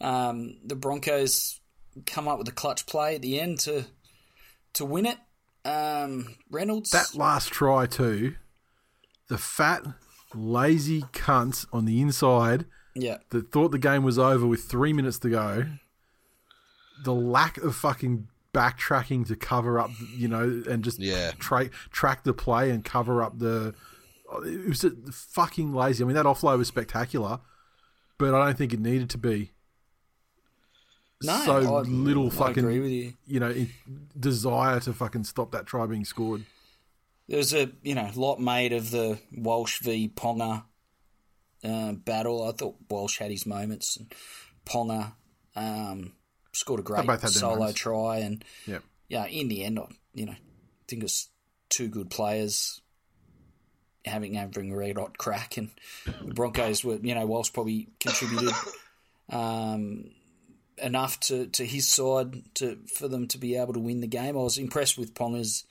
um, 0.00 0.58
the 0.64 0.74
Broncos 0.74 1.60
come 2.06 2.28
up 2.28 2.38
with 2.38 2.48
a 2.48 2.52
clutch 2.52 2.86
play 2.86 3.14
at 3.14 3.22
the 3.22 3.40
end 3.40 3.60
to 3.60 3.84
to 4.74 4.84
win 4.84 5.06
it. 5.06 5.18
Um, 5.64 6.36
Reynolds. 6.50 6.90
That 6.90 7.14
last 7.14 7.52
try 7.52 7.86
too, 7.86 8.34
the 9.28 9.38
fat, 9.38 9.82
lazy 10.34 11.02
cunts 11.12 11.66
on 11.72 11.84
the 11.84 12.00
inside 12.00 12.66
yeah. 12.94 13.18
that 13.30 13.52
thought 13.52 13.70
the 13.70 13.78
game 13.78 14.02
was 14.02 14.18
over 14.18 14.46
with 14.46 14.64
three 14.64 14.92
minutes 14.92 15.18
to 15.20 15.30
go. 15.30 15.66
The 17.04 17.12
lack 17.14 17.58
of 17.58 17.74
fucking 17.76 18.28
backtracking 18.54 19.26
to 19.28 19.36
cover 19.36 19.78
up, 19.80 19.90
you 20.14 20.28
know, 20.28 20.62
and 20.68 20.84
just 20.84 20.98
Yeah. 20.98 21.32
tra- 21.38 21.70
track 21.90 22.24
the 22.24 22.32
play 22.34 22.70
and 22.70 22.84
cover 22.84 23.22
up 23.22 23.38
the. 23.38 23.74
It 24.44 24.68
was 24.68 24.84
fucking 25.10 25.72
lazy. 25.74 26.02
I 26.04 26.06
mean, 26.06 26.14
that 26.16 26.26
offload 26.26 26.58
was 26.58 26.68
spectacular, 26.68 27.40
but 28.18 28.34
I 28.34 28.44
don't 28.46 28.56
think 28.58 28.72
it 28.72 28.80
needed 28.80 29.10
to 29.10 29.18
be. 29.18 29.52
No, 31.22 31.40
so 31.44 31.76
I- 31.76 31.82
little 31.82 32.26
I 32.26 32.30
fucking, 32.30 32.64
agree 32.64 32.80
with 32.80 32.90
you. 32.90 33.14
you 33.26 33.40
know, 33.40 33.66
desire 34.18 34.80
to 34.80 34.92
fucking 34.92 35.24
stop 35.24 35.52
that 35.52 35.66
try 35.66 35.86
being 35.86 36.04
scored. 36.04 36.44
There 37.28 37.38
was 37.38 37.54
a 37.54 37.70
you 37.82 37.94
know 37.94 38.10
lot 38.16 38.40
made 38.40 38.72
of 38.72 38.90
the 38.90 39.20
Walsh 39.32 39.80
v 39.80 40.08
Ponga 40.14 40.64
uh, 41.64 41.92
battle. 41.92 42.48
I 42.48 42.52
thought 42.52 42.76
Walsh 42.90 43.18
had 43.18 43.30
his 43.30 43.46
moments. 43.46 43.96
And 43.96 44.12
Ponga 44.66 45.12
um, 45.54 46.12
scored 46.52 46.80
a 46.80 46.82
great 46.82 47.06
solo 47.30 47.72
try, 47.72 48.18
and 48.18 48.44
Yeah. 48.66 48.78
yeah, 49.08 49.26
in 49.26 49.48
the 49.48 49.64
end, 49.64 49.78
I 49.78 49.86
you 50.14 50.26
know 50.26 50.36
think 50.88 51.02
it 51.02 51.04
was 51.04 51.28
two 51.68 51.88
good 51.88 52.10
players 52.10 52.80
having 54.04 54.34
having 54.34 54.72
a 54.72 54.76
red 54.76 54.96
hot 54.98 55.16
crack, 55.18 55.56
and 55.56 55.70
the 56.24 56.34
Broncos 56.34 56.84
were 56.84 56.96
you 56.96 57.14
know 57.14 57.26
Walsh 57.26 57.52
probably 57.52 57.88
contributed. 58.00 58.54
Um, 59.30 60.10
enough 60.78 61.18
to, 61.20 61.46
to 61.46 61.64
his 61.64 61.88
side 61.88 62.42
to 62.54 62.76
for 62.94 63.08
them 63.08 63.28
to 63.28 63.38
be 63.38 63.56
able 63.56 63.72
to 63.72 63.80
win 63.80 64.00
the 64.00 64.06
game. 64.06 64.36
I 64.36 64.42
was 64.42 64.58
impressed 64.58 64.98
with 64.98 65.14
Ponga's 65.14 65.64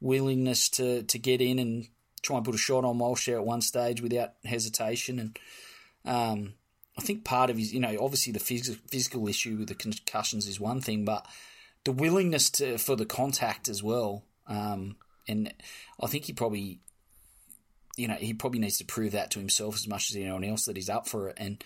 willingness 0.00 0.68
to, 0.70 1.02
to 1.02 1.18
get 1.18 1.40
in 1.42 1.58
and 1.58 1.88
try 2.22 2.36
and 2.36 2.44
put 2.44 2.54
a 2.54 2.58
shot 2.58 2.84
on 2.84 2.98
Walsh 2.98 3.28
at 3.28 3.44
one 3.44 3.60
stage 3.60 4.00
without 4.00 4.32
hesitation. 4.44 5.18
And 5.18 5.38
um, 6.04 6.54
I 6.98 7.02
think 7.02 7.24
part 7.24 7.50
of 7.50 7.56
his, 7.56 7.72
you 7.72 7.80
know, 7.80 7.96
obviously 8.00 8.32
the 8.32 8.38
phys- 8.38 8.78
physical 8.88 9.26
issue 9.28 9.56
with 9.56 9.68
the 9.68 9.74
concussions 9.74 10.46
is 10.46 10.60
one 10.60 10.80
thing, 10.80 11.04
but 11.04 11.26
the 11.84 11.92
willingness 11.92 12.50
to 12.50 12.78
for 12.78 12.96
the 12.96 13.06
contact 13.06 13.68
as 13.68 13.82
well. 13.82 14.24
Um, 14.46 14.96
and 15.26 15.52
I 16.00 16.06
think 16.06 16.24
he 16.24 16.32
probably, 16.32 16.80
you 17.96 18.08
know, 18.08 18.14
he 18.14 18.34
probably 18.34 18.60
needs 18.60 18.78
to 18.78 18.84
prove 18.84 19.12
that 19.12 19.30
to 19.32 19.38
himself 19.38 19.76
as 19.76 19.88
much 19.88 20.10
as 20.10 20.16
anyone 20.16 20.44
else 20.44 20.66
that 20.66 20.76
he's 20.76 20.90
up 20.90 21.08
for 21.08 21.28
it. 21.28 21.38
And 21.38 21.64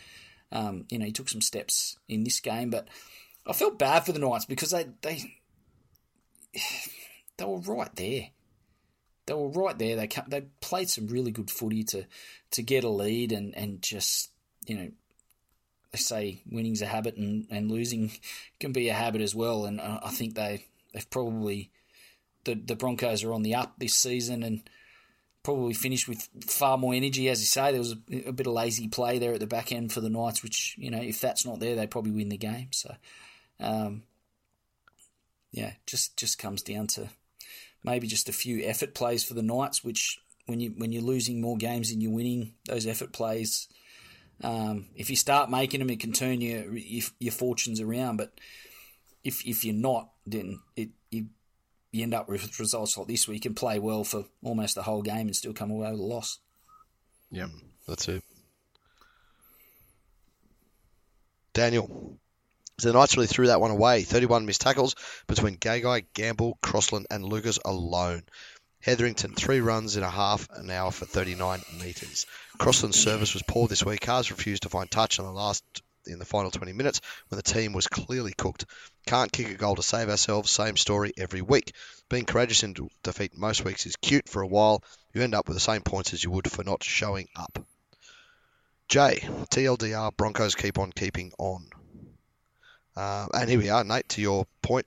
um, 0.52 0.84
you 0.90 0.98
know, 0.98 1.06
he 1.06 1.12
took 1.12 1.28
some 1.28 1.40
steps 1.40 1.98
in 2.08 2.24
this 2.24 2.40
game, 2.40 2.70
but 2.70 2.88
I 3.46 3.52
felt 3.52 3.78
bad 3.78 4.00
for 4.06 4.12
the 4.12 4.18
Knights 4.18 4.44
because 4.44 4.70
they 4.70 4.86
they 5.02 5.38
they 7.36 7.44
were 7.44 7.58
right 7.58 7.94
there. 7.96 8.28
They 9.26 9.34
were 9.34 9.48
right 9.48 9.76
there. 9.76 9.96
They 9.96 10.08
they 10.28 10.42
played 10.60 10.88
some 10.88 11.08
really 11.08 11.32
good 11.32 11.50
footy 11.50 11.82
to 11.84 12.04
to 12.52 12.62
get 12.62 12.84
a 12.84 12.88
lead 12.88 13.32
and, 13.32 13.56
and 13.56 13.82
just 13.82 14.30
you 14.66 14.76
know 14.76 14.90
say 15.96 16.42
winning's 16.50 16.82
a 16.82 16.86
habit 16.86 17.16
and, 17.16 17.46
and 17.50 17.70
losing 17.70 18.12
can 18.60 18.72
be 18.72 18.88
a 18.88 18.94
habit 18.94 19.20
as 19.20 19.34
well. 19.34 19.64
And 19.64 19.80
I 19.80 20.00
I 20.04 20.10
think 20.10 20.34
they 20.34 20.66
they've 20.92 21.10
probably 21.10 21.70
the 22.44 22.54
the 22.54 22.76
Broncos 22.76 23.24
are 23.24 23.32
on 23.32 23.42
the 23.42 23.54
up 23.54 23.74
this 23.78 23.94
season 23.94 24.42
and 24.42 24.68
probably 25.46 25.74
finished 25.74 26.08
with 26.08 26.28
far 26.44 26.76
more 26.76 26.92
energy. 26.92 27.28
As 27.28 27.40
you 27.40 27.46
say, 27.46 27.70
there 27.70 27.80
was 27.80 27.92
a, 27.92 28.28
a 28.28 28.32
bit 28.32 28.48
of 28.48 28.52
lazy 28.52 28.88
play 28.88 29.20
there 29.20 29.34
at 29.34 29.38
the 29.38 29.46
back 29.46 29.70
end 29.70 29.92
for 29.92 30.00
the 30.00 30.10
Knights, 30.10 30.42
which 30.42 30.74
you 30.76 30.90
know 30.90 31.00
if 31.00 31.20
that's 31.20 31.46
not 31.46 31.60
there, 31.60 31.76
they 31.76 31.86
probably 31.86 32.10
win 32.10 32.30
the 32.30 32.36
game. 32.36 32.68
So, 32.72 32.94
um, 33.60 34.02
yeah, 35.52 35.74
just 35.86 36.16
just 36.16 36.38
comes 36.38 36.62
down 36.62 36.88
to 36.88 37.08
maybe 37.84 38.08
just 38.08 38.28
a 38.28 38.32
few 38.32 38.64
effort 38.64 38.94
plays 38.94 39.22
for 39.22 39.34
the 39.34 39.42
Knights, 39.42 39.84
which 39.84 40.18
when 40.46 40.58
you 40.58 40.74
when 40.76 40.90
you're 40.90 41.02
losing 41.02 41.40
more 41.40 41.56
games 41.56 41.90
than 41.90 42.00
you're 42.00 42.10
winning, 42.10 42.54
those 42.64 42.86
effort 42.86 43.12
plays. 43.12 43.68
Um, 44.42 44.86
if 44.94 45.10
you 45.10 45.16
start 45.16 45.50
making 45.50 45.80
them, 45.80 45.90
it 45.90 46.00
can 46.00 46.12
turn 46.12 46.40
your 46.40 46.76
your, 46.76 47.04
your 47.18 47.32
fortunes 47.32 47.80
around. 47.80 48.16
But 48.16 48.32
if 49.24 49.46
if 49.46 49.64
you're 49.64 49.74
not, 49.74 50.10
then 50.26 50.60
it 50.76 50.90
you 51.10 51.26
you 51.92 52.02
end 52.02 52.14
up 52.14 52.28
with 52.28 52.58
results 52.60 52.96
like 52.96 53.06
this 53.06 53.26
where 53.26 53.34
you 53.34 53.40
can 53.40 53.54
play 53.54 53.78
well 53.78 54.04
for 54.04 54.24
almost 54.42 54.74
the 54.74 54.82
whole 54.82 55.02
game 55.02 55.26
and 55.26 55.36
still 55.36 55.54
come 55.54 55.70
away 55.70 55.90
with 55.90 56.00
a 56.00 56.02
loss. 56.02 56.38
Yeah. 57.30 57.48
That's 57.86 58.08
it. 58.08 58.22
Daniel. 61.52 62.18
So 62.78 62.88
the 62.88 62.98
Knights 62.98 63.16
really 63.16 63.26
threw 63.26 63.46
that 63.46 63.60
one 63.60 63.70
away. 63.70 64.02
31 64.02 64.44
missed 64.44 64.60
tackles 64.60 64.96
between 65.26 65.56
Gagai, 65.56 66.04
Gamble, 66.12 66.58
Crossland, 66.60 67.06
and 67.10 67.24
Lucas 67.24 67.58
alone. 67.64 68.22
Hetherington, 68.86 69.34
three 69.34 69.58
runs 69.58 69.96
in 69.96 70.04
a 70.04 70.08
half 70.08 70.48
an 70.52 70.70
hour 70.70 70.92
for 70.92 71.06
39 71.06 71.60
metres. 71.80 72.24
Crossland's 72.56 72.96
service 72.96 73.34
was 73.34 73.42
poor 73.42 73.66
this 73.66 73.84
week. 73.84 74.02
Cars 74.02 74.30
refused 74.30 74.62
to 74.62 74.68
find 74.68 74.88
touch 74.88 75.18
in 75.18 75.24
the 75.24 75.32
last 75.32 75.64
in 76.06 76.20
the 76.20 76.24
final 76.24 76.52
20 76.52 76.72
minutes 76.72 77.00
when 77.26 77.36
the 77.36 77.42
team 77.42 77.72
was 77.72 77.88
clearly 77.88 78.32
cooked. 78.32 78.64
Can't 79.04 79.32
kick 79.32 79.50
a 79.50 79.54
goal 79.54 79.74
to 79.74 79.82
save 79.82 80.08
ourselves. 80.08 80.52
Same 80.52 80.76
story 80.76 81.12
every 81.18 81.42
week. 81.42 81.72
Being 82.08 82.26
courageous 82.26 82.62
in 82.62 82.76
defeat 83.02 83.36
most 83.36 83.64
weeks 83.64 83.86
is 83.86 83.96
cute 83.96 84.28
for 84.28 84.40
a 84.40 84.46
while. 84.46 84.84
You 85.12 85.22
end 85.22 85.34
up 85.34 85.48
with 85.48 85.56
the 85.56 85.60
same 85.60 85.82
points 85.82 86.12
as 86.14 86.22
you 86.22 86.30
would 86.30 86.48
for 86.48 86.62
not 86.62 86.84
showing 86.84 87.26
up. 87.34 87.58
J, 88.88 89.18
TLDR, 89.50 90.16
Broncos 90.16 90.54
keep 90.54 90.78
on 90.78 90.92
keeping 90.92 91.32
on. 91.38 91.66
Uh, 92.94 93.26
and 93.34 93.50
here 93.50 93.58
we 93.58 93.68
are, 93.68 93.82
Nate, 93.82 94.08
to 94.10 94.22
your 94.22 94.46
point. 94.62 94.86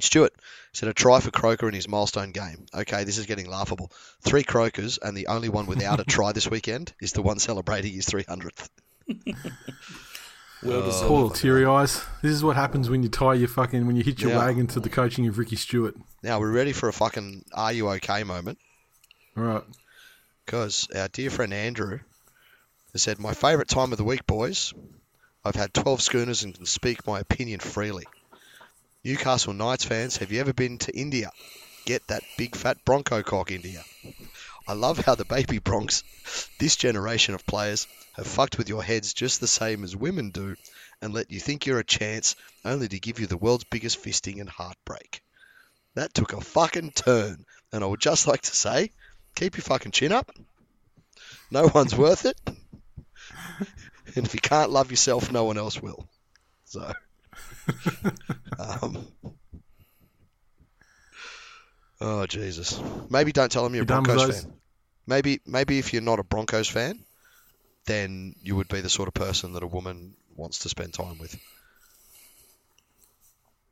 Stuart 0.00 0.32
said 0.72 0.88
a 0.88 0.94
try 0.94 1.20
for 1.20 1.30
Croker 1.30 1.68
in 1.68 1.74
his 1.74 1.88
milestone 1.88 2.32
game. 2.32 2.66
Okay, 2.74 3.04
this 3.04 3.18
is 3.18 3.26
getting 3.26 3.48
laughable. 3.48 3.90
Three 4.20 4.42
Crokers, 4.42 4.98
and 5.00 5.16
the 5.16 5.26
only 5.28 5.48
one 5.48 5.66
without 5.66 6.00
a 6.00 6.04
try 6.04 6.32
this 6.32 6.50
weekend 6.50 6.92
is 7.00 7.12
the 7.12 7.22
one 7.22 7.38
celebrating 7.38 7.92
his 7.92 8.06
300th. 8.06 8.68
Well 10.62 10.78
oh, 10.78 10.82
deserved. 10.86 11.08
Poor 11.08 11.30
teary 11.30 11.66
eyes. 11.66 12.04
This 12.22 12.30
is 12.30 12.44
what 12.44 12.54
happens 12.54 12.88
when 12.88 13.02
you 13.02 13.08
tie 13.08 13.34
your 13.34 13.48
fucking 13.48 13.84
when 13.86 13.96
you 13.96 14.04
hitch 14.04 14.22
your 14.22 14.30
Yeah. 14.30 14.38
wagon 14.38 14.68
to 14.68 14.80
the 14.80 14.88
coaching 14.88 15.26
of 15.26 15.36
Ricky 15.36 15.56
Stuart. 15.56 15.96
Now, 16.22 16.38
we're 16.38 16.52
ready 16.52 16.72
for 16.72 16.88
a 16.88 16.92
fucking 16.92 17.44
are 17.52 17.72
you 17.72 17.88
okay 17.90 18.22
moment. 18.22 18.58
All 19.36 19.42
right. 19.42 19.64
because 20.46 20.86
our 20.94 21.08
dear 21.08 21.30
friend 21.30 21.52
Andrew 21.52 21.98
has 22.92 23.02
said, 23.02 23.18
My 23.18 23.34
favourite 23.34 23.66
time 23.68 23.90
of 23.90 23.98
the 23.98 24.04
week, 24.04 24.24
boys. 24.26 24.72
I've 25.44 25.56
had 25.56 25.74
12 25.74 26.00
schooners 26.00 26.44
and 26.44 26.54
can 26.54 26.66
speak 26.66 27.06
my 27.08 27.18
opinion 27.18 27.58
freely. 27.58 28.04
Newcastle 29.04 29.52
Knights 29.52 29.84
fans, 29.84 30.18
have 30.18 30.30
you 30.30 30.38
ever 30.38 30.52
been 30.52 30.78
to 30.78 30.96
India? 30.96 31.32
Get 31.86 32.06
that 32.06 32.22
big 32.38 32.54
fat 32.54 32.84
Bronco 32.84 33.24
cock, 33.24 33.50
India. 33.50 33.82
I 34.68 34.74
love 34.74 34.98
how 34.98 35.16
the 35.16 35.24
baby 35.24 35.58
Bronx, 35.58 36.04
this 36.60 36.76
generation 36.76 37.34
of 37.34 37.44
players, 37.44 37.88
have 38.12 38.28
fucked 38.28 38.58
with 38.58 38.68
your 38.68 38.80
heads 38.80 39.12
just 39.12 39.40
the 39.40 39.48
same 39.48 39.82
as 39.82 39.96
women 39.96 40.30
do 40.30 40.54
and 41.00 41.12
let 41.12 41.32
you 41.32 41.40
think 41.40 41.66
you're 41.66 41.80
a 41.80 41.84
chance 41.84 42.36
only 42.64 42.86
to 42.86 43.00
give 43.00 43.18
you 43.18 43.26
the 43.26 43.36
world's 43.36 43.64
biggest 43.64 44.00
fisting 44.00 44.38
and 44.38 44.48
heartbreak. 44.48 45.20
That 45.94 46.14
took 46.14 46.32
a 46.32 46.40
fucking 46.40 46.92
turn, 46.92 47.44
and 47.72 47.82
I 47.82 47.88
would 47.88 47.98
just 47.98 48.28
like 48.28 48.42
to 48.42 48.54
say, 48.54 48.92
keep 49.34 49.56
your 49.56 49.64
fucking 49.64 49.90
chin 49.90 50.12
up. 50.12 50.30
No 51.50 51.66
one's 51.74 51.96
worth 51.96 52.24
it. 52.24 52.40
And 54.14 54.26
if 54.26 54.34
you 54.34 54.40
can't 54.40 54.70
love 54.70 54.90
yourself, 54.90 55.32
no 55.32 55.44
one 55.44 55.56
else 55.56 55.80
will. 55.80 56.06
So, 56.66 56.92
um, 58.58 59.06
oh 62.00 62.26
Jesus! 62.26 62.80
Maybe 63.10 63.32
don't 63.32 63.50
tell 63.50 63.64
them 63.64 63.74
you're 63.74 63.84
a 63.84 63.86
You 63.86 63.96
with 63.96 64.04
Broncos 64.04 64.42
fan. 64.42 64.52
Maybe, 65.06 65.40
maybe 65.46 65.78
if 65.78 65.92
you're 65.92 66.02
not 66.02 66.20
a 66.20 66.24
Broncos 66.24 66.68
fan, 66.68 67.00
then 67.86 68.34
you 68.42 68.56
would 68.56 68.68
be 68.68 68.80
the 68.80 68.88
sort 68.88 69.08
of 69.08 69.14
person 69.14 69.54
that 69.54 69.62
a 69.62 69.66
woman 69.66 70.14
wants 70.36 70.60
to 70.60 70.68
spend 70.68 70.94
time 70.94 71.18
with. 71.18 71.36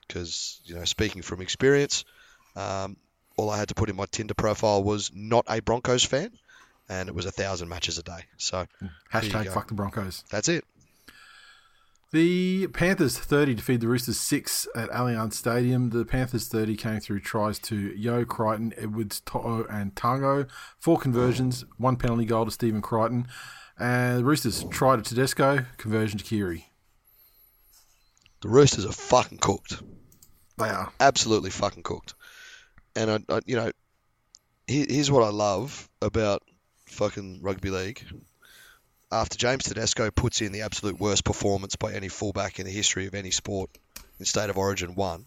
Because 0.07 0.61
you 0.65 0.75
know, 0.75 0.85
speaking 0.85 1.23
from 1.23 1.41
experience, 1.41 2.05
um, 2.57 2.97
all 3.37 3.51
I 3.51 3.59
had 3.59 3.69
to 3.69 3.75
put 3.75 3.89
in 3.89 3.97
my 3.97 4.07
Tinder 4.11 4.35
profile 4.35 4.83
was 4.83 5.13
not 5.15 5.47
a 5.49 5.61
Broncos 5.63 6.05
fan, 6.05 6.33
and 6.89 7.09
it 7.09 7.15
was 7.15 7.27
a 7.27 7.31
thousand 7.31 7.69
matches 7.69 7.99
a 7.99 8.03
day. 8.03 8.25
So 8.37 8.67
Hashtag 9.13 9.53
fuck 9.53 9.69
the 9.69 9.75
Broncos. 9.75 10.25
that's 10.31 10.49
it. 10.49 10.65
The 12.13 12.67
Panthers 12.69 13.17
30 13.17 13.55
defeated 13.55 13.83
the 13.83 13.89
Roosters 13.89 14.19
6 14.19 14.67
at 14.75 14.91
Allianz 14.91 15.35
Stadium. 15.35 15.91
The 15.91 16.05
Panthers 16.05 16.49
30 16.49 16.77
came 16.77 16.99
through 16.99 17.21
tries 17.21 17.61
to 17.61 17.77
Yeo, 17.77 18.25
Crichton, 18.25 18.75
Edwards, 18.77 19.21
To'o, 19.21 19.65
and 19.71 19.95
Tango. 19.95 20.47
Four 20.81 20.99
conversions, 20.99 21.65
one 21.77 21.95
penalty 21.95 22.25
goal 22.25 22.47
to 22.47 22.51
Stephen 22.51 22.83
Crichton. 22.83 23.29
And 23.79 24.19
the 24.19 24.25
Roosters 24.25 24.65
tried 24.65 24.97
to 24.97 25.09
Tedesco, 25.09 25.67
conversion 25.77 26.19
to 26.19 26.25
Kiri. 26.25 26.73
The 28.43 28.49
Roosters 28.49 28.87
are 28.87 28.93
fucking 28.93 29.39
cooked. 29.39 29.81
They 30.59 30.69
are. 30.69 30.93
absolutely 30.99 31.51
fucking 31.51 31.85
cooked. 31.85 32.15
And 32.97 33.11
I, 33.11 33.35
I 33.37 33.41
you 33.47 33.55
know, 33.55 33.71
here, 34.67 34.87
here's 34.89 35.13
what 35.13 35.23
I 35.23 35.31
love 35.31 35.89
about 36.03 36.43
fucking 36.87 37.41
rugby 37.41 37.71
league. 37.71 38.05
After 39.13 39.37
James 39.37 39.65
Tedesco 39.65 40.11
puts 40.11 40.41
in 40.41 40.53
the 40.53 40.63
absolute 40.63 41.01
worst 41.01 41.25
performance 41.25 41.75
by 41.77 41.93
any 41.95 42.09
fullback 42.09 42.61
in 42.61 42.67
the 42.67 42.73
history 42.73 43.07
of 43.07 43.15
any 43.15 43.31
sport 43.33 43.71
in 44.21 44.25
State 44.25 44.51
of 44.51 44.57
Origin 44.59 44.95
one, 44.95 45.25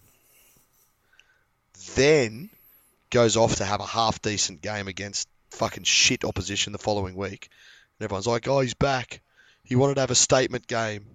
then 1.96 2.50
goes 3.10 3.38
off 3.38 3.56
to 3.56 3.66
have 3.66 3.82
a 3.82 3.86
half 3.86 4.22
decent 4.22 4.62
game 4.62 4.88
against 4.88 5.28
fucking 5.52 5.84
shit 5.84 6.24
opposition 6.24 6.72
the 6.74 6.80
following 6.80 7.16
week, 7.16 7.50
and 8.00 8.06
everyone's 8.06 8.28
like, 8.28 8.48
"Oh, 8.48 8.60
he's 8.62 8.74
back. 8.74 9.22
He 9.64 9.76
wanted 9.76 9.96
to 9.96 10.02
have 10.02 10.12
a 10.12 10.16
statement 10.16 10.68
game. 10.68 11.06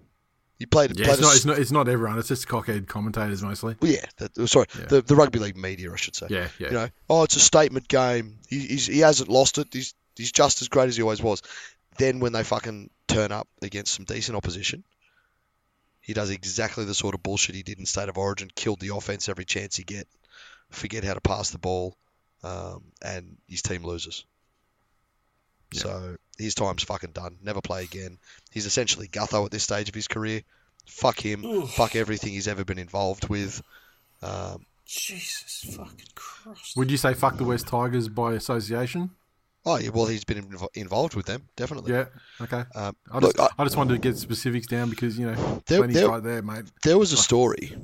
He 0.57 0.65
played, 0.65 0.97
Yeah, 0.99 1.05
played 1.05 1.19
it's 1.19 1.21
a 1.21 1.21
not, 1.23 1.35
it's, 1.35 1.45
not, 1.45 1.59
it's 1.59 1.71
not 1.71 1.87
everyone. 1.87 2.19
It's 2.19 2.27
just 2.27 2.47
cockhead 2.47 2.85
commentators 2.87 3.41
mostly. 3.41 3.75
well, 3.81 3.91
yeah, 3.91 4.05
the, 4.35 4.45
sorry, 4.47 4.65
Yeah. 4.77 4.85
the, 4.87 5.01
the 5.01 5.15
rugby 5.15 5.39
league 5.39 5.55
media, 5.55 5.91
I 5.93 5.95
should 5.95 6.15
say. 6.17 6.27
Yeah, 6.29 6.49
yeah. 6.59 6.67
You 6.67 6.73
know, 6.73 6.89
oh, 7.09 7.23
it's 7.23 7.37
a 7.37 7.39
statement 7.39 7.87
game. 7.87 8.39
He, 8.49 8.59
he's, 8.59 8.85
he 8.85 8.99
hasn't 8.99 9.29
lost 9.29 9.57
it. 9.57 9.67
He's, 9.71 9.93
he's 10.17 10.33
just 10.33 10.61
as 10.61 10.67
great 10.67 10.89
as 10.89 10.97
he 10.97 11.01
always 11.03 11.21
was. 11.21 11.41
Then 11.99 12.21
when 12.21 12.31
they 12.31 12.43
fucking 12.45 12.89
turn 13.07 13.33
up 13.33 13.49
against 13.61 13.93
some 13.93 14.05
decent 14.05 14.37
opposition, 14.37 14.85
he 15.99 16.13
does 16.13 16.29
exactly 16.29 16.85
the 16.85 16.95
sort 16.95 17.13
of 17.13 17.21
bullshit 17.21 17.55
he 17.55 17.61
did 17.61 17.77
in 17.77 17.85
State 17.85 18.07
of 18.07 18.17
Origin. 18.17 18.49
Killed 18.55 18.79
the 18.79 18.95
offense 18.95 19.27
every 19.27 19.43
chance 19.43 19.75
he 19.75 19.83
get. 19.83 20.07
Forget 20.69 21.03
how 21.03 21.13
to 21.13 21.21
pass 21.21 21.49
the 21.49 21.57
ball, 21.57 21.97
um, 22.41 22.83
and 23.01 23.35
his 23.49 23.61
team 23.61 23.83
loses. 23.83 24.23
Yeah. 25.73 25.81
So 25.81 26.15
his 26.37 26.55
time's 26.55 26.83
fucking 26.83 27.11
done. 27.11 27.37
Never 27.43 27.59
play 27.59 27.83
again. 27.83 28.17
He's 28.49 28.65
essentially 28.65 29.09
Gutho 29.09 29.45
at 29.45 29.51
this 29.51 29.63
stage 29.63 29.89
of 29.89 29.95
his 29.95 30.07
career. 30.07 30.41
Fuck 30.85 31.19
him. 31.19 31.43
Oof. 31.43 31.71
Fuck 31.71 31.97
everything 31.97 32.31
he's 32.31 32.47
ever 32.47 32.63
been 32.63 32.79
involved 32.79 33.27
with. 33.27 33.61
Um, 34.21 34.65
Jesus 34.85 35.75
fucking 35.75 36.07
Christ. 36.15 36.77
Would 36.77 36.89
you 36.89 36.97
say 36.97 37.13
fuck 37.13 37.37
the 37.37 37.43
West 37.43 37.67
Tigers 37.67 38.07
by 38.07 38.33
association? 38.33 39.11
Oh 39.65 39.77
yeah, 39.77 39.89
well 39.89 40.05
he's 40.05 40.23
been 40.25 40.43
inv- 40.43 40.67
involved 40.75 41.15
with 41.15 41.25
them 41.25 41.47
definitely. 41.55 41.91
Yeah. 41.93 42.05
Okay. 42.41 42.63
Um, 42.75 42.95
I 43.11 43.19
look, 43.19 43.35
just, 43.35 43.51
I- 43.51 43.61
I, 43.61 43.65
just 43.65 43.77
wanted 43.77 43.93
to 43.93 43.99
get 43.99 44.17
specifics 44.17 44.67
down 44.67 44.89
because, 44.89 45.17
you 45.17 45.25
know, 45.27 45.61
There- 45.65 45.79
plenty 45.79 45.93
there- 45.93 46.09
right 46.09 46.23
there, 46.23 46.41
mate. 46.41 46.65
there 46.83 46.97
was 46.97 47.11
a 47.13 47.17
story 47.17 47.75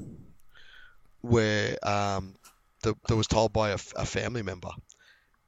where 1.21 1.78
um, 1.88 2.36
the, 2.84 2.95
that 3.07 3.15
was 3.15 3.28
told 3.28 3.51
by 3.53 3.71
a 3.71 3.78
family 3.78 4.43
member, 4.43 4.69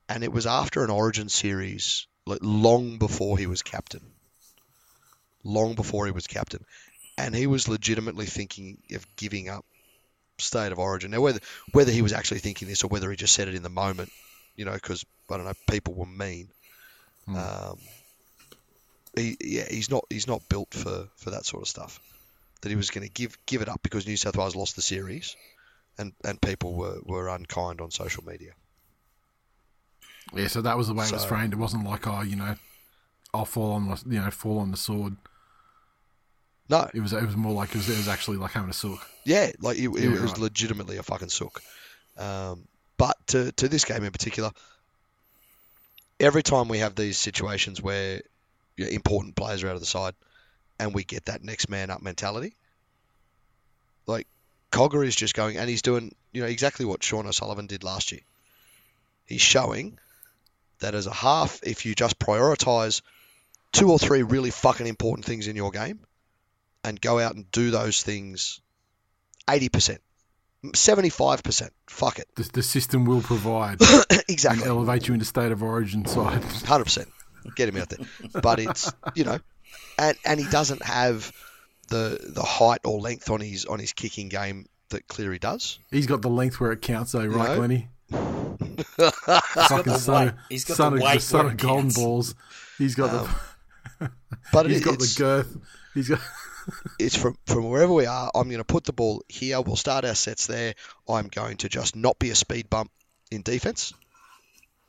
and 0.10 0.24
it 0.24 0.32
was 0.32 0.46
after 0.48 0.84
an 0.84 0.90
Origin 0.90 1.30
series, 1.30 2.08
like 2.26 2.40
long 2.42 2.98
before 2.98 3.38
he 3.38 3.48
was 3.48 3.62
captain. 3.62 4.02
Long 5.44 5.76
before 5.76 6.06
he 6.08 6.12
was 6.12 6.28
captain, 6.28 6.66
and 7.18 7.34
he 7.34 7.48
was 7.48 7.68
legitimately 7.70 8.26
thinking 8.26 8.80
of 8.94 9.06
giving 9.16 9.48
up 9.50 9.64
state 10.40 10.72
of 10.72 10.80
origin. 10.80 11.12
Now, 11.12 11.22
whether 11.22 11.40
whether 11.72 11.92
he 11.92 12.02
was 12.02 12.12
actually 12.12 12.40
thinking 12.40 12.68
this 12.68 12.84
or 12.84 12.88
whether 12.90 13.10
he 13.10 13.16
just 13.16 13.34
said 13.34 13.48
it 13.48 13.56
in 13.56 13.64
the 13.64 13.70
moment, 13.70 14.12
you 14.58 14.66
know, 14.66 14.74
because 14.74 15.06
I 15.32 15.38
don't 15.38 15.46
know, 15.46 15.54
people 15.70 15.94
were 15.94 16.06
mean. 16.06 16.50
Hmm. 17.26 17.36
Um, 17.38 17.78
he, 19.16 19.38
yeah, 19.42 19.66
he's 19.70 19.90
not 19.90 20.04
he's 20.10 20.28
not 20.28 20.48
built 20.50 20.74
for, 20.74 21.08
for 21.16 21.30
that 21.30 21.46
sort 21.46 21.64
of 21.64 21.70
stuff. 21.70 22.00
That 22.62 22.70
he 22.70 22.76
was 22.76 22.90
going 22.90 23.08
to 23.08 23.14
give 23.14 23.38
give 23.46 23.62
it 23.62 23.70
up 23.70 23.82
because 23.84 24.06
New 24.08 24.18
South 24.18 24.36
Wales 24.36 24.56
lost 24.56 24.76
the 24.76 24.82
series, 24.82 25.36
and, 25.98 26.12
and 26.26 26.42
people 26.42 26.74
were, 26.74 27.00
were 27.04 27.30
unkind 27.30 27.80
on 27.82 27.92
social 27.92 28.24
media. 28.26 28.52
Yeah, 30.34 30.48
so 30.48 30.62
that 30.62 30.78
was 30.78 30.88
the 30.88 30.94
way 30.94 31.06
it 31.06 31.12
was 31.14 31.24
framed. 31.26 31.54
It 31.54 31.58
wasn't 31.58 31.86
like, 31.86 32.06
oh, 32.08 32.22
you 32.22 32.36
know, 32.36 32.56
I'll 33.34 33.46
fall 33.46 33.72
on 33.74 33.88
the, 33.88 34.04
you 34.08 34.20
know, 34.20 34.30
fall 34.32 34.60
on 34.60 34.72
the 34.72 34.78
sword. 34.78 35.16
No, 36.70 36.90
It 36.94 37.00
was, 37.00 37.14
it 37.14 37.24
was 37.24 37.38
more 37.38 37.54
like 37.54 37.70
it 37.70 37.76
was, 37.78 37.90
it 37.90 37.96
was 37.96 38.10
actually 38.10 38.36
like 38.38 38.52
having 38.52 38.70
a 38.70 38.74
sook. 38.74 39.00
yeah, 39.24 39.52
like 39.62 39.78
it, 39.78 39.88
it 39.88 40.04
Yeah, 40.04 40.10
was 40.10 40.32
right. 40.32 40.38
legitimately 40.40 40.98
a 40.98 41.04
fucking 41.04 41.30
sook. 41.30 41.62
Um, 42.18 42.68
but 42.98 43.16
to 43.28 43.52
to 43.54 43.68
this 43.68 43.86
game 43.86 44.04
in 44.04 44.12
particular, 44.12 44.52
every 46.20 46.44
time 46.44 46.68
we 46.68 46.80
have 46.80 46.96
these 46.96 47.18
situations 47.18 47.82
where 47.82 48.22
you 48.76 48.86
know, 48.86 48.92
important 48.92 49.36
players 49.36 49.64
are 49.64 49.70
out 49.70 49.76
of 49.76 49.80
the 49.80 49.86
side, 49.86 50.14
and 50.80 50.94
we 50.94 51.04
get 51.04 51.26
that 51.26 51.44
next 51.44 51.70
man 51.70 51.90
up 51.90 52.02
mentality, 52.02 52.54
like 54.06 54.28
Cogger 54.72 55.06
is 55.06 55.16
just 55.16 55.34
going 55.34 55.58
and 55.58 55.70
he's 55.70 55.82
doing 55.82 56.14
you 56.32 56.42
know 56.42 56.48
exactly 56.48 56.86
what 56.86 57.04
Sean 57.04 57.28
O'Sullivan 57.28 57.68
did 57.68 57.84
last 57.84 58.12
year. 58.12 58.22
He's 59.26 59.42
showing 59.42 60.00
that 60.80 60.96
as 60.96 61.08
a 61.08 61.14
half, 61.14 61.60
if 61.64 61.86
you 61.86 61.96
just 61.96 62.20
prioritise 62.20 63.02
two 63.72 63.92
or 63.92 64.00
three 64.00 64.24
really 64.24 64.52
fucking 64.52 64.88
important 64.88 65.26
things 65.26 65.48
in 65.48 65.56
your 65.56 65.72
game, 65.72 66.00
and 66.84 67.00
go 67.00 67.20
out 67.20 67.36
and 67.36 67.50
do 67.52 67.72
those 67.72 68.04
things, 68.04 68.62
eighty 69.50 69.70
percent, 70.72 70.78
seventy-five 70.78 71.44
percent, 71.44 71.74
fuck 71.88 72.20
it, 72.20 72.28
The, 72.36 72.44
the 72.54 72.64
system 72.64 73.06
will 73.06 73.22
provide 73.22 73.82
and 74.10 74.24
exactly. 74.28 74.68
elevate 74.68 75.08
you 75.08 75.14
into 75.14 75.26
state 75.26 75.52
of 75.52 75.62
origin 75.64 76.06
side. 76.06 76.44
hundred 76.44 76.86
percent. 76.86 77.10
Get 77.56 77.70
him 77.70 77.78
out 77.78 77.90
there. 77.90 78.06
But 78.42 78.60
it's 78.60 78.92
you 79.16 79.24
know, 79.24 79.40
and 79.98 80.18
and 80.26 80.40
he 80.40 80.46
doesn't 80.50 80.84
have 80.84 81.32
the 81.90 82.20
the 82.34 82.44
height 82.44 82.82
or 82.84 83.00
length 83.00 83.30
on 83.30 83.40
his 83.40 83.66
on 83.66 83.80
his 83.80 83.94
kicking 83.94 84.28
game 84.30 84.66
that 84.90 85.08
Cleary 85.08 85.40
does. 85.40 85.80
He's 85.92 86.08
got 86.08 86.22
the 86.22 86.30
length 86.30 86.60
where 86.60 86.72
it 86.72 86.82
counts, 86.82 87.12
though, 87.14 87.26
right, 87.26 87.50
know? 87.50 87.56
Glenny? 87.56 87.90
Fucking 88.98 89.94
son, 89.98 90.38
He's 90.50 90.66
got 90.66 90.78
son 90.78 90.92
the 90.94 90.98
of, 90.98 91.04
weight 91.04 91.22
son 91.22 91.46
of 91.48 91.58
golden 91.58 91.90
balls. 91.92 92.36
He's 92.78 92.96
got 92.96 93.10
Um, 93.14 93.36
the 94.00 94.12
But 94.54 94.70
he's 94.70 94.82
it, 94.82 94.84
got 94.86 95.00
the 95.00 95.14
girth. 95.18 95.58
He's 95.94 96.10
got 96.10 96.20
it's 97.00 97.16
from 97.16 97.38
from 97.46 97.70
wherever 97.70 97.94
we 97.94 98.06
are. 98.06 98.32
I'm 98.34 98.48
going 98.48 98.58
to 98.58 98.64
put 98.64 98.84
the 98.84 98.94
ball 98.94 99.24
here. 99.28 99.62
We'll 99.62 99.76
start 99.76 100.06
our 100.06 100.16
sets 100.16 100.48
there. 100.48 100.74
I'm 101.08 101.28
going 101.28 101.58
to 101.58 101.70
just 101.70 101.96
not 101.96 102.20
be 102.20 102.30
a 102.30 102.36
speed 102.36 102.70
bump 102.70 102.92
in 103.32 103.42
defence. 103.42 103.94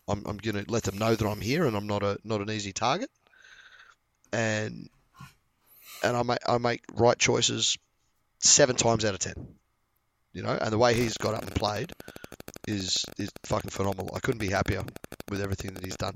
I'm, 0.09 0.24
I'm 0.26 0.39
going 0.39 0.64
to 0.64 0.70
let 0.70 0.85
them 0.85 0.99
know 0.99 1.14
that 1.14 1.26
I'm 1.26 1.41
here 1.41 1.66
and 1.66 1.76
I'm 1.76 1.87
not 1.87 2.03
a 2.03 2.18
not 2.24 2.41
an 2.41 2.51
easy 2.51 2.72
target. 2.72 3.11
And 4.33 4.89
and 6.03 6.16
I 6.16 6.22
make 6.22 6.39
I 6.47 6.59
make 6.59 6.83
right 6.93 7.18
choices 7.18 7.79
seven 8.41 8.76
times 8.76 9.05
out 9.05 9.14
of 9.14 9.20
ten. 9.20 9.35
You 10.33 10.43
know, 10.43 10.57
and 10.61 10.72
the 10.72 10.79
way 10.79 10.95
he's 10.95 11.16
got 11.16 11.35
up 11.35 11.43
and 11.43 11.55
played 11.55 11.93
is 12.66 13.05
is 13.18 13.31
fucking 13.45 13.70
phenomenal. 13.70 14.14
I 14.14 14.20
couldn't 14.20 14.41
be 14.41 14.51
happier 14.51 14.85
with 15.31 15.41
everything 15.41 15.74
that 15.74 15.85
he's 15.85 15.97
done. 15.97 16.14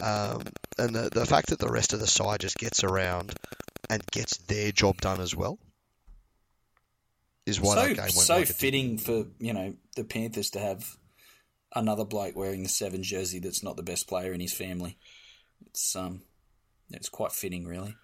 Um, 0.00 0.42
and 0.78 0.94
the 0.94 1.10
the 1.12 1.26
fact 1.26 1.48
that 1.48 1.58
the 1.58 1.70
rest 1.70 1.92
of 1.92 2.00
the 2.00 2.06
side 2.06 2.40
just 2.40 2.56
gets 2.56 2.84
around 2.84 3.34
and 3.90 4.04
gets 4.12 4.36
their 4.38 4.72
job 4.72 5.00
done 5.00 5.20
as 5.20 5.34
well 5.34 5.58
is 7.46 7.60
why 7.60 7.74
so 7.74 7.80
that 7.82 7.88
game 7.88 7.96
went 7.98 8.12
so 8.12 8.34
like 8.34 8.42
it 8.42 8.46
did. 8.48 8.56
fitting 8.56 8.98
for 8.98 9.26
you 9.38 9.52
know 9.52 9.74
the 9.94 10.04
Panthers 10.04 10.50
to 10.50 10.58
have 10.58 10.96
another 11.74 12.04
bloke 12.04 12.34
wearing 12.36 12.62
the 12.62 12.68
seven 12.68 13.02
jersey 13.02 13.38
that's 13.38 13.62
not 13.62 13.76
the 13.76 13.82
best 13.82 14.08
player 14.08 14.32
in 14.32 14.40
his 14.40 14.52
family. 14.52 14.96
It's 15.66 15.94
um, 15.96 16.22
it's 16.90 17.08
quite 17.08 17.32
fitting, 17.32 17.66
really. 17.66 17.94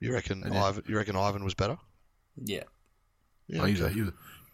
You 0.00 0.12
reckon 0.12 0.42
Yeah. 0.50 0.64
Ivan? 0.64 0.82
You 0.88 0.96
reckon 0.96 1.16
Ivan 1.16 1.44
was 1.44 1.54
better? 1.54 1.78
Yeah, 2.36 2.64
Yeah, 3.46 3.62
oh, 3.62 3.64
he's 3.66 3.80
a, 3.80 3.88
he, 3.90 4.00
was, 4.02 4.12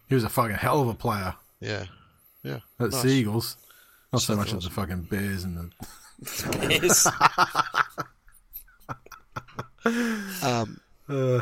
he 0.08 0.14
was 0.14 0.24
a 0.24 0.28
fucking 0.28 0.56
hell 0.56 0.80
of 0.80 0.88
a 0.88 0.94
player 0.94 1.34
yeah, 1.60 1.84
yeah. 2.42 2.58
at 2.80 2.90
Nice. 2.90 3.02
Seagulls. 3.02 3.56
Not 4.12 4.22
so 4.22 4.34
South 4.34 4.38
much 4.38 4.52
at 4.52 4.62
the 4.62 4.70
fucking 4.70 5.02
Bears 5.02 5.44
and 5.44 5.56
the. 5.56 5.70
Yes. 6.68 7.06
Um, 10.42 10.80
Uh, 11.08 11.40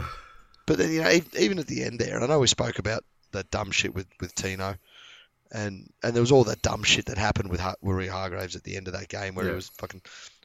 but 0.67 0.79
then 0.79 0.93
you 0.93 1.03
know, 1.03 1.11
even 1.39 1.59
at 1.59 1.67
the 1.67 1.83
end 1.83 1.99
there, 1.99 2.15
and 2.15 2.25
I 2.25 2.29
know 2.29 2.39
we 2.39 2.47
spoke 2.47 2.79
about 2.79 3.05
that 3.33 3.51
dumb 3.51 3.71
shit 3.73 3.95
with, 3.95 4.07
with 4.21 4.35
Tino, 4.35 4.77
and 5.51 5.91
and 6.03 6.15
there 6.15 6.21
was 6.23 6.31
all 6.33 6.45
that 6.45 6.63
dumb 6.63 6.83
shit 6.85 7.07
that 7.07 7.19
happened 7.19 7.51
with 7.51 7.61
Willie 7.81 8.07
Hargraves 8.07 8.55
at 8.57 8.63
the 8.63 8.77
end 8.77 8.87
of 8.87 8.93
that 8.95 9.09
game, 9.09 9.35
where 9.35 9.45
Yeah. 9.47 9.53
he 9.53 9.57
was 9.57 9.69
fucking 9.71 10.03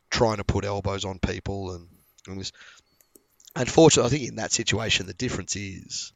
trying 0.09 0.37
to 0.37 0.43
put 0.43 0.65
elbows 0.65 1.05
on 1.05 1.19
people 1.19 1.75
and, 1.75 1.87
and 2.27 2.39
this. 2.39 2.51
Unfortunately, 3.55 4.07
I 4.07 4.09
think 4.17 4.29
in 4.29 4.35
that 4.37 4.51
situation, 4.51 5.05
the 5.07 5.13
difference 5.13 5.55
is 5.55 6.13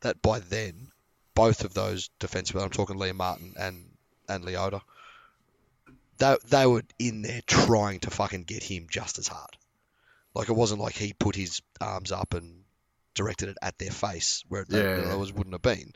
that 0.00 0.22
by 0.22 0.40
then, 0.40 0.88
both 1.34 1.64
of 1.64 1.74
those 1.74 2.08
defensive, 2.18 2.56
I'm 2.56 2.70
talking 2.70 2.96
Liam 2.98 3.16
Martin 3.16 3.54
and 3.58 3.84
and 4.28 4.44
Leota, 4.44 4.80
they 6.20 6.36
they 6.48 6.66
were 6.66 6.82
in 6.98 7.22
there 7.22 7.40
trying 7.46 7.98
to 8.00 8.10
fucking 8.10 8.44
get 8.44 8.62
him 8.62 8.86
just 8.88 9.18
as 9.18 9.26
hard. 9.26 9.50
Like 10.34 10.48
it 10.48 10.54
wasn't 10.54 10.80
like 10.80 10.94
he 10.94 11.12
put 11.12 11.34
his 11.34 11.60
arms 11.80 12.12
up 12.12 12.34
and 12.34 12.62
directed 13.14 13.48
it 13.48 13.58
at 13.60 13.76
their 13.78 13.90
face 13.90 14.44
where 14.48 14.64
they, 14.68 14.78
Yeah. 14.80 15.02
otherwise 15.08 15.32
wouldn't 15.32 15.54
have 15.54 15.62
been. 15.62 15.92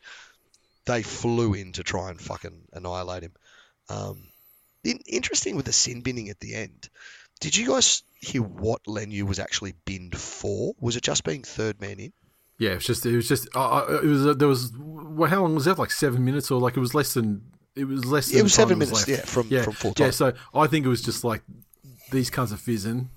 They 0.86 1.02
flew 1.02 1.54
in 1.54 1.72
to 1.74 1.84
try 1.84 2.10
and 2.10 2.20
fucking 2.20 2.66
annihilate 2.72 3.22
him. 3.22 3.32
Um, 3.88 4.28
In, 4.82 4.98
interesting 5.06 5.56
with 5.56 5.64
the 5.66 5.72
sin 5.72 6.00
binning 6.02 6.28
at 6.30 6.40
the 6.40 6.54
end. 6.54 6.88
Did 7.40 7.56
you 7.56 7.68
guys 7.68 8.02
hear 8.20 8.42
what 8.42 8.84
Leniu 8.84 9.22
was 9.22 9.38
actually 9.38 9.74
binned 9.84 10.16
for? 10.16 10.74
Was 10.80 10.96
it 10.96 11.02
just 11.04 11.24
being 11.24 11.42
third 11.42 11.80
man 11.80 12.00
in? 12.00 12.12
Yeah, 12.58 12.70
it 12.72 12.74
was 12.76 12.86
just 12.86 13.06
it 13.06 13.16
was 13.16 13.28
just 13.28 13.48
uh, 13.54 13.84
it 14.02 14.06
was 14.06 14.26
uh, 14.26 14.34
there 14.34 14.48
was 14.48 14.72
well, 14.76 15.28
how 15.30 15.42
long 15.42 15.54
was 15.54 15.64
that? 15.64 15.78
Like 15.78 15.90
seven 15.90 16.24
minutes 16.24 16.50
or 16.50 16.60
like 16.60 16.76
it 16.76 16.80
was 16.80 16.94
less 16.94 17.14
than 17.14 17.42
it 17.76 17.84
was 17.84 18.04
less. 18.04 18.28
Than 18.28 18.40
It 18.40 18.42
was 18.42 18.54
time 18.54 18.68
seven 18.68 18.78
minutes, 18.78 19.08
yeah, 19.08 19.16
from 19.18 19.48
yeah, 19.48 19.62
from 19.62 19.72
full 19.72 19.94
yeah. 19.96 20.10
So 20.10 20.32
I 20.54 20.66
think 20.66 20.86
it 20.86 20.88
was 20.88 21.02
just 21.02 21.24
like 21.24 21.42
these 22.10 22.30
kinds 22.30 22.52
of 22.52 22.60
fizzing, 22.60 23.10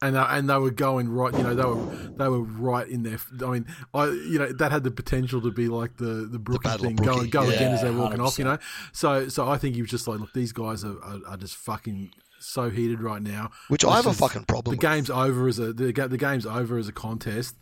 and 0.00 0.16
they, 0.16 0.20
and 0.20 0.48
they 0.48 0.56
were 0.58 0.70
going 0.70 1.08
right. 1.08 1.32
You 1.32 1.42
know, 1.42 1.54
they 1.54 1.64
were 1.64 1.96
they 2.16 2.28
were 2.28 2.42
right 2.42 2.88
in 2.88 3.02
there. 3.02 3.18
I 3.44 3.50
mean, 3.50 3.66
I 3.94 4.06
you 4.06 4.38
know 4.38 4.52
that 4.52 4.72
had 4.72 4.84
the 4.84 4.90
potential 4.90 5.40
to 5.42 5.50
be 5.50 5.68
like 5.68 5.96
the 5.96 6.26
the 6.30 6.38
Brookie 6.38 6.68
thing, 6.78 6.96
go 6.96 7.14
Brookie, 7.14 7.28
go 7.28 7.42
yeah. 7.44 7.54
again 7.54 7.72
as 7.72 7.82
they're 7.82 7.92
walking 7.92 8.20
off. 8.20 8.38
You 8.38 8.44
know, 8.44 8.58
so 8.92 9.28
so 9.28 9.48
I 9.48 9.58
think 9.58 9.74
he 9.74 9.82
was 9.82 9.90
just 9.90 10.08
like, 10.08 10.18
look, 10.20 10.32
these 10.32 10.52
guys 10.52 10.84
are 10.84 10.98
are, 11.02 11.20
are 11.28 11.36
just 11.36 11.56
fucking 11.56 12.10
so 12.40 12.70
heated 12.70 13.00
right 13.00 13.22
now. 13.22 13.50
Which 13.68 13.84
I 13.84 13.96
have 13.96 14.06
a 14.06 14.12
fucking 14.14 14.44
problem 14.44 14.72
The 14.72 14.76
with. 14.76 14.80
game's 14.80 15.10
over 15.10 15.46
as 15.46 15.58
a 15.58 15.72
the, 15.72 15.92
the 15.92 16.18
game's 16.18 16.46
over 16.46 16.78
as 16.78 16.88
a 16.88 16.92
contest. 16.92 17.56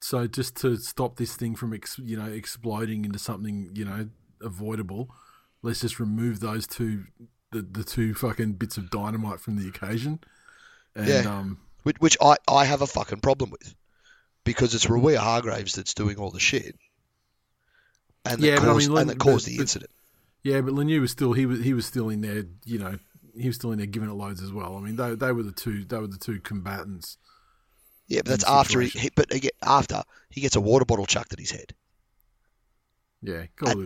So 0.00 0.26
just 0.26 0.56
to 0.58 0.76
stop 0.78 1.16
this 1.16 1.36
thing 1.36 1.54
from 1.54 1.72
ex, 1.74 1.98
you 1.98 2.16
know 2.16 2.24
exploding 2.26 3.04
into 3.04 3.18
something 3.18 3.70
you 3.74 3.84
know 3.84 4.08
avoidable, 4.42 5.10
let's 5.62 5.80
just 5.80 5.98
remove 6.00 6.40
those 6.40 6.66
two 6.66 7.04
the, 7.50 7.62
the 7.62 7.84
two 7.84 8.14
fucking 8.14 8.52
bits 8.54 8.76
of 8.78 8.90
dynamite 8.90 9.38
from 9.40 9.56
the 9.56 9.68
occasion. 9.68 10.20
And 10.94 11.08
Yeah. 11.08 11.20
um 11.38 11.58
which, 11.82 11.96
which 11.98 12.16
I, 12.20 12.36
I 12.48 12.64
have 12.64 12.80
a 12.82 12.86
fucking 12.86 13.20
problem 13.20 13.50
with 13.50 13.74
because 14.44 14.74
it's 14.74 14.86
Waerea-Hargreaves 14.86 15.74
that's 15.74 15.94
doing 15.94 16.16
all 16.16 16.30
the 16.30 16.38
shit, 16.40 16.76
and 18.24 18.40
that 18.40 18.46
Yeah, 18.46 18.54
but 18.56 18.68
I 18.68 18.72
caused, 18.72 18.88
mean, 18.88 18.98
and 18.98 19.10
that 19.10 19.18
caused 19.18 19.46
but- 19.46 19.50
the 19.50 19.56
but- 19.56 19.62
incident. 19.62 19.90
yeah, 20.42 20.60
but 20.60 20.74
Leniu 20.74 21.00
was 21.00 21.10
still 21.10 21.32
he 21.32 21.46
was 21.46 21.62
he 21.62 21.74
was 21.74 21.86
still 21.86 22.08
in 22.08 22.20
there. 22.20 22.44
You 22.64 22.78
know 22.78 22.98
he 23.36 23.46
was 23.48 23.56
still 23.56 23.72
in 23.72 23.78
there 23.78 23.86
giving 23.86 24.08
it 24.10 24.14
loads 24.14 24.42
as 24.42 24.52
well. 24.52 24.76
I 24.76 24.80
mean 24.80 24.96
they 24.96 25.14
they 25.14 25.32
were 25.32 25.42
the 25.42 25.52
two 25.52 25.84
they 25.84 25.98
were 25.98 26.06
the 26.06 26.18
two 26.18 26.40
combatants. 26.40 27.18
Yeah, 28.08 28.20
but 28.24 28.30
that's 28.30 28.44
after 28.44 28.80
he 28.80 29.10
but 29.14 29.32
again 29.32 29.52
after 29.62 30.02
he 30.30 30.40
gets 30.40 30.56
a 30.56 30.60
water 30.60 30.84
bottle 30.84 31.06
chucked 31.06 31.32
at 31.32 31.38
his 31.38 31.50
head. 31.50 31.74
Yeah, 33.22 33.44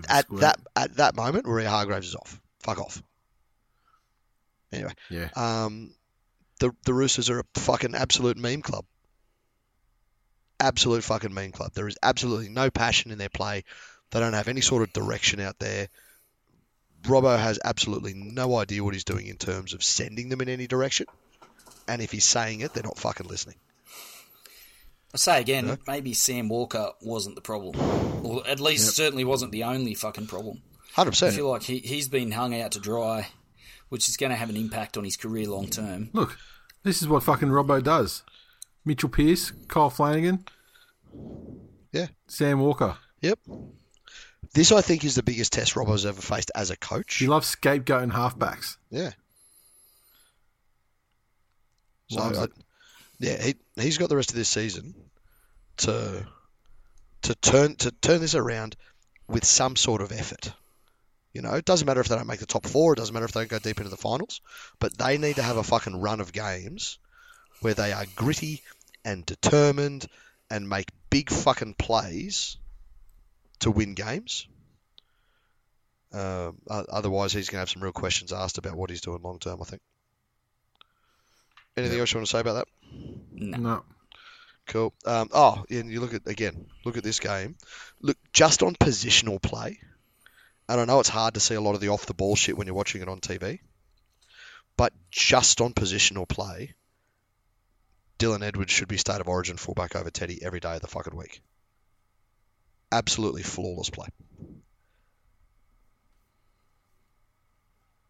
At, 0.08 0.10
at 0.10 0.26
that 0.40 0.60
at 0.74 0.96
that 0.96 1.16
moment, 1.16 1.44
Waerea-Hargreaves 1.44 2.08
is 2.08 2.14
off. 2.14 2.40
Fuck 2.60 2.78
off. 2.78 3.02
Anyway, 4.72 4.92
Yeah, 5.10 5.28
um, 5.36 5.94
the 6.58 6.72
the 6.84 6.94
Roosters 6.94 7.30
are 7.30 7.40
a 7.40 7.60
fucking 7.60 7.94
absolute 7.94 8.36
meme 8.36 8.62
club. 8.62 8.84
Absolute 10.58 11.04
fucking 11.04 11.34
meme 11.34 11.52
club. 11.52 11.72
There 11.74 11.86
is 11.86 11.98
absolutely 12.02 12.48
no 12.48 12.70
passion 12.70 13.10
in 13.10 13.18
their 13.18 13.28
play. 13.28 13.64
They 14.10 14.20
don't 14.20 14.32
have 14.32 14.48
any 14.48 14.62
sort 14.62 14.82
of 14.82 14.92
direction 14.92 15.40
out 15.40 15.58
there. 15.58 15.88
Robbo 17.02 17.38
has 17.38 17.58
absolutely 17.62 18.14
no 18.14 18.56
idea 18.56 18.82
what 18.82 18.94
he's 18.94 19.04
doing 19.04 19.26
in 19.26 19.36
terms 19.36 19.74
of 19.74 19.84
sending 19.84 20.28
them 20.28 20.40
in 20.40 20.48
any 20.48 20.66
direction. 20.66 21.06
And 21.86 22.00
if 22.02 22.10
he's 22.10 22.24
saying 22.24 22.60
it, 22.60 22.72
they're 22.72 22.82
not 22.82 22.98
fucking 22.98 23.28
listening. 23.28 23.56
I 25.16 25.18
say 25.18 25.40
again, 25.40 25.78
maybe 25.86 26.12
Sam 26.12 26.50
Walker 26.50 26.90
wasn't 27.00 27.36
the 27.36 27.40
problem, 27.40 27.74
or 28.22 28.46
at 28.46 28.60
least 28.60 28.94
certainly 28.94 29.24
wasn't 29.24 29.50
the 29.50 29.64
only 29.64 29.94
fucking 29.94 30.26
problem. 30.26 30.60
Hundred 30.92 31.12
percent. 31.12 31.32
I 31.32 31.36
feel 31.36 31.48
like 31.48 31.62
he 31.62 31.78
he's 31.78 32.06
been 32.08 32.32
hung 32.32 32.54
out 32.60 32.72
to 32.72 32.80
dry, 32.80 33.28
which 33.88 34.10
is 34.10 34.18
going 34.18 34.28
to 34.28 34.36
have 34.36 34.50
an 34.50 34.56
impact 34.58 34.98
on 34.98 35.04
his 35.04 35.16
career 35.16 35.48
long 35.48 35.68
term. 35.68 36.10
look, 36.12 36.36
this 36.82 37.00
is 37.00 37.08
what 37.08 37.22
fucking 37.22 37.48
Robbo 37.48 37.82
does. 37.82 38.24
Mitchell 38.84 39.08
Pearce, 39.08 39.52
Kyle 39.68 39.88
Flanagan, 39.88 40.44
Yeah. 41.92 42.08
Sam 42.28 42.60
Walker. 42.60 42.98
Yep. 43.22 43.38
This 44.52 44.70
I 44.70 44.82
think 44.82 45.02
is 45.02 45.14
the 45.14 45.22
biggest 45.22 45.52
test 45.54 45.74
Robbo's 45.76 46.04
ever 46.04 46.20
faced 46.20 46.50
as 46.54 46.70
a 46.70 46.76
coach. 46.76 47.16
He 47.16 47.26
loves 47.26 47.56
scapegoating 47.56 48.12
halfbacks. 48.12 48.76
Yeah. 48.90 49.12
So, 52.10 52.20
I- 52.20 52.46
yeah, 53.18 53.42
he 53.42 53.54
he's 53.80 53.96
got 53.98 54.10
the 54.10 54.16
rest 54.16 54.30
of 54.30 54.36
this 54.36 54.48
season 54.50 54.94
to 55.78 56.26
to 57.22 57.34
turn 57.34 57.76
to 57.76 57.90
turn 57.90 58.20
this 58.20 58.34
around 58.34 58.76
with 59.28 59.44
some 59.44 59.76
sort 59.76 60.00
of 60.00 60.12
effort. 60.12 60.52
You 61.32 61.42
know, 61.42 61.52
it 61.52 61.66
doesn't 61.66 61.86
matter 61.86 62.00
if 62.00 62.08
they 62.08 62.16
don't 62.16 62.26
make 62.26 62.40
the 62.40 62.46
top 62.46 62.66
four. 62.66 62.94
It 62.94 62.96
doesn't 62.96 63.12
matter 63.12 63.26
if 63.26 63.32
they 63.32 63.40
don't 63.40 63.50
go 63.50 63.58
deep 63.58 63.78
into 63.78 63.90
the 63.90 63.96
finals. 63.96 64.40
But 64.78 64.96
they 64.96 65.18
need 65.18 65.36
to 65.36 65.42
have 65.42 65.58
a 65.58 65.62
fucking 65.62 66.00
run 66.00 66.20
of 66.20 66.32
games 66.32 66.98
where 67.60 67.74
they 67.74 67.92
are 67.92 68.06
gritty 68.14 68.62
and 69.04 69.26
determined 69.26 70.06
and 70.50 70.68
make 70.68 70.88
big 71.10 71.30
fucking 71.30 71.74
plays 71.74 72.56
to 73.60 73.70
win 73.70 73.94
games. 73.94 74.46
Um, 76.12 76.56
otherwise, 76.70 77.32
he's 77.32 77.50
going 77.50 77.56
to 77.56 77.60
have 77.60 77.70
some 77.70 77.82
real 77.82 77.92
questions 77.92 78.32
asked 78.32 78.56
about 78.56 78.76
what 78.76 78.88
he's 78.88 79.02
doing 79.02 79.20
long 79.22 79.38
term. 79.38 79.60
I 79.60 79.64
think. 79.64 79.82
Anything 81.76 82.00
else 82.00 82.12
you 82.12 82.18
want 82.18 82.28
to 82.28 82.30
say 82.30 82.40
about 82.40 82.54
that? 82.54 82.68
No. 83.34 83.58
No. 83.58 83.84
Cool. 84.66 84.92
Um, 85.04 85.28
oh, 85.32 85.64
and 85.70 85.90
you 85.90 86.00
look 86.00 86.14
at 86.14 86.26
again. 86.26 86.66
Look 86.84 86.96
at 86.96 87.04
this 87.04 87.20
game. 87.20 87.56
Look 88.00 88.18
just 88.32 88.62
on 88.62 88.74
positional 88.74 89.40
play. 89.40 89.78
And 90.68 90.80
I 90.80 90.84
know 90.84 90.98
it's 90.98 91.08
hard 91.08 91.34
to 91.34 91.40
see 91.40 91.54
a 91.54 91.60
lot 91.60 91.74
of 91.74 91.80
the 91.80 91.88
off 91.88 92.06
the 92.06 92.14
ball 92.14 92.34
shit 92.34 92.58
when 92.58 92.66
you're 92.66 92.74
watching 92.74 93.00
it 93.00 93.08
on 93.08 93.20
TV. 93.20 93.60
But 94.76 94.92
just 95.10 95.60
on 95.60 95.72
positional 95.72 96.28
play, 96.28 96.74
Dylan 98.18 98.42
Edwards 98.42 98.72
should 98.72 98.88
be 98.88 98.96
state 98.96 99.20
of 99.20 99.28
origin 99.28 99.56
fullback 99.56 99.94
over 99.94 100.10
Teddy 100.10 100.42
every 100.42 100.60
day 100.60 100.74
of 100.74 100.80
the 100.80 100.88
fucking 100.88 101.16
week. 101.16 101.40
Absolutely 102.90 103.42
flawless 103.42 103.90
play. 103.90 104.08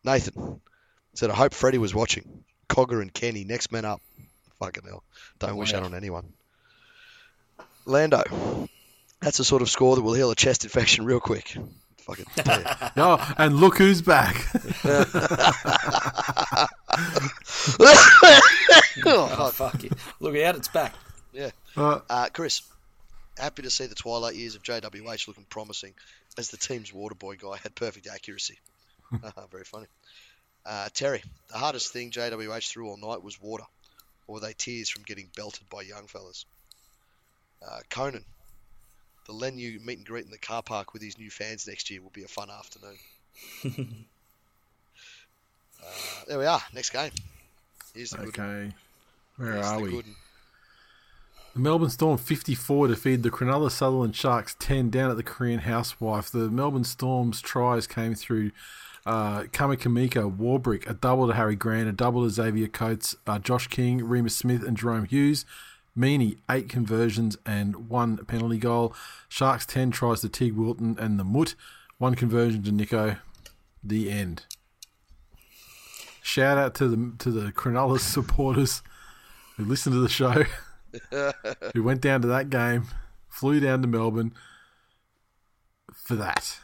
Nathan 0.05 0.61
said, 1.15 1.31
I 1.31 1.35
hope 1.35 1.53
Freddie 1.53 1.79
was 1.79 1.95
watching. 1.95 2.45
Cogger 2.69 3.03
and 3.03 3.13
Kenny, 3.13 3.45
next 3.45 3.73
men 3.73 3.85
up. 3.85 4.01
Fucking 4.61 4.85
hell. 4.85 5.03
Don't 5.39 5.57
wish 5.57 5.73
that 5.73 5.83
on 5.83 5.95
anyone. 5.95 6.33
Lando, 7.87 8.69
that's 9.21 9.39
the 9.39 9.45
sort 9.45 9.63
of 9.63 9.71
score 9.71 9.97
that 9.97 10.03
will 10.03 10.15
heal 10.15 10.31
a 10.31 10.35
chest 10.37 10.65
infection 10.65 11.05
real 11.05 11.21
quick. 11.21 11.57
Fucking 11.99 12.25
tell 12.37 12.61
you. 12.61 12.67
Oh, 12.97 13.35
and 13.39 13.57
look 13.57 13.79
who's 13.79 14.03
back. 14.03 14.37
Oh, 19.05 19.51
fuck 19.55 19.85
it. 19.85 19.93
Look 20.21 20.37
out, 20.37 20.57
it's 20.57 20.69
back. 20.69 20.95
yeah. 21.33 21.51
Uh, 21.77 22.01
Uh, 22.09 22.29
Chris, 22.33 22.63
happy 23.39 23.63
to 23.63 23.71
see 23.71 23.87
the 23.87 23.95
twilight 23.95 24.35
years 24.35 24.55
of 24.55 24.63
JWH 24.63 25.29
looking 25.29 25.45
promising 25.49 25.95
as 26.39 26.49
the 26.51 26.57
team's 26.57 26.93
water 26.93 27.15
boy 27.15 27.37
guy 27.37 27.57
had 27.63 27.75
perfect 27.75 28.07
accuracy. 28.13 28.59
Very 29.51 29.65
funny. 29.65 29.87
Uh, 30.65 30.89
Terry, 30.95 31.23
the 31.49 31.59
hardest 31.59 31.93
thing 31.93 32.11
JWH 32.11 32.69
threw 32.71 32.89
all 32.89 32.97
night 32.97 33.23
was 33.23 33.41
water, 33.41 33.65
or 34.27 34.35
were 34.35 34.41
they 34.41 34.53
tears 34.55 34.89
from 34.89 35.03
getting 35.05 35.29
belted 35.37 35.69
by 35.69 35.83
young 35.83 36.07
fellas? 36.07 36.45
Uh, 37.63 37.81
Conan, 37.91 38.25
the 39.27 39.33
Leniu 39.33 39.85
meet 39.85 39.99
and 39.99 40.07
greet 40.07 40.25
in 40.25 40.31
the 40.31 40.39
car 40.39 40.63
park 40.63 40.93
with 40.93 41.03
his 41.03 41.19
new 41.19 41.31
fans 41.31 41.67
next 41.67 41.91
year 41.91 42.01
will 42.03 42.11
be 42.11 42.25
a 42.25 42.29
fun 42.29 42.49
afternoon. 42.51 42.97
uh, 45.83 45.87
there 46.29 46.39
we 46.39 46.47
are. 46.47 46.63
Next 46.73 46.91
game. 46.91 47.11
Here's 47.95 48.11
the 48.11 48.21
okay. 48.21 48.73
Where 49.37 49.53
Here's 49.55 49.67
are 49.67 49.77
the 49.79 49.83
we? 49.83 50.03
The 51.55 51.63
Melbourne 51.63 51.91
Storm 51.91 52.19
54 52.19 52.89
defeated 52.89 53.23
the 53.23 53.31
Cronulla 53.31 53.71
Sutherland 53.71 54.15
Sharks 54.15 54.55
10 54.59 54.91
down 54.91 55.11
at 55.11 55.17
the 55.17 55.23
Korean 55.23 55.61
Housewife. 55.61 56.31
The 56.31 56.51
Melbourne 56.51 56.85
Storm's 56.85 57.41
tries 57.41 57.87
came 57.87 58.15
through 58.15 58.51
uh, 59.07 59.45
Kamikamica, 59.45 60.37
Warbrick, 60.37 60.89
a 60.89 60.93
double 60.93 61.29
to 61.29 61.33
Harry 61.33 61.57
Grant, 61.57 61.89
a 61.89 61.93
double 61.93 62.25
to 62.25 62.31
Xavier 62.31 62.67
Coates, 62.67 63.17
uh, 63.27 63.39
Josh 63.39 63.69
King, 63.69 64.01
Reimis 64.01 64.33
Smith, 64.33 64.63
and 64.63 64.77
Jahrome 64.77 65.09
Hughes. 65.09 65.47
Meaney, 65.97 66.37
eight 66.51 66.69
conversions 66.69 67.37
and 67.47 67.89
one 67.89 68.19
penalty 68.27 68.59
goal. 68.59 68.95
Sharks 69.29 69.65
10 69.67 69.91
tries 69.91 70.21
to 70.21 70.29
Teig 70.29 70.55
Wilton 70.55 70.97
and 70.99 71.19
the 71.19 71.25
Mutt, 71.25 71.55
one 71.99 72.15
conversion 72.15 72.63
to 72.65 72.73
Nico. 72.73 73.17
The 73.83 74.11
end. 74.11 74.45
Shout 76.23 76.59
out 76.59 76.75
to 76.75 76.89
the 76.89 77.13
to 77.19 77.31
the 77.31 77.53
Cronulla 77.53 78.01
supporters 78.01 78.83
who 79.57 79.65
listened 79.65 79.95
to 79.95 80.01
the 80.01 80.09
show 80.09 80.45
who 81.73 81.83
went 81.83 82.01
down 82.01 82.21
to 82.23 82.29
that 82.29 82.51
game, 82.51 82.89
flew 83.29 83.61
down 83.61 83.81
to 83.83 83.89
Melbourne 83.89 84.35
for 85.95 86.17
that. 86.17 86.59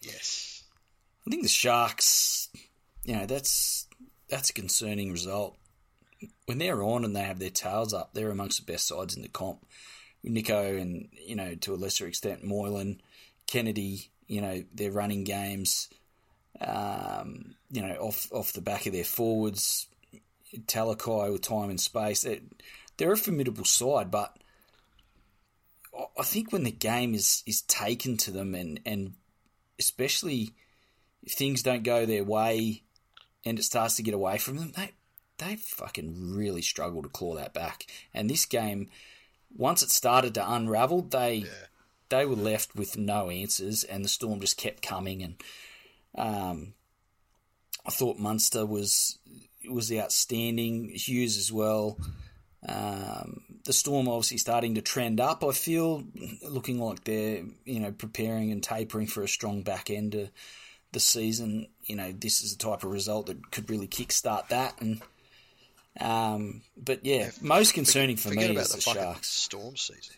Yes. 0.00 0.64
I 1.26 1.30
think 1.30 1.42
the 1.42 1.48
Sharks, 1.48 2.48
you 3.04 3.14
know, 3.14 3.26
that's 3.26 3.86
that's 4.28 4.50
a 4.50 4.52
concerning 4.52 5.12
result. 5.12 5.56
When 6.46 6.58
they're 6.58 6.82
on 6.82 7.04
and 7.04 7.14
they 7.14 7.22
have 7.22 7.38
their 7.38 7.50
tails 7.50 7.92
up, 7.92 8.14
they're 8.14 8.30
amongst 8.30 8.64
the 8.64 8.72
best 8.72 8.86
sides 8.88 9.16
in 9.16 9.22
the 9.22 9.28
comp. 9.28 9.64
Nico 10.22 10.76
and 10.76 11.08
you 11.12 11.36
know 11.36 11.54
to 11.54 11.74
a 11.74 11.76
lesser 11.76 12.06
extent 12.06 12.44
Moylan, 12.44 13.00
Kennedy, 13.46 14.10
you 14.26 14.40
know 14.40 14.64
they're 14.74 14.90
running 14.90 15.24
games, 15.24 15.88
um, 16.60 17.54
you 17.70 17.82
know 17.82 17.94
off 17.96 18.28
off 18.32 18.52
the 18.52 18.60
back 18.60 18.86
of 18.86 18.92
their 18.92 19.04
forwards, 19.04 19.86
Talakai 20.66 21.32
with 21.32 21.42
time 21.42 21.70
and 21.70 21.80
space. 21.80 22.22
They're, 22.22 22.40
they're 22.96 23.12
a 23.12 23.16
formidable 23.16 23.64
side, 23.64 24.10
but 24.10 24.36
I- 25.96 26.20
I 26.20 26.22
think 26.24 26.52
when 26.52 26.64
the 26.64 26.70
game 26.72 27.14
is 27.14 27.42
is 27.46 27.62
taken 27.62 28.16
to 28.18 28.30
them 28.30 28.54
and 28.54 28.80
and 28.84 29.14
especially 29.78 30.54
if 31.22 31.32
things 31.32 31.62
don't 31.62 31.82
go 31.82 32.06
their 32.06 32.24
way 32.24 32.82
and 33.44 33.58
it 33.58 33.64
starts 33.64 33.96
to 33.96 34.02
get 34.02 34.14
away 34.14 34.38
from 34.38 34.56
them, 34.56 34.72
they 34.74 34.92
they 35.38 35.56
fucking 35.56 36.34
really 36.34 36.62
struggled 36.62 37.04
to 37.04 37.10
claw 37.10 37.34
that 37.34 37.54
back. 37.54 37.86
And 38.14 38.28
this 38.28 38.46
game, 38.46 38.88
once 39.54 39.82
it 39.82 39.90
started 39.90 40.34
to 40.34 40.52
unravel, 40.52 41.02
they 41.02 41.34
yeah. 41.34 41.48
they 42.08 42.26
were 42.26 42.36
left 42.36 42.74
with 42.74 42.96
no 42.96 43.30
answers, 43.30 43.84
and 43.84 44.04
the 44.04 44.08
storm 44.08 44.40
just 44.40 44.56
kept 44.56 44.82
coming. 44.82 45.22
And 45.22 45.34
um, 46.16 46.74
I 47.84 47.90
thought 47.90 48.18
Munster 48.18 48.66
was 48.66 49.18
was 49.68 49.92
outstanding. 49.92 50.90
Hughes 50.90 51.36
as 51.36 51.52
well. 51.52 51.98
Um, 52.68 53.42
the 53.64 53.72
storm 53.72 54.08
obviously 54.08 54.38
starting 54.38 54.74
to 54.74 54.82
trend 54.82 55.20
up. 55.20 55.44
I 55.44 55.52
feel 55.52 56.04
looking 56.42 56.80
like 56.80 57.04
they're 57.04 57.44
you 57.64 57.80
know 57.80 57.92
preparing 57.92 58.50
and 58.50 58.62
tapering 58.62 59.06
for 59.06 59.22
a 59.22 59.28
strong 59.28 59.62
back 59.62 59.90
end 59.90 60.14
of 60.14 60.30
the 60.92 61.00
season. 61.00 61.68
You 61.84 61.96
know 61.96 62.12
this 62.12 62.42
is 62.42 62.56
the 62.56 62.64
type 62.64 62.82
of 62.82 62.90
result 62.90 63.26
that 63.26 63.50
could 63.50 63.70
really 63.70 63.88
kickstart 63.88 64.48
that. 64.48 64.80
And 64.80 65.02
um, 66.00 66.62
but 66.76 67.04
yeah, 67.04 67.16
yeah 67.16 67.30
most 67.40 67.74
concerning 67.74 68.16
for 68.16 68.30
me 68.30 68.44
is 68.44 68.68
the, 68.68 68.76
the 68.76 68.80
Sharks 68.80 69.28
storm 69.28 69.76
season. 69.76 70.16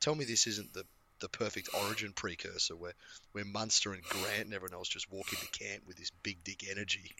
Tell 0.00 0.14
me 0.14 0.24
this 0.24 0.46
isn't 0.46 0.72
the 0.72 0.84
the 1.20 1.28
perfect 1.28 1.70
origin 1.74 2.12
precursor 2.14 2.76
where 2.76 2.92
where 3.32 3.44
Munster 3.44 3.92
and 3.92 4.02
Grant 4.02 4.44
and 4.44 4.54
everyone 4.54 4.74
else 4.74 4.88
just 4.88 5.10
walk 5.10 5.32
into 5.32 5.46
camp 5.48 5.82
with 5.86 5.96
this 5.96 6.10
big 6.22 6.42
dick 6.44 6.64
energy. 6.70 7.12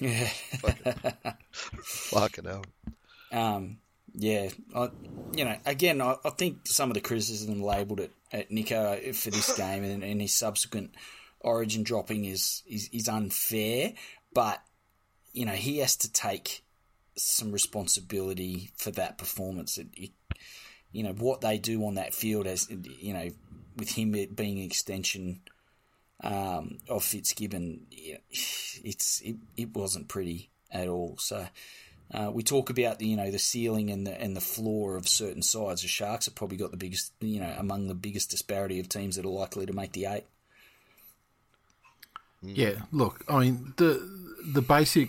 Yeah. 0.00 0.26
fucking, 0.58 0.94
fucking 1.82 2.44
hell. 2.44 2.64
Um, 3.30 3.78
yeah, 4.14 4.50
I, 4.74 4.90
you 5.34 5.44
know, 5.44 5.56
again, 5.64 6.00
I, 6.00 6.16
I, 6.24 6.30
think 6.30 6.66
some 6.66 6.90
of 6.90 6.94
the 6.94 7.00
criticism 7.00 7.62
labelled 7.62 8.00
it 8.00 8.12
at 8.30 8.50
Nicho 8.50 9.14
for 9.14 9.30
this 9.30 9.56
game 9.56 9.84
and, 9.84 10.04
and, 10.04 10.20
his 10.20 10.34
subsequent 10.34 10.94
Origin 11.40 11.82
dropping 11.82 12.26
is, 12.26 12.62
is 12.66 12.88
is 12.92 13.08
unfair, 13.08 13.94
but 14.34 14.62
you 15.32 15.46
know 15.46 15.52
he 15.52 15.78
has 15.78 15.96
to 15.96 16.12
take 16.12 16.61
some 17.16 17.52
responsibility 17.52 18.70
for 18.76 18.90
that 18.92 19.18
performance. 19.18 19.78
It, 19.78 19.88
it, 19.94 20.10
you 20.92 21.02
know 21.02 21.12
what 21.12 21.40
they 21.40 21.58
do 21.58 21.84
on 21.86 21.94
that 21.94 22.14
field, 22.14 22.46
as 22.46 22.68
you 22.70 23.14
know, 23.14 23.30
with 23.76 23.90
him 23.90 24.12
being 24.12 24.58
an 24.58 24.64
extension 24.64 25.40
um, 26.22 26.78
of 26.88 27.02
Fitzgibbon, 27.02 27.86
it's 28.30 29.20
it, 29.22 29.36
it 29.56 29.74
wasn't 29.74 30.08
pretty 30.08 30.50
at 30.70 30.88
all. 30.88 31.16
So 31.18 31.46
uh, 32.12 32.30
we 32.32 32.42
talk 32.42 32.70
about 32.70 32.98
the 32.98 33.06
you 33.06 33.16
know 33.16 33.30
the 33.30 33.38
ceiling 33.38 33.90
and 33.90 34.06
the 34.06 34.20
and 34.20 34.36
the 34.36 34.40
floor 34.40 34.96
of 34.96 35.08
certain 35.08 35.42
sides. 35.42 35.82
The 35.82 35.88
Sharks 35.88 36.26
have 36.26 36.34
probably 36.34 36.58
got 36.58 36.70
the 36.70 36.76
biggest 36.76 37.12
you 37.20 37.40
know 37.40 37.54
among 37.58 37.88
the 37.88 37.94
biggest 37.94 38.30
disparity 38.30 38.78
of 38.80 38.88
teams 38.88 39.16
that 39.16 39.24
are 39.24 39.30
likely 39.30 39.66
to 39.66 39.72
make 39.72 39.92
the 39.92 40.06
eight. 40.06 40.24
Yeah, 42.42 42.82
look, 42.90 43.24
I 43.28 43.40
mean 43.40 43.74
the 43.76 44.00
the 44.44 44.62
basic 44.62 45.08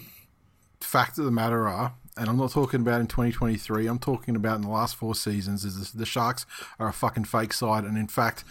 fact 0.86 1.18
of 1.18 1.26
the 1.26 1.32
matter 1.32 1.68
are, 1.68 1.94
and 2.18 2.30
I'm 2.30 2.38
not 2.38 2.52
talking 2.52 2.82
about 2.82 3.02
in 3.02 3.08
2023. 3.08 3.88
I'm 3.88 4.00
talking 4.00 4.36
about 4.36 4.58
in 4.58 4.62
the 4.62 4.70
last 4.70 4.96
four 4.96 5.16
seasons. 5.16 5.66
Is 5.66 5.92
the 5.92 6.06
Sharks 6.06 6.46
are 6.80 6.88
a 6.88 6.94
fucking 6.94 7.26
fake 7.26 7.54
side, 7.54 7.84
and 7.84 7.98
in 7.98 8.08
fact, 8.08 8.44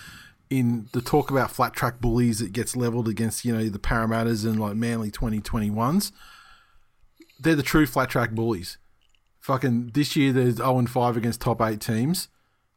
in 0.51 0.89
the 0.93 1.01
talk 1.01 1.31
about 1.31 1.51
flat 1.51 1.73
track 1.73 2.01
bullies, 2.01 2.41
it 2.41 2.53
gets 2.53 2.77
leveled 2.77 3.09
against 3.09 3.45
you 3.45 3.57
know 3.57 3.69
the 3.69 3.79
Parramatters 3.79 4.45
and 4.45 4.59
like 4.61 4.77
Manly 4.77 5.11
2021s 5.11 6.13
they're 7.43 7.57
the 7.57 7.63
true 7.63 7.87
flat 7.87 8.09
track 8.09 8.31
bullies. 8.31 8.79
Fucking 9.41 9.91
this 9.95 10.15
year, 10.15 10.33
there's 10.33 10.57
0 10.57 10.79
and 10.79 10.91
5 10.91 11.17
against 11.17 11.41
top 11.41 11.61
eight 11.61 11.81
teams. 11.81 12.29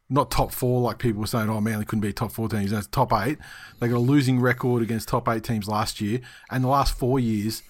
Not 0.09 0.29
top 0.29 0.51
four, 0.51 0.81
like 0.81 0.99
people 0.99 1.21
were 1.21 1.27
saying, 1.27 1.49
oh 1.49 1.61
man, 1.61 1.79
they 1.79 1.85
couldn't 1.85 2.01
be 2.01 2.13
top 2.13 2.31
four 2.31 2.47
teams. 2.47 2.71
That's 2.71 2.87
top 2.87 3.11
eight. 3.13 3.39
They 3.79 3.87
got 3.87 3.97
a 3.97 3.99
losing 3.99 4.39
record 4.39 4.83
against 4.83 5.07
top 5.07 5.27
eight 5.27 5.43
teams 5.43 5.67
last 5.67 5.99
year. 5.99 6.21
And 6.51 6.63
the 6.63 6.67
last 6.67 6.97
four 6.97 7.19
years, 7.19 7.63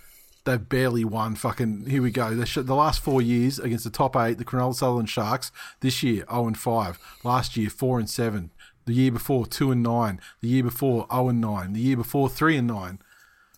they've 0.45 0.69
barely 0.69 1.03
won. 1.03 1.35
Fucking, 1.35 1.87
here 1.87 2.01
we 2.01 2.11
go. 2.11 2.33
The, 2.33 2.75
last 2.75 3.01
four 3.01 3.21
years 3.21 3.59
against 3.59 3.83
the 3.83 3.89
top 3.89 4.15
eight, 4.15 4.37
the 4.37 4.45
Cronulla 4.45 4.75
Sutherland 4.75 5.09
Sharks, 5.09 5.51
this 5.81 6.01
year, 6.01 6.25
0 6.29 6.47
and 6.47 6.57
5. 6.57 6.99
Last 7.23 7.57
year, 7.57 7.69
4 7.69 7.99
and 7.99 8.09
7. 8.09 8.51
The 8.85 8.93
year 8.93 9.11
before, 9.11 9.45
2 9.45 9.71
and 9.71 9.83
9. 9.83 10.19
The 10.41 10.47
year 10.47 10.63
before, 10.63 11.07
0 11.11 11.29
and 11.29 11.41
9. 11.41 11.73
The 11.73 11.81
year 11.81 11.97
before, 11.97 12.29
3 12.29 12.57
and 12.57 12.67
9. 12.67 12.99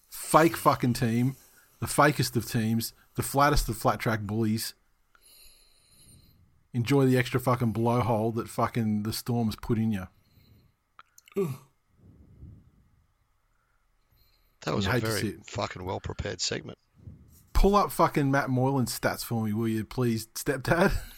Fake 0.10 0.58
fucking 0.58 0.94
team. 0.94 1.36
The 1.80 1.86
fakest 1.86 2.36
of 2.36 2.50
teams 2.50 2.94
the 3.18 3.24
flattest 3.24 3.68
of 3.68 3.76
flat 3.76 4.00
track 4.00 4.22
bullies. 4.22 4.76
Enjoy 6.72 7.06
the 7.06 7.18
extra 7.18 7.40
fucking 7.40 7.74
blowhole 7.74 8.34
that 8.36 8.48
fucking 8.48 9.04
the 9.04 9.12
storms 9.12 9.56
put 9.56 9.80
in 9.80 9.92
you. 9.92 10.08
That 14.62 14.76
was 14.76 14.88
a 14.88 15.00
very 15.00 15.38
fucking 15.46 15.84
well 15.84 16.00
prepared 16.00 16.42
segment. 16.42 16.78
Pull 17.54 17.76
up 17.76 17.92
fucking 17.92 18.30
Matt 18.30 18.50
Moylan's 18.50 18.98
stats 18.98 19.24
for 19.24 19.44
me, 19.44 19.54
will 19.54 19.68
you, 19.68 19.84
please, 19.84 20.28
stepdad? 20.28 20.92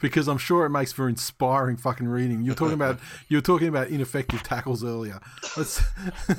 because 0.00 0.28
I'm 0.28 0.38
sure 0.38 0.66
it 0.66 0.70
makes 0.70 0.92
for 0.92 1.08
inspiring 1.08 1.76
fucking 1.76 2.06
reading. 2.06 2.42
You're 2.42 2.54
talking 2.54 2.74
about 2.74 2.98
you 3.28 3.38
were 3.38 3.42
talking 3.42 3.68
about 3.68 3.88
ineffective 3.88 4.42
tackles 4.42 4.84
earlier. 4.84 5.20
Let's 5.56 5.82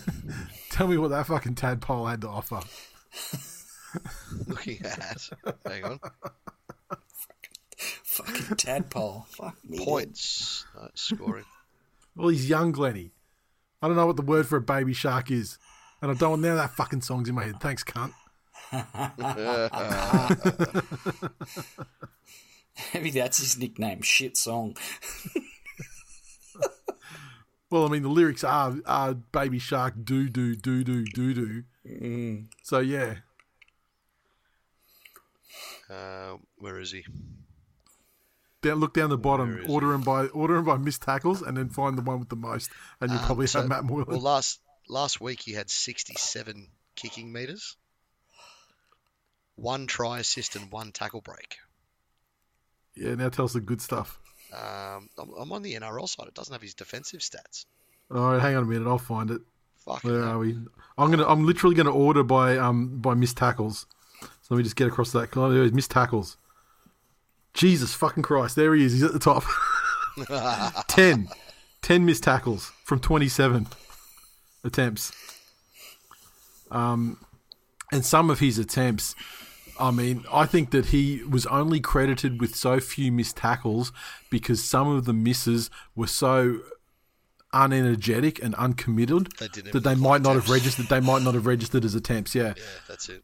tell 0.70 0.88
me 0.88 0.98
what 0.98 1.10
that 1.10 1.28
fucking 1.28 1.56
tadpole 1.56 2.06
had 2.06 2.22
to 2.22 2.30
offer. 2.30 2.62
looking 4.48 4.86
at. 4.86 5.30
Hang 5.66 5.84
on. 5.84 6.00
Fucking 7.78 8.56
tadpole. 8.56 9.26
Fuck 9.30 9.58
me. 9.68 9.84
Points. 9.84 10.66
Uh, 10.80 10.88
scoring. 10.94 11.46
Well, 12.16 12.30
he's 12.30 12.50
young, 12.50 12.72
Glenny. 12.72 13.12
I 13.82 13.88
don't 13.88 13.98
know 13.98 14.06
what 14.06 14.16
the 14.16 14.22
word 14.22 14.48
for 14.48 14.58
a 14.58 14.62
baby 14.62 14.94
shark 14.94 15.32
is. 15.32 15.58
And 16.06 16.12
I 16.12 16.18
don't 16.20 16.30
want 16.30 16.44
now 16.44 16.54
that 16.54 16.76
fucking 16.76 17.02
song's 17.02 17.30
in 17.30 17.34
my 17.34 17.46
head. 17.46 17.60
Thanks, 17.60 17.84
cunt. 17.84 18.14
Maybe 22.94 23.10
that's 23.10 23.40
his 23.40 23.58
nickname. 23.58 24.04
Shit 24.04 24.38
song. 24.38 24.78
well, 27.72 27.88
I 27.88 27.90
mean, 27.90 28.04
the 28.04 28.10
lyrics 28.10 28.44
are, 28.44 28.76
are 28.86 29.16
baby 29.16 29.58
shark 29.58 29.96
doo 30.04 30.30
doo 30.30 30.56
doo 30.56 30.84
doo 30.84 31.06
doo 31.06 31.34
doo. 31.34 31.64
Mm. 31.90 32.50
So 32.62 32.82
yeah, 32.82 33.16
uh, 35.90 36.36
where 36.60 36.80
is 36.80 36.92
he? 36.92 37.04
Down, 38.62 38.76
look 38.76 38.94
down 38.94 39.10
the 39.10 39.18
bottom. 39.18 39.60
Order 39.68 39.94
him 39.94 40.02
by 40.02 40.28
order 40.28 40.58
him 40.58 40.66
by 40.66 40.78
missed 40.78 41.02
tackles, 41.02 41.42
and 41.42 41.58
then 41.58 41.70
find 41.70 41.98
the 41.98 42.04
one 42.04 42.20
with 42.20 42.30
the 42.30 42.36
most, 42.36 42.70
and 43.02 43.10
you'll 43.10 43.22
um, 43.22 43.26
probably 43.26 43.48
so, 43.48 43.62
have 43.62 43.70
Matt 43.70 43.86
Moylan. 43.86 44.06
Well, 44.08 44.22
last 44.22 44.60
last 44.88 45.22
week 45.22 45.42
he 45.42 45.54
had 45.54 45.70
sixty-seven 45.70 46.68
kicking 46.96 47.32
meters, 47.32 47.76
one 49.56 49.88
try 49.88 50.20
assist, 50.20 50.56
and 50.56 50.72
one 50.72 50.92
tackle 50.92 51.22
break. 51.22 51.58
Yeah, 52.96 53.16
now 53.16 53.30
tell 53.30 53.46
us 53.46 53.54
the 53.54 53.62
good 53.62 53.82
stuff. 53.82 54.20
Um, 54.54 55.10
I'm, 55.18 55.32
I'm, 55.38 55.52
on 55.52 55.64
the 55.64 55.74
NRL 55.74 56.08
side. 56.08 56.28
It 56.28 56.34
doesn't 56.34 56.54
have 56.54 56.62
his 56.62 56.74
defensive 56.74 57.20
stats. 57.20 57.66
All 58.10 58.32
right, 58.32 58.42
hang 58.42 58.56
on 58.56 58.64
a 58.64 58.66
minute. 58.66 58.88
I'll 58.88 58.98
find 58.98 59.32
it. 59.32 59.42
Fucking 59.86 60.10
Where 60.10 60.24
are 60.24 60.40
we? 60.40 60.58
I'm 60.98 61.12
gonna. 61.12 61.28
I'm 61.28 61.46
literally 61.46 61.76
gonna 61.76 61.92
order 61.92 62.24
by 62.24 62.58
um 62.58 63.00
by 63.00 63.14
missed 63.14 63.38
tackles. 63.38 63.86
So 64.22 64.54
let 64.54 64.58
me 64.58 64.64
just 64.64 64.76
get 64.76 64.88
across 64.88 65.12
that. 65.12 65.36
Oh, 65.36 65.52
there 65.52 65.70
missed 65.72 65.92
tackles. 65.92 66.38
Jesus 67.54 67.94
fucking 67.94 68.24
Christ. 68.24 68.56
There 68.56 68.76
he 68.76 68.86
is. 68.86 68.94
He's 68.94 69.04
at 69.04 69.14
the 69.14 69.20
top. 69.20 69.44
10. 70.88 71.30
10 71.82 72.06
missed 72.06 72.24
tackles 72.24 72.72
from 72.84 73.00
27 73.00 73.68
attempts. 74.66 75.12
Um, 76.72 77.20
and 77.92 78.06
some 78.06 78.30
of 78.30 78.40
his 78.40 78.58
attempts, 78.58 79.16
I 79.80 79.92
mean, 79.92 80.26
I 80.32 80.46
think 80.46 80.72
that 80.72 80.88
he 80.88 81.24
was 81.24 81.46
only 81.46 81.80
credited 81.80 82.42
with 82.42 82.56
so 82.56 82.80
few 82.80 83.12
missed 83.12 83.38
tackles 83.38 83.92
because 84.30 84.64
some 84.64 84.88
of 84.88 85.06
the 85.06 85.14
misses 85.14 85.70
were 85.96 86.08
so 86.08 86.60
unenergetic 87.54 88.42
and 88.44 88.54
uncommitted 88.56 89.32
that 89.38 89.84
they 89.84 89.96
might 89.96 90.22
not 90.22 90.36
have 90.36 90.50
registered. 90.50 90.88
They 90.88 91.00
might 91.00 91.22
not 91.22 91.36
have 91.36 91.46
registered 91.46 91.86
as 91.86 91.96
attempts. 91.96 92.36
Yeah, 92.36 92.54
yeah, 92.58 92.64
that's 92.88 93.10
it. 93.10 93.24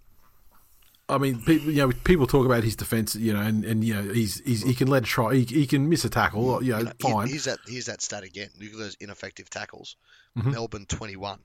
I 1.11 1.17
mean, 1.17 1.41
people, 1.41 1.71
you 1.71 1.87
know, 1.87 1.91
people 2.03 2.25
talk 2.25 2.45
about 2.45 2.63
his 2.63 2.75
defense, 2.75 3.15
you 3.15 3.33
know, 3.33 3.41
and, 3.41 3.65
and 3.65 3.83
you 3.83 3.93
know, 3.93 4.13
he's, 4.13 4.39
he's 4.45 4.63
he 4.63 4.73
can 4.73 4.87
let 4.87 5.03
a 5.03 5.05
try, 5.05 5.35
he, 5.35 5.43
he 5.43 5.67
can 5.67 5.89
miss 5.89 6.05
a 6.05 6.09
tackle, 6.09 6.63
you 6.63 6.71
know, 6.71 6.91
fine. 6.99 7.27
Here's 7.27 7.45
that 7.45 7.59
here's 7.67 7.85
that 7.85 8.01
stat 8.01 8.23
again. 8.23 8.49
Look 8.59 8.71
at 8.71 8.77
those 8.77 8.97
ineffective 8.99 9.49
tackles. 9.49 9.97
Mm-hmm. 10.37 10.51
Melbourne 10.51 10.85
twenty 10.85 11.17
one. 11.17 11.39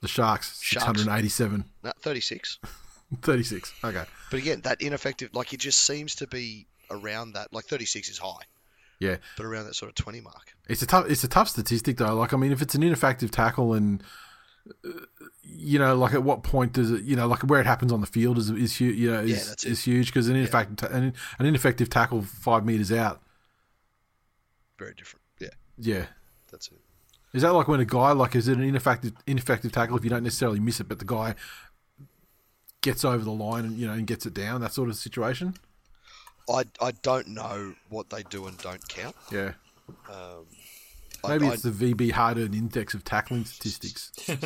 The 0.00 0.08
Sharks, 0.08 0.58
six 0.58 0.82
hundred 0.82 1.08
eighty 1.08 1.28
seven. 1.28 1.64
No, 1.82 1.92
thirty 2.00 2.20
six. 2.20 2.58
thirty 3.22 3.44
six. 3.44 3.72
Okay. 3.84 4.04
But 4.30 4.40
again, 4.40 4.60
that 4.62 4.82
ineffective, 4.82 5.30
like 5.32 5.52
it 5.52 5.60
just 5.60 5.80
seems 5.80 6.16
to 6.16 6.26
be 6.26 6.66
around 6.90 7.32
that. 7.32 7.52
Like 7.52 7.64
thirty 7.64 7.84
six 7.84 8.08
is 8.08 8.18
high. 8.18 8.42
Yeah. 8.98 9.16
But 9.36 9.46
around 9.46 9.66
that 9.66 9.74
sort 9.74 9.90
of 9.90 9.94
twenty 9.94 10.20
mark. 10.20 10.54
It's 10.68 10.82
a 10.82 10.86
tough. 10.86 11.08
It's 11.08 11.24
a 11.24 11.28
tough 11.28 11.48
statistic 11.48 11.96
though. 11.96 12.14
Like 12.14 12.32
I 12.32 12.36
mean, 12.36 12.52
if 12.52 12.62
it's 12.62 12.74
an 12.74 12.82
ineffective 12.82 13.30
tackle 13.30 13.74
and 13.74 14.02
you 15.42 15.78
know, 15.78 15.96
like 15.96 16.14
at 16.14 16.22
what 16.22 16.42
point 16.42 16.72
does 16.72 16.90
it, 16.90 17.02
you 17.02 17.16
know, 17.16 17.26
like 17.26 17.40
where 17.40 17.60
it 17.60 17.66
happens 17.66 17.92
on 17.92 18.00
the 18.00 18.06
field 18.06 18.38
is 18.38 18.50
is 18.50 18.80
you 18.80 19.10
know 19.10 19.20
is, 19.20 19.56
yeah, 19.64 19.70
is 19.70 19.84
huge 19.84 20.06
because 20.06 20.28
an 20.28 20.36
ineffective 20.36 20.90
yeah. 20.90 20.96
an, 20.96 21.14
an 21.38 21.46
ineffective 21.46 21.90
tackle 21.90 22.22
five 22.22 22.64
meters 22.64 22.92
out. 22.92 23.22
Very 24.78 24.94
different. 24.94 25.22
Yeah. 25.40 25.48
Yeah. 25.78 26.06
That's 26.50 26.68
it. 26.68 26.80
Is 27.34 27.42
that 27.42 27.52
like 27.52 27.68
when 27.68 27.80
a 27.80 27.84
guy 27.84 28.12
like 28.12 28.34
is 28.34 28.48
it 28.48 28.56
an 28.56 28.64
ineffective 28.64 29.12
ineffective 29.26 29.72
tackle 29.72 29.96
if 29.96 30.04
you 30.04 30.10
don't 30.10 30.24
necessarily 30.24 30.60
miss 30.60 30.80
it, 30.80 30.88
but 30.88 30.98
the 30.98 31.04
guy 31.04 31.34
gets 32.80 33.04
over 33.04 33.24
the 33.24 33.32
line 33.32 33.64
and 33.64 33.76
you 33.76 33.86
know 33.86 33.92
and 33.92 34.06
gets 34.06 34.26
it 34.26 34.34
down, 34.34 34.60
that 34.60 34.72
sort 34.72 34.88
of 34.88 34.96
situation? 34.96 35.54
I, 36.50 36.64
I 36.80 36.92
don't 37.02 37.28
know 37.28 37.74
what 37.90 38.08
they 38.08 38.22
do 38.22 38.46
and 38.46 38.56
don't 38.58 38.86
count. 38.88 39.14
Yeah. 39.30 39.52
Um, 40.10 40.46
Maybe 41.26 41.46
I, 41.46 41.52
it's 41.52 41.62
the 41.62 41.70
VB 41.70 42.12
hard 42.12 42.38
earned 42.38 42.54
index 42.54 42.94
of 42.94 43.04
tackling 43.04 43.44
statistics. 43.44 44.12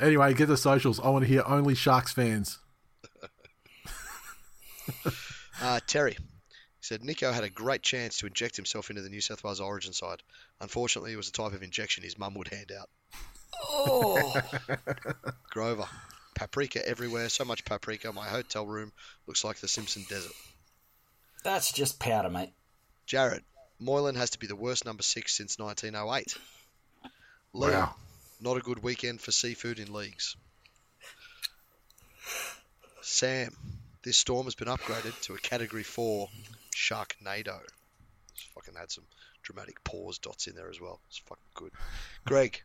anyway, 0.00 0.34
get 0.34 0.48
the 0.48 0.56
socials. 0.56 1.00
I 1.00 1.08
want 1.08 1.24
to 1.24 1.28
hear 1.28 1.42
only 1.46 1.74
Sharks 1.74 2.12
fans. 2.12 2.58
Uh, 5.62 5.78
Terry 5.86 6.16
said 6.80 7.00
Nicho 7.00 7.32
had 7.32 7.44
a 7.44 7.48
great 7.48 7.82
chance 7.82 8.18
to 8.18 8.26
inject 8.26 8.56
himself 8.56 8.90
into 8.90 9.00
the 9.00 9.08
New 9.08 9.22
South 9.22 9.42
Wales 9.42 9.60
Origin 9.60 9.94
side. 9.94 10.22
Unfortunately, 10.60 11.12
it 11.12 11.16
was 11.16 11.30
the 11.30 11.42
type 11.42 11.54
of 11.54 11.62
injection 11.62 12.04
his 12.04 12.18
mum 12.18 12.34
would 12.34 12.48
hand 12.48 12.70
out. 12.78 12.90
Oh, 13.62 14.34
Grover, 15.50 15.86
paprika 16.34 16.86
everywhere. 16.86 17.28
So 17.30 17.44
much 17.44 17.64
paprika. 17.64 18.12
My 18.12 18.28
hotel 18.28 18.66
room 18.66 18.92
looks 19.26 19.44
like 19.44 19.58
the 19.58 19.68
Simpson 19.68 20.04
Desert. 20.08 20.32
That's 21.44 21.72
just 21.72 22.00
powder, 22.00 22.28
mate. 22.30 22.52
Jared, 23.06 23.44
Moylan 23.78 24.16
has 24.16 24.30
to 24.30 24.38
be 24.38 24.46
the 24.46 24.56
worst 24.56 24.84
number 24.84 25.02
six 25.02 25.34
since 25.36 25.58
1908. 25.58 26.36
Liam, 27.54 27.72
Wow. 27.72 27.94
not 28.40 28.56
a 28.56 28.60
good 28.60 28.82
weekend 28.82 29.20
for 29.20 29.30
seafood 29.30 29.78
in 29.78 29.92
leagues. 29.92 30.36
Sam, 33.02 33.54
this 34.02 34.16
storm 34.16 34.44
has 34.46 34.54
been 34.54 34.68
upgraded 34.68 35.18
to 35.22 35.34
a 35.34 35.38
Category 35.38 35.82
4 35.82 36.28
Sharknado. 36.74 37.60
It's 38.32 38.42
fucking 38.54 38.74
had 38.74 38.90
some 38.90 39.04
dramatic 39.42 39.84
pause 39.84 40.18
dots 40.18 40.46
in 40.46 40.54
there 40.56 40.70
as 40.70 40.80
well. 40.80 41.00
It's 41.08 41.18
fucking 41.18 41.44
good. 41.54 41.72
Greg, 42.24 42.62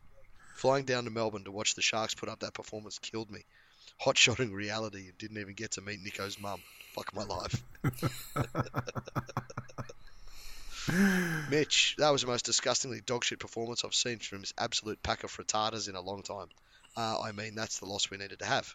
flying 0.56 0.86
down 0.86 1.04
to 1.04 1.10
Melbourne 1.10 1.44
to 1.44 1.52
watch 1.52 1.74
the 1.74 1.82
Sharks 1.82 2.14
put 2.14 2.28
up 2.28 2.40
that 2.40 2.54
performance 2.54 2.98
killed 2.98 3.30
me. 3.30 3.44
Hot 4.00 4.16
shotting 4.16 4.52
reality 4.52 5.08
and 5.08 5.18
didn't 5.18 5.38
even 5.38 5.54
get 5.54 5.72
to 5.72 5.80
meet 5.82 6.02
Nicho's 6.02 6.38
mum. 6.40 6.60
Fuck 6.94 7.14
my 7.14 7.24
life. 7.24 7.62
Mitch, 11.50 11.94
that 11.98 12.10
was 12.10 12.22
the 12.22 12.26
most 12.26 12.44
disgustingly 12.46 13.00
dogshit 13.00 13.38
performance 13.38 13.84
I've 13.84 13.94
seen 13.94 14.18
from 14.18 14.40
this 14.40 14.52
absolute 14.58 15.02
pack 15.02 15.24
of 15.24 15.30
frittatas 15.30 15.88
in 15.88 15.94
a 15.94 16.00
long 16.00 16.22
time. 16.22 16.46
Uh, 16.96 17.20
I 17.20 17.32
mean, 17.32 17.54
that's 17.54 17.78
the 17.78 17.86
loss 17.86 18.10
we 18.10 18.16
needed 18.16 18.38
to 18.40 18.44
have. 18.46 18.74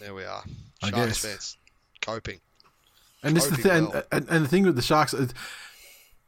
There 0.00 0.14
we 0.14 0.24
are. 0.24 0.42
I 0.82 0.90
Sharks 0.90 1.06
guess. 1.06 1.18
fans 1.24 1.56
coping. 2.00 2.40
And 3.22 3.36
this 3.36 3.46
the 3.46 3.56
Coping 3.56 3.70
thing, 3.70 3.84
well. 3.90 4.02
and, 4.12 4.22
and, 4.22 4.30
and 4.36 4.44
the 4.44 4.48
thing 4.48 4.64
with 4.64 4.76
the 4.76 4.82
Sharks. 4.82 5.12
Is, 5.14 5.34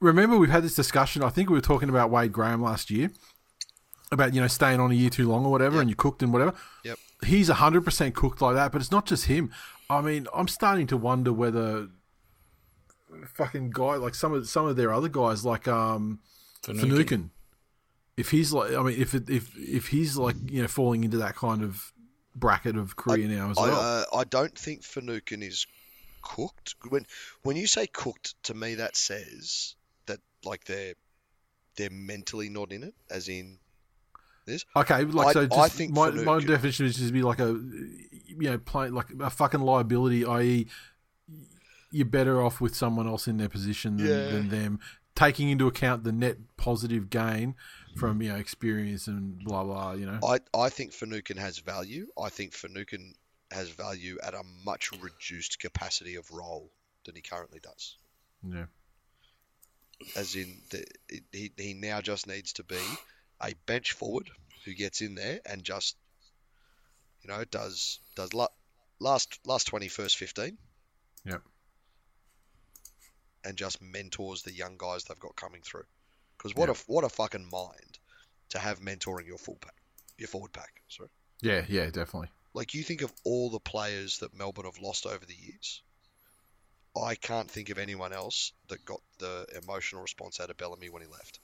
remember, 0.01 0.37
we've 0.37 0.51
had 0.51 0.65
this 0.65 0.75
discussion. 0.75 1.23
I 1.23 1.29
think 1.29 1.49
we 1.49 1.55
were 1.55 1.61
talking 1.61 1.89
about 1.89 2.11
Wade 2.11 2.33
Graham 2.33 2.63
last 2.63 2.91
year 2.91 3.11
about 4.13 4.35
you 4.35 4.41
know 4.41 4.47
staying 4.49 4.81
on 4.81 4.91
a 4.91 4.95
year 4.95 5.11
too 5.11 5.29
long 5.29 5.45
or 5.47 5.53
whatever, 5.53 5.77
Yep. 5.77 5.81
and 5.83 5.91
you 5.91 5.97
cooked 5.97 6.23
and 6.23 6.33
whatever. 6.33 6.55
Yep. 6.85 6.99
He's 7.25 7.49
hundred 7.49 7.85
percent 7.85 8.15
cooked 8.15 8.43
like 8.43 8.55
that, 8.55 8.73
but 8.73 8.81
it's 8.81 8.91
not 8.91 9.07
just 9.07 9.27
him. 9.27 9.51
I 9.89 10.01
mean, 10.01 10.27
I'm 10.35 10.49
starting 10.49 10.87
to 10.89 10.97
wonder 10.97 11.33
whether 11.33 11.89
fucking 13.35 13.71
guy 13.71 13.95
like 13.95 14.15
some 14.15 14.33
of 14.35 14.49
some 14.49 14.67
of 14.67 14.77
their 14.77 14.93
other 14.93 15.09
guys 15.09 15.45
like 15.45 15.67
um 15.69 16.21
Finucane. 16.63 17.31
If 18.17 18.31
he's 18.31 18.53
like, 18.53 18.73
I 18.73 18.83
mean, 18.83 18.99
if 18.99 19.15
it, 19.15 19.29
if 19.29 19.57
if 19.57 19.89
he's 19.89 20.17
like, 20.17 20.37
you 20.51 20.63
know, 20.63 20.69
falling 20.69 21.05
into 21.05 21.19
that 21.19 21.37
kind 21.37 21.63
of 21.63 21.93
bracket 22.35 22.77
of 22.77 22.97
career 22.97 23.29
now 23.29 23.51
as 23.51 23.59
I, 23.59 23.63
well. 23.63 23.81
uh, 23.81 24.17
I 24.19 24.25
don't 24.25 24.57
think 24.57 24.83
Finucane 24.83 25.43
is 25.43 25.67
cooked. 26.23 26.75
When 26.89 27.07
when 27.43 27.57
you 27.57 27.67
say 27.67 27.87
cooked, 27.87 28.43
to 28.45 28.55
me 28.55 28.77
that 28.77 28.97
says 28.97 29.75
that 30.07 30.21
like 30.45 30.65
they're 30.65 30.95
they're 31.77 31.91
mentally 31.91 32.49
not 32.49 32.73
in 32.73 32.83
it, 32.85 32.95
as 33.11 33.29
in 33.29 33.59
this. 34.47 34.65
Okay, 34.75 35.05
like 35.05 35.29
I- 35.37 35.47
so. 35.49 35.49
I 35.59 35.69
think 35.69 35.93
my, 35.93 36.11
Fanuc- 36.11 36.25
my 36.25 36.41
definition 36.41 36.87
is 36.87 36.97
just 36.97 37.13
be 37.13 37.23
like 37.23 37.41
a, 37.41 37.49
you 38.27 38.37
know, 38.51 38.59
play 38.59 38.89
like 38.89 39.07
a 39.21 39.31
fucking 39.31 39.61
liability. 39.61 40.25
I.e., 40.25 40.67
you're 41.91 42.07
better 42.07 42.43
off 42.43 42.61
with 42.61 42.75
someone 42.75 43.07
else 43.07 43.27
in 43.29 43.37
their 43.39 43.49
position 43.49 43.97
than, 43.97 44.07
Yeah. 44.07 44.31
than 44.31 44.49
them, 44.49 44.81
taking 45.15 45.49
into 45.51 45.67
account 45.67 46.05
the 46.05 46.13
net 46.13 46.37
positive 46.57 47.09
gain 47.11 47.55
from 47.97 48.21
you 48.21 48.29
know 48.31 48.37
experience 48.37 49.07
and 49.07 49.39
blah 49.45 49.65
blah. 49.65 49.93
You 49.93 50.07
know, 50.07 50.19
I, 50.23 50.41
I 50.55 50.69
think 50.69 50.93
Finucane 50.93 51.39
has 51.39 51.59
value. 51.59 52.07
I 52.23 52.29
think 52.29 52.53
Finucane 52.53 53.15
has 53.53 53.71
value 53.71 54.19
at 54.23 54.35
a 54.35 54.43
much 54.65 54.91
reduced 55.01 55.59
capacity 55.61 56.17
of 56.17 56.31
role 56.33 56.71
than 57.05 57.15
he 57.15 57.23
currently 57.23 57.61
does. 57.63 57.97
yeah, 58.47 58.65
As 60.17 60.35
in, 60.35 60.59
the, 60.71 60.85
he, 61.33 61.53
he 61.57 61.73
now 61.75 62.01
just 62.01 62.27
needs 62.27 62.53
to 62.55 62.65
be 62.65 62.77
a 63.43 63.55
bench 63.67 63.93
forward 63.93 64.31
who 64.65 64.75
gets 64.75 65.01
in 65.01 65.15
there 65.15 65.41
and 65.47 65.63
just, 65.63 65.97
you 67.23 67.29
know, 67.29 67.45
does 67.45 67.99
does 68.15 68.33
la- 68.35 68.49
last 69.01 69.39
last 69.45 69.67
twenty 69.67 69.89
first 69.89 70.17
fifteen 70.17 70.57
yep, 71.25 71.43
and 73.45 73.57
just 73.57 73.81
mentors 73.83 74.43
the 74.43 74.53
young 74.53 74.77
guys 74.79 75.05
they've 75.05 75.19
got 75.21 75.37
coming 75.37 75.63
through. 75.63 75.85
Because 76.37 76.55
what 76.55 76.69
Yeah. 76.69 76.75
a 76.75 76.93
what 76.93 77.05
a 77.05 77.09
fucking 77.09 77.49
mind 77.51 77.99
to 78.51 78.59
have 78.59 78.81
mentoring 78.81 79.27
your 79.27 79.39
full 79.39 79.57
pack, 79.57 79.75
your 80.19 80.29
forward 80.29 80.53
pack. 80.53 80.83
Sorry. 80.89 81.09
yeah, 81.43 81.65
yeah, 81.69 81.87
definitely. 81.87 82.31
Like 82.55 82.75
you 82.75 82.83
think 82.83 83.03
of 83.03 83.13
all 83.25 83.51
the 83.51 83.61
players 83.61 84.19
that 84.19 84.35
Melbourne 84.35 84.65
have 84.65 84.79
lost 84.81 85.05
over 85.07 85.25
the 85.25 85.35
years. 85.35 85.83
I 86.97 87.15
can't 87.15 87.51
think 87.51 87.69
of 87.69 87.77
anyone 87.79 88.15
else 88.15 88.53
that 88.69 88.83
got 88.87 89.03
the 89.19 89.47
emotional 89.63 90.01
response 90.01 90.41
out 90.41 90.49
of 90.49 90.57
Bellamy 90.57 90.89
when 90.89 91.03
he 91.03 91.09
left. 91.09 91.41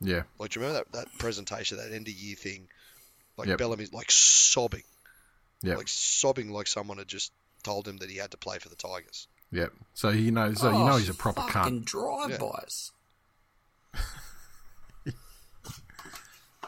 Yeah, 0.00 0.22
Like, 0.38 0.50
do 0.50 0.60
you 0.60 0.66
remember 0.66 0.84
that, 0.92 0.98
that 1.06 1.18
presentation, 1.18 1.76
that 1.78 1.92
end 1.92 2.08
of 2.08 2.14
year 2.14 2.34
thing? 2.36 2.68
Like 3.36 3.48
Yep. 3.48 3.58
Bellamy's 3.58 3.92
like 3.92 4.10
sobbing, 4.10 4.82
Yeah. 5.62 5.76
like 5.76 5.88
sobbing, 5.88 6.50
like 6.50 6.66
someone 6.66 6.96
had 6.98 7.08
just 7.08 7.32
told 7.62 7.86
him 7.86 7.98
that 7.98 8.08
he 8.10 8.16
had 8.16 8.30
to 8.30 8.36
play 8.38 8.58
for 8.58 8.68
the 8.70 8.76
Tigers. 8.76 9.28
yep. 9.52 9.72
So 9.94 10.08
you 10.10 10.30
know, 10.30 10.54
so 10.54 10.70
you 10.70 10.76
Oh, 10.76 10.86
know 10.86 10.96
he's 10.96 11.08
a 11.10 11.14
proper 11.14 11.42
fucking 11.42 11.80
cunt. 11.80 11.84
drive-bys. 11.84 12.92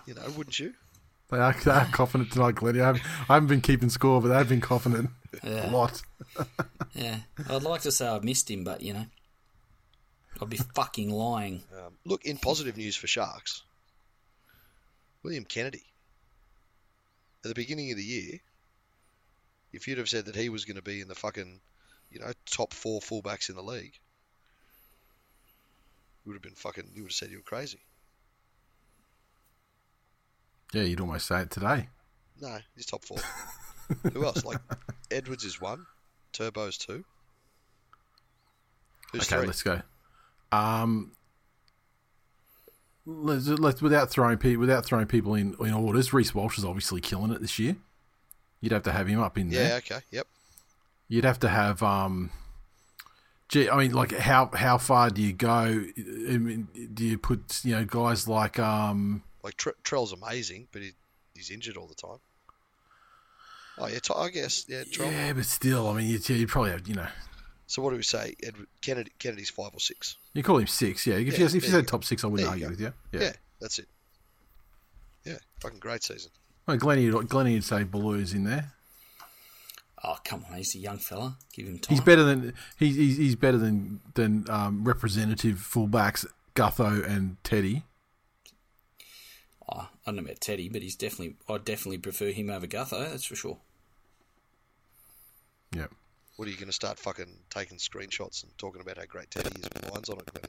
You 0.06 0.14
know, 0.14 0.22
wouldn't 0.36 0.58
you? 0.58 0.74
They 1.30 1.38
are, 1.38 1.52
they 1.64 1.70
are 1.70 1.86
confident 1.86 2.32
tonight, 2.32 2.56
Glenn. 2.56 2.80
I 2.80 2.86
haven't, 2.86 3.04
I 3.30 3.34
haven't 3.34 3.48
been 3.48 3.60
keeping 3.60 3.88
score, 3.88 4.20
but 4.20 4.28
they've 4.28 4.48
been 4.48 4.60
confident 4.60 5.10
a 5.44 5.70
lot. 5.70 6.02
yeah. 6.92 7.18
I'd 7.48 7.62
like 7.62 7.82
to 7.82 7.92
say 7.92 8.06
I've 8.06 8.24
missed 8.24 8.50
him, 8.50 8.64
but 8.64 8.82
you 8.82 8.92
know, 8.94 9.06
I'd 10.42 10.50
be 10.50 10.56
fucking 10.74 11.10
lying. 11.10 11.62
Um, 11.72 11.94
look, 12.04 12.24
in 12.24 12.36
positive 12.36 12.76
news 12.76 12.96
for 12.96 13.06
Sharks, 13.06 13.62
William 15.22 15.44
Kennedy. 15.44 15.84
At 17.44 17.48
the 17.48 17.54
beginning 17.54 17.90
of 17.90 17.96
the 17.96 18.04
year, 18.04 18.38
if 19.72 19.88
you'd 19.88 19.98
have 19.98 20.08
said 20.08 20.26
that 20.26 20.36
he 20.36 20.48
was 20.48 20.64
going 20.64 20.76
to 20.76 20.82
be 20.82 21.00
in 21.00 21.08
the 21.08 21.14
fucking, 21.14 21.60
you 22.10 22.20
know, 22.20 22.32
top 22.46 22.72
four 22.72 23.00
fullbacks 23.00 23.48
in 23.48 23.56
the 23.56 23.62
league, 23.62 23.98
you 26.24 26.30
would 26.30 26.34
have 26.34 26.42
been 26.42 26.54
fucking. 26.54 26.84
You 26.94 27.02
would 27.02 27.10
have 27.10 27.16
said 27.16 27.30
you 27.30 27.38
were 27.38 27.42
crazy. 27.42 27.80
Yeah, 30.72 30.82
you'd 30.82 31.00
almost 31.00 31.26
say 31.26 31.42
it 31.42 31.50
today. 31.50 31.88
No, 32.40 32.58
he's 32.76 32.86
top 32.86 33.04
four. 33.04 33.18
Who 34.12 34.24
else? 34.24 34.44
Like 34.44 34.58
Edwards 35.10 35.44
is 35.44 35.60
one, 35.60 35.84
Turbo's 36.32 36.78
two. 36.78 37.04
Who's 39.12 39.22
okay, 39.22 39.38
three? 39.38 39.46
let's 39.46 39.62
go. 39.62 39.82
Um, 40.52 41.12
let's, 43.06 43.48
let's 43.48 43.82
without 43.82 44.10
throwing 44.10 44.38
people 44.38 44.60
without 44.60 44.84
throwing 44.84 45.06
people 45.06 45.34
in 45.34 45.54
in 45.60 45.72
orders. 45.72 46.12
Reece 46.12 46.34
Walsh 46.34 46.58
is 46.58 46.64
obviously 46.64 47.00
killing 47.00 47.32
it 47.32 47.40
this 47.40 47.58
year. 47.58 47.76
You'd 48.60 48.72
have 48.72 48.82
to 48.84 48.92
have 48.92 49.08
him 49.08 49.20
up 49.20 49.36
in 49.38 49.50
there. 49.50 49.68
Yeah. 49.70 49.76
Okay. 49.76 50.00
Yep. 50.10 50.26
You'd 51.08 51.24
have 51.24 51.40
to 51.40 51.48
have 51.48 51.82
um. 51.82 52.30
Gee, 53.48 53.68
I 53.68 53.76
mean, 53.76 53.92
like 53.92 54.12
how 54.12 54.50
how 54.54 54.78
far 54.78 55.10
do 55.10 55.20
you 55.20 55.32
go? 55.32 55.48
I 55.48 56.38
mean, 56.38 56.68
do 56.94 57.04
you 57.04 57.18
put 57.18 57.62
you 57.64 57.74
know 57.74 57.84
guys 57.84 58.26
like 58.28 58.58
um 58.58 59.22
Like 59.42 59.56
Tre- 59.56 59.72
Trell's 59.84 60.12
amazing, 60.12 60.68
but 60.72 60.80
he, 60.82 60.92
he's 61.34 61.50
injured 61.50 61.76
all 61.76 61.86
the 61.86 61.94
time. 61.94 62.18
Oh 63.78 63.88
yeah, 63.88 63.98
T- 63.98 64.14
I 64.16 64.28
guess 64.30 64.64
yeah. 64.68 64.84
Trell. 64.84 65.10
yeah, 65.10 65.32
but 65.32 65.44
still, 65.44 65.88
I 65.88 65.94
mean, 65.94 66.06
you'd, 66.08 66.26
you'd 66.28 66.48
probably 66.48 66.70
have 66.70 66.86
you 66.88 66.94
know 66.94 67.08
So 67.72 67.80
what 67.80 67.88
do 67.88 67.96
we 67.96 68.02
say? 68.02 68.34
Edward 68.42 68.66
Kennedy, 68.82 69.12
Kennedy's 69.18 69.48
five 69.48 69.70
or 69.72 69.80
six. 69.80 70.16
you 70.34 70.42
call 70.42 70.58
him 70.58 70.66
six, 70.66 71.06
yeah. 71.06 71.14
If 71.14 71.20
Yeah, 71.32 71.38
you 71.38 71.44
if 71.46 71.54
you 71.54 71.60
said 71.62 71.76
you 71.78 71.82
top 71.84 72.04
six, 72.04 72.22
I 72.22 72.26
wouldn't 72.26 72.44
There 72.44 72.50
argue 72.50 72.66
go. 72.66 72.70
with 72.70 72.80
you. 72.82 72.92
Yeah. 73.18 73.32
that's 73.62 73.78
it. 73.78 73.88
Yeah, 75.24 75.38
fucking 75.60 75.78
great 75.78 76.02
season. 76.02 76.30
Well, 76.66 76.76
Glennie, 76.76 77.08
Glennie 77.08 77.54
would 77.54 77.64
say 77.64 77.84
Bula's 77.84 78.34
in 78.34 78.44
there. 78.44 78.72
Oh 80.04 80.18
come 80.22 80.44
on, 80.50 80.58
he's 80.58 80.74
a 80.74 80.80
young 80.80 80.98
fella. 80.98 81.38
Give 81.54 81.66
him 81.66 81.78
time. 81.78 81.96
He's 81.96 82.04
better 82.04 82.24
than 82.24 82.52
he's 82.78 82.94
he's, 82.96 83.16
he's 83.16 83.36
better 83.36 83.56
than 83.56 84.00
than 84.16 84.44
um, 84.50 84.84
representative 84.84 85.56
fullbacks 85.56 86.26
Gutho 86.54 87.08
and 87.08 87.42
Teddy. 87.42 87.84
Oh, 89.66 89.88
I 89.88 89.88
don't 90.04 90.16
know 90.16 90.22
about 90.24 90.42
Teddy, 90.42 90.68
but 90.68 90.82
he's 90.82 90.94
definitely. 90.96 91.36
I 91.48 91.56
definitely 91.56 91.98
prefer 91.98 92.32
him 92.32 92.50
over 92.50 92.66
Gutho. 92.66 93.08
That's 93.10 93.24
for 93.24 93.34
sure. 93.36 93.56
Yeah. 95.74 95.86
What 96.36 96.48
are 96.48 96.50
you 96.50 96.56
going 96.56 96.66
to 96.68 96.72
start 96.72 96.98
fucking 96.98 97.26
taking 97.50 97.78
screenshots 97.78 98.42
and 98.42 98.56
talking 98.58 98.80
about 98.80 98.96
how 98.98 99.04
great 99.06 99.30
Teddy 99.30 99.50
is 99.50 99.62
with 99.74 99.90
lines 99.92 100.08
on 100.08 100.18
it? 100.18 100.30
Glenny? 100.32 100.48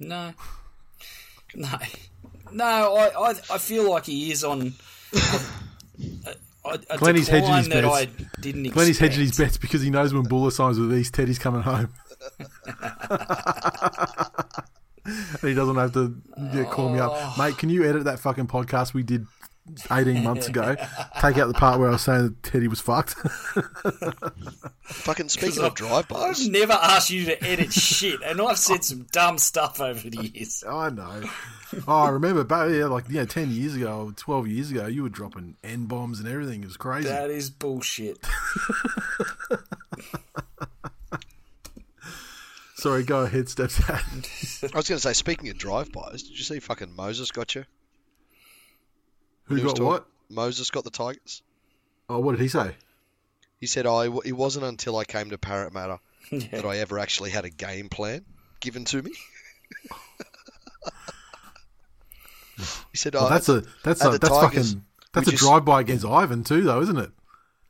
No, 0.00 0.32
no, 1.54 1.78
no. 2.52 2.64
I, 2.96 3.30
I, 3.30 3.30
I 3.30 3.58
feel 3.58 3.90
like 3.90 4.04
he 4.06 4.30
is 4.30 4.44
on. 4.44 4.74
A, 5.14 6.34
a, 6.66 6.78
a 6.90 6.98
Glenny's 6.98 7.26
hedging 7.28 7.54
his 7.54 7.68
bets. 7.68 7.86
I 7.88 8.08
didn't 8.40 8.64
Glenny's 8.70 8.90
expect. 8.90 9.12
hedging 9.14 9.26
his 9.26 9.36
bets 9.36 9.56
because 9.58 9.82
he 9.82 9.90
knows 9.90 10.12
when 10.14 10.22
Bula 10.24 10.52
signs 10.52 10.78
with 10.78 10.92
East, 10.96 11.14
Teddy's 11.14 11.38
coming 11.38 11.62
home. 11.62 11.92
and 15.04 15.40
he 15.42 15.54
doesn't 15.54 15.76
have 15.76 15.92
to 15.94 16.14
yeah, 16.54 16.64
call 16.64 16.90
me 16.90 17.00
Oh. 17.00 17.10
up. 17.10 17.38
Mate, 17.38 17.56
can 17.58 17.70
you 17.70 17.84
edit 17.88 18.04
that 18.04 18.18
fucking 18.20 18.46
podcast 18.46 18.92
we 18.94 19.02
did 19.02 19.26
18 19.90 20.22
months 20.22 20.48
ago? 20.48 20.76
Take 21.20 21.38
out 21.38 21.48
the 21.48 21.54
part 21.54 21.78
where 21.78 21.88
I 21.88 21.92
was 21.92 22.02
saying 22.02 22.22
that 22.22 22.42
Teddy 22.42 22.68
was 22.68 22.80
fucked. 22.80 23.14
Fucking 24.82 25.28
speaking 25.28 25.64
of 25.64 25.74
drive-bys, 25.74 26.46
I've 26.46 26.52
never 26.52 26.72
asked 26.72 27.10
you 27.10 27.26
to 27.26 27.44
edit 27.44 27.72
shit, 27.72 28.20
and 28.24 28.40
I've 28.40 28.58
said 28.58 28.84
some 28.84 29.06
dumb 29.12 29.38
stuff 29.38 29.80
over 29.80 30.08
the 30.08 30.28
years. 30.28 30.64
I 30.68 30.90
know. 30.90 31.22
Oh, 31.86 32.02
I 32.02 32.08
remember 32.10 32.44
back, 32.44 32.70
yeah, 32.70 32.86
like, 32.86 33.04
yeah, 33.10 33.24
10 33.24 33.50
years 33.50 33.74
ago, 33.76 34.12
12 34.16 34.48
years 34.48 34.70
ago, 34.70 34.86
you 34.86 35.02
were 35.02 35.08
dropping 35.08 35.56
N 35.62 35.86
bombs 35.86 36.20
and 36.20 36.28
everything. 36.28 36.62
It 36.62 36.66
was 36.66 36.76
crazy. 36.76 37.08
That 37.08 37.30
is 37.30 37.50
bullshit. 37.50 38.18
Sorry, 42.76 43.02
go 43.02 43.22
ahead, 43.22 43.48
Steps 43.48 43.84
Dad. 43.84 43.98
I 44.72 44.76
was 44.76 44.88
going 44.88 44.98
to 44.98 45.00
say, 45.00 45.12
speaking 45.12 45.48
of 45.50 45.58
drive-bys, 45.58 46.22
did 46.22 46.38
you 46.38 46.44
see 46.44 46.60
fucking 46.60 46.94
Moses 46.94 47.32
got 47.32 47.56
you? 47.56 47.64
Who 49.48 49.56
He 49.56 49.62
got 49.62 49.76
talk- 49.76 49.86
what? 49.86 50.06
Moses 50.30 50.70
got 50.70 50.84
the 50.84 50.90
Tigers. 50.90 51.42
Oh, 52.08 52.18
what 52.20 52.32
did 52.32 52.40
he 52.40 52.48
say? 52.48 52.74
He 53.60 53.66
said, 53.66 53.86
"I 53.86 54.04
it 54.24 54.32
wasn't 54.36 54.66
until 54.66 54.96
I 54.96 55.04
came 55.04 55.30
to 55.30 55.38
Parramatta 55.38 55.98
Yeah. 56.30 56.38
that 56.52 56.64
I 56.64 56.78
ever 56.78 56.98
actually 56.98 57.30
had 57.30 57.44
a 57.44 57.50
game 57.50 57.88
plan 57.88 58.24
given 58.60 58.84
to 58.86 59.02
me." 59.02 59.12
he 62.92 62.98
said, 62.98 63.14
Well, 63.14 63.26
oh, 63.26 63.30
that's 63.30 63.48
a 63.48 63.62
that's 63.84 64.04
a 64.04 64.10
that's 64.18 64.28
Tigers, 64.28 64.72
fucking 64.72 64.84
that's 65.12 65.28
a 65.28 65.30
just- 65.32 65.42
drive 65.42 65.64
by 65.64 65.80
against 65.80 66.04
Ivan 66.04 66.44
too, 66.44 66.62
though, 66.62 66.80
isn't 66.82 66.98
it? 66.98 67.10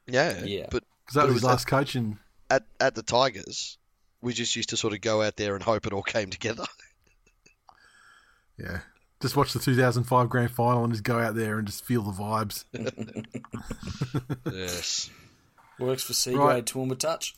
yeah, 0.07 0.45
Yeah. 0.45 0.67
But 0.71 0.85
Because 1.05 1.15
that 1.15 1.21
but 1.23 1.27
was 1.29 1.35
his 1.37 1.45
at- 1.45 1.49
last 1.49 1.67
coaching. 1.67 2.19
at 2.51 2.65
at 2.81 2.95
the 2.95 3.03
Tigers, 3.03 3.79
we 4.21 4.33
just 4.33 4.55
used 4.57 4.71
to 4.71 4.77
sort 4.77 4.95
of 4.95 5.01
go 5.01 5.23
out 5.23 5.37
there 5.37 5.55
and 5.55 5.63
hope 5.63 5.87
it 5.87 5.93
all 5.93 6.03
came 6.03 6.31
together. 6.31 6.65
Yeah. 8.61 8.81
Just 9.21 9.37
watch 9.37 9.53
the 9.53 9.59
2005 9.59 10.29
grand 10.29 10.51
final 10.53 10.85
and 10.85 10.93
just 10.93 11.03
go 11.05 11.19
out 11.19 11.35
there 11.35 11.59
and 11.59 11.67
just 11.67 11.85
feel 11.85 12.03
the 12.03 12.13
vibes. 12.13 12.65
yes. 14.53 15.11
Works 15.79 16.05
for 16.05 16.13
C 16.13 16.35
Right. 16.35 16.65
grade 16.65 16.67
Toowoomba 16.67 16.99
touch. 16.99 17.35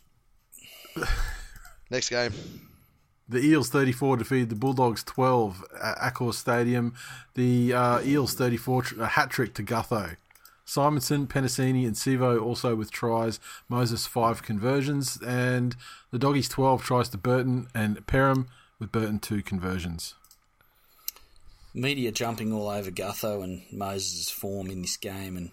Next 1.91 2.11
game. 2.11 2.33
The 3.29 3.39
Eels 3.45 3.69
34 3.71 4.17
defeated 4.19 4.49
the 4.49 4.57
Bulldogs 4.57 5.05
12 5.05 5.65
at 5.83 5.97
Accor 5.99 6.35
Stadium. 6.35 6.95
The 7.35 7.73
uh, 7.73 8.01
Eels 8.03 8.35
34 8.35 8.83
tr- 8.83 9.03
a 9.03 9.07
hat 9.07 9.31
trick 9.31 9.55
to 9.55 9.63
Gutho. 9.63 10.17
Simonsson, 10.67 11.27
Penisini, 11.27 11.87
and 11.87 11.95
Sivo 11.97 12.41
also 12.43 12.75
with 12.77 12.91
tries. 12.91 13.41
Moses 13.69 14.07
five 14.07 14.43
conversions, 14.43 15.19
and 15.23 15.75
the 16.13 16.19
Doggies 16.19 16.49
12 16.49 16.83
tries 16.85 17.09
to 17.09 17.19
Burton 17.19 17.69
and 17.75 18.05
Perham 18.07 18.47
with 18.79 18.93
Burton 18.93 19.19
two 19.19 19.43
conversions. 19.43 20.15
Media 21.73 22.11
jumping 22.11 22.53
all 22.53 22.69
over 22.69 22.91
Gutho 22.91 23.45
and 23.45 23.63
Moses' 23.73 24.31
form 24.31 24.71
in 24.71 24.83
this 24.83 24.97
game, 24.97 25.37
and 25.37 25.51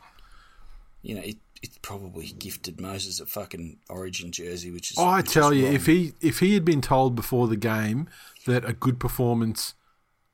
you 1.02 1.16
know 1.16 1.22
it. 1.22 1.38
It 1.60 1.82
probably 1.82 2.28
gifted 2.28 2.80
Moses 2.80 3.20
a 3.20 3.26
fucking 3.26 3.80
Origin 3.90 4.32
jersey, 4.32 4.70
which 4.70 4.92
is. 4.92 5.00
Oh, 5.00 5.06
I 5.06 5.22
which 5.22 5.32
tell 5.32 5.50
is 5.50 5.58
you, 5.58 5.66
wrong. 5.66 5.74
if 5.74 5.86
he 5.88 6.14
if 6.22 6.38
he 6.38 6.54
had 6.54 6.64
been 6.64 6.82
told 6.82 7.16
before 7.16 7.48
the 7.48 7.58
game 7.58 8.08
that 8.46 8.64
a 8.64 8.74
good 8.74 9.00
performance 9.00 9.74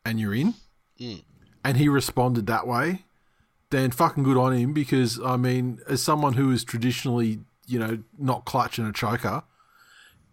and 0.05 0.19
you're 0.19 0.33
in, 0.33 0.55
mm. 0.99 1.23
and 1.63 1.77
he 1.77 1.87
responded 1.87 2.45
that 2.47 2.67
way, 2.67 3.05
then 3.69 3.91
fucking 3.91 4.23
good 4.23 4.35
on 4.35 4.51
him. 4.51 4.73
Because 4.73 5.17
I 5.23 5.37
mean, 5.37 5.79
as 5.87 6.03
someone 6.03 6.33
who 6.33 6.51
is 6.51 6.65
traditionally, 6.65 7.39
you 7.67 7.79
know, 7.79 8.03
not 8.19 8.43
clutch 8.43 8.77
and 8.77 8.87
a 8.87 8.91
choker, 8.91 9.43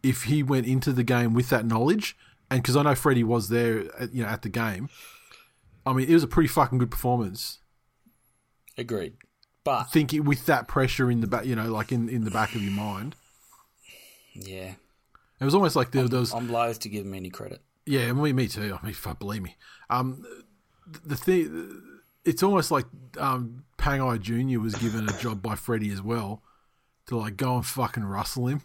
if 0.03 0.25
he 0.25 0.43
went 0.43 0.67
into 0.67 0.93
the 0.93 1.05
game 1.05 1.35
with 1.35 1.51
that 1.51 1.65
knowledge, 1.65 2.17
and 2.51 2.61
because 2.61 2.77
I 2.77 2.83
know 2.83 2.97
Freddie 2.97 3.23
was 3.23 3.49
there, 3.49 3.85
at, 4.01 4.13
you 4.13 4.25
know, 4.25 4.29
at 4.29 4.43
the 4.43 4.49
game, 4.49 4.89
I 5.91 5.93
mean, 5.93 6.09
it 6.09 6.15
was 6.15 6.23
a 6.23 6.29
pretty 6.29 6.49
fucking 6.49 6.79
good 6.79 6.91
performance. 6.91 7.59
agreed, 8.79 9.15
but 9.65 9.85
Thinking 9.85 10.25
with 10.25 10.47
that 10.47 10.69
pressure 10.69 11.11
in 11.11 11.21
the 11.21 11.27
back, 11.27 11.45
you 11.47 11.57
know, 11.57 11.71
like 11.71 11.91
in, 11.91 12.09
in 12.09 12.25
the 12.25 12.31
back 12.31 12.55
of 12.55 12.63
your 12.63 12.73
mind, 12.73 13.17
yeah, 14.35 14.75
it 15.41 15.45
was 15.45 15.55
almost 15.55 15.75
like 15.75 15.91
there, 15.91 16.07
there 16.07 16.21
was 16.21 16.33
I'm 16.33 16.49
loath 16.51 16.79
to 16.81 16.89
give 16.89 17.05
him 17.05 17.15
any 17.15 17.31
credit. 17.31 17.61
Yeah, 17.87 18.13
me, 18.13 18.33
me 18.33 18.47
too. 18.47 18.79
I 18.81 18.85
mean, 18.85 18.95
fuck, 18.95 19.19
believe 19.19 19.43
me. 19.43 19.57
Um, 19.89 20.25
the 21.05 21.17
thing, 21.17 21.83
it's 22.25 22.43
almost 22.43 22.71
like 22.71 22.87
um, 23.19 23.65
Pangai 23.79 24.21
Junior 24.21 24.61
was 24.61 24.77
given 24.77 25.09
a 25.09 25.19
job 25.19 25.43
by 25.43 25.57
Freddie 25.57 25.91
as 25.91 26.01
well 26.01 26.43
to 27.07 27.17
like 27.17 27.37
go 27.37 27.57
and 27.57 27.67
fucking 27.67 28.05
rustle 28.05 28.47
him, 28.47 28.63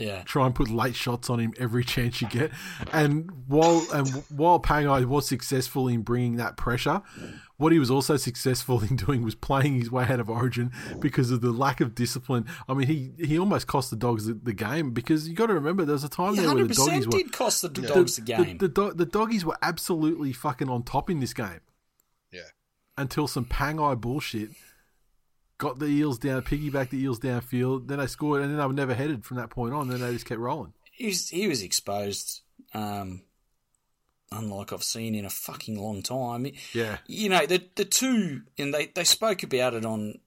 Yeah, 0.00 0.22
try 0.22 0.46
and 0.46 0.54
put 0.54 0.68
late 0.70 0.94
shots 0.96 1.28
on 1.28 1.38
him 1.38 1.52
every 1.58 1.84
chance 1.84 2.22
you 2.22 2.28
get. 2.28 2.50
And 2.92 3.30
while 3.46 3.86
and 3.92 4.08
while 4.30 4.58
Pangai 4.58 5.04
was 5.04 5.28
successful 5.28 5.86
in 5.88 6.00
bringing 6.02 6.36
that 6.36 6.56
pressure, 6.56 7.02
what 7.58 7.70
he 7.72 7.78
was 7.78 7.90
also 7.90 8.16
successful 8.16 8.80
in 8.88 8.96
doing 8.96 9.22
was 9.22 9.34
playing 9.34 9.74
his 9.78 9.90
way 9.90 10.04
out 10.04 10.18
of 10.18 10.30
Origin 10.30 10.72
because 11.00 11.30
of 11.30 11.42
the 11.42 11.52
lack 11.52 11.82
of 11.82 11.94
discipline. 11.94 12.46
I 12.66 12.72
mean, 12.72 12.86
he 12.86 13.12
he 13.22 13.38
almost 13.38 13.66
cost 13.66 13.90
the 13.90 13.96
dogs 13.96 14.24
the, 14.24 14.32
the 14.34 14.54
game 14.54 14.92
because 14.92 15.28
you 15.28 15.34
got 15.34 15.48
to 15.48 15.54
remember 15.54 15.84
there 15.84 15.92
was 15.92 16.02
a 16.04 16.08
time 16.08 16.34
there 16.34 16.46
where 16.46 16.48
hundred 16.56 16.70
the 16.70 16.74
doggies 16.76 16.94
percent 17.04 17.06
were 17.12 17.18
did 17.18 17.32
cost 17.32 17.62
the 17.62 17.68
dogs 17.68 18.16
the, 18.16 18.22
game. 18.22 18.56
the, 18.58 18.68
do- 18.68 18.94
the 18.94 19.04
doggies 19.06 19.44
were 19.44 19.58
absolutely 19.60 20.32
fucking 20.32 20.70
on 20.70 20.82
top 20.82 21.10
in 21.10 21.20
this 21.20 21.34
game 21.34 21.60
Yeah. 22.32 22.40
until 22.96 23.28
some 23.28 23.44
Pangai 23.44 24.00
bullshit 24.00 24.50
got 25.60 25.78
the 25.78 25.86
Eels 25.86 26.18
down, 26.18 26.40
piggybacked 26.42 26.88
the 26.88 26.98
Eels 26.98 27.20
downfield. 27.20 27.86
Then 27.86 27.98
they 27.98 28.06
scored, 28.06 28.40
and 28.40 28.50
then 28.50 28.58
they 28.58 28.66
were 28.66 28.72
never 28.72 28.94
headed 28.94 29.24
from 29.24 29.36
that 29.36 29.50
point 29.50 29.74
on. 29.74 29.88
Then 29.88 30.00
they 30.00 30.12
just 30.12 30.26
kept 30.26 30.40
rolling. 30.40 30.72
he 30.90 31.06
was 31.08 31.28
he 31.28 31.46
was 31.46 31.62
exposed, 31.62 32.40
um, 32.74 33.22
unlike 34.32 34.72
I've 34.72 34.82
seen 34.82 35.14
in 35.14 35.26
a 35.26 35.30
fucking 35.30 35.78
long 35.80 36.02
time. 36.02 36.50
Yeah, 36.72 36.98
You 37.06 37.28
know 37.28 37.46
the 37.46 37.62
the 37.76 37.84
two, 37.84 38.42
and 38.58 38.74
they 38.74 38.86
they 38.86 39.04
spoke 39.04 39.42
about 39.42 39.74
it 39.74 39.84
on, 39.84 40.18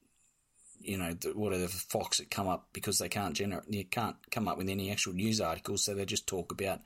you 0.80 0.96
know, 0.96 1.12
the, 1.14 1.30
whatever 1.30 1.66
Fox 1.66 2.18
had 2.18 2.30
come 2.30 2.48
up 2.48 2.68
because 2.72 2.98
they 3.00 3.08
can't 3.08 3.34
generate, 3.34 3.64
you 3.68 3.84
can't 3.84 4.16
come 4.30 4.46
up 4.46 4.56
with 4.56 4.68
any 4.68 4.90
actual 4.92 5.14
news 5.14 5.40
articles, 5.40 5.84
so 5.84 5.94
they 5.94 6.06
just 6.06 6.28
talk 6.28 6.52
about, 6.52 6.80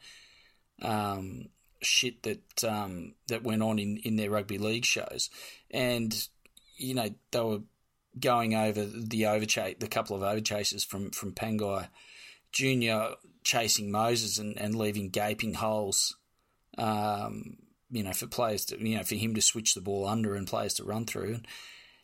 um, 0.81 1.51
shit 1.83 2.23
that 2.23 2.65
um 2.65 3.15
that 3.29 3.45
went 3.45 3.63
on 3.63 3.79
in 3.79 3.99
in 3.99 4.17
their 4.17 4.31
rugby 4.31 4.57
league 4.57 4.87
shows, 4.87 5.29
and 5.71 6.29
you 6.79 6.95
know 6.95 7.11
they 7.31 7.41
were 7.41 7.61
going 8.21 8.55
over 8.55 8.85
the 8.85 9.23
overchase, 9.23 9.79
the 9.79 9.89
couple 9.89 10.17
of 10.17 10.23
overchases 10.23 10.87
from 10.87 11.11
from 11.11 11.33
Pangai 11.33 11.89
Junior 12.53 13.15
chasing 13.45 13.91
Moses 13.91 14.39
and, 14.39 14.59
and 14.59 14.75
leaving 14.75 15.11
gaping 15.11 15.55
holes, 15.55 16.17
um, 16.77 17.57
you 17.91 18.03
know, 18.03 18.13
for 18.13 18.27
players 18.27 18.67
to, 18.67 18.79
you 18.79 18.97
know, 18.97 19.03
for 19.03 19.15
him 19.15 19.35
to 19.35 19.41
switch 19.41 19.75
the 19.75 19.81
ball 19.81 20.07
under 20.07 20.35
and 20.35 20.47
players 20.47 20.75
to 20.75 20.85
run 20.85 21.05
through, 21.05 21.35
and 21.35 21.47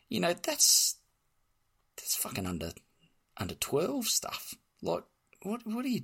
you 0.09 0.19
know 0.19 0.33
that's 0.33 0.97
that's 1.97 2.15
fucking 2.15 2.45
under 2.45 2.71
under 3.37 3.55
twelve 3.55 4.05
stuff. 4.05 4.55
Like, 4.81 5.03
what 5.41 5.61
what 5.65 5.85
are 5.85 5.89
you 5.89 6.03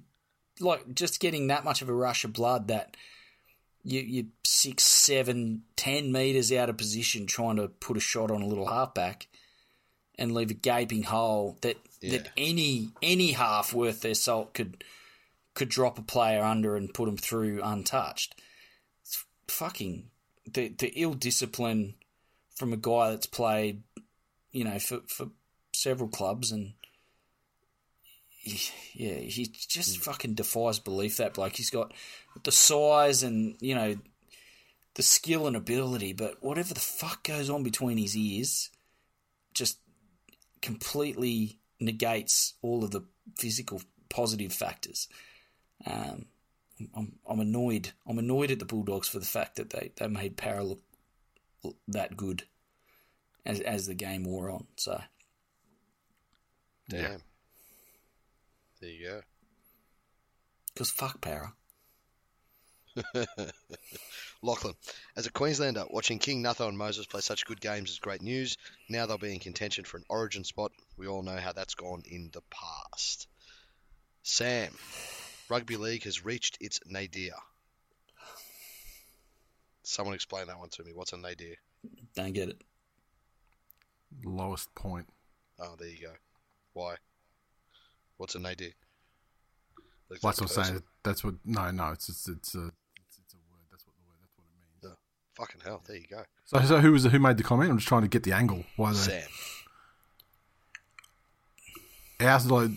like? 0.60 0.94
Just 0.94 1.20
getting 1.20 1.48
that 1.48 1.64
much 1.64 1.82
of 1.82 1.90
a 1.90 1.94
rush 1.94 2.24
of 2.24 2.34
blood 2.34 2.68
that 2.68 2.98
you 3.84 4.02
you 4.02 4.28
six, 4.44 4.84
seven, 4.84 5.64
ten 5.76 6.12
meters 6.12 6.52
out 6.52 6.70
of 6.70 6.78
position 6.78 7.26
trying 7.26 7.56
to 7.58 7.68
put 7.68 7.98
a 7.98 8.02
shot 8.02 8.32
on 8.32 8.42
a 8.42 8.48
little 8.48 8.68
halfback 8.68 9.28
and 10.18 10.34
leave 10.34 10.52
a 10.52 10.56
gaping 10.56 11.04
hole 11.04 11.58
that 11.62 11.78
that 12.02 12.30
any 12.36 12.90
any 13.02 13.32
half 13.32 13.74
worth 13.74 14.02
their 14.02 14.16
salt 14.16 14.54
could 14.54 14.84
could 15.54 15.70
drop 15.70 16.00
a 16.00 16.04
player 16.04 16.44
under 16.44 16.76
and 16.76 16.94
put 16.94 17.06
them 17.06 17.18
through 17.18 17.62
untouched. 17.64 18.36
It's 19.04 19.24
fucking 19.48 20.10
the 20.52 20.70
the 20.70 20.92
ill 20.96 21.14
discipline 21.14 21.96
from 22.56 22.74
a 22.74 22.78
guy 22.78 23.12
that's 23.12 23.26
played, 23.26 23.84
you 24.52 24.64
know, 24.64 24.80
for 24.80 25.02
for 25.08 25.28
several 25.74 26.10
clubs 26.10 26.52
and 26.52 26.74
yeah, 28.44 29.16
he 29.16 29.46
just 29.46 29.98
hmm. 29.98 30.02
fucking 30.02 30.34
defies 30.34 30.80
belief. 30.80 31.18
That 31.18 31.36
bloke, 31.36 31.56
he's 31.56 31.70
got 31.70 31.94
the 32.44 32.52
size 32.52 33.24
and 33.24 33.56
you 33.60 33.76
know 33.76 33.98
the 34.96 35.04
skill 35.04 35.48
and 35.48 35.56
ability, 35.56 36.14
but 36.14 36.42
whatever 36.42 36.74
the 36.74 36.80
fuck 36.80 37.24
goes 37.24 37.50
on 37.50 37.64
between 37.64 37.98
his 37.98 38.18
ears, 38.18 38.70
just 39.54 39.78
completely 40.62 41.60
negates 41.80 42.54
all 42.62 42.84
of 42.84 42.92
the 42.92 43.02
physical 43.38 43.82
positive 44.10 44.54
factors. 44.54 45.08
Um, 45.86 46.26
I'm, 46.96 47.14
I'm 47.28 47.40
annoyed. 47.40 47.92
I'm 48.08 48.20
annoyed 48.20 48.52
at 48.52 48.60
the 48.60 48.66
Bulldogs 48.66 49.08
for 49.08 49.20
the 49.20 49.26
fact 49.26 49.56
that 49.56 49.70
they, 49.72 49.92
they 49.96 50.08
made 50.08 50.38
Para 50.38 50.64
look 50.64 50.82
that 51.88 52.18
good 52.18 52.44
as 53.46 53.60
as 53.60 53.86
the 53.86 53.94
game 53.94 54.24
wore 54.24 54.50
on. 54.50 54.66
So 54.78 55.02
Damn. 56.90 57.22
There 58.82 58.90
you 58.90 59.06
go. 59.08 59.22
Because 60.74 60.92
fuck 60.92 61.22
Para. 61.22 61.54
Go. 63.14 63.26
Lachlan, 64.42 64.74
as 65.16 65.28
a 65.28 65.32
Queenslander, 65.32 65.86
watching 65.90 66.20
King, 66.20 66.44
Gutho, 66.44 66.68
and 66.68 66.78
Moses 66.78 67.06
play 67.06 67.22
such 67.22 67.46
good 67.46 67.62
games 67.62 67.92
is 67.92 68.00
great 68.00 68.22
news. 68.22 68.58
Now 68.90 69.06
they'll 69.06 69.18
be 69.18 69.34
in 69.34 69.40
contention 69.40 69.84
for 69.86 69.98
an 69.98 70.04
origin 70.10 70.44
spot. 70.44 70.72
We 70.98 71.08
all 71.08 71.22
know 71.22 71.38
how 71.38 71.52
that's 71.52 71.76
gone 71.76 72.04
in 72.06 72.32
the 72.34 72.42
past. 72.50 73.28
Sam, 74.24 74.74
rugby 75.50 75.78
league 75.78 76.04
has 76.04 76.26
reached 76.26 76.58
its 76.60 76.80
nadir. 76.86 77.34
Someone 79.84 80.16
explain 80.16 80.48
that 80.48 80.60
one 80.60 80.70
to 80.70 80.84
me. 80.84 80.92
What's 80.94 81.14
a 81.14 81.18
nadir? 81.18 81.56
Don't 82.16 82.34
get 82.34 82.50
it. 82.50 82.62
Lowest 84.24 84.74
point. 84.76 85.08
Oh, 85.60 85.76
there 85.80 85.88
you 85.88 86.02
go. 86.02 86.14
Why? 86.74 86.96
What's 88.18 88.36
a 88.36 88.40
nadir? 88.40 88.72
Looks 90.10 90.22
That's 90.22 90.24
like 90.24 90.50
what 90.50 90.58
a 90.58 90.60
I'm 90.60 90.66
saying. 90.66 90.84
That's 91.04 91.24
what. 91.24 91.36
No, 91.46 91.72
no. 91.72 91.92
It's 91.92 92.10
it's 92.10 92.28
it's 92.28 92.56
it's, 92.56 92.56
it's 92.56 93.34
a 93.34 93.38
word. 93.50 93.66
That's 93.72 93.86
what 93.86 93.96
the 93.96 94.04
word. 94.06 94.18
That's 94.22 94.38
what 94.38 94.46
it 94.46 94.54
means. 94.60 94.98
Fucking 95.42 95.62
hell, 95.66 95.82
there 95.88 95.98
you 95.98 96.06
go. 96.08 96.22
So, 96.46 96.62
so 96.62 96.80
who 96.82 96.92
was 96.92 97.02
the, 97.02 97.10
who 97.10 97.18
made 97.18 97.38
the 97.38 97.42
comment? 97.44 97.72
I'm 97.72 97.78
just 97.80 97.88
trying 97.88 98.04
to 98.04 98.08
get 98.08 98.22
the 98.22 98.32
angle. 98.32 98.64
Why 98.76 98.92
they? 98.92 98.98
Sam. 98.98 99.24
Ours 102.20 102.52
like 102.52 102.70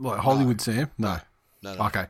like 0.00 0.18
Hollywood 0.18 0.60
Sam? 0.60 0.90
No. 0.98 1.18
No, 1.62 1.76
no. 1.76 1.86
Okay. 1.86 2.06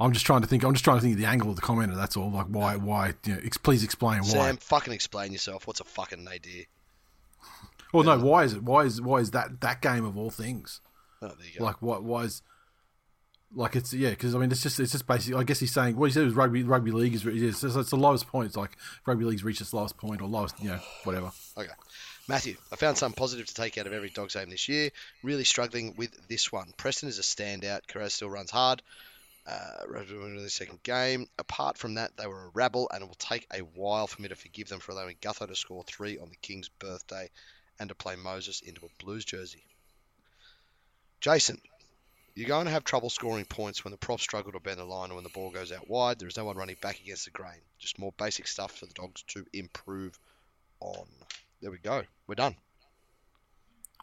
I'm 0.00 0.12
just 0.12 0.26
trying 0.26 0.40
to 0.40 0.48
think. 0.48 0.64
I'm 0.64 0.72
just 0.72 0.82
trying 0.82 0.96
to 0.96 1.00
think 1.00 1.14
of 1.14 1.20
the 1.20 1.28
angle 1.28 1.48
of 1.50 1.54
the 1.54 1.62
commenter. 1.62 1.94
That's 1.94 2.16
all. 2.16 2.32
Like 2.32 2.46
why? 2.46 2.74
Why? 2.74 3.14
You 3.24 3.34
know, 3.34 3.40
ex- 3.44 3.56
please 3.56 3.84
explain 3.84 4.22
why. 4.22 4.30
Sam, 4.30 4.56
fucking 4.56 4.92
explain 4.92 5.30
yourself. 5.30 5.68
What's 5.68 5.78
a 5.78 5.84
fucking 5.84 6.26
idea? 6.26 6.64
well, 7.92 8.02
no. 8.02 8.18
Why 8.18 8.42
is 8.42 8.54
it? 8.54 8.64
Why 8.64 8.80
is 8.82 9.00
why 9.00 9.18
is 9.18 9.30
that 9.30 9.60
that 9.60 9.80
game 9.80 10.04
of 10.04 10.18
all 10.18 10.30
things? 10.30 10.80
Oh, 11.22 11.28
there 11.28 11.36
you 11.46 11.58
go. 11.60 11.64
Like 11.66 11.80
what? 11.80 12.02
Why 12.02 12.22
is 12.22 12.42
like 13.54 13.76
it's 13.76 13.92
yeah? 13.92 14.10
Because 14.10 14.34
I 14.34 14.38
mean, 14.38 14.50
it's 14.50 14.62
just 14.62 14.78
it's 14.80 14.92
just 14.92 15.06
basically. 15.06 15.40
I 15.40 15.44
guess 15.44 15.58
he's 15.58 15.72
saying 15.72 15.96
what 15.96 16.06
he 16.06 16.12
said 16.12 16.24
was 16.24 16.34
rugby 16.34 16.62
rugby 16.62 16.92
league 16.92 17.14
is 17.14 17.26
it's, 17.26 17.64
it's, 17.64 17.90
the 17.90 17.96
lowest 17.96 18.26
point. 18.28 18.46
It's 18.46 18.56
like 18.56 18.76
rugby 19.06 19.24
league's 19.24 19.44
reached 19.44 19.60
its 19.60 19.72
lowest 19.72 19.96
point 19.96 20.20
or 20.20 20.28
lowest. 20.28 20.60
You 20.62 20.70
know, 20.70 20.80
whatever. 21.04 21.32
Okay. 21.56 21.72
Matthew, 22.28 22.56
I 22.70 22.76
found 22.76 22.96
some 22.96 23.12
positive 23.12 23.46
to 23.46 23.54
take 23.54 23.76
out 23.76 23.88
of 23.88 23.92
every 23.92 24.10
dog's 24.10 24.34
game 24.34 24.50
this 24.50 24.68
year. 24.68 24.90
Really 25.24 25.42
struggling 25.42 25.94
with 25.96 26.28
this 26.28 26.52
one. 26.52 26.72
Preston 26.76 27.08
is 27.08 27.18
a 27.18 27.22
standout. 27.22 27.88
Carras 27.88 28.14
still 28.14 28.30
runs 28.30 28.52
hard. 28.52 28.82
Uh, 29.46 29.86
winning 29.88 30.36
the 30.36 30.48
second 30.48 30.80
game. 30.84 31.26
Apart 31.38 31.76
from 31.76 31.94
that, 31.94 32.16
they 32.16 32.28
were 32.28 32.44
a 32.44 32.50
rabble, 32.54 32.88
and 32.92 33.02
it 33.02 33.06
will 33.06 33.14
take 33.14 33.48
a 33.52 33.60
while 33.60 34.06
for 34.06 34.22
me 34.22 34.28
to 34.28 34.36
forgive 34.36 34.68
them 34.68 34.78
for 34.78 34.92
allowing 34.92 35.16
Gutho 35.16 35.48
to 35.48 35.56
score 35.56 35.82
three 35.82 36.18
on 36.18 36.28
the 36.28 36.36
King's 36.36 36.68
birthday 36.68 37.28
and 37.80 37.88
to 37.88 37.96
play 37.96 38.14
Moses 38.14 38.60
into 38.60 38.86
a 38.86 39.04
Blues 39.04 39.24
jersey. 39.24 39.64
Jason, 41.20 41.60
you're 42.40 42.48
going 42.48 42.64
to 42.64 42.72
have 42.72 42.84
trouble 42.84 43.10
scoring 43.10 43.44
points 43.44 43.84
when 43.84 43.90
the 43.92 43.98
props 43.98 44.22
struggle 44.22 44.50
to 44.52 44.60
bend 44.60 44.78
the 44.78 44.84
line 44.84 45.10
or 45.10 45.16
when 45.16 45.24
the 45.24 45.30
ball 45.30 45.50
goes 45.50 45.72
out 45.72 45.90
wide. 45.90 46.18
There 46.18 46.26
is 46.26 46.38
no 46.38 46.46
one 46.46 46.56
running 46.56 46.76
back 46.80 46.98
against 46.98 47.26
the 47.26 47.30
grain. 47.32 47.60
Just 47.78 47.98
more 47.98 48.14
basic 48.16 48.46
stuff 48.46 48.78
for 48.78 48.86
the 48.86 48.94
dogs 48.94 49.22
to 49.28 49.44
improve 49.52 50.18
on. 50.80 51.04
There 51.60 51.70
we 51.70 51.76
go. 51.76 52.02
We're 52.26 52.36
done. 52.36 52.56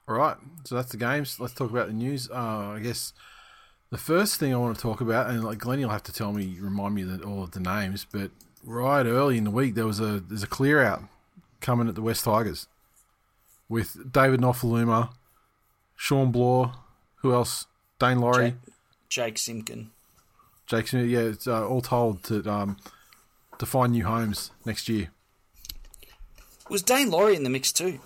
All 0.07 0.15
right, 0.15 0.37
so 0.65 0.75
that's 0.75 0.91
the 0.91 0.97
games. 0.97 1.39
Let's 1.39 1.55
talk 1.55 1.71
about 1.71 1.87
the 1.87 1.93
news. 1.93 2.29
Uh, 2.29 2.73
I 2.75 2.79
guess 2.79 3.11
the 3.89 3.97
first 3.97 4.39
thing 4.39 4.53
I 4.53 4.57
want 4.57 4.75
to 4.75 4.81
talk 4.81 5.01
about, 5.01 5.31
and 5.31 5.43
like 5.43 5.57
Glenn, 5.57 5.79
you'll 5.79 5.89
have 5.89 6.03
to 6.03 6.13
tell 6.13 6.31
me, 6.31 6.57
remind 6.59 6.93
me 6.93 7.01
that 7.03 7.23
all 7.23 7.41
of 7.41 7.51
the 7.51 7.59
names. 7.59 8.05
But 8.09 8.29
right 8.63 9.05
early 9.05 9.39
in 9.39 9.45
the 9.45 9.51
week, 9.51 9.73
there 9.73 9.87
was 9.87 9.99
a 9.99 10.19
there's 10.19 10.43
a 10.43 10.47
clear 10.47 10.83
out 10.83 11.03
coming 11.59 11.89
at 11.89 11.95
the 11.95 12.03
West 12.03 12.23
Tigers 12.23 12.67
with 13.67 14.11
David 14.11 14.41
Nofoaluma, 14.41 15.09
Shawn 15.95 16.31
Blore, 16.31 16.73
who 17.17 17.33
else? 17.33 17.65
Daine 17.99 18.19
Laurie, 18.19 18.51
Jake, 18.51 18.55
Jake 19.09 19.37
Simpkin. 19.37 19.91
Jake 20.67 20.87
Smith. 20.87 21.07
Yeah, 21.07 21.19
it's 21.21 21.47
uh, 21.47 21.67
all 21.67 21.81
told 21.81 22.23
to 22.23 22.47
um, 22.49 22.77
to 23.59 23.65
find 23.65 23.93
new 23.93 24.05
homes 24.05 24.51
next 24.65 24.87
year. 24.89 25.09
Was 26.69 26.83
Daine 26.83 27.09
Laurie 27.09 27.35
in 27.35 27.43
the 27.43 27.49
mix 27.49 27.71
too? 27.71 27.99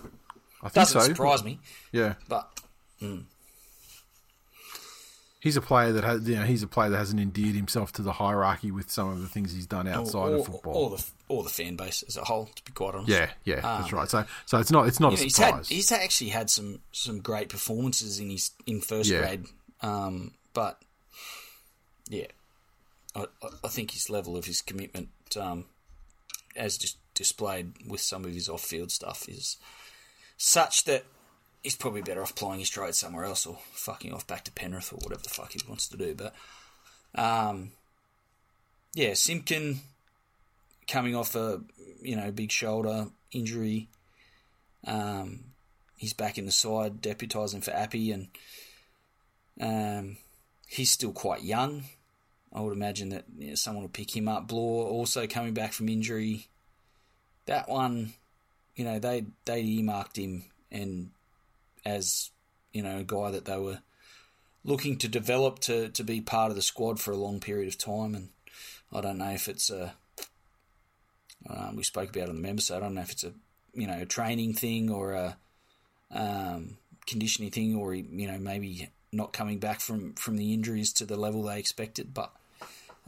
I 0.62 0.68
think 0.68 0.74
Doesn't 0.74 1.00
so. 1.00 1.06
surprise 1.08 1.42
me, 1.42 1.58
Yeah, 1.90 2.14
but 2.28 2.48
he's 5.40 5.56
a 5.56 5.60
player 5.60 5.90
that 5.92 6.04
has 6.04 6.28
you 6.28 6.36
know 6.36 6.44
he's 6.44 6.62
a 6.62 6.68
player 6.68 6.88
that 6.90 6.98
hasn't 6.98 7.20
endeared 7.20 7.56
himself 7.56 7.90
to 7.92 8.02
the 8.02 8.12
hierarchy 8.12 8.70
with 8.70 8.88
some 8.90 9.08
of 9.10 9.20
the 9.20 9.26
things 9.28 9.52
he's 9.52 9.66
done 9.66 9.88
outside 9.88 10.30
or, 10.32 10.36
of 10.36 10.46
football. 10.46 10.74
or 10.76 10.90
the 10.96 11.04
or 11.28 11.42
the 11.42 11.48
fan 11.50 11.74
base 11.74 12.04
as 12.06 12.16
a 12.16 12.22
whole, 12.24 12.46
to 12.54 12.62
be 12.64 12.70
quite 12.72 12.94
honest. 12.94 13.08
Yeah, 13.08 13.30
yeah, 13.44 13.60
that's 13.60 13.92
Um, 13.92 13.98
right. 13.98 14.08
So, 14.08 14.24
so 14.46 14.58
it's 14.58 14.70
not 14.70 14.86
it's 14.86 15.00
not 15.00 15.10
You 15.12 15.16
know, 15.18 15.20
a 15.20 15.24
he's 15.24 15.36
had 15.36 15.46
surprise. 15.48 15.68
he's 15.68 15.92
actually 15.92 16.30
had 16.30 16.48
some 16.48 16.80
some 16.92 17.18
great 17.20 17.48
performances 17.48 18.20
in 18.20 18.30
his 18.30 18.52
in 18.66 18.80
first 18.80 19.10
Yeah. 19.10 19.18
grade, 19.20 19.46
um, 19.82 20.32
but 20.54 20.80
yeah, 22.08 22.26
I, 23.14 23.26
I- 23.64 23.68
think 23.68 23.92
his 23.92 24.08
level 24.10 24.36
of 24.36 24.44
his 24.46 24.60
commitment, 24.62 25.08
um, 25.38 25.64
as 26.56 26.76
just 26.78 26.98
displayed 27.14 27.72
with 27.86 28.00
some 28.00 28.24
of 28.24 28.32
his 28.32 28.48
off 28.48 28.62
field 28.62 28.90
stuff, 28.90 29.28
is 29.28 29.56
such 30.36 30.84
that 30.84 31.04
he's 31.62 31.76
probably 31.76 32.02
better 32.02 32.22
off 32.22 32.34
plying 32.34 32.60
his 32.60 32.70
trade 32.70 32.94
somewhere 32.94 33.24
else 33.24 33.46
or 33.46 33.58
fucking 33.72 34.12
off 34.12 34.26
back 34.26 34.44
to 34.44 34.52
Penrith 34.52 34.92
or 34.92 34.96
whatever 34.96 35.22
the 35.22 35.28
fuck 35.28 35.52
he 35.52 35.60
wants 35.68 35.88
to 35.88 35.96
do. 35.96 36.14
But 36.14 36.34
um, 37.14 37.72
yeah, 38.94 39.14
Simpkin 39.14 39.80
coming 40.88 41.14
off 41.14 41.34
a 41.34 41.60
you 42.00 42.16
know 42.16 42.30
big 42.30 42.50
shoulder 42.50 43.06
injury. 43.30 43.88
Um, 44.86 45.44
he's 45.96 46.12
back 46.12 46.38
in 46.38 46.46
the 46.46 46.52
side, 46.52 47.00
deputising 47.00 47.62
for 47.64 47.70
Appy, 47.70 48.10
and 48.10 48.28
um, 49.60 50.16
he's 50.66 50.90
still 50.90 51.12
quite 51.12 51.42
young. 51.42 51.84
I 52.52 52.60
would 52.60 52.74
imagine 52.74 53.10
that 53.10 53.24
you 53.38 53.48
know, 53.48 53.54
someone 53.54 53.84
will 53.84 53.90
pick 53.90 54.14
him 54.16 54.28
up. 54.28 54.48
Blore 54.48 54.86
also 54.86 55.26
coming 55.26 55.54
back 55.54 55.72
from 55.72 55.88
injury. 55.88 56.48
That 57.46 57.68
one, 57.68 58.12
you 58.76 58.84
know, 58.84 58.98
they 58.98 59.24
they 59.44 59.62
earmarked 59.62 60.18
him 60.18 60.44
and 60.70 61.10
as 61.84 62.30
you 62.72 62.82
know 62.82 62.98
a 62.98 63.04
guy 63.04 63.30
that 63.30 63.44
they 63.44 63.58
were 63.58 63.80
looking 64.64 64.96
to 64.98 65.08
develop 65.08 65.58
to 65.60 65.88
to 65.90 66.04
be 66.04 66.20
part 66.20 66.50
of 66.50 66.56
the 66.56 66.62
squad 66.62 67.00
for 67.00 67.12
a 67.12 67.16
long 67.16 67.40
period 67.40 67.68
of 67.68 67.78
time. 67.78 68.14
And 68.14 68.28
I 68.92 69.00
don't 69.00 69.18
know 69.18 69.30
if 69.30 69.48
it's 69.48 69.70
a 69.70 69.94
um, 71.48 71.76
we 71.76 71.82
spoke 71.82 72.14
about 72.14 72.28
on 72.28 72.36
the 72.36 72.42
member 72.42 72.62
side. 72.62 72.78
I 72.78 72.80
don't 72.80 72.94
know 72.94 73.00
if 73.00 73.12
it's 73.12 73.24
a 73.24 73.32
you 73.74 73.86
know 73.86 74.00
a 74.00 74.06
training 74.06 74.54
thing 74.54 74.90
or 74.90 75.12
a 75.12 75.36
um, 76.10 76.76
conditioning 77.06 77.50
thing, 77.50 77.76
or 77.76 77.94
you 77.94 78.26
know 78.26 78.38
maybe 78.38 78.88
not 79.12 79.32
coming 79.32 79.58
back 79.58 79.80
from 79.80 80.14
from 80.14 80.36
the 80.36 80.52
injuries 80.52 80.92
to 80.94 81.04
the 81.04 81.16
level 81.16 81.42
they 81.42 81.58
expected. 81.58 82.14
But 82.14 82.32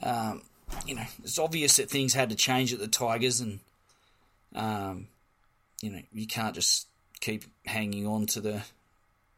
um, 0.02 0.42
you 0.86 0.94
know 0.94 1.06
it's 1.22 1.38
obvious 1.38 1.76
that 1.76 1.90
things 1.90 2.14
had 2.14 2.30
to 2.30 2.36
change 2.36 2.72
at 2.72 2.78
the 2.78 2.88
Tigers, 2.88 3.40
and 3.40 3.60
um, 4.54 5.08
you 5.80 5.90
know 5.90 6.02
you 6.12 6.26
can't 6.26 6.54
just 6.54 6.86
keep 7.20 7.44
hanging 7.66 8.06
on 8.06 8.26
to 8.26 8.40
the 8.40 8.62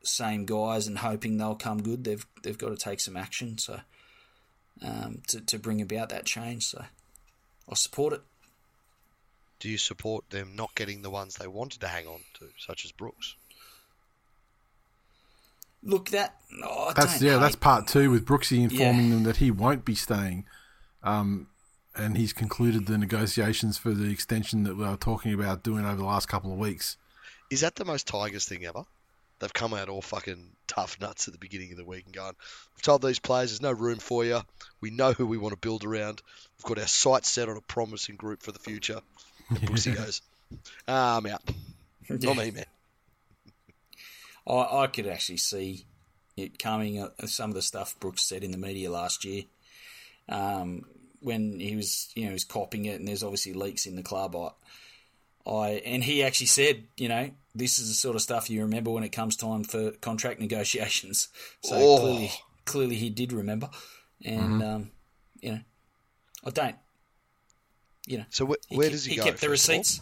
same 0.03 0.45
guys 0.45 0.87
and 0.87 0.99
hoping 0.99 1.37
they'll 1.37 1.55
come 1.55 1.83
good. 1.83 2.05
They've 2.05 2.27
they've 2.43 2.59
got 2.59 2.71
to 2.71 2.77
take 2.77 3.01
some 3.01 3.17
action. 3.17 3.59
So. 3.59 3.81
Um, 4.83 5.23
to, 5.29 5.41
to 5.41 5.59
bring 5.59 5.81
about 5.81 6.11
that 6.11 6.27
change, 6.27 6.67
so 6.67 6.85
I 7.67 7.75
support 7.75 8.13
it. 8.13 8.21
Do 9.59 9.71
you 9.71 9.79
support 9.79 10.29
them 10.29 10.55
not 10.55 10.75
getting 10.75 11.01
the 11.01 11.09
ones 11.09 11.37
they 11.37 11.47
wanted 11.47 11.81
to 11.81 11.89
hang 11.89 12.07
on 12.07 12.21
to, 12.35 12.49
such 12.59 12.85
as 12.85 12.93
Brooks? 12.93 13.37
Look, 15.87 16.11
that 16.11 16.35
oh, 16.65 16.93
that's 16.95 17.21
don't 17.21 17.29
yeah, 17.29 17.39
that's 17.39 17.57
part 17.57 17.87
two 17.87 18.11
with 18.11 18.27
Brooksy 18.27 18.63
informing 18.63 19.07
Yeah. 19.09 19.15
them 19.15 19.23
that 19.23 19.37
he 19.37 19.51
won't 19.51 19.85
be 19.85 19.95
staying, 19.95 20.45
um, 21.03 21.47
and 21.95 22.17
he's 22.17 22.33
concluded 22.33 22.87
the 22.87 22.99
negotiations 22.99 23.79
for 23.79 23.93
the 23.93 24.11
extension 24.11 24.65
that 24.65 24.77
we 24.77 24.85
were 24.85 24.97
talking 24.97 25.33
about 25.33 25.63
doing 25.63 25.85
over 25.87 25.97
the 25.97 26.05
last 26.05 26.27
couple 26.29 26.53
of 26.53 26.59
weeks. 26.59 26.97
Is 27.51 27.61
that 27.61 27.77
the 27.77 27.85
most 27.85 28.09
Tigers 28.09 28.45
thing 28.47 28.65
ever? 28.67 28.83
They've 29.39 29.53
come 29.53 29.75
out 29.75 29.89
all 29.89 30.03
fucking 30.03 30.51
tough 30.67 30.99
nuts 31.01 31.29
at 31.29 31.33
the 31.35 31.39
beginning 31.39 31.71
of 31.71 31.77
the 31.77 31.85
week 31.85 32.07
and 32.07 32.15
gone, 32.15 32.35
We've 32.75 32.83
told 32.83 33.03
these 33.03 33.19
players 33.19 33.51
there's 33.51 33.61
no 33.63 33.73
room 33.73 33.99
for 33.99 34.25
you. 34.25 34.41
We 34.81 34.91
know 34.91 35.13
who 35.13 35.27
we 35.27 35.39
want 35.39 35.53
to 35.53 35.59
build 35.59 35.85
around. 35.85 36.23
We've 36.59 36.65
got 36.75 36.81
our 36.81 36.89
sights 36.89 37.31
set 37.31 37.49
on 37.49 37.57
a 37.57 37.61
promising 37.61 38.17
group 38.17 38.43
for 38.43 38.51
the 38.51 38.59
future. 38.59 39.01
And 39.51 39.59
Brooksy 39.61 39.95
goes, 39.97 40.23
ah, 40.89 41.19
I'm 41.19 41.27
out. 41.27 41.43
Yeah. 42.09 42.17
Not 42.21 42.39
me, 42.39 42.51
man. 42.51 42.65
I, 44.47 44.83
I 44.83 44.87
could 44.87 45.07
actually 45.07 45.39
see 45.39 45.87
it 46.37 46.59
coming. 46.59 47.01
Uh, 47.03 47.09
some 47.27 47.51
of 47.51 47.55
the 47.55 47.63
stuff 47.63 47.99
Brooks 48.01 48.23
said 48.23 48.45
in 48.45 48.51
the 48.51 48.59
media 48.59 48.91
last 48.91 49.25
year, 49.25 49.45
um, 50.29 50.85
when 51.21 51.59
he 51.59 51.75
was, 51.77 52.11
you 52.15 52.23
know, 52.25 52.29
he 52.31 52.35
was 52.35 52.45
copying 52.45 52.85
it, 52.85 52.99
and 53.01 53.09
there's 53.09 53.23
obviously 53.23 53.53
leaks 53.55 53.87
in 53.87 53.97
the 53.97 54.03
club. 54.03 54.37
I, 54.37 54.51
I 55.51 55.69
and 55.85 56.05
he 56.05 56.23
actually 56.23 56.47
said, 56.49 56.85
you 56.97 57.09
know, 57.09 57.31
this 57.55 57.79
is 57.79 57.89
the 57.89 57.95
sort 57.95 58.17
of 58.17 58.23
stuff 58.23 58.51
you 58.51 58.63
remember 58.63 58.91
when 58.91 59.05
it 59.05 59.11
comes 59.13 59.37
time 59.37 59.65
for 59.65 59.91
contract 59.93 60.41
negotiations. 60.41 61.29
So 61.63 61.77
Oh. 61.77 61.99
clearly, 62.01 62.31
clearly 62.65 62.97
he 62.97 63.11
did 63.11 63.33
remember, 63.33 63.71
and 64.25 64.63
um, 64.63 64.91
you 65.41 65.53
know, 65.53 65.61
I 66.45 66.51
don't. 66.51 66.77
You 68.09 68.19
know, 68.19 68.25
So 68.31 68.47
wh- 68.47 68.73
where 68.73 68.89
ke- 68.89 68.93
does 68.93 69.05
he, 69.05 69.13
he 69.13 69.17
go? 69.17 69.25
kept 69.25 69.41
the 69.41 69.47
first 69.49 69.69
of 69.69 69.75
all? 69.75 69.79
receipts. 69.81 70.01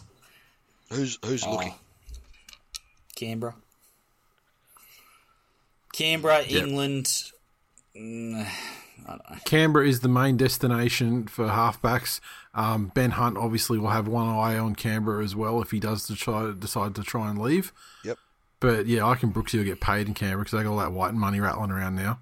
Who's 0.91 1.17
who's 1.25 1.43
Oh. 1.45 1.53
looking? 1.53 1.73
Canberra. 3.15 3.55
Canberra, 5.95 6.43
Yep. 6.45 6.63
England, 6.63 7.05
Mm, 7.95 8.45
I 9.07 9.09
don't 9.09 9.29
know. 9.31 9.37
Canberra 9.45 9.87
is 9.87 10.01
the 10.01 10.09
main 10.09 10.35
destination 10.35 11.27
for 11.27 11.47
halfbacks. 11.47 12.19
Um, 12.53 12.91
ben 12.93 13.11
Hunt 13.11 13.37
obviously 13.37 13.77
will 13.79 13.89
have 13.89 14.07
one 14.07 14.27
eye 14.27 14.57
on 14.57 14.75
Canberra 14.75 15.23
as 15.23 15.33
well 15.35 15.61
if 15.61 15.71
he 15.71 15.79
does 15.79 16.05
to 16.07 16.15
try, 16.15 16.51
decide 16.57 16.95
to 16.95 17.03
try 17.03 17.29
and 17.29 17.39
leave. 17.39 17.71
Yep. 18.03 18.17
But 18.59 18.87
yeah, 18.87 19.05
I 19.07 19.15
can 19.15 19.31
Brooksy 19.31 19.57
will 19.59 19.63
get 19.63 19.79
paid 19.79 20.07
in 20.07 20.13
Canberra 20.13 20.43
because 20.43 20.57
they 20.57 20.63
got 20.63 20.71
all 20.71 20.79
that 20.79 20.91
white 20.91 21.13
money 21.13 21.39
rattling 21.39 21.71
around 21.71 21.95
now. 21.95 22.19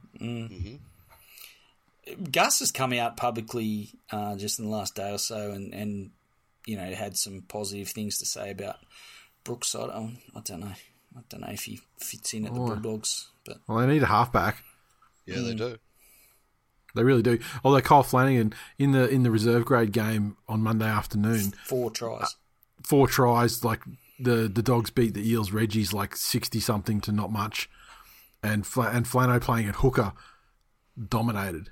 Gus 2.31 2.59
has 2.59 2.71
come 2.71 2.93
out 2.93 3.17
publicly 3.17 3.89
uh, 4.11 4.35
just 4.35 4.59
in 4.59 4.65
the 4.65 4.71
last 4.71 4.93
day 4.95 5.11
or 5.11 5.17
so, 5.17 5.51
and, 5.51 5.73
and 5.73 6.11
you 6.67 6.75
know 6.75 6.83
had 6.93 7.17
some 7.17 7.41
positive 7.47 7.87
things 7.89 8.17
to 8.19 8.25
say 8.25 8.51
about 8.51 8.77
Brookside. 9.43 9.89
Oh, 9.93 10.11
I 10.35 10.39
don't 10.41 10.59
know. 10.59 10.73
I 11.15 11.21
don't 11.29 11.41
know 11.41 11.49
if 11.51 11.63
he 11.63 11.81
fits 11.99 12.33
in 12.33 12.45
at 12.45 12.53
the 12.53 12.59
Oh. 12.59 12.67
Bulldogs, 12.67 13.29
but 13.45 13.57
Well, 13.67 13.79
they 13.79 13.87
need 13.87 14.03
a 14.03 14.07
halfback. 14.07 14.63
Yeah, 15.25 15.41
they 15.41 15.51
hmm. 15.51 15.57
do. 15.57 15.77
They 16.95 17.03
really 17.03 17.23
do. 17.23 17.39
Oh, 17.41 17.59
Although 17.65 17.81
Kyle 17.81 18.03
Flanagan 18.03 18.53
in 18.77 18.91
the 18.91 19.07
in 19.09 19.23
the 19.23 19.31
reserve 19.31 19.65
grade 19.65 19.91
game 19.91 20.37
on 20.47 20.61
Monday 20.61 20.87
afternoon, 20.87 21.53
four 21.65 21.89
tries. 21.89 22.21
Uh, 22.23 22.27
four 22.83 23.07
tries. 23.07 23.63
Like 23.63 23.81
the 24.19 24.47
the 24.47 24.61
dogs 24.61 24.89
beat 24.89 25.13
the 25.13 25.27
Eels. 25.27 25.51
Reggie's 25.51 25.93
like 25.93 26.15
sixty 26.15 26.59
something 26.59 27.01
to 27.01 27.11
not 27.11 27.31
much, 27.31 27.69
and 28.43 28.65
Fla- 28.65 28.91
and 28.91 29.05
Flano 29.05 29.41
playing 29.41 29.67
at 29.67 29.75
hooker 29.77 30.13
dominated. 31.09 31.69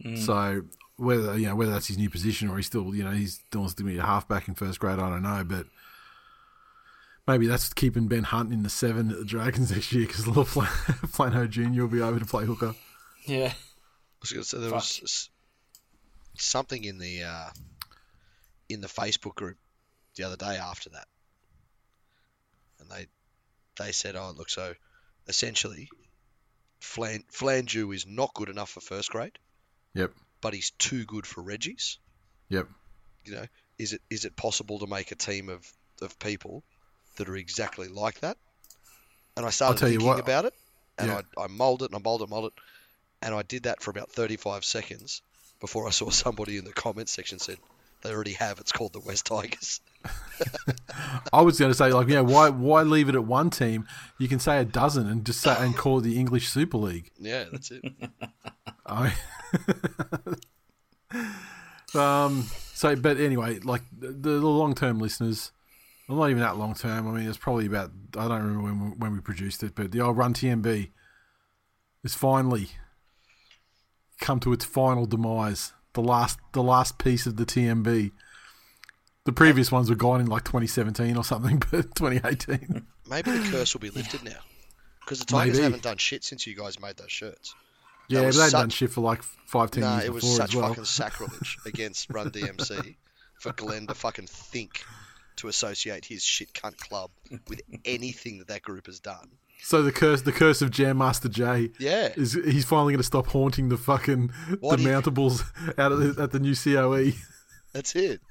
Hmm. 0.00 0.16
So 0.16 0.62
whether 0.96 1.36
you 1.36 1.48
know 1.48 1.56
whether 1.56 1.72
that's 1.72 1.88
his 1.88 1.98
new 1.98 2.10
position 2.10 2.48
or 2.48 2.56
he's 2.56 2.66
still 2.66 2.94
you 2.94 3.02
know 3.02 3.10
he's 3.10 3.42
still 3.48 3.62
wants 3.62 3.74
to 3.74 3.82
be 3.82 3.98
a 3.98 4.04
halfback 4.04 4.46
in 4.46 4.54
first 4.54 4.78
grade, 4.78 4.98
I 4.98 5.10
don't 5.10 5.22
know, 5.22 5.44
but. 5.44 5.66
Maybe 7.30 7.46
that's 7.46 7.72
keeping 7.72 8.08
Ben 8.08 8.24
Hunt 8.24 8.52
in 8.52 8.64
the 8.64 8.68
seven 8.68 9.08
at 9.12 9.18
the 9.18 9.24
Dragons 9.24 9.70
next 9.70 9.92
year 9.92 10.04
because 10.04 10.26
little 10.26 10.44
Flan- 10.44 10.66
Flano 11.06 11.48
Junior 11.48 11.82
will 11.82 11.88
be 11.88 12.02
able 12.02 12.18
to 12.18 12.26
play 12.26 12.44
hooker. 12.44 12.74
Yeah. 13.24 13.52
I 13.52 14.16
was 14.20 14.32
going 14.32 14.42
to 14.42 14.48
say 14.48 14.58
there 14.58 14.72
was 14.72 15.30
something 16.36 16.82
in 16.82 16.98
the 16.98 17.22
uh, 17.22 17.50
in 18.68 18.80
the 18.80 18.88
Facebook 18.88 19.36
group 19.36 19.58
the 20.16 20.24
other 20.24 20.34
day 20.34 20.56
after 20.56 20.90
that, 20.90 21.06
and 22.80 22.90
they 22.90 23.06
they 23.78 23.92
said, 23.92 24.16
"Oh, 24.16 24.32
look, 24.36 24.50
so 24.50 24.74
essentially, 25.28 25.88
Flan 26.80 27.22
Flanju 27.32 27.94
is 27.94 28.06
not 28.08 28.34
good 28.34 28.48
enough 28.48 28.70
for 28.70 28.80
first 28.80 29.10
grade, 29.10 29.38
Yep, 29.94 30.12
but 30.40 30.52
he's 30.52 30.70
too 30.72 31.04
good 31.04 31.28
for 31.28 31.42
Reggie's. 31.42 31.98
yep. 32.48 32.66
You 33.24 33.34
know, 33.36 33.46
is 33.78 33.92
it 33.92 34.02
is 34.10 34.24
it 34.24 34.34
possible 34.34 34.80
to 34.80 34.88
make 34.88 35.12
a 35.12 35.14
team 35.16 35.48
of 35.48 35.64
of 36.02 36.18
people 36.18 36.64
that 37.16 37.28
are 37.28 37.36
exactly 37.36 37.88
like 37.88 38.20
that?" 38.20 38.36
And 39.36 39.46
I 39.46 39.50
started 39.50 39.78
tell 39.78 39.88
you 39.88 39.98
thinking 39.98 40.08
what- 40.08 40.20
about 40.20 40.44
it, 40.46 40.54
and 40.98 41.08
Yeah. 41.08 41.20
I 41.38 41.44
I 41.44 41.46
molded 41.46 41.86
it 41.86 41.90
and 41.94 42.00
I 42.00 42.02
molded 42.02 42.28
it, 42.28 42.30
molded 42.30 42.52
it, 42.56 42.62
and 43.22 43.34
I 43.34 43.42
did 43.42 43.62
that 43.64 43.82
for 43.82 43.90
about 43.90 44.10
35 44.10 44.64
seconds 44.64 45.22
before 45.60 45.86
I 45.86 45.90
saw 45.90 46.10
somebody 46.24 46.56
in 46.58 46.64
the 46.64 46.72
comments 46.72 47.12
section 47.12 47.38
said 47.38 47.58
they 48.02 48.10
already 48.12 48.32
have. 48.32 48.58
It's 48.60 48.72
called 48.72 48.92
the 48.94 49.00
West 49.00 49.26
Tigers. 49.26 49.80
I 51.32 51.42
was 51.42 51.58
going 51.58 51.70
to 51.70 51.74
say, 51.76 51.92
like, 51.92 52.08
yeah, 52.08 52.20
why 52.20 52.48
why 52.48 52.82
leave 52.82 53.08
it 53.10 53.14
at 53.14 53.24
one 53.24 53.50
team? 53.50 53.86
You 54.18 54.26
can 54.28 54.38
say 54.38 54.58
a 54.58 54.64
dozen 54.64 55.06
and 55.06 55.24
just 55.26 55.40
say 55.42 55.54
and 55.58 55.76
call 55.76 55.98
it 55.98 56.02
the 56.02 56.18
English 56.18 56.48
Super 56.48 56.78
League. 56.78 57.10
Yeah, 57.20 57.44
that's 57.52 57.70
it. 57.70 57.84
I, 58.86 59.14
um. 61.94 62.46
So, 62.74 62.96
but 62.96 63.18
anyway, 63.18 63.58
like 63.58 63.82
the, 63.96 64.08
the 64.12 64.30
long 64.40 64.74
term 64.74 64.98
listeners, 64.98 65.52
well, 66.10 66.18
not 66.20 66.30
even 66.30 66.42
that 66.42 66.56
long 66.56 66.74
term. 66.74 67.08
I 67.08 67.12
mean, 67.18 67.28
it's 67.28 67.38
probably 67.38 67.66
about 67.66 67.90
I 68.16 68.28
don't 68.28 68.42
remember 68.42 68.62
when 68.62 68.80
we, 68.80 68.96
when 68.96 69.12
we 69.14 69.20
produced 69.20 69.62
it, 69.62 69.74
but 69.74 69.92
the 69.92 70.00
old 70.00 70.16
Run 70.16 70.34
TMB 70.34 70.90
is 72.04 72.14
finally 72.14 72.70
come 74.20 74.40
to 74.40 74.52
its 74.52 74.64
final 74.64 75.06
demise. 75.06 75.72
The 75.94 76.02
last 76.02 76.38
the 76.52 76.62
last 76.62 76.98
piece 76.98 77.26
of 77.26 77.36
the 77.36 77.44
TMB. 77.46 78.12
The 79.24 79.32
previous 79.32 79.70
ones 79.70 79.90
were 79.90 79.96
gone 79.96 80.20
in 80.20 80.26
like 80.28 80.44
2017 80.44 81.16
or 81.16 81.24
something, 81.24 81.58
but 81.70 81.94
2018. 81.94 82.86
Maybe 83.08 83.30
the 83.30 83.50
curse 83.50 83.74
will 83.74 83.80
be 83.80 83.90
lifted 83.90 84.24
now. 84.24 84.38
Because 85.00 85.18
the 85.20 85.26
Tigers 85.26 85.54
Maybe. 85.56 85.64
haven't 85.64 85.82
done 85.82 85.96
shit 85.98 86.24
since 86.24 86.46
you 86.46 86.54
guys 86.56 86.80
made 86.80 86.96
those 86.96 87.10
shirts. 87.12 87.54
Yeah, 88.08 88.20
but 88.22 88.32
they 88.32 88.38
hadn't 88.38 88.50
such- 88.50 88.52
done 88.52 88.70
shit 88.70 88.90
for 88.90 89.02
like 89.02 89.22
five, 89.22 89.70
ten 89.70 89.82
Nah, 89.82 89.96
years 89.96 90.04
it 90.06 90.12
was 90.12 90.36
such 90.36 90.54
well. 90.56 90.68
fucking 90.68 90.84
sacrilege 90.84 91.58
against 91.66 92.08
Run 92.10 92.30
DMC 92.30 92.96
for 93.38 93.52
Glenn 93.52 93.86
to 93.88 93.94
fucking 93.94 94.26
think 94.26 94.84
to 95.40 95.48
associate 95.48 96.04
his 96.06 96.22
shit 96.22 96.52
cunt 96.54 96.76
club 96.78 97.10
with 97.48 97.60
anything 97.84 98.38
that 98.38 98.48
that 98.48 98.62
group 98.62 98.86
has 98.86 99.00
done. 99.00 99.28
So 99.62 99.82
the 99.82 99.92
curse, 99.92 100.22
the 100.22 100.32
curse 100.32 100.62
of 100.62 100.70
Jam 100.70 100.96
Master 100.98 101.28
Jay, 101.28 101.70
yeah, 101.78 102.08
is 102.16 102.32
he's 102.32 102.64
finally 102.64 102.94
going 102.94 103.00
to 103.00 103.04
stop 103.04 103.26
haunting 103.26 103.68
the 103.68 103.76
fucking 103.76 104.32
Why 104.60 104.76
the 104.76 104.76
do 104.78 104.82
you- 104.84 104.88
mountables 104.88 105.42
out 105.78 105.92
of 105.92 106.16
the, 106.16 106.22
at 106.22 106.30
the 106.30 106.38
new. 106.40 106.54
COE. 106.56 107.12
That's 107.72 107.94
it. 107.94 108.20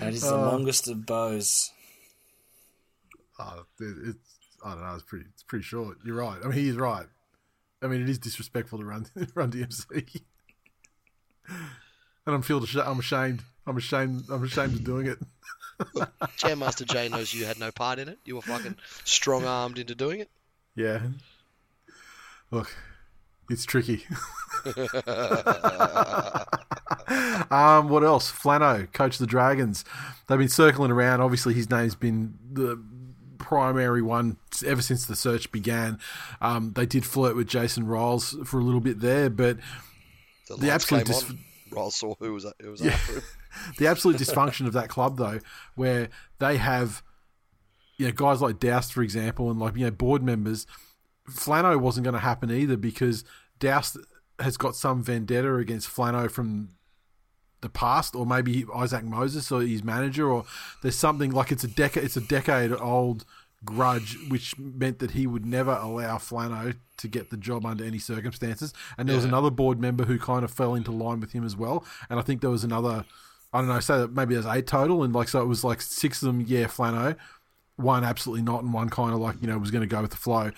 That 0.00 0.12
is 0.12 0.22
the 0.22 0.34
Uh. 0.34 0.50
longest 0.52 0.88
of 0.88 1.06
bows. 1.06 1.70
It, 3.38 3.64
it's 3.80 4.18
I 4.64 4.74
don't 4.74 4.82
know. 4.82 4.94
It's 4.94 5.02
pretty. 5.04 5.24
It's 5.32 5.42
pretty 5.42 5.64
short. 5.64 5.98
You're 6.04 6.16
right. 6.16 6.38
I 6.42 6.48
mean, 6.48 6.58
he's 6.58 6.76
right. 6.76 7.06
I 7.82 7.86
mean, 7.88 8.02
it 8.02 8.08
is 8.08 8.18
disrespectful 8.18 8.78
to 8.78 8.84
run 8.84 9.06
run 9.34 9.50
DMC, 9.52 10.20
and 11.48 12.34
I'm 12.34 12.42
feel 12.42 12.60
asha- 12.60 12.86
I'm 12.86 12.98
ashamed. 13.00 13.42
I'm 13.66 13.76
ashamed. 13.76 14.24
I'm 14.30 14.42
ashamed 14.44 14.74
of 14.74 14.84
doing 14.84 15.06
it. 15.06 15.18
Jam 16.36 16.60
Master 16.60 16.84
Jay 16.84 17.08
knows 17.08 17.32
you 17.32 17.44
had 17.44 17.58
no 17.58 17.70
part 17.70 17.98
in 17.98 18.08
it. 18.08 18.18
You 18.24 18.36
were 18.36 18.42
fucking 18.42 18.76
strong 19.04 19.44
armed 19.44 19.78
into 19.78 19.94
doing 19.94 20.20
it. 20.20 20.30
Yeah. 20.74 21.00
Look, 22.50 22.74
it's 23.50 23.64
tricky. 23.64 24.04
um, 27.50 27.88
what 27.88 28.04
else? 28.04 28.30
Flano, 28.30 28.90
coach 28.92 29.14
of 29.14 29.18
the 29.18 29.26
Dragons. 29.26 29.84
They've 30.28 30.38
been 30.38 30.48
circling 30.48 30.90
around. 30.90 31.20
Obviously, 31.20 31.54
his 31.54 31.70
name's 31.70 31.94
been 31.94 32.38
the 32.52 32.82
primary 33.38 34.02
one 34.02 34.36
ever 34.64 34.82
since 34.82 35.06
the 35.06 35.16
search 35.16 35.50
began. 35.52 35.98
Um, 36.40 36.72
they 36.74 36.86
did 36.86 37.04
flirt 37.04 37.36
with 37.36 37.48
Jason 37.48 37.86
Ryles 37.86 38.46
for 38.46 38.60
a 38.60 38.62
little 38.62 38.80
bit 38.80 39.00
there, 39.00 39.30
but 39.30 39.58
The, 40.48 40.56
The 40.56 40.70
absolute 40.70 41.06
dis-. 41.06 41.32
Ryles 41.70 41.92
saw 41.92 42.14
who 42.18 42.34
was 42.34 42.46
who 42.60 42.70
was 42.70 42.82
after 42.82 43.14
him. 43.14 43.22
the 43.78 43.86
absolute 43.86 44.16
dysfunction 44.16 44.66
of 44.66 44.72
that 44.72 44.88
club, 44.88 45.16
though, 45.18 45.40
where 45.74 46.08
they 46.38 46.56
have, 46.56 47.02
you 47.96 48.06
know, 48.06 48.12
guys 48.12 48.40
like 48.40 48.58
Doust, 48.58 48.92
for 48.92 49.02
example, 49.02 49.50
and 49.50 49.58
like 49.58 49.76
you 49.76 49.84
know, 49.84 49.90
board 49.90 50.22
members. 50.22 50.66
Flano 51.30 51.78
wasn't 51.78 52.04
going 52.04 52.14
to 52.14 52.20
happen 52.20 52.50
either 52.50 52.76
because 52.76 53.24
Doust 53.60 53.96
has 54.40 54.56
got 54.56 54.74
some 54.74 55.02
vendetta 55.02 55.54
against 55.56 55.88
Flano 55.88 56.30
from 56.30 56.70
the 57.60 57.68
past, 57.68 58.14
or 58.14 58.26
maybe 58.26 58.64
Isaac 58.74 59.04
Moses 59.04 59.50
or 59.52 59.62
his 59.62 59.84
manager, 59.84 60.28
or 60.28 60.44
there's 60.82 60.96
something 60.96 61.30
like 61.30 61.52
it's 61.52 61.64
a 61.64 61.68
decade, 61.68 62.04
it's 62.04 62.16
a 62.16 62.20
decade 62.20 62.72
old 62.72 63.24
grudge, 63.64 64.18
which 64.28 64.58
meant 64.58 64.98
that 64.98 65.12
he 65.12 65.26
would 65.26 65.46
never 65.46 65.72
allow 65.72 66.18
Flano 66.18 66.74
to 66.96 67.08
get 67.08 67.30
the 67.30 67.36
job 67.36 67.64
under 67.64 67.84
any 67.84 67.98
circumstances. 67.98 68.74
And 68.98 69.08
there 69.08 69.16
was 69.16 69.24
another 69.24 69.50
board 69.50 69.80
member 69.80 70.04
who 70.04 70.18
kind 70.18 70.44
of 70.44 70.50
fell 70.50 70.74
into 70.74 70.90
line 70.90 71.20
with 71.20 71.32
him 71.32 71.44
as 71.44 71.56
well. 71.56 71.84
And 72.10 72.18
I 72.18 72.22
think 72.22 72.40
there 72.40 72.50
was 72.50 72.64
another, 72.64 73.04
I 73.52 73.58
don't 73.58 73.68
know, 73.68 73.80
say 73.80 73.98
that 73.98 74.12
maybe 74.12 74.34
there's 74.34 74.46
eight 74.46 74.66
total, 74.66 75.02
and 75.02 75.14
like 75.14 75.28
so 75.28 75.42
it 75.42 75.46
was 75.46 75.62
like 75.62 75.80
six 75.80 76.22
of 76.22 76.26
them, 76.26 76.44
yeah, 76.46 76.64
Flano, 76.64 77.16
one 77.76 78.04
absolutely 78.04 78.42
not, 78.42 78.62
and 78.62 78.72
one 78.72 78.88
kind 78.88 79.12
of 79.12 79.20
like 79.20 79.36
you 79.40 79.48
know 79.48 79.58
was 79.58 79.70
going 79.70 79.82
to 79.82 79.86
go 79.86 80.00
with 80.02 80.10
the 80.10 80.16
flow. 80.16 80.52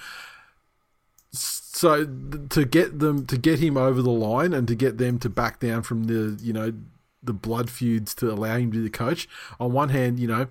So 1.33 2.05
to 2.05 2.65
get 2.65 3.01
them 3.01 3.27
to 3.27 3.37
get 3.37 3.59
him 3.59 3.77
over 3.77 4.01
the 4.01 4.11
line 4.11 4.53
and 4.53 4.69
to 4.69 4.77
get 4.77 4.99
them 4.99 5.19
to 5.21 5.29
back 5.29 5.59
down 5.59 5.83
from 5.83 6.05
the 6.05 6.39
you 6.41 6.53
know 6.53 6.73
the 7.21 7.33
blood 7.33 7.71
feuds 7.71 8.15
to 8.17 8.31
allow 8.31 8.57
him 8.57 8.71
to 8.71 8.79
be 8.79 8.85
the 8.85 8.91
coach. 8.91 9.29
On 9.59 9.73
one 9.73 9.89
hand, 9.89 10.21
you 10.21 10.29
know, 10.29 10.47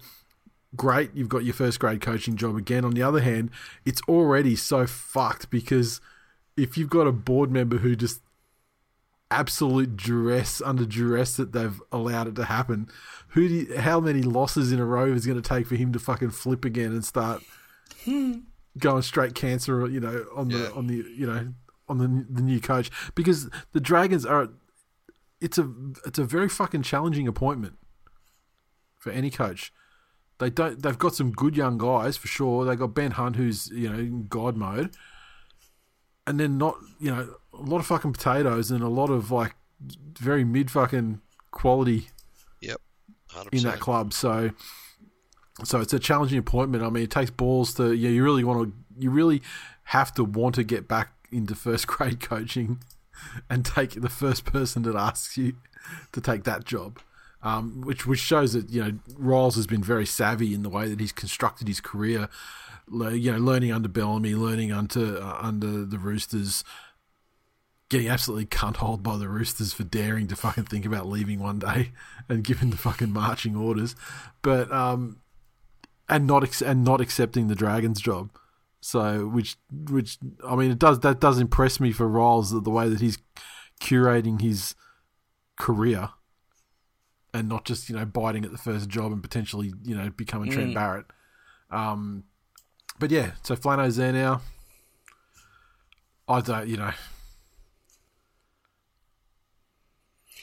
great, 0.76 1.12
you've 1.14 1.30
got 1.30 1.46
your 1.46 1.54
first 1.54 1.80
grade 1.80 2.02
coaching 2.02 2.36
job 2.36 2.58
again. 2.58 2.84
On 2.84 2.92
the 2.92 3.04
other 3.04 3.22
hand, 3.22 3.52
it's 3.86 4.02
already 4.10 4.56
so 4.56 4.86
fucked 4.88 5.50
because 5.50 6.02
if 6.58 6.78
you've 6.78 6.90
got 6.90 7.08
a 7.08 7.12
board 7.12 7.52
member 7.52 7.78
who 7.78 7.96
just 7.96 8.22
absolute 9.34 9.98
duress 9.98 10.62
under 10.64 10.86
duress 10.86 11.36
that 11.38 11.52
they've 11.52 11.82
allowed 11.92 12.28
it 12.28 12.36
to 12.36 12.46
happen, 12.46 12.88
who 13.30 13.48
do 13.48 13.54
you, 13.56 13.78
how 13.80 14.00
many 14.00 14.22
losses 14.22 14.72
in 14.72 14.80
a 14.80 14.86
row 14.86 15.12
is 15.12 15.26
going 15.26 15.42
to 15.42 15.48
take 15.48 15.68
for 15.68 15.76
him 15.76 15.92
to 15.94 16.00
fucking 16.00 16.30
flip 16.32 16.64
again 16.66 16.92
and 16.92 17.04
start 17.04 17.42
going 18.78 19.02
straight 19.02 19.36
cancer, 19.36 19.88
you 19.88 20.00
know, 20.00 20.26
on 20.36 20.48
the 20.50 20.58
Yeah. 20.58 20.70
on 20.76 20.88
the 20.88 20.96
you 20.96 21.26
know 21.28 21.54
on 21.90 21.98
the 21.98 22.26
the 22.30 22.42
new 22.42 22.60
coach 22.60 22.90
because 23.16 23.50
the 23.74 23.82
Dragons 23.82 24.26
are 24.26 24.50
it's 25.42 25.58
a 25.58 25.70
it's 26.06 26.20
a 26.20 26.24
very 26.24 26.48
fucking 26.50 26.84
challenging 26.84 27.28
appointment 27.28 27.78
for 28.98 29.12
any 29.12 29.30
coach. 29.30 29.74
They 30.40 30.50
don't. 30.50 30.82
They've 30.82 30.98
got 30.98 31.14
some 31.16 31.32
good 31.32 31.56
young 31.56 31.78
guys 31.78 32.18
for 32.18 32.28
sure. 32.28 32.66
They 32.66 32.76
got 32.76 32.94
Ben 32.96 33.12
Hunt, 33.12 33.36
who's 33.36 33.70
you 33.70 33.90
know 33.90 34.00
in 34.00 34.28
god 34.28 34.56
mode, 34.58 34.96
and 36.26 36.40
then 36.40 36.58
not 36.58 36.76
you 37.00 37.12
know 37.14 37.36
a 37.54 37.62
lot 37.62 37.80
of 37.80 37.86
fucking 37.86 38.14
potatoes 38.14 38.72
and 38.72 38.84
a 38.84 38.88
lot 38.88 39.10
of 39.10 39.32
like 39.32 39.56
very 40.18 40.44
mid 40.44 40.72
fucking 40.72 41.22
quality 41.52 42.08
Yep, 42.62 42.82
hundred 43.30 43.54
in 43.54 43.64
that 43.64 43.80
club. 43.80 44.14
So, 44.14 44.52
so 45.64 45.80
it's 45.80 45.94
a 45.94 46.00
challenging 46.00 46.40
appointment. 46.40 46.84
I 46.84 46.90
mean, 46.90 47.04
it 47.04 47.12
takes 47.12 47.32
balls 47.32 47.74
to 47.76 47.94
yeah. 47.94 48.10
You 48.10 48.24
really 48.24 48.44
want 48.44 48.70
to. 48.70 48.74
You 48.98 49.12
really 49.12 49.42
have 49.86 50.14
to 50.16 50.24
want 50.24 50.56
to 50.56 50.64
get 50.64 50.88
back 50.88 51.14
into 51.32 51.56
first 51.56 51.88
grade 51.88 52.20
coaching 52.20 52.82
and 53.50 53.66
take 53.66 54.02
the 54.02 54.10
first 54.10 54.46
person 54.46 54.84
that 54.84 54.96
asks 54.96 55.38
you 55.38 55.54
to 56.12 56.22
take 56.22 56.44
that 56.44 56.66
job. 56.66 57.00
Um, 57.42 57.82
which 57.82 58.08
which 58.08 58.20
shows 58.20 58.54
that 58.54 58.70
you 58.70 58.84
know 58.84 58.92
Ryles 59.20 59.56
has 59.56 59.68
been 59.68 59.84
very 59.84 60.06
savvy 60.06 60.54
in 60.54 60.64
the 60.64 60.70
way 60.70 60.88
that 60.88 61.00
he's 61.00 61.12
constructed 61.12 61.68
his 61.68 61.82
career. 61.82 62.30
You 62.92 63.34
know, 63.34 63.38
learning 63.38 63.72
under 63.72 63.90
Bellamy, 63.90 64.36
learning 64.36 64.72
under 64.72 65.22
uh, 65.22 65.38
under 65.42 65.86
the 65.86 65.98
Roosters, 65.98 66.64
getting 67.94 68.10
absolutely 68.10 68.46
cunt 68.48 68.78
holed 68.78 69.04
by 69.04 69.16
the 69.18 69.30
Roosters 69.30 69.72
for 69.72 69.84
daring 69.84 70.28
to 70.28 70.36
fucking 70.36 70.66
think 70.66 70.86
about 70.86 71.08
leaving 71.08 71.40
one 71.40 71.60
day 71.60 71.92
and 72.28 72.44
giving 72.44 72.72
the 72.72 72.78
fucking 72.78 73.12
marching 73.14 73.56
orders, 73.56 73.96
but 74.42 74.72
um, 74.72 75.20
and 76.10 76.26
not 76.28 76.44
ex- 76.44 76.62
and 76.62 76.84
not 76.84 77.00
accepting 77.02 77.48
the 77.48 77.56
Dragons 77.56 78.02
job. 78.02 78.32
So, 78.82 79.28
which 79.28 79.56
which 79.72 80.18
I 80.46 80.56
mean, 80.56 80.72
it 80.72 80.80
does 80.80 81.00
that 81.02 81.20
does 81.22 81.40
impress 81.40 81.80
me 81.80 81.92
for 81.92 82.08
Ryles 82.10 82.52
the, 82.52 82.60
the 82.60 82.70
way 82.72 82.90
that 82.90 83.00
he's 83.00 83.18
curating 83.80 84.42
his 84.42 84.76
career 85.58 86.10
and 87.34 87.48
not 87.48 87.64
just 87.66 87.90
you 87.90 87.96
know 87.96 88.06
biting 88.06 88.44
at 88.44 88.52
the 88.52 88.58
first 88.58 88.90
job 88.90 89.12
and 89.12 89.22
potentially 89.22 89.72
you 89.84 89.96
know 89.96 90.10
becoming 90.10 90.52
Trent 90.52 90.72
Mm. 90.72 90.74
Barrett. 90.74 91.06
Um, 91.72 92.24
but 93.00 93.12
yeah, 93.12 93.32
so 93.44 93.56
Flano's 93.56 93.96
there 93.98 94.12
now. 94.14 94.42
I 96.28 96.42
don't, 96.42 96.68
you 96.68 96.78
know. 96.78 96.92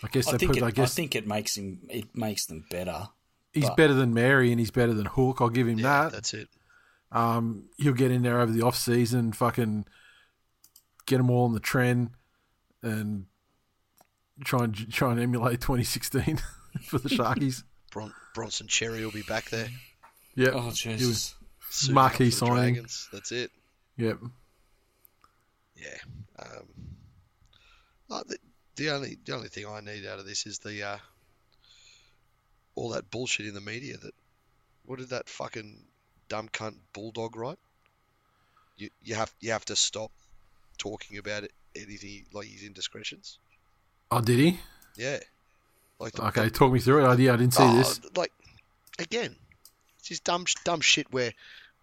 I 0.03 0.09
guess 0.09 0.29
I 0.29 0.33
they 0.33 0.39
think 0.39 0.53
put. 0.53 0.59
it, 0.59 0.79
I 0.79 0.83
I 0.83 0.87
think 0.87 1.15
it 1.15 1.27
makes 1.27 1.57
him 1.57 1.81
it 1.89 2.17
makes 2.17 2.47
them 2.47 2.65
better. 2.71 3.09
he's 3.53 3.67
but- 3.67 3.77
better 3.77 3.95
than 3.95 4.15
Mary 4.15 4.51
and 4.51 4.59
he's 4.61 4.71
better 4.71 4.95
than 4.95 5.07
Hook. 5.07 5.39
I'll 5.41 5.49
give 5.51 5.67
him 5.69 5.79
Yeah, 5.79 6.05
that. 6.05 6.13
that's 6.13 6.35
it. 6.35 6.49
Um, 7.13 7.65
he'll 7.77 7.93
get 7.93 8.11
in 8.13 8.23
there 8.23 8.41
over 8.41 8.53
the 8.53 8.63
off 8.63 8.77
season, 8.77 9.33
fucking 9.33 9.85
get 11.07 11.17
them 11.19 11.29
all 11.31 11.45
on 11.47 11.53
the 11.55 11.61
trend, 11.61 12.11
and 12.83 13.27
try 14.45 14.65
and 14.65 14.93
try 14.93 15.11
and 15.11 15.21
emulate 15.21 15.61
2016 15.61 16.39
for 16.83 16.99
the 16.99 17.09
Sharkies. 17.11 17.65
Bron- 17.91 18.15
Bronson 18.35 18.69
Xerri 18.69 19.03
will 19.05 19.11
be 19.11 19.23
back 19.23 19.51
there. 19.51 19.69
Yep. 20.37 20.53
Oh 20.55 20.71
Jesus! 20.71 21.35
Suiting 21.69 21.95
Marquee 21.97 22.27
up 22.29 22.33
for 22.33 22.37
signing. 22.47 22.75
Dragons. 22.75 23.09
That's 23.13 23.33
it. 23.33 23.51
Yep. 23.97 24.19
Yeah. 25.75 25.99
Um, 26.39 26.69
the, 28.81 28.87
the 28.87 28.95
only 28.95 29.19
the 29.25 29.35
only 29.35 29.49
thing 29.49 29.67
I 29.67 29.81
need 29.81 30.07
out 30.07 30.19
of 30.19 30.27
this 30.27 30.47
is 30.47 30.59
the 30.59 30.83
uh, 30.83 30.99
all 32.75 32.91
that 32.91 33.11
bullshit 33.11 33.47
in 33.47 33.55
the 33.55 33.61
media. 33.61 33.97
That 33.97 34.15
what 34.87 34.99
did 34.99 35.11
that 35.11 35.29
fucking 35.29 35.77
dumb 36.29 36.49
cunt 36.49 36.77
bulldog 36.93 37.37
write? 37.37 37.59
You 38.77 38.91
you 39.05 39.15
have 39.15 39.33
you 39.41 39.53
have 39.53 39.65
to 39.67 39.77
stop 39.77 40.11
talking 40.79 41.19
about 41.19 41.45
it, 41.45 41.53
anything 41.77 42.25
like 42.33 42.47
his 42.49 42.63
indiscretions. 42.63 43.39
Oh, 44.11 44.21
did 44.21 44.39
he? 44.39 44.59
Yeah. 44.97 45.19
Like 45.99 46.15
the, 46.15 46.27
Okay, 46.29 46.49
talk 46.49 46.73
me 46.73 46.81
through 46.81 47.05
it. 47.05 47.09
Oh, 47.09 47.13
yeah, 47.13 47.35
I 47.35 47.37
didn't 47.37 47.55
see 47.55 47.63
Oh, 47.63 47.77
this. 47.77 48.01
Like 48.17 48.33
again, 48.99 49.37
it's 49.99 50.09
just 50.09 50.25
dumb 50.25 50.47
dumb 50.65 50.81
shit 50.81 51.13
where 51.13 51.33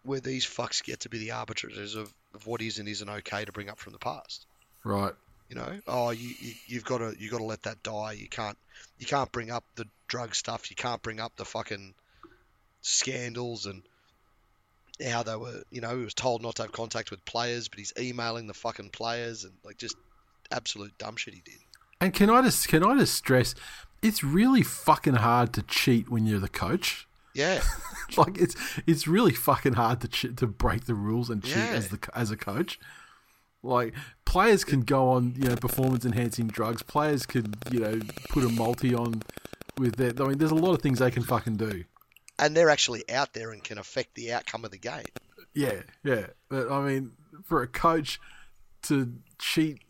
where 0.03 0.19
these 0.19 0.45
fucks 0.45 0.83
get 0.83 1.01
to 1.01 1.09
be 1.09 1.19
the 1.19 1.31
arbiters 1.31 1.95
of, 1.95 2.11
of 2.33 2.47
what 2.47 2.61
is 2.61 2.79
and 2.79 2.87
isn't 2.87 3.09
okay 3.09 3.45
to 3.45 3.51
bring 3.51 3.69
up 3.69 3.77
from 3.77 3.93
the 3.93 3.99
past. 3.99 4.45
Right. 4.83 5.13
You 5.49 5.55
know, 5.55 5.79
oh, 5.87 6.09
you, 6.09 6.29
you 6.39 6.53
you've 6.67 6.83
got 6.85 6.97
to 6.97 7.15
you 7.17 7.29
got 7.29 7.37
to 7.37 7.43
let 7.45 7.63
that 7.63 7.81
die. 7.83 8.13
You 8.13 8.27
can't 8.27 8.57
you 8.97 9.05
can't 9.05 9.31
bring 9.31 9.49
up 9.51 9.63
the 9.75 9.85
drug 10.07 10.35
stuff. 10.35 10.69
You 10.69 10.75
can't 10.75 11.01
bring 11.01 11.19
up 11.19 11.33
the 11.37 11.45
fucking 11.45 11.93
scandals 12.81 13.65
and 13.65 13.83
how 15.05 15.23
they 15.23 15.35
were. 15.35 15.63
You 15.71 15.81
know, 15.81 15.97
he 15.97 16.03
was 16.03 16.13
told 16.13 16.41
not 16.41 16.55
to 16.55 16.63
have 16.63 16.71
contact 16.71 17.11
with 17.11 17.23
players, 17.25 17.67
but 17.67 17.79
he's 17.79 17.93
emailing 17.99 18.47
the 18.47 18.53
fucking 18.53 18.89
players 18.89 19.43
and 19.43 19.53
like 19.63 19.77
just 19.77 19.95
absolute 20.51 20.97
dumb 20.97 21.15
shit 21.15 21.33
he 21.33 21.41
did. 21.41 21.59
And 21.99 22.13
can 22.13 22.29
I 22.29 22.41
just 22.41 22.67
can 22.67 22.83
I 22.83 22.97
just 22.97 23.15
stress, 23.15 23.55
it's 24.01 24.23
really 24.23 24.63
fucking 24.63 25.15
hard 25.15 25.53
to 25.53 25.61
cheat 25.63 26.09
when 26.09 26.25
you're 26.25 26.39
the 26.39 26.49
coach. 26.49 27.07
Yeah, 27.33 27.61
like 28.17 28.37
it's 28.37 28.55
it's 28.85 29.07
really 29.07 29.33
fucking 29.33 29.73
hard 29.73 30.01
to 30.01 30.07
che- 30.07 30.33
to 30.37 30.47
break 30.47 30.85
the 30.85 30.95
rules 30.95 31.29
and 31.29 31.43
cheat 31.43 31.55
Yeah. 31.55 31.71
as 31.73 31.89
the 31.89 31.99
as 32.13 32.31
a 32.31 32.37
coach. 32.37 32.79
Like 33.68 33.94
players 34.26 34.64
can 34.64 34.81
go 34.81 35.10
on, 35.10 35.34
you 35.38 35.49
know, 35.49 35.56
performance 35.56 36.06
enhancing 36.06 36.48
drugs. 36.48 36.81
Players 36.84 37.26
could, 37.26 37.56
you 37.72 37.80
know, 37.80 37.99
put 38.30 38.44
a 38.44 38.49
multi 38.49 38.95
on 38.95 39.22
with 39.77 39.95
that. 39.98 40.19
I 40.19 40.26
mean, 40.26 40.38
there's 40.38 40.52
a 40.52 40.56
lot 40.56 40.73
of 40.73 40.81
things 40.81 40.99
they 40.99 41.11
can 41.11 41.23
fucking 41.23 41.57
do. 41.57 41.84
and 42.39 42.56
they're 42.56 42.69
actually 42.69 43.03
out 43.10 43.34
there 43.34 43.52
and 43.52 43.64
can 43.64 43.77
affect 43.77 44.15
the 44.15 44.31
outcome 44.34 44.64
of 44.65 44.72
the 44.72 44.77
game. 44.77 45.06
Yeah, 45.53 45.81
yeah. 46.03 46.27
But 46.49 46.72
I 46.72 46.81
mean, 46.81 47.11
for 47.44 47.61
a 47.64 47.68
coach 47.68 48.19
to 48.84 49.14
cheat 49.39 49.81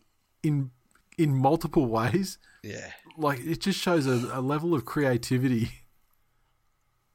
in 0.42 0.70
in 1.18 1.34
multiple 1.34 1.86
ways, 1.86 2.38
Yeah, 2.62 2.90
like 3.16 3.40
it 3.40 3.60
just 3.60 3.78
shows 3.78 4.06
a, 4.06 4.30
a 4.32 4.40
level 4.40 4.72
of 4.74 4.84
creativity 4.84 5.70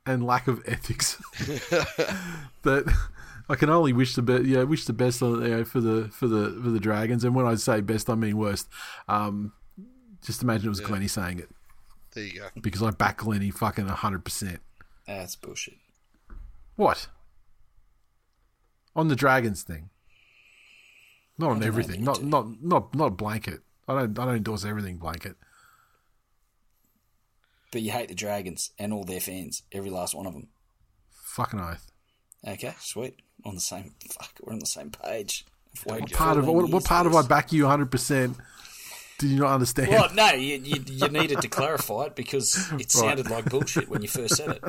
and 0.05 0.25
lack 0.25 0.47
of 0.47 0.61
ethics 0.67 1.15
that 2.63 2.93
I 3.49 3.55
can 3.55 3.69
only 3.69 3.93
wish 3.93 4.15
the 4.15 4.21
best. 4.21 4.45
Yeah, 4.45 4.63
wish 4.63 4.85
the 4.85 4.93
best 4.93 5.21
on, 5.21 5.41
you 5.41 5.49
know, 5.49 5.65
for 5.65 5.81
the 5.81 6.09
for 6.11 6.27
the 6.27 6.59
for 6.63 6.69
the 6.69 6.79
dragons. 6.79 7.23
And 7.23 7.35
when 7.35 7.45
I 7.45 7.55
say 7.55 7.81
best, 7.81 8.09
I 8.09 8.15
mean 8.15 8.37
worst. 8.37 8.69
Um, 9.07 9.53
just 10.21 10.41
imagine 10.41 10.67
it 10.67 10.69
was 10.69 10.79
Glenny 10.79 11.07
saying 11.07 11.39
it 11.39 11.49
there 12.13 12.23
you 12.23 12.39
go. 12.39 12.47
because 12.61 12.81
I 12.81 12.91
back 12.91 13.17
Glenny 13.17 13.51
fucking 13.51 13.87
hundred 13.87 14.23
percent. 14.23 14.59
That's 15.05 15.35
bullshit. 15.35 15.75
What 16.75 17.07
on 18.95 19.09
the 19.09 19.15
dragons 19.15 19.63
thing? 19.63 19.89
Not 21.37 21.51
on 21.51 21.63
everything. 21.63 22.03
Not 22.03 22.23
not 22.23 22.63
not 22.63 22.95
not 22.95 23.17
blanket. 23.17 23.61
I 23.87 23.93
don't 23.93 24.19
I 24.19 24.25
don't 24.25 24.35
endorse 24.37 24.63
everything 24.63 24.97
blanket. 24.97 25.35
But 27.71 27.81
you 27.81 27.91
hate 27.91 28.07
the 28.07 28.15
Dragons 28.15 28.69
and 28.77 28.93
all 28.93 29.03
their 29.03 29.19
fans, 29.19 29.63
every 29.71 29.89
last 29.89 30.13
one 30.13 30.27
of 30.27 30.33
them. 30.33 30.49
Fucking 31.09 31.59
oath. 31.59 31.91
Okay, 32.47 32.75
sweet. 32.79 33.19
On 33.45 33.55
the 33.55 33.61
same. 33.61 33.93
Fuck, 34.09 34.31
we're 34.41 34.53
on 34.53 34.59
the 34.59 34.65
same 34.65 34.89
page. 34.91 35.45
What 35.83 36.11
part 36.11 36.37
of 36.37 36.47
what, 36.47 36.69
what 36.69 36.83
part 36.85 37.07
of 37.07 37.15
I 37.15 37.23
back 37.23 37.51
you 37.51 37.63
100 37.63 37.91
percent? 37.91 38.37
Did 39.19 39.29
you 39.31 39.39
not 39.39 39.53
understand? 39.53 39.89
Well, 39.89 40.09
no, 40.13 40.31
you, 40.33 40.57
you, 40.57 40.83
you 40.87 41.07
needed 41.09 41.41
to 41.41 41.47
clarify 41.47 42.05
it 42.05 42.15
because 42.15 42.71
it 42.79 42.91
sounded 42.91 43.29
like 43.29 43.45
bullshit 43.49 43.87
when 43.89 44.01
you 44.01 44.07
first 44.07 44.35
said 44.37 44.51
it. 44.51 44.63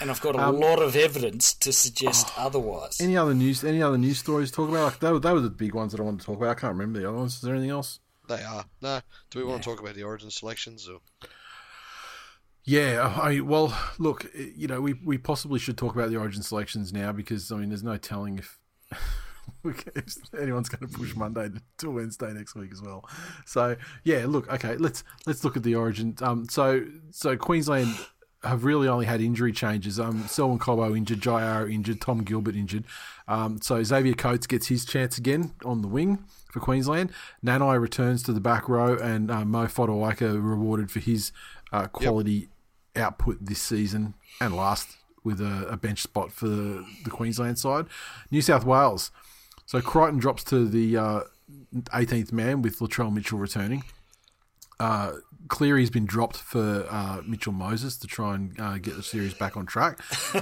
And 0.00 0.10
I've 0.10 0.20
got 0.20 0.36
a 0.36 0.42
Um, 0.42 0.60
lot 0.60 0.80
of 0.80 0.94
evidence 0.96 1.52
to 1.54 1.72
suggest 1.72 2.32
otherwise. 2.36 3.00
Any 3.00 3.16
other 3.16 3.34
news? 3.34 3.64
Any 3.64 3.82
other 3.82 3.98
news 3.98 4.18
stories 4.18 4.50
to 4.50 4.56
talk 4.56 4.68
about? 4.68 4.84
Like 4.84 5.00
they 5.00 5.10
were, 5.12 5.18
they 5.18 5.32
were 5.32 5.40
the 5.40 5.50
big 5.50 5.74
ones 5.74 5.92
that 5.92 6.00
I 6.00 6.04
wanted 6.04 6.20
to 6.20 6.26
talk 6.26 6.36
about. 6.36 6.50
I 6.50 6.54
can't 6.60 6.72
remember 6.72 7.00
the 7.00 7.08
other 7.08 7.18
ones. 7.18 7.34
Is 7.36 7.40
there 7.40 7.54
anything 7.54 7.70
else? 7.70 8.00
They 8.28 8.42
are. 8.42 8.64
No, 8.80 9.00
do 9.30 9.38
we 9.40 9.44
want 9.44 9.62
to 9.62 9.68
talk 9.68 9.80
about 9.80 9.94
the 9.94 10.04
origin 10.04 10.30
selections 10.30 10.88
or? 10.88 11.00
Yeah, 12.64 13.14
I 13.20 13.40
well, 13.40 13.76
look, 13.98 14.26
you 14.34 14.66
know, 14.66 14.80
we, 14.80 14.94
we 14.94 15.18
possibly 15.18 15.58
should 15.58 15.76
talk 15.76 15.94
about 15.94 16.10
the 16.10 16.16
origin 16.16 16.42
selections 16.42 16.92
now 16.92 17.12
because 17.12 17.52
I 17.52 17.56
mean, 17.56 17.68
there's 17.68 17.82
no 17.82 17.98
telling 17.98 18.38
if, 18.38 18.58
if 19.64 20.16
anyone's 20.40 20.70
going 20.70 20.90
to 20.90 20.98
push 20.98 21.14
Monday 21.14 21.50
to, 21.78 21.90
Wednesday 21.90 22.32
next 22.32 22.54
week 22.54 22.72
as 22.72 22.80
well. 22.80 23.06
So 23.44 23.76
yeah, 24.04 24.24
look, 24.26 24.50
okay, 24.50 24.76
let's 24.76 25.04
let's 25.26 25.44
look 25.44 25.58
at 25.58 25.62
the 25.62 25.74
origin. 25.74 26.16
Um, 26.22 26.48
so 26.48 26.86
so 27.10 27.36
Queensland 27.36 27.94
have 28.42 28.64
really 28.64 28.88
only 28.88 29.06
had 29.06 29.20
injury 29.20 29.52
changes. 29.52 30.00
Um, 30.00 30.26
Selwyn 30.26 30.58
Cobbo 30.58 30.96
injured, 30.96 31.20
Jai 31.20 31.42
Arrow 31.42 31.68
injured, 31.68 32.00
Tom 32.00 32.22
Gilbert 32.22 32.56
injured. 32.56 32.84
Um, 33.28 33.60
so 33.60 33.82
Xavier 33.82 34.14
Coates 34.14 34.46
gets 34.46 34.68
his 34.68 34.84
chance 34.84 35.18
again 35.18 35.52
on 35.64 35.82
the 35.82 35.88
wing 35.88 36.24
for 36.50 36.60
Queensland. 36.60 37.10
Nanai 37.44 37.80
returns 37.80 38.22
to 38.24 38.32
the 38.32 38.40
back 38.40 38.68
row, 38.68 38.96
and 38.96 39.30
uh, 39.30 39.44
Mo 39.44 39.66
Fotuaika 39.66 40.34
rewarded 40.34 40.90
for 40.90 41.00
his 41.00 41.32
uh, 41.72 41.86
quality 41.88 42.48
output 42.96 43.38
this 43.40 43.60
season 43.60 44.14
and 44.40 44.56
last 44.56 44.96
with 45.22 45.40
a, 45.40 45.66
a 45.68 45.76
bench 45.76 46.02
spot 46.02 46.30
for 46.30 46.48
the, 46.48 46.86
the 47.04 47.10
Queensland 47.10 47.58
side. 47.58 47.86
New 48.30 48.42
South 48.42 48.64
Wales. 48.64 49.10
So 49.66 49.80
Crichton 49.80 50.18
drops 50.18 50.44
to 50.44 50.68
the 50.68 50.96
uh, 50.96 51.20
18th 51.74 52.32
man 52.32 52.62
with 52.62 52.78
Latrell 52.78 53.12
Mitchell 53.12 53.38
returning. 53.38 53.82
Uh, 54.78 55.12
Cleary's 55.48 55.90
been 55.90 56.06
dropped 56.06 56.36
for 56.36 56.86
uh, 56.90 57.20
Mitchell 57.26 57.52
Moses 57.52 57.96
to 57.98 58.06
try 58.06 58.34
and 58.34 58.58
uh, 58.58 58.78
get 58.78 58.96
the 58.96 59.02
series 59.02 59.34
back 59.34 59.56
on 59.56 59.66
track. 59.66 60.00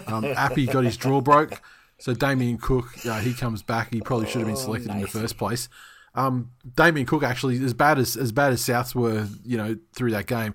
Um, 0.08 0.24
Appy 0.36 0.66
got 0.66 0.84
his 0.84 0.96
draw 0.96 1.20
broke, 1.20 1.60
so 1.98 2.14
Damien 2.14 2.58
Cook 2.58 2.86
uh, 3.04 3.20
he 3.20 3.34
comes 3.34 3.62
back. 3.62 3.92
He 3.92 4.00
probably 4.00 4.26
should 4.26 4.38
have 4.38 4.46
been 4.46 4.56
selected 4.56 4.90
in 4.90 5.00
the 5.00 5.08
first 5.08 5.36
place. 5.36 5.68
Um, 6.14 6.50
Damien 6.76 7.06
Cook 7.06 7.22
actually, 7.22 7.62
as 7.64 7.74
bad 7.74 7.98
as 7.98 8.16
as 8.16 8.32
bad 8.32 8.52
as 8.52 8.62
Souths 8.62 8.94
were, 8.94 9.26
you 9.44 9.56
know, 9.56 9.76
through 9.92 10.12
that 10.12 10.26
game. 10.26 10.54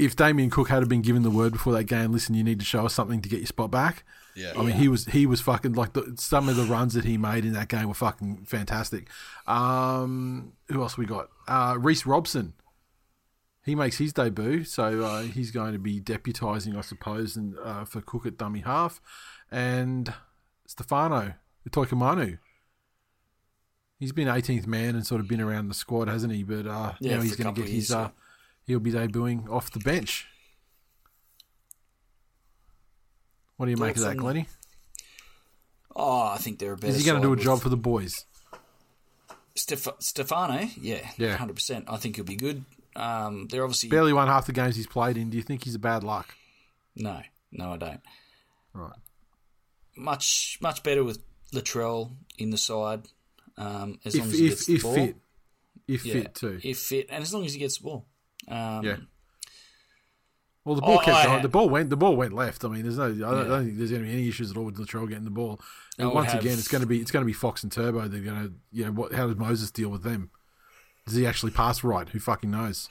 If 0.00 0.16
Damien 0.16 0.50
Cook 0.50 0.68
had 0.68 0.88
been 0.88 1.02
given 1.02 1.22
the 1.22 1.30
word 1.30 1.52
before 1.52 1.72
that 1.74 1.84
game, 1.84 2.12
listen, 2.12 2.34
you 2.34 2.42
need 2.42 2.58
to 2.60 2.64
show 2.64 2.86
us 2.86 2.94
something 2.94 3.20
to 3.22 3.28
get 3.28 3.38
your 3.40 3.46
spot 3.46 3.70
back. 3.70 4.04
Yeah. 4.34 4.52
I 4.56 4.62
mean, 4.62 4.76
he 4.76 4.88
was 4.88 5.04
he 5.06 5.26
was 5.26 5.40
fucking 5.40 5.74
like 5.74 5.92
the, 5.92 6.14
some 6.16 6.48
of 6.48 6.56
the 6.56 6.64
runs 6.64 6.94
that 6.94 7.04
he 7.04 7.18
made 7.18 7.44
in 7.44 7.52
that 7.52 7.68
game 7.68 7.88
were 7.88 7.94
fucking 7.94 8.44
fantastic. 8.46 9.08
Um, 9.46 10.52
who 10.68 10.80
else 10.82 10.96
we 10.96 11.04
got? 11.06 11.28
Uh, 11.46 11.76
Reece 11.78 12.06
Robson. 12.06 12.54
He 13.64 13.74
makes 13.74 13.98
his 13.98 14.12
debut, 14.14 14.64
so 14.64 15.02
uh, 15.04 15.22
he's 15.22 15.50
going 15.50 15.74
to 15.74 15.78
be 15.78 16.00
deputising, 16.00 16.76
I 16.76 16.80
suppose, 16.80 17.36
and 17.36 17.56
uh, 17.62 17.84
for 17.84 18.00
Cook 18.00 18.24
at 18.24 18.38
dummy 18.38 18.60
half, 18.60 19.02
and 19.50 20.14
Stefano 20.66 21.34
Utoikamanu. 21.68 22.38
He's 23.98 24.12
been 24.12 24.28
18th 24.28 24.66
man 24.66 24.94
and 24.94 25.06
sort 25.06 25.20
of 25.20 25.28
been 25.28 25.42
around 25.42 25.68
the 25.68 25.74
squad, 25.74 26.08
hasn't 26.08 26.32
he? 26.32 26.42
But 26.42 26.66
uh, 26.66 26.94
Yeah, 27.00 27.16
now 27.16 27.22
he's 27.22 27.36
going 27.36 27.54
to 27.54 27.60
get 27.60 27.68
his. 27.68 27.90
years, 27.90 27.92
Uh, 27.92 28.10
he'll 28.70 28.80
be 28.80 28.92
debuting 28.92 29.48
off 29.50 29.70
the 29.70 29.80
bench. 29.80 30.26
What 33.56 33.66
do 33.66 33.70
you 33.72 33.76
make 33.76 33.96
of 33.96 34.02
that, 34.02 34.16
Glenny? 34.16 34.46
Oh, 35.94 36.28
I 36.28 36.38
think 36.38 36.58
they're 36.58 36.72
a 36.72 36.76
better. 36.76 36.92
Is 36.92 36.98
he 36.98 37.04
going 37.04 37.20
to 37.20 37.26
do 37.28 37.32
a 37.32 37.36
job 37.36 37.60
for 37.60 37.68
the 37.68 37.76
boys? 37.76 38.24
Stef- 39.56 40.00
Stefano? 40.02 40.68
Yeah, 40.80 41.06
Yeah. 41.18 41.36
hundred 41.36 41.54
percent. 41.56 41.84
I 41.88 41.96
think 41.96 42.16
he'll 42.16 42.24
be 42.24 42.36
good. 42.36 42.64
Um, 42.96 43.48
they're 43.48 43.62
obviously 43.64 43.88
Barely 43.88 44.12
won 44.12 44.28
half 44.28 44.46
the 44.46 44.52
games 44.52 44.76
he's 44.76 44.86
played 44.86 45.16
in. 45.16 45.30
Do 45.30 45.36
you 45.36 45.42
think 45.42 45.64
he's 45.64 45.74
a 45.74 45.78
bad 45.80 46.02
luck? 46.04 46.34
no, 46.96 47.20
no, 47.52 47.72
I 47.72 47.76
don't. 47.76 48.00
Right. 48.72 48.96
Much, 49.96 50.58
much 50.62 50.82
better 50.82 51.02
with 51.04 51.18
Latrell 51.52 52.12
in 52.38 52.50
the 52.50 52.56
side. 52.56 53.02
Um, 53.58 53.98
as 54.04 54.16
long 54.16 54.28
as 54.28 54.38
he 54.38 54.46
if 54.46 54.50
gets 54.52 54.66
the 54.66 54.74
if 54.76 54.82
ball. 54.82 54.94
fit, 54.94 55.16
if 55.88 56.06
Yeah, 56.06 56.12
fit 56.14 56.34
too. 56.34 56.60
If 56.62 56.78
fit, 56.78 57.06
and 57.10 57.22
as 57.22 57.34
long 57.34 57.44
as 57.44 57.52
he 57.52 57.58
gets 57.58 57.78
the 57.78 57.84
ball. 57.84 58.06
Um, 58.50 58.84
Yeah. 58.84 58.96
Well, 60.64 60.74
the 60.74 60.82
ball 60.82 60.98
Oh, 61.00 61.04
kept 61.04 61.26
going. 61.26 61.42
The 61.42 61.48
ball 61.48 61.70
went. 61.70 61.88
The 61.88 61.96
ball 61.96 62.14
went 62.16 62.34
left. 62.34 62.64
I 62.66 62.68
mean, 62.68 62.82
there's 62.82 62.98
no. 62.98 63.06
I 63.06 63.08
don't, 63.08 63.24
I 63.46 63.48
don't 63.48 63.64
think 63.66 63.78
there's 63.78 63.90
going 63.90 64.02
to 64.02 64.08
be 64.08 64.12
any 64.12 64.28
issues 64.28 64.50
at 64.50 64.56
all 64.58 64.64
with 64.64 64.76
Latrell 64.76 65.08
getting 65.08 65.24
the 65.24 65.30
ball. 65.30 65.58
And 65.98 66.08
Oh, 66.08 66.14
once 66.14 66.32
have- 66.32 66.42
again, 66.42 66.58
it's 66.58 66.68
going 66.68 66.82
to 66.82 66.86
be 66.86 67.00
it's 67.00 67.10
going 67.10 67.22
to 67.22 67.26
be 67.26 67.32
Fox 67.32 67.62
and 67.62 67.72
Turbo. 67.72 68.06
They're 68.08 68.20
going 68.20 68.42
to 68.48 68.52
you 68.70 68.84
know 68.84 68.92
what? 68.92 69.12
How 69.14 69.26
does 69.26 69.36
Moses 69.36 69.70
deal 69.70 69.88
with 69.88 70.02
them? 70.02 70.30
Does 71.06 71.14
he 71.16 71.26
actually 71.26 71.52
pass 71.52 71.82
right? 71.82 72.06
Who 72.10 72.18
fucking 72.20 72.50
knows? 72.50 72.88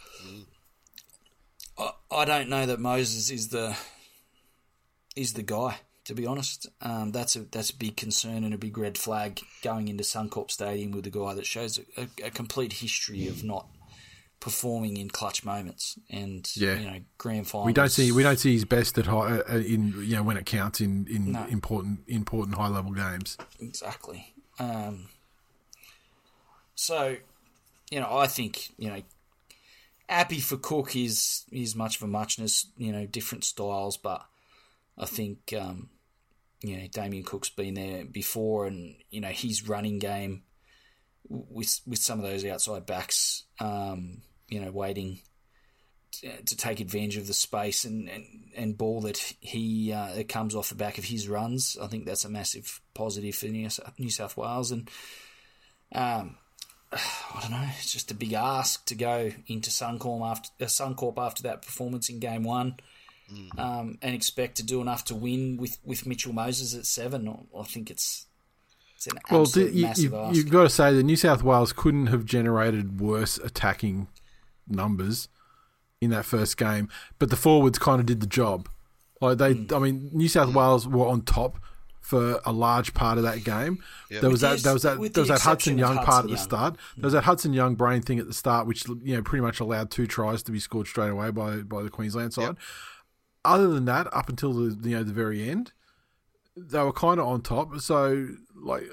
I, 1.78 1.92
I 2.12 2.26
don't 2.26 2.50
know 2.50 2.66
that 2.66 2.80
Moses 2.80 3.30
is 3.30 3.50
the 3.50 3.78
is 5.16 5.34
the 5.34 5.44
guy. 5.44 5.78
To 6.06 6.16
be 6.16 6.26
honest, 6.26 6.66
um, 6.82 7.12
that's 7.12 7.36
a 7.36 7.42
that's 7.42 7.70
a 7.70 7.76
big 7.76 7.96
concern 7.98 8.44
and 8.44 8.54
a 8.54 8.58
big 8.58 8.78
red 8.80 8.98
flag 8.98 9.42
going 9.62 9.88
into 9.90 10.04
Suncorp 10.04 10.50
Stadium 10.50 10.90
with 10.92 11.06
a 11.06 11.12
guy 11.12 11.36
that 11.36 11.46
shows 11.46 11.78
a, 11.78 12.02
a, 12.02 12.28
a 12.28 12.30
complete 12.32 12.74
history 12.74 13.28
of 13.28 13.44
not 13.44 13.68
performing 14.40 14.96
in 14.98 15.10
clutch 15.10 15.44
moments 15.44 16.00
and 16.10 16.50
Yeah. 16.56 16.80
you 16.80 16.86
know 16.86 17.00
grand 17.18 17.48
finals. 17.48 17.66
We 17.68 17.74
don't 17.74 17.90
see 17.90 18.12
we 18.12 18.24
don't 18.24 18.40
see 18.40 18.54
his 18.54 18.66
best 18.66 18.98
at 18.98 19.06
high 19.06 19.40
uh, 19.40 19.58
in 19.58 19.94
you 20.02 20.16
know 20.16 20.24
when 20.24 20.38
it 20.38 20.46
counts 20.46 20.80
in 20.82 21.08
in 21.08 21.34
No. 21.34 21.46
important 21.48 22.00
important 22.08 22.56
high 22.58 22.70
level 22.70 22.92
games. 22.92 23.38
exactly. 23.60 24.34
Um, 24.60 25.10
so, 26.76 27.18
you 27.92 28.00
know, 28.00 28.18
I 28.18 28.28
think 28.28 28.70
you 28.78 28.90
know, 28.90 29.02
Appy 30.08 30.40
for 30.40 30.58
Cook 30.58 30.96
is 30.96 31.44
is 31.52 31.76
much 31.76 31.98
of 31.98 32.04
a 32.04 32.08
muchness. 32.08 32.68
You 32.78 32.92
know, 32.92 33.06
different 33.06 33.44
styles, 33.44 33.98
but 33.98 34.26
I 34.98 35.06
think 35.06 35.54
um, 35.60 35.90
you 36.62 36.78
know 36.78 36.88
Damien 36.88 37.24
Cook's 37.24 37.50
been 37.50 37.74
there 37.76 38.06
before, 38.06 38.66
and 38.68 38.96
you 39.12 39.22
know 39.22 39.30
his 39.30 39.68
running 39.68 40.00
game 40.00 40.44
with 41.28 41.82
with 41.86 42.00
some 42.00 42.20
of 42.20 42.26
those 42.26 42.44
outside 42.46 42.86
backs, 42.86 43.44
um, 43.60 44.22
you 44.50 44.60
know, 44.60 44.72
waiting 44.72 45.20
to, 46.14 46.42
to 46.44 46.58
take 46.58 46.80
advantage 46.80 47.18
of 47.18 47.28
the 47.28 47.34
space 47.34 47.86
and, 47.86 48.10
and, 48.10 48.26
and 48.56 48.78
ball 48.78 49.02
that 49.02 49.18
he 49.40 49.92
uh, 49.94 50.14
that 50.16 50.28
comes 50.30 50.56
off 50.56 50.70
the 50.70 50.76
back 50.76 50.98
of 50.98 51.06
his 51.06 51.28
runs. 51.28 51.78
I 51.82 51.88
think 51.88 52.06
that's 52.06 52.26
a 52.26 52.30
massive 52.30 52.82
positive 52.94 53.36
for 53.36 53.46
New 53.48 53.70
South, 53.70 53.94
New 54.00 54.10
South 54.10 54.36
Wales, 54.38 54.72
and 54.72 54.90
um, 55.94 56.38
I 56.92 57.42
don't 57.42 57.52
know, 57.52 57.68
it's 57.78 57.92
just 57.94 58.12
a 58.12 58.16
big 58.16 58.34
ask 58.34 58.86
to 58.88 58.96
go 58.96 59.32
into 59.48 59.70
Suncorp 59.70 60.26
after 60.30 60.50
uh, 60.62 60.66
Suncorp 60.68 61.18
after 61.18 61.44
that 61.44 61.62
performance 61.62 62.10
in 62.10 62.20
Game 62.20 62.44
One. 62.44 62.76
Um, 63.60 64.00
and 64.02 64.16
expect 64.16 64.58
to 64.58 64.64
do 64.64 64.82
enough 64.82 65.06
to 65.06 65.14
win 65.16 65.58
with, 65.58 65.78
with 65.86 66.08
Mitchell 66.08 66.34
Moses 66.34 66.74
at 66.76 66.88
seven. 66.88 67.28
I- 67.30 67.60
I 67.60 67.64
think 67.64 67.92
it's 67.92 68.26
it's 68.96 69.06
an 69.06 69.20
Well, 69.30 69.42
absolute 69.42 69.74
you, 69.74 69.82
massive 69.84 70.12
you, 70.14 70.18
ask. 70.18 70.36
you've 70.36 70.50
got 70.50 70.64
to 70.64 70.70
say 70.70 70.96
that 70.96 71.04
New 71.04 71.16
South 71.16 71.44
Wales 71.44 71.72
couldn't 71.72 72.08
have 72.08 72.26
generated 72.26 73.00
worse 73.00 73.38
attacking 73.38 74.08
numbers 74.70 75.30
in 76.02 76.10
that 76.12 76.26
first 76.26 76.58
game, 76.58 76.88
but 77.18 77.30
the 77.30 77.36
forwards 77.36 77.78
kind 77.80 78.00
of 78.00 78.06
did 78.06 78.20
the 78.22 78.28
job. 78.28 78.70
Like 79.22 79.38
they, 79.38 79.54
Hmm. 79.54 79.74
I 79.76 79.80
mean, 79.80 80.10
New 80.14 80.30
South 80.30 80.54
Wales 80.54 80.88
were 80.88 81.08
on 81.08 81.24
top 81.24 81.60
for 82.00 82.40
a 82.46 82.52
large 82.54 82.94
part 82.94 83.18
of 83.18 83.24
that 83.26 83.44
game. 83.44 83.84
Yeah. 84.10 84.22
There 84.22 84.30
was 84.30 84.42
that, 84.42 84.60
there 84.60 84.74
was 84.74 84.84
that, 84.84 84.98
there 85.00 85.10
the 85.10 85.20
was 85.22 85.28
that 85.28 85.42
Hudson 85.42 85.78
Young 85.78 85.96
part 85.98 86.08
Hudson 86.08 86.20
at 86.20 86.24
the 86.24 86.30
Young. 86.36 86.38
start. 86.44 86.78
There 86.96 87.04
was 87.04 87.14
that 87.14 87.26
Hudson 87.26 87.54
Young 87.54 87.76
brain 87.76 88.02
thing 88.02 88.18
at 88.18 88.28
the 88.28 88.34
start, 88.34 88.66
which 88.66 88.88
you 88.88 89.16
know 89.16 89.22
pretty 89.22 89.42
much 89.42 89.60
allowed 89.60 89.92
two 89.92 90.08
tries 90.08 90.42
to 90.44 90.52
be 90.52 90.60
scored 90.60 90.88
straight 90.88 91.10
away 91.10 91.32
by 91.32 91.58
by 91.58 91.84
the 91.84 91.90
Queensland 91.90 92.34
side. 92.34 92.56
Other 93.46 93.68
than 93.68 93.86
that, 93.86 94.08
up 94.14 94.30
until 94.30 94.54
the 94.54 94.90
you 94.90 94.96
know 94.96 95.04
the 95.04 95.14
very 95.14 95.48
end, 95.50 95.74
they 96.56 96.80
were 96.82 96.94
kind 96.94 97.20
of 97.20 97.28
on 97.28 97.42
top. 97.42 97.78
So 97.80 98.30
like, 98.56 98.84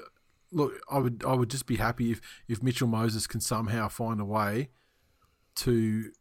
look, 0.51 0.73
I 0.91 0.99
would 0.99 1.23
I 1.25 1.33
would 1.33 1.49
just 1.49 1.65
be 1.65 1.77
happy 1.77 2.11
if 2.11 2.21
if 2.47 2.61
Mitchell 2.61 2.87
Moses 2.87 3.25
can 3.27 3.39
somehow 3.41 3.87
find 3.87 4.19
a 4.19 4.25
way 4.25 4.69
to 5.57 6.11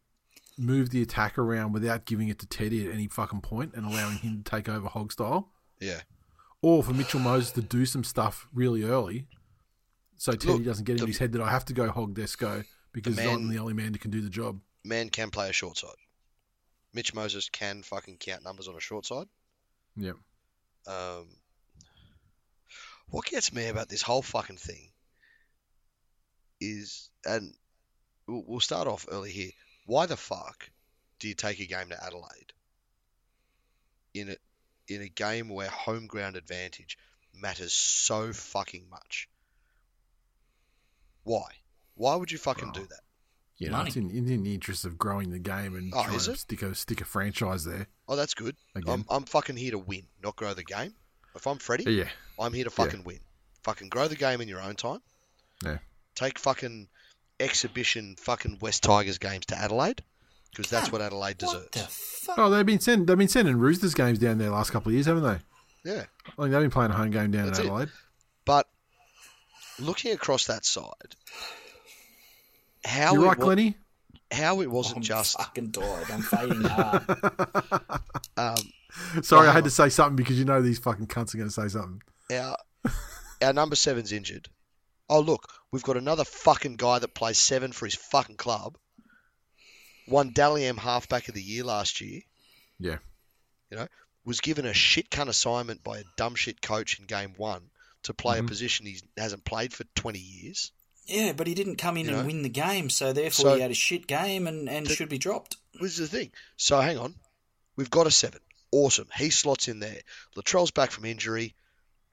move 0.58 0.90
the 0.90 1.02
attack 1.02 1.36
around 1.38 1.72
without 1.72 2.04
giving 2.06 2.28
it 2.28 2.38
to 2.40 2.46
Teddy 2.46 2.86
at 2.86 2.92
any 2.92 3.08
fucking 3.08 3.42
point 3.42 3.74
and 3.74 3.84
allowing 3.86 4.18
him 4.18 4.42
to 4.42 4.50
take 4.50 4.68
over 4.68 4.88
hog 4.88 5.12
style, 5.12 5.52
Yeah. 5.80 6.02
or 6.62 6.82
for 6.82 6.92
Mitchell 6.94 7.20
Moses 7.20 7.52
to 7.52 7.62
do 7.62 7.84
some 7.86 8.04
stuff 8.04 8.48
really 8.54 8.82
early, 8.82 9.28
so 10.16 10.32
Teddy 10.32 10.54
Look, 10.54 10.64
doesn't 10.64 10.84
get 10.84 10.94
in 10.94 11.00
the- 11.00 11.06
his 11.08 11.18
head 11.18 11.32
that 11.32 11.42
I 11.42 11.50
have 11.50 11.66
to 11.66 11.74
go 11.74 11.90
hog 11.90 12.14
Desco 12.14 12.64
because 12.92 13.16
man- 13.16 13.28
I'm 13.28 13.48
the 13.50 13.58
only 13.58 13.74
man 13.74 13.92
who 13.92 13.98
can 13.98 14.10
do 14.10 14.20
the 14.22 14.30
job. 14.30 14.60
Man 14.82 15.10
can 15.10 15.30
play 15.30 15.50
a 15.50 15.52
short 15.52 15.76
side. 15.76 15.90
Mitch 16.94 17.12
Moses 17.12 17.50
can 17.50 17.82
fucking 17.82 18.16
count 18.16 18.42
numbers 18.42 18.68
on 18.68 18.74
a 18.76 18.80
short 18.80 19.04
side. 19.04 19.28
Yeah. 19.96 20.12
Um, 20.86 21.28
what 23.08 23.26
gets 23.26 23.52
me 23.52 23.66
about 23.66 23.88
this 23.90 24.00
whole 24.00 24.22
fucking 24.22 24.56
thing 24.56 24.92
is, 26.60 27.10
and 27.24 27.54
we'll 28.26 28.44
we'll 28.46 28.60
start 28.60 28.88
off 28.88 29.06
early 29.10 29.30
here. 29.30 29.50
Why 29.86 30.06
the 30.06 30.16
fuck 30.16 30.70
do 31.18 31.28
you 31.28 31.34
take 31.34 31.60
a 31.60 31.66
game 31.66 31.88
to 31.88 32.04
Adelaide 32.04 32.52
in 34.14 34.30
a 34.30 34.36
in 34.88 35.02
a 35.02 35.08
game 35.08 35.48
where 35.48 35.68
home 35.68 36.06
ground 36.06 36.36
advantage 36.36 36.98
matters 37.34 37.72
so 37.72 38.32
fucking 38.32 38.86
much? 38.90 39.28
Why? 41.24 41.46
Why 41.94 42.14
would 42.14 42.30
you 42.30 42.38
fucking 42.38 42.72
do 42.72 42.86
that? 42.86 43.00
You 43.58 43.70
know, 43.70 43.78
Money. 43.78 43.88
it's 43.88 43.96
in, 43.96 44.10
in 44.10 44.42
the 44.44 44.54
interest 44.54 44.84
of 44.84 44.98
growing 44.98 45.30
the 45.30 45.38
game 45.38 45.74
and 45.74 45.90
Oh, 45.94 46.04
trying 46.04 46.16
is 46.16 46.26
to 46.26 46.36
stick 46.36 46.62
a 46.62 46.74
stick 46.74 47.00
a 47.00 47.04
franchise 47.04 47.64
there. 47.64 47.86
Oh, 48.06 48.14
that's 48.14 48.34
good. 48.34 48.54
Again. 48.74 48.92
I'm, 48.92 49.04
I'm 49.08 49.24
fucking 49.24 49.56
here 49.56 49.70
to 49.70 49.78
win, 49.78 50.02
not 50.22 50.36
grow 50.36 50.52
the 50.52 50.62
game. 50.62 50.92
If 51.34 51.46
I'm 51.46 51.58
Freddie, 51.58 51.90
Yeah, 51.90 52.08
I'm 52.38 52.52
here 52.52 52.64
to 52.64 52.70
fucking 52.70 53.04
win. 53.04 53.20
Fucking 53.62 53.88
grow 53.88 54.08
the 54.08 54.16
game 54.16 54.40
in 54.40 54.48
your 54.48 54.60
own 54.60 54.74
time. 54.76 55.00
Yeah. 55.64 55.78
Take 56.14 56.38
fucking 56.38 56.88
exhibition 57.40 58.16
fucking 58.18 58.58
West 58.60 58.82
Tigers 58.82 59.18
games 59.18 59.46
to 59.46 59.58
Adelaide 59.58 60.02
because 60.50 60.70
that's 60.70 60.90
what 60.90 61.02
Adelaide 61.02 61.42
what 61.42 61.70
the 61.72 61.78
deserves. 61.80 61.94
fuck? 62.24 62.38
Oh, 62.38 62.50
they've 62.50 62.64
been 62.66 62.80
sending 62.80 63.06
they've 63.06 63.18
been 63.18 63.28
sending 63.28 63.56
Roosters 63.58 63.94
games 63.94 64.18
down 64.18 64.38
there 64.38 64.48
the 64.48 64.54
last 64.54 64.70
couple 64.70 64.90
of 64.90 64.94
years, 64.94 65.06
haven't 65.06 65.22
they? 65.24 65.90
Yeah. 65.90 66.04
I 66.26 66.42
think 66.42 66.50
they've 66.52 66.60
been 66.62 66.70
playing 66.70 66.90
a 66.90 66.94
home 66.94 67.10
game 67.10 67.30
down 67.30 67.46
That's 67.46 67.58
in 67.58 67.66
it. 67.66 67.68
Adelaide. 67.68 67.88
But 68.44 68.66
looking 69.78 70.12
across 70.12 70.46
that 70.46 70.64
side, 70.64 71.14
how 72.84 73.14
You're 73.14 73.24
it 73.24 73.28
right, 73.28 73.38
wa- 73.38 73.44
Glenny. 73.44 73.76
how 74.32 74.60
it 74.62 74.70
wasn't 74.70 74.96
I'm 74.98 75.02
just 75.02 75.36
fucking 75.38 75.72
tired. 75.72 76.10
I'm 76.10 76.22
fading 76.22 76.62
hard. 76.62 78.00
um, 78.36 79.22
Sorry, 79.22 79.46
I 79.48 79.52
had 79.52 79.64
to 79.64 79.70
say 79.70 79.88
something 79.90 80.16
because 80.16 80.38
you 80.38 80.44
know 80.44 80.62
these 80.62 80.78
fucking 80.78 81.06
cunts 81.06 81.34
are 81.34 81.38
going 81.38 81.48
to 81.50 81.54
say 81.54 81.68
something. 81.68 82.02
our 82.32 82.56
our 83.42 83.52
number 83.52 83.76
seven's 83.76 84.12
injured. 84.12 84.48
Oh 85.08 85.20
look, 85.20 85.48
we've 85.70 85.82
got 85.82 85.96
another 85.96 86.24
fucking 86.24 86.76
guy 86.76 86.98
that 86.98 87.14
plays 87.14 87.38
seven 87.38 87.72
for 87.72 87.86
his 87.86 87.94
fucking 87.94 88.36
club. 88.36 88.76
Won 90.08 90.30
Dally 90.32 90.64
M 90.64 90.76
halfback 90.76 91.28
of 91.28 91.34
the 91.34 91.42
year 91.42 91.64
last 91.64 92.00
year. 92.00 92.22
Yeah. 92.78 92.98
You 93.70 93.78
know, 93.78 93.88
was 94.24 94.40
given 94.40 94.66
a 94.66 94.72
shit 94.74 95.10
cunt 95.10 95.28
assignment 95.28 95.82
by 95.82 95.98
a 95.98 96.04
dumb 96.16 96.34
shit 96.34 96.60
coach 96.62 96.98
in 96.98 97.06
game 97.06 97.34
one 97.36 97.70
to 98.04 98.14
play 98.14 98.38
Mhm. 98.38 98.44
a 98.44 98.48
position 98.48 98.86
he 98.86 99.00
hasn't 99.16 99.44
played 99.44 99.72
for 99.72 99.84
twenty 99.94 100.20
years. 100.20 100.72
yeah, 101.08 101.30
but 101.32 101.46
he 101.46 101.54
didn't 101.54 101.76
come 101.76 101.96
in 101.96 102.06
You 102.06 102.10
and 102.12 102.20
know? 102.22 102.26
win 102.26 102.42
the 102.42 102.48
game, 102.48 102.90
so 102.90 103.12
therefore 103.12 103.42
So- 103.44 103.54
he 103.54 103.60
had 103.60 103.70
a 103.70 103.74
shit 103.74 104.08
game 104.08 104.48
and, 104.48 104.68
and 104.68 104.86
The- 104.88 104.94
should 104.96 105.08
be 105.08 105.18
dropped. 105.18 105.56
This 105.74 105.98
is 106.00 106.10
the 106.10 106.18
thing. 106.18 106.32
So 106.56 106.80
hang 106.80 106.98
on. 106.98 107.14
We've 107.76 107.90
got 107.90 108.08
a 108.08 108.10
seven. 108.10 108.40
Awesome. 108.72 109.08
He 109.16 109.30
slots 109.30 109.68
in 109.68 109.78
there. 109.78 110.00
Latrell's 110.34 110.72
back 110.72 110.90
from 110.90 111.04
injury. 111.04 111.54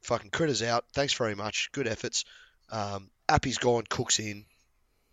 Fucking 0.03 0.29
Critter's 0.29 0.61
out. 0.61 0.85
Thanks 0.93 1.13
very 1.13 1.33
much. 1.33 1.71
Good 1.71 1.87
efforts. 1.87 2.23
Um, 2.73 3.09
Appy's 3.29 3.59
gone. 3.59 3.83
Cook's 3.87 4.19
in. 4.19 4.45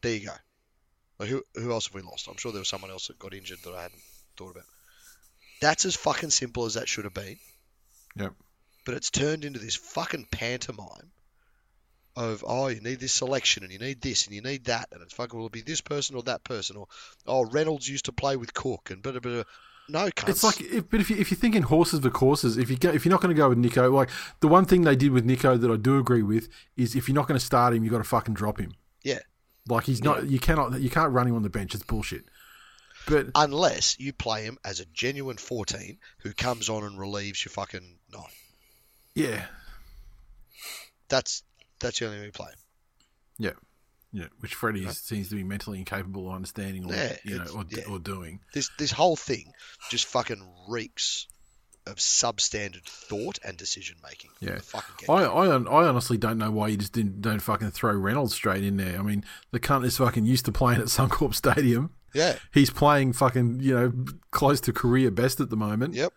There 0.01 0.15
you 0.15 0.27
go. 0.27 0.33
Like, 1.19 1.29
who, 1.29 1.45
who 1.55 1.71
else 1.71 1.87
have 1.87 1.95
we 1.95 2.01
lost? 2.01 2.27
I'm 2.27 2.39
sure 2.39 2.53
there 2.53 2.61
was 2.61 2.69
someone 2.69 2.91
else 2.91 3.09
that 3.09 3.19
got 3.19 3.35
injured 3.35 3.59
that 3.65 3.75
I 3.75 3.83
hadn't 3.83 4.01
thought 4.37 4.53
about. 4.53 4.65
That's 5.61 5.85
as 5.85 5.95
fucking 5.95 6.31
simple 6.31 6.65
as 6.65 6.75
that 6.75 6.89
should 6.89 7.05
have 7.05 7.13
been. 7.13 7.37
Yep. 8.17 8.33
But 8.87 8.95
it's 8.95 9.11
turned 9.11 9.45
into 9.45 9.59
this 9.59 9.77
fucking 9.77 10.29
pantomime 10.33 11.11
of, 12.17 12.43
oh, 12.47 12.69
you 12.69 12.81
need 12.81 12.99
this 12.99 13.13
selection 13.13 13.63
and 13.63 13.73
you 13.73 13.79
need 13.79 14.01
this 14.01 14.27
and 14.27 14.35
you 14.35 14.41
need 14.41 14.65
that. 14.65 14.89
And 14.93 15.03
it's 15.03 15.13
fucking, 15.13 15.39
will 15.39 15.47
it 15.47 15.53
be 15.53 15.61
this 15.61 15.83
person 15.83 16.17
or 16.17 16.23
that 16.23 16.43
person? 16.45 16.79
Or, 16.79 16.87
oh, 17.27 17.45
Reynolds 17.45 17.87
used 17.87 18.07
to 18.07 18.13
play 18.13 18.37
with 18.37 18.55
Cook 18.55 18.91
and 18.91 19.03
blah, 19.03 19.13
blah, 19.13 19.21
blah. 19.21 19.43
No, 19.91 20.09
cunts. 20.11 20.29
It's 20.29 20.45
like, 20.45 20.61
if, 20.61 20.89
but 20.89 21.01
if, 21.01 21.11
you, 21.11 21.17
if 21.17 21.31
you're 21.31 21.39
thinking 21.39 21.63
horses 21.63 22.01
for 22.01 22.11
courses, 22.11 22.57
if 22.57 22.71
you 22.71 22.77
go, 22.77 22.91
if 22.91 23.05
you're 23.05 23.11
not 23.11 23.21
going 23.21 23.35
to 23.35 23.39
go 23.39 23.49
with 23.49 23.59
Nicho, 23.59 23.93
like 23.93 24.09
the 24.41 24.49
one 24.49 24.65
thing 24.65 24.83
they 24.83 24.97
did 24.97 25.13
with 25.13 25.27
Nicho 25.27 25.61
that 25.61 25.71
I 25.71 25.77
do 25.77 25.99
agree 25.99 26.23
with 26.23 26.49
is 26.77 26.95
if 26.95 27.09
you're 27.09 27.15
not 27.15 27.27
going 27.29 27.39
to 27.39 27.45
start 27.45 27.75
him, 27.75 27.85
you 27.85 27.91
have 27.91 27.99
got 27.99 28.05
to 28.05 28.09
fucking 28.09 28.35
drop 28.35 28.59
him. 28.61 28.75
yeah. 29.03 29.19
Like 29.69 29.85
he's 29.85 30.03
not, 30.03 30.27
you 30.27 30.41
cannot, 30.41 30.81
you 30.81 30.91
can't 30.91 31.13
run 31.13 31.29
him 31.29 31.37
on 31.37 31.43
the 31.43 31.51
bench. 31.51 31.75
It's 31.75 31.85
bullshit. 31.85 32.25
But 33.07 33.29
Unless 33.35 34.01
you 34.01 34.13
play 34.13 34.43
him 34.45 34.59
as 34.65 34.81
a 34.81 34.85
genuine 34.87 35.37
14 35.37 35.99
who 36.19 36.33
comes 36.33 36.69
on 36.69 36.83
and 36.83 36.99
relieves 36.99 37.45
your 37.45 37.51
fucking 37.51 37.99
nine. 38.13 38.23
yeah, 39.15 39.45
That's 41.09 41.43
that's 41.79 41.99
the 41.99 42.07
only 42.07 42.19
way 42.21 42.27
you 42.27 42.33
play 42.33 42.51
yeah, 43.39 43.53
yeah. 44.13 44.27
Which 44.41 44.55
Freddie 44.55 44.89
seems 44.91 45.29
to 45.29 45.37
be 45.37 45.45
mentally 45.45 45.79
incapable 45.79 46.29
of 46.29 46.35
understanding 46.35 46.85
or 46.91 46.95
Yeah, 46.95 47.17
you 47.25 47.39
know 47.39 47.45
or, 47.55 47.65
yeah. 47.69 47.85
or 47.89 47.99
doing. 47.99 48.41
This 48.53 48.71
this 48.79 48.91
whole 48.93 49.17
thing 49.17 49.53
just 49.91 50.07
fucking 50.07 50.43
reeks 50.69 51.27
of 51.87 51.97
substandard 51.97 52.85
thought 52.85 53.39
and 53.45 53.57
decision 53.57 53.97
making. 54.03 54.31
Yeah. 54.41 54.59
Fucking 54.59 55.09
I, 55.09 55.25
I 55.25 55.47
I 55.47 55.87
honestly 55.89 56.19
don't 56.19 56.39
know 56.39 56.51
why 56.51 56.69
you 56.69 56.77
just 56.77 56.93
didn't 56.93 57.21
don't 57.23 57.41
fucking 57.41 57.71
throw 57.71 57.93
Reynolds 57.93 58.35
straight 58.35 58.65
in 58.65 58.77
there. 58.77 58.99
I 58.99 59.03
mean, 59.03 59.25
the 59.51 59.61
cunt 59.61 59.85
is 59.85 59.97
fucking 59.97 60.27
used 60.27 60.45
to 60.47 60.53
playing 60.53 60.81
at 60.81 60.87
Suncorp 60.89 61.35
Stadium. 61.35 61.91
yeah. 62.15 62.37
He's 62.53 62.71
playing 62.71 63.13
fucking 63.15 63.61
you 63.61 63.75
know 63.75 63.93
close 64.31 64.61
to 64.63 64.73
career 64.73 65.11
best 65.11 65.41
at 65.41 65.51
the 65.51 65.57
moment. 65.57 65.95
Yep. 65.95 66.13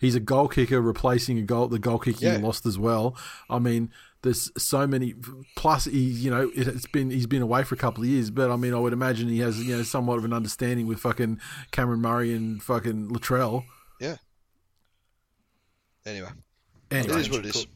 He's 0.00 0.14
a 0.16 0.20
goal 0.20 0.48
kicker 0.48 0.80
replacing 0.80 1.38
a 1.38 1.42
goal 1.42 1.68
the 1.68 1.78
goal 1.78 1.98
kicking 1.98 2.28
Yeah. 2.28 2.38
lost 2.38 2.66
as 2.66 2.78
well. 2.78 3.16
I 3.50 3.58
mean, 3.60 3.90
there's 4.22 4.50
so 4.56 4.86
many. 4.86 5.14
Plus, 5.56 5.84
he 5.84 5.98
you 6.00 6.30
know 6.30 6.50
it, 6.54 6.68
it's 6.68 6.86
been 6.86 7.10
he's 7.10 7.26
been 7.26 7.42
away 7.42 7.64
for 7.64 7.74
a 7.74 7.78
couple 7.78 8.02
of 8.04 8.08
years, 8.08 8.30
but 8.30 8.50
I 8.50 8.56
mean, 8.56 8.72
I 8.74 8.78
would 8.78 8.92
imagine 8.92 9.28
he 9.28 9.40
has 9.40 9.62
you 9.62 9.76
know 9.76 9.82
somewhat 9.82 10.18
of 10.18 10.24
an 10.24 10.32
understanding 10.32 10.86
with 10.86 11.00
fucking 11.00 11.40
Cameron 11.70 12.00
Murray 12.00 12.32
and 12.34 12.62
fucking 12.62 13.08
Latrell. 13.10 13.64
Anyway, 16.04 16.28
Anyway, 16.90 17.14
it 17.14 17.20
is 17.20 17.30
what 17.30 17.46
it 17.46 17.54
is. 17.54 17.66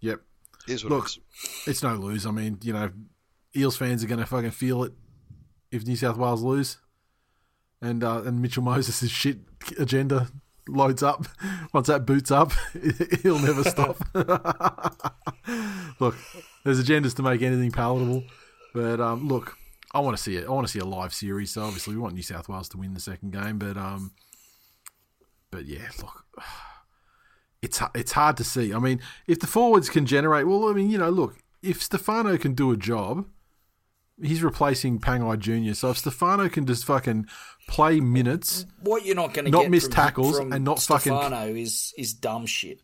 yep. 0.00 0.20
It 0.66 0.72
is 0.72 0.84
what 0.84 0.90
Look, 0.92 1.04
it 1.04 1.18
is. 1.18 1.18
it's 1.66 1.82
no 1.82 1.94
lose. 1.96 2.24
I 2.24 2.30
mean, 2.30 2.58
you 2.62 2.72
know, 2.72 2.90
Eels 3.54 3.76
fans 3.76 4.02
are 4.02 4.06
going 4.06 4.20
to 4.20 4.26
fucking 4.26 4.52
feel 4.52 4.84
it 4.84 4.92
if 5.70 5.86
New 5.86 5.94
South 5.96 6.16
Wales 6.16 6.42
lose, 6.42 6.78
and 7.82 8.02
uh, 8.02 8.22
and 8.24 8.40
Mitchell 8.40 8.62
Moses' 8.62 9.10
shit 9.10 9.40
agenda 9.78 10.28
loads 10.68 11.02
up. 11.02 11.26
Once 11.72 11.88
that 11.88 12.06
boots 12.06 12.30
up, 12.30 12.52
he'll 13.22 13.38
never 13.38 13.64
stop. 13.64 13.96
look, 16.00 16.16
there's 16.64 16.82
agendas 16.82 17.14
to 17.16 17.22
make 17.22 17.42
anything 17.42 17.70
palatable, 17.70 18.24
but 18.72 19.00
um, 19.00 19.28
look, 19.28 19.56
I 19.92 20.00
want 20.00 20.16
to 20.16 20.22
see 20.22 20.36
it. 20.36 20.46
I 20.46 20.50
want 20.50 20.66
to 20.66 20.72
see 20.72 20.78
a 20.78 20.84
live 20.84 21.14
series. 21.14 21.52
So 21.52 21.62
obviously, 21.62 21.94
we 21.94 22.00
want 22.00 22.14
New 22.14 22.22
South 22.22 22.48
Wales 22.48 22.68
to 22.70 22.78
win 22.78 22.94
the 22.94 23.00
second 23.00 23.32
game, 23.32 23.58
but 23.58 23.76
um, 23.76 24.12
but 25.50 25.66
yeah, 25.66 25.88
look 26.00 26.24
it's 27.62 27.80
it's 27.94 28.12
hard 28.12 28.36
to 28.38 28.44
see. 28.44 28.72
I 28.72 28.78
mean, 28.78 29.00
if 29.26 29.40
the 29.40 29.46
forwards 29.46 29.88
can 29.88 30.06
generate, 30.06 30.46
well, 30.46 30.68
I 30.68 30.72
mean, 30.72 30.90
you 30.90 30.98
know, 30.98 31.10
look, 31.10 31.36
if 31.62 31.82
Stefano 31.82 32.36
can 32.36 32.54
do 32.54 32.70
a 32.72 32.76
job, 32.76 33.26
he's 34.22 34.42
replacing 34.42 35.00
Pangai 35.00 35.38
Junior. 35.38 35.74
So 35.74 35.90
if 35.90 35.98
Stefano 35.98 36.48
can 36.48 36.66
just 36.66 36.84
fucking 36.84 37.26
play 37.68 38.00
minutes, 38.00 38.66
What 38.82 39.04
you're 39.04 39.16
not 39.16 39.34
going 39.34 39.46
to 39.46 39.50
Not 39.50 39.62
get 39.62 39.70
miss 39.70 39.84
from, 39.84 39.92
tackles 39.92 40.38
from 40.38 40.52
and 40.52 40.64
not 40.64 40.80
fucking- 40.80 41.12
Stefano 41.12 41.46
is 41.54 41.92
is 41.98 42.14
dumb 42.14 42.46
shit. 42.46 42.80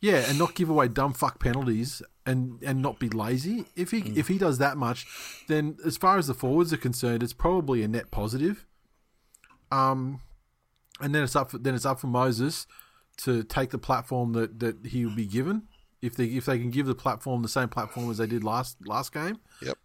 yeah, 0.00 0.24
and 0.28 0.38
not 0.38 0.54
give 0.54 0.68
away 0.70 0.88
dumb 0.88 1.12
fuck 1.12 1.38
penalties 1.38 2.02
and 2.26 2.62
and 2.62 2.80
not 2.82 2.98
be 2.98 3.08
lazy. 3.08 3.64
If 3.76 3.90
he 3.90 3.98
if 4.16 4.28
he 4.28 4.38
does 4.38 4.58
that 4.58 4.76
much, 4.76 5.06
then 5.48 5.76
as 5.84 5.96
far 5.96 6.18
as 6.18 6.26
the 6.26 6.34
forwards 6.34 6.72
are 6.72 6.76
concerned, 6.78 7.22
it's 7.22 7.32
probably 7.32 7.82
a 7.82 7.88
net 7.88 8.10
positive. 8.10 8.66
Um, 9.70 10.20
and 11.00 11.14
then 11.14 11.22
it's 11.24 11.34
up 11.36 11.50
for, 11.50 11.58
then 11.58 11.74
it's 11.74 11.86
up 11.86 12.00
for 12.00 12.06
Moses 12.06 12.66
to 13.18 13.42
take 13.42 13.70
the 13.70 13.78
platform 13.78 14.32
that, 14.32 14.60
that 14.60 14.86
he 14.86 15.04
will 15.06 15.14
be 15.14 15.26
given. 15.26 15.62
If 16.00 16.16
they 16.16 16.26
if 16.26 16.46
they 16.46 16.58
can 16.58 16.70
give 16.70 16.86
the 16.86 16.94
platform 16.94 17.42
the 17.42 17.48
same 17.48 17.68
platform 17.68 18.10
as 18.10 18.18
they 18.18 18.26
did 18.26 18.42
last 18.44 18.76
last 18.86 19.12
game, 19.12 19.38
Yep. 19.62 19.78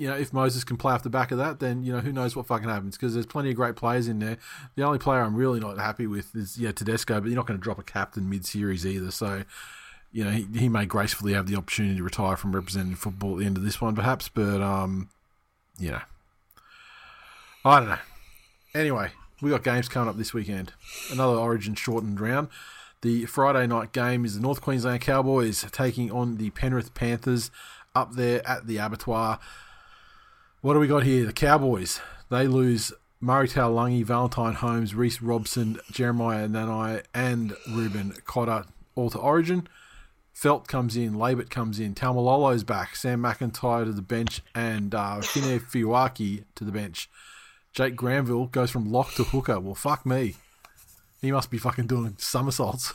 You 0.00 0.08
know, 0.08 0.16
if 0.16 0.32
Moses 0.32 0.64
can 0.64 0.78
play 0.78 0.94
off 0.94 1.02
the 1.02 1.10
back 1.10 1.30
of 1.30 1.36
that, 1.36 1.60
then 1.60 1.84
you 1.84 1.92
know 1.92 2.00
who 2.00 2.10
knows 2.10 2.34
what 2.34 2.46
fucking 2.46 2.70
happens 2.70 2.96
because 2.96 3.12
there's 3.12 3.26
plenty 3.26 3.50
of 3.50 3.56
great 3.56 3.76
players 3.76 4.08
in 4.08 4.18
there. 4.18 4.38
The 4.74 4.82
only 4.82 4.98
player 4.98 5.20
I'm 5.20 5.36
really 5.36 5.60
not 5.60 5.76
happy 5.76 6.06
with 6.06 6.34
is 6.34 6.56
yeah 6.56 6.72
Tedesco, 6.72 7.20
but 7.20 7.26
you're 7.26 7.36
not 7.36 7.46
going 7.46 7.58
to 7.58 7.62
drop 7.62 7.78
a 7.78 7.82
captain 7.82 8.30
mid 8.30 8.46
series 8.46 8.86
either. 8.86 9.10
So, 9.10 9.44
you 10.10 10.24
know, 10.24 10.30
he, 10.30 10.46
he 10.58 10.68
may 10.70 10.86
gracefully 10.86 11.34
have 11.34 11.48
the 11.48 11.54
opportunity 11.54 11.98
to 11.98 12.02
retire 12.02 12.38
from 12.38 12.56
representing 12.56 12.94
football 12.94 13.34
at 13.34 13.40
the 13.40 13.44
end 13.44 13.58
of 13.58 13.62
this 13.62 13.78
one, 13.78 13.94
perhaps. 13.94 14.30
But 14.30 14.62
um, 14.62 15.10
you 15.78 15.90
know, 15.90 16.00
I 17.66 17.80
don't 17.80 17.90
know. 17.90 17.98
Anyway, 18.74 19.10
we 19.42 19.50
got 19.50 19.62
games 19.64 19.90
coming 19.90 20.08
up 20.08 20.16
this 20.16 20.32
weekend. 20.32 20.72
Another 21.12 21.36
Origin 21.36 21.74
shortened 21.74 22.18
round. 22.20 22.48
The 23.02 23.26
Friday 23.26 23.66
night 23.66 23.92
game 23.92 24.24
is 24.24 24.34
the 24.34 24.40
North 24.40 24.62
Queensland 24.62 25.02
Cowboys 25.02 25.66
taking 25.70 26.10
on 26.10 26.38
the 26.38 26.48
Penrith 26.48 26.94
Panthers 26.94 27.50
up 27.94 28.14
there 28.14 28.40
at 28.48 28.66
the 28.66 28.78
Abattoir. 28.78 29.38
What 30.62 30.74
do 30.74 30.78
we 30.78 30.88
got 30.88 31.04
here? 31.04 31.24
The 31.24 31.32
Cowboys. 31.32 32.02
They 32.28 32.46
lose 32.46 32.92
Murray 33.18 33.48
Taulagi, 33.48 34.04
Valentine 34.04 34.52
Holmes, 34.52 34.94
Reece 34.94 35.22
Robson, 35.22 35.80
Jeremiah 35.90 36.48
Nanai, 36.48 37.02
and 37.14 37.56
Reuben 37.66 38.12
Cotter 38.26 38.66
all 38.94 39.08
to 39.08 39.18
Origin. 39.18 39.66
Feldt 40.36 40.66
comes 40.68 40.98
in, 40.98 41.14
Laybutt 41.14 41.48
comes 41.48 41.80
in, 41.80 41.94
Taumalolo's 41.94 42.62
back, 42.62 42.94
Sam 42.94 43.22
McIntyre 43.22 43.86
to 43.86 43.92
the 43.92 44.02
bench, 44.02 44.42
and 44.54 44.94
uh, 44.94 45.20
Finefeuiaki 45.22 46.44
to 46.56 46.64
the 46.64 46.72
bench. 46.72 47.08
Jake 47.72 47.96
Granville 47.96 48.44
goes 48.44 48.70
from 48.70 48.92
lock 48.92 49.14
to 49.14 49.24
hooker. 49.24 49.58
Well, 49.58 49.74
fuck 49.74 50.04
me. 50.04 50.34
He 51.22 51.32
must 51.32 51.50
be 51.50 51.56
fucking 51.56 51.86
doing 51.86 52.16
somersaults. 52.18 52.92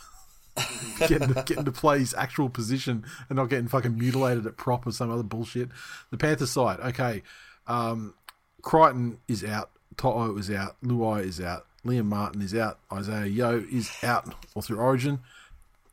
getting, 0.99 1.33
to, 1.33 1.43
getting 1.43 1.65
to 1.65 1.71
play 1.71 1.97
his 1.97 2.13
actual 2.13 2.49
position 2.49 3.05
and 3.27 3.37
not 3.37 3.49
getting 3.49 3.67
fucking 3.67 3.97
mutilated 3.97 4.45
at 4.45 4.55
prop 4.55 4.85
or 4.85 4.91
some 4.91 5.09
other 5.09 5.23
bullshit. 5.23 5.69
The 6.11 6.17
Panthers 6.17 6.51
side, 6.51 6.79
okay. 6.79 7.23
Um, 7.67 8.13
Crichton 8.61 9.19
is 9.27 9.43
out. 9.43 9.71
Toto 9.97 10.37
is 10.37 10.51
out. 10.51 10.75
Luai 10.83 11.23
is 11.25 11.39
out. 11.39 11.65
Liam 11.85 12.05
Martin 12.05 12.41
is 12.41 12.55
out. 12.55 12.79
Isaah 12.91 13.27
Yeo 13.27 13.63
is 13.71 13.91
out 14.03 14.33
all 14.53 14.61
through 14.61 14.79
Origin. 14.79 15.19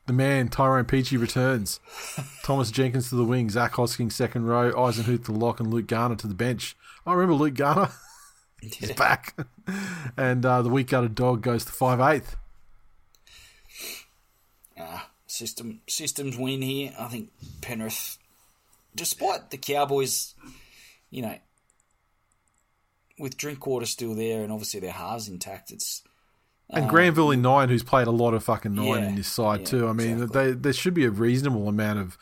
The 0.07 0.13
man, 0.13 0.49
Tyrone 0.49 0.85
Peachey, 0.85 1.21
returns. 1.21 1.79
Thomas 2.43 2.71
Jenkins 2.71 3.11
to 3.11 3.15
the 3.15 3.25
wing. 3.25 3.51
Zac 3.51 3.73
Hosking 3.73 4.11
second 4.11 4.47
row. 4.47 4.73
Eisenhuth 4.73 5.27
to 5.27 5.33
the 5.33 5.39
lock 5.39 5.61
and 5.61 5.73
Luke 5.73 5.87
Garner 5.87 6.17
to 6.17 6.27
the 6.27 6.35
bench. 6.35 6.77
I 7.07 7.13
remember 7.13 7.35
Luke 7.35 7.55
Garner. 7.55 7.91
He's 8.61 8.93
back. 8.93 9.37
and 10.17 10.45
uh, 10.45 10.63
the 10.63 10.69
weak 10.69 10.89
gutted 10.89 11.15
dog 11.15 11.43
goes 11.43 11.65
to 11.65 11.73
five 11.73 12.01
eighth. 12.01 12.37
Ah, 14.79 15.11
system 15.27 15.81
systems 15.89 16.37
win 16.37 16.63
here. 16.63 16.93
I 16.99 17.09
think 17.09 17.31
Penrith, 17.61 18.19
despite 18.95 19.51
the 19.51 19.59
Cowboys, 19.59 20.35
you 21.11 21.23
know, 21.23 21.37
with 23.23 23.37
Drinkwater 23.37 23.87
still 23.87 24.15
there 24.17 24.43
and 24.43 24.53
obviously 24.53 24.81
their 24.81 24.91
halves 24.93 25.29
intact, 25.29 25.71
it's 25.71 26.03
And 26.69 26.91
Granville 26.91 27.31
in 27.31 27.41
nine, 27.41 27.69
who's 27.69 27.85
played 27.85 28.09
a 28.09 28.11
lot 28.11 28.35
of 28.35 28.43
fucking 28.43 28.75
nine 28.75 28.87
Yeah, 28.87 29.09
in 29.11 29.15
this 29.15 29.29
side 29.29 29.61
yeah, 29.61 29.67
too. 29.67 29.89
I 29.89 29.93
mean, 29.93 30.15
exactly. 30.23 30.47
they, 30.47 30.53
there 30.53 30.73
should 30.73 30.93
be 30.95 31.05
a 31.05 31.11
reasonable 31.11 31.69
amount 31.69 32.01
of 32.01 32.19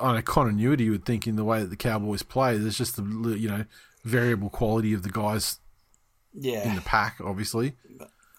I 0.00 0.12
don't 0.14 0.24
continuity. 0.24 0.84
You 0.84 0.90
would 0.90 1.04
think 1.04 1.28
in 1.28 1.36
the 1.36 1.44
way 1.44 1.60
that 1.60 1.70
the 1.70 1.76
Cowboys 1.76 2.24
play. 2.24 2.58
There's 2.58 2.76
just 2.76 2.96
the 2.96 3.04
you 3.38 3.48
know 3.48 3.64
variable 4.04 4.50
quality 4.50 4.92
of 4.94 5.04
the 5.04 5.10
guys 5.10 5.60
Yeah. 6.34 6.68
in 6.68 6.74
the 6.74 6.80
pack, 6.82 7.18
obviously. 7.24 7.74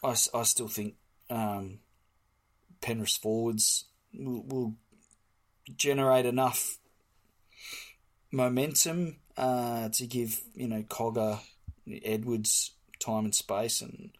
I, 0.03 0.09
I 0.33 0.43
still 0.43 0.67
think 0.67 0.95
um, 1.29 1.79
Penrith's 2.81 3.15
forwards 3.15 3.85
will, 4.13 4.43
will 4.43 4.75
generate 5.77 6.25
enough 6.25 6.79
momentum 8.29 9.17
uh, 9.37 9.89
to 9.89 10.07
give 10.07 10.41
you 10.55 10.67
know 10.67 10.83
Cogger, 10.83 11.39
Edwards 12.03 12.71
time 12.99 13.25
and 13.25 13.35
space, 13.35 13.81
and 13.81 14.11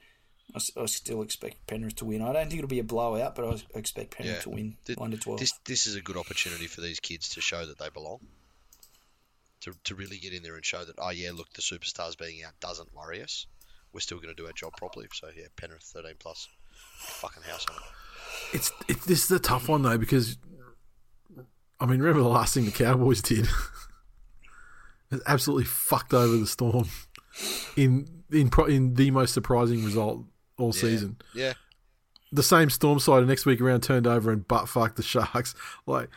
I 0.56 0.86
still 0.86 1.22
expect 1.22 1.66
Penrith 1.68 1.96
to 1.96 2.06
win. 2.06 2.22
I 2.22 2.34
don't 2.34 2.48
think 2.50 2.60
it'll 2.60 2.68
be 2.68 2.80
a 2.80 2.84
blowout, 2.84 3.36
but 3.36 3.46
I 3.46 3.78
expect 3.80 4.12
Penrith 4.18 4.36
Yeah. 4.38 4.42
to 4.42 4.50
win 4.50 4.78
Th- 4.86 4.98
one 4.98 5.12
to 5.12 5.18
twelve. 5.18 5.40
This 5.40 5.54
this 5.66 5.88
is 5.88 5.96
a 5.96 6.02
good 6.02 6.18
opportunity 6.18 6.68
for 6.68 6.82
these 6.82 7.00
kids 7.00 7.30
to 7.30 7.42
show 7.42 7.66
that 7.66 7.80
they 7.80 7.90
belong. 7.90 8.20
To, 9.62 9.74
to 9.86 9.96
really 9.96 10.18
get 10.18 10.34
in 10.34 10.44
there 10.44 10.56
and 10.56 10.66
show 10.66 10.84
that 10.84 10.96
oh 10.98 11.12
yeah 11.12 11.32
look 11.34 11.54
the 11.54 11.62
superstars 11.62 12.18
being 12.18 12.44
out 12.44 12.52
doesn't 12.60 12.94
worry 12.94 13.24
us. 13.24 13.48
We're 13.94 14.02
still 14.02 14.18
going 14.18 14.36
to 14.36 14.42
do 14.42 14.46
our 14.48 14.52
job 14.52 14.74
properly. 14.76 15.08
So 15.14 15.30
yeah, 15.36 15.46
Penrith 15.56 15.84
thirteen 15.84 16.16
plus, 16.20 16.50
fucking 16.98 17.44
house 17.44 17.66
on 17.70 17.78
it. 17.78 18.56
It's 18.58 18.72
it, 18.90 19.02
this 19.04 19.24
is 19.24 19.32
a 19.32 19.40
tough 19.40 19.70
one 19.70 19.82
though 19.84 19.98
because 19.98 20.38
I 21.80 21.86
mean, 21.86 22.00
remember 22.02 22.22
the 22.24 22.28
last 22.30 22.54
thing 22.54 22.66
the 22.66 22.72
Cowboys 22.72 23.22
did? 23.22 23.48
it 25.14 25.22
absolutely 25.28 25.66
fucked 25.66 26.14
over 26.14 26.36
the 26.38 26.48
Storm 26.48 26.88
in 27.76 28.08
in 28.32 28.50
pro, 28.50 28.66
in 28.66 28.94
the 28.96 29.12
most 29.12 29.34
surprising 29.34 29.84
result 29.84 30.24
all 30.58 30.68
Yeah. 30.76 30.82
season. 30.82 31.18
Yeah, 31.34 31.54
the 32.32 32.44
same 32.44 32.70
storm 32.70 33.00
side 33.00 33.26
next 33.28 33.46
week 33.46 33.62
around 33.62 33.82
turned 33.84 34.08
over 34.08 34.32
and 34.32 34.48
butt 34.48 34.68
fucked 34.70 34.96
the 34.98 35.04
Sharks. 35.04 35.56
Like 35.86 36.10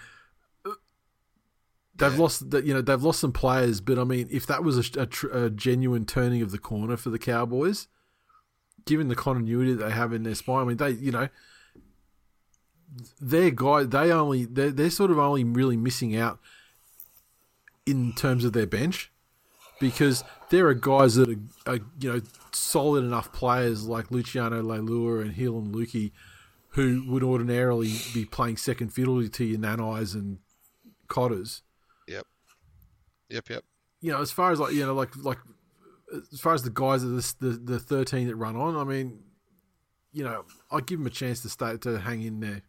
they've 1.94 2.12
Yeah. 2.12 2.18
lost 2.18 2.51
that 2.51 2.64
you 2.64 2.74
know 2.74 2.82
they've 2.82 3.02
lost 3.02 3.20
some 3.20 3.32
players, 3.32 3.81
but 3.81 3.98
I 3.98 4.05
mean 4.05 4.28
if 4.31 4.47
that 4.47 4.62
was 4.62 4.77
a, 4.97 5.01
a, 5.02 5.06
tr- 5.06 5.28
a 5.28 5.51
genuine 5.51 6.05
turning 6.05 6.43
of 6.43 6.51
the 6.51 6.59
corner 6.59 6.97
for 6.97 7.10
the 7.10 7.18
Cowboys, 7.18 7.89
given 8.85 9.09
the 9.09 9.14
continuity 9.16 9.73
that 9.74 9.85
they 9.85 9.90
have 9.93 10.12
in 10.12 10.23
their 10.23 10.35
spine, 10.35 10.60
I 10.62 10.64
mean, 10.64 10.77
they, 10.77 10.90
you 10.90 11.10
know, 11.10 11.28
their 13.20 13.51
guy, 13.51 13.82
they 13.85 14.10
only, 14.12 14.44
they're, 14.44 14.70
they're 14.70 14.90
sort 14.90 15.10
of 15.10 15.18
only 15.18 15.43
really 15.44 15.77
missing 15.77 16.16
out 16.16 16.39
in 17.86 18.12
terms 18.12 18.44
of 18.44 18.52
their 18.52 18.66
bench 18.66 19.10
because 19.80 20.24
there 20.50 20.66
are 20.66 20.74
guys 20.74 21.14
that 21.14 21.28
are, 21.28 21.72
are 21.72 21.78
you 22.00 22.12
know, 22.12 22.20
solid 22.52 23.04
enough 23.04 23.32
players 23.32 23.86
like 23.86 24.10
Luciano 24.10 24.62
Leilua 24.62 25.22
and 25.22 25.32
Hill 25.32 25.58
and 25.58 25.74
Lukey 25.74 26.12
who 26.70 27.04
would 27.08 27.22
ordinarily 27.22 27.94
be 28.12 28.26
playing 28.26 28.56
second 28.58 28.90
fiddle 28.90 29.26
to 29.26 29.44
your 29.44 29.58
Nanais 29.58 30.14
and 30.14 30.38
Cotters. 31.08 31.62
Yep. 32.06 32.26
Yep, 33.30 33.48
yep. 33.48 33.64
You 34.00 34.12
know, 34.12 34.20
as 34.20 34.30
far 34.30 34.52
as 34.52 34.60
like, 34.60 34.74
you 34.74 34.84
know, 34.84 34.92
like, 34.92 35.16
like, 35.16 35.38
as 36.32 36.40
far 36.40 36.52
as 36.52 36.62
the 36.62 36.70
guys 36.70 37.02
of 37.02 37.12
this, 37.12 37.32
the 37.32 37.48
the 37.48 37.78
thirteen 37.78 38.28
that 38.28 38.36
run 38.36 38.56
on, 38.56 38.76
I 38.76 38.84
mean, 38.84 39.20
you 40.12 40.22
know, 40.22 40.44
I 40.70 40.80
give 40.80 40.98
them 40.98 41.06
a 41.06 41.10
chance 41.10 41.40
to 41.42 41.48
stay 41.48 41.76
to 41.78 41.98
hang 41.98 42.22
in 42.22 42.40
there, 42.40 42.62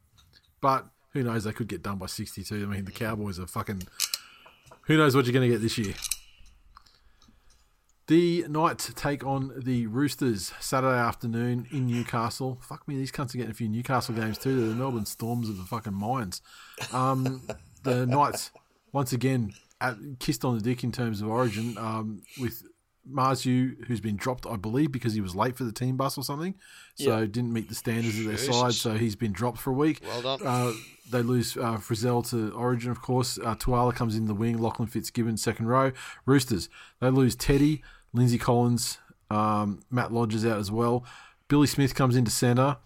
but 0.62 0.88
who 1.14 1.24
knows? 1.24 1.44
They 1.44 1.52
could 1.52 1.68
get 1.68 1.84
done 1.84 1.98
by 1.98 2.08
sixty-two. 2.08 2.64
I 2.64 2.66
mean, 2.66 2.86
the 2.86 2.92
mm. 2.92 2.96
Cowboys 2.96 3.40
are 3.40 3.48
fucking. 3.48 3.84
Who 4.88 4.96
knows 4.96 5.16
what 5.18 5.26
you're 5.26 5.34
going 5.34 5.50
to 5.50 5.54
get 5.54 5.62
this 5.62 5.78
year? 5.78 5.94
The 8.08 8.46
Knights 8.48 8.94
take 8.96 9.26
on 9.26 9.52
the 9.58 9.86
Roosters 9.88 10.54
Saturday 10.62 10.98
afternoon 10.98 11.68
in 11.72 11.88
Newcastle. 11.88 12.58
Fuck 12.62 12.88
me, 12.88 12.96
these 12.96 13.12
cunts 13.12 13.36
are 13.36 13.38
getting 13.38 13.52
a 13.52 13.54
few 13.54 13.68
Newcastle 13.68 14.16
games 14.16 14.38
too. 14.38 14.58
They're 14.58 14.70
the 14.70 14.76
Melbourne 14.76 15.06
Storms 15.06 15.50
of 15.50 15.58
the 15.58 15.66
fucking 15.66 15.94
mines. 15.94 16.42
Um, 16.94 17.42
the 17.84 18.06
Knights 18.06 18.52
once 18.94 19.12
again 19.12 19.54
at, 19.82 19.98
kissed 20.20 20.46
on 20.46 20.56
the 20.56 20.62
dick 20.62 20.86
in 20.86 20.94
terms 20.94 21.20
of 21.20 21.28
origin 21.28 21.78
um, 21.78 22.22
with 22.40 22.64
Marzhew, 23.12 23.86
who's 23.88 24.02
been 24.02 24.16
dropped, 24.16 24.46
I 24.46 24.56
believe, 24.58 24.92
because 24.92 25.14
he 25.14 25.22
was 25.22 25.36
late 25.36 25.56
for 25.58 25.64
the 25.64 25.72
team 25.72 25.98
bus 25.98 26.18
or 26.18 26.24
something, 26.24 26.56
so 26.96 27.20
Yeah. 27.20 27.26
didn't 27.26 27.54
meet 27.54 27.70
the 27.70 27.76
standards 27.76 28.18
of 28.20 28.26
their 28.26 28.38
side. 28.38 28.74
So 28.74 28.96
he's 28.96 29.16
been 29.16 29.32
dropped 29.32 29.60
for 29.60 29.70
a 29.72 29.74
week. 29.74 30.02
Well 30.06 30.38
done. 30.38 30.46
Uh, 30.46 30.74
they 31.10 31.22
lose 31.22 31.56
uh, 31.56 31.78
Frizzell 31.78 32.28
to 32.32 32.52
Origin, 32.52 32.92
of 32.92 33.02
course. 33.02 33.38
Uh, 33.38 33.56
Tuala 33.56 33.94
comes 33.96 34.16
in 34.16 34.26
the 34.26 34.34
wing. 34.34 34.58
Lachlan 34.58 34.88
Fitzgibbon 34.88 35.38
second 35.38 35.68
row. 35.68 35.92
Roosters 36.26 36.70
they 37.00 37.10
lose 37.10 37.36
Teddy, 37.36 37.82
Lindsay 38.14 38.38
Collins, 38.38 38.98
um, 39.30 39.80
Matt 39.90 40.12
Lodge 40.12 40.36
is 40.36 40.46
out 40.46 40.58
as 40.60 40.70
well. 40.72 41.06
Billy 41.48 41.68
Smith 41.68 41.96
comes 41.96 42.16
into 42.18 42.32
centre. 42.32 42.78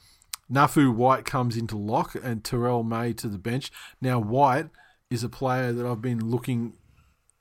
Nafu 0.51 0.93
Whyte 0.93 1.25
comes 1.25 1.55
into 1.57 1.77
lock, 1.77 2.13
and 2.21 2.43
Terrell 2.43 2.83
May 2.83 3.13
to 3.13 3.27
the 3.27 3.37
bench. 3.39 3.71
Now 4.01 4.19
Whyte 4.19 4.69
is 5.09 5.23
a 5.23 5.29
player 5.29 5.71
that 5.73 5.85
I've 5.85 6.01
been 6.01 6.29
looking 6.29 6.77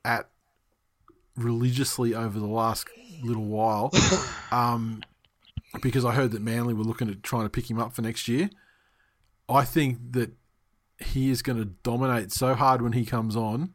at 0.04 0.29
religiously 1.36 2.14
over 2.14 2.38
the 2.38 2.46
last 2.46 2.88
little 3.22 3.44
while, 3.44 3.92
um, 4.52 5.02
because 5.82 6.04
I 6.04 6.12
heard 6.12 6.32
that 6.32 6.42
Manly 6.42 6.74
were 6.74 6.84
looking 6.84 7.08
at 7.08 7.22
trying 7.22 7.44
to 7.44 7.50
pick 7.50 7.70
him 7.70 7.78
up 7.78 7.92
for 7.92 8.02
next 8.02 8.28
year. 8.28 8.50
I 9.48 9.64
think 9.64 10.12
that 10.12 10.32
he 10.98 11.30
is 11.30 11.42
going 11.42 11.58
to 11.58 11.64
dominate 11.64 12.32
so 12.32 12.54
hard 12.54 12.82
when 12.82 12.92
he 12.92 13.04
comes 13.04 13.34
on 13.34 13.74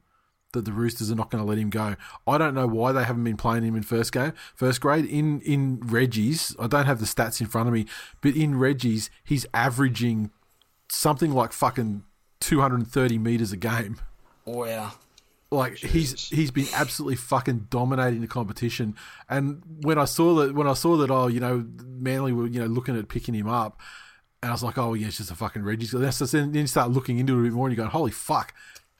that 0.56 0.65
the 0.65 0.72
Roosters 0.72 1.11
are 1.11 1.15
not 1.15 1.30
going 1.30 1.44
to 1.44 1.48
let 1.48 1.57
him 1.57 1.69
go. 1.69 1.95
I 2.26 2.38
don't 2.38 2.56
know 2.56 2.65
why 2.65 2.91
they 2.91 3.03
haven't 3.03 3.23
been 3.23 3.38
playing 3.38 3.64
him 3.64 3.76
in 3.76 3.84
first 3.84 4.11
game, 4.11 4.34
first 4.56 4.82
grade. 4.82 5.06
In 5.06 5.41
in 5.41 5.80
Reggie's, 5.82 6.56
I 6.60 6.68
don't 6.68 6.86
have 6.86 6.99
the 6.99 7.06
stats 7.06 7.40
in 7.40 7.48
front 7.48 7.68
of 7.68 7.73
me, 7.73 7.86
but 8.22 8.36
in 8.36 8.57
Reggie's, 8.57 9.11
he's 9.23 9.45
averaging 9.53 10.32
something 10.90 11.32
like 11.32 11.52
fucking 11.52 12.03
230 12.40 13.18
meters 13.19 13.52
a 13.52 13.57
game. 13.57 13.98
Wow. 14.45 14.94
Like 15.51 15.77
he's 15.77 16.30
he's 16.30 16.51
been 16.51 16.67
absolutely 16.73 17.15
fucking 17.17 17.67
dominating 17.69 18.22
the 18.22 18.27
competition. 18.27 18.95
And 19.30 19.61
when 19.81 19.97
I 19.99 20.05
saw 20.05 20.34
that 20.35 20.55
when 20.55 20.67
I 20.67 20.73
saw 20.73 20.97
that 20.97 21.11
oh 21.11 21.27
you 21.27 21.39
know 21.39 21.65
Manly 21.85 22.34
were 22.34 22.47
you 22.47 22.59
know 22.59 22.65
looking 22.65 22.97
at 22.97 23.07
picking 23.07 23.35
him 23.35 23.47
up, 23.47 23.80
and 24.41 24.49
I 24.49 24.53
was 24.53 24.63
like 24.63 24.77
oh 24.77 24.95
yeah 24.95 25.07
it's 25.07 25.17
just 25.17 25.31
a 25.31 25.35
fucking 25.35 25.63
Reggie's. 25.63 25.91
Then 25.91 26.11
so 26.11 26.26
then 26.26 26.53
you 26.53 26.67
start 26.67 26.91
looking 26.91 27.19
into 27.19 27.38
it 27.38 27.39
a 27.39 27.43
bit 27.43 27.53
more 27.53 27.67
and 27.67 27.77
you 27.77 27.81
go 27.81 27.89
holy 27.89 28.11
fuck. 28.11 28.53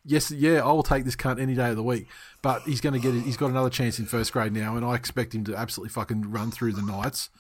Yes, 0.08 0.30
yeah, 0.30 0.64
I 0.64 0.72
will 0.72 0.84
take 0.84 1.04
this 1.04 1.16
cunt 1.16 1.42
any 1.42 1.56
day 1.56 1.72
of 1.72 1.76
the 1.76 1.84
week. 1.84 2.08
But 2.44 2.62
he's 2.62 2.80
going 2.80 2.94
to 2.94 3.00
get 3.00 3.16
it. 3.16 3.24
He's 3.24 3.38
got 3.38 3.50
another 3.50 3.72
chance 3.72 3.98
in 3.98 4.06
first 4.06 4.32
grade 4.32 4.54
now, 4.54 4.76
and 4.76 4.86
I 4.86 4.94
expect 4.94 5.34
him 5.34 5.44
to 5.46 5.56
absolutely 5.56 5.90
fucking 5.90 6.30
run 6.30 6.52
through 6.52 6.74
the 6.74 6.84
Knights, 6.84 7.32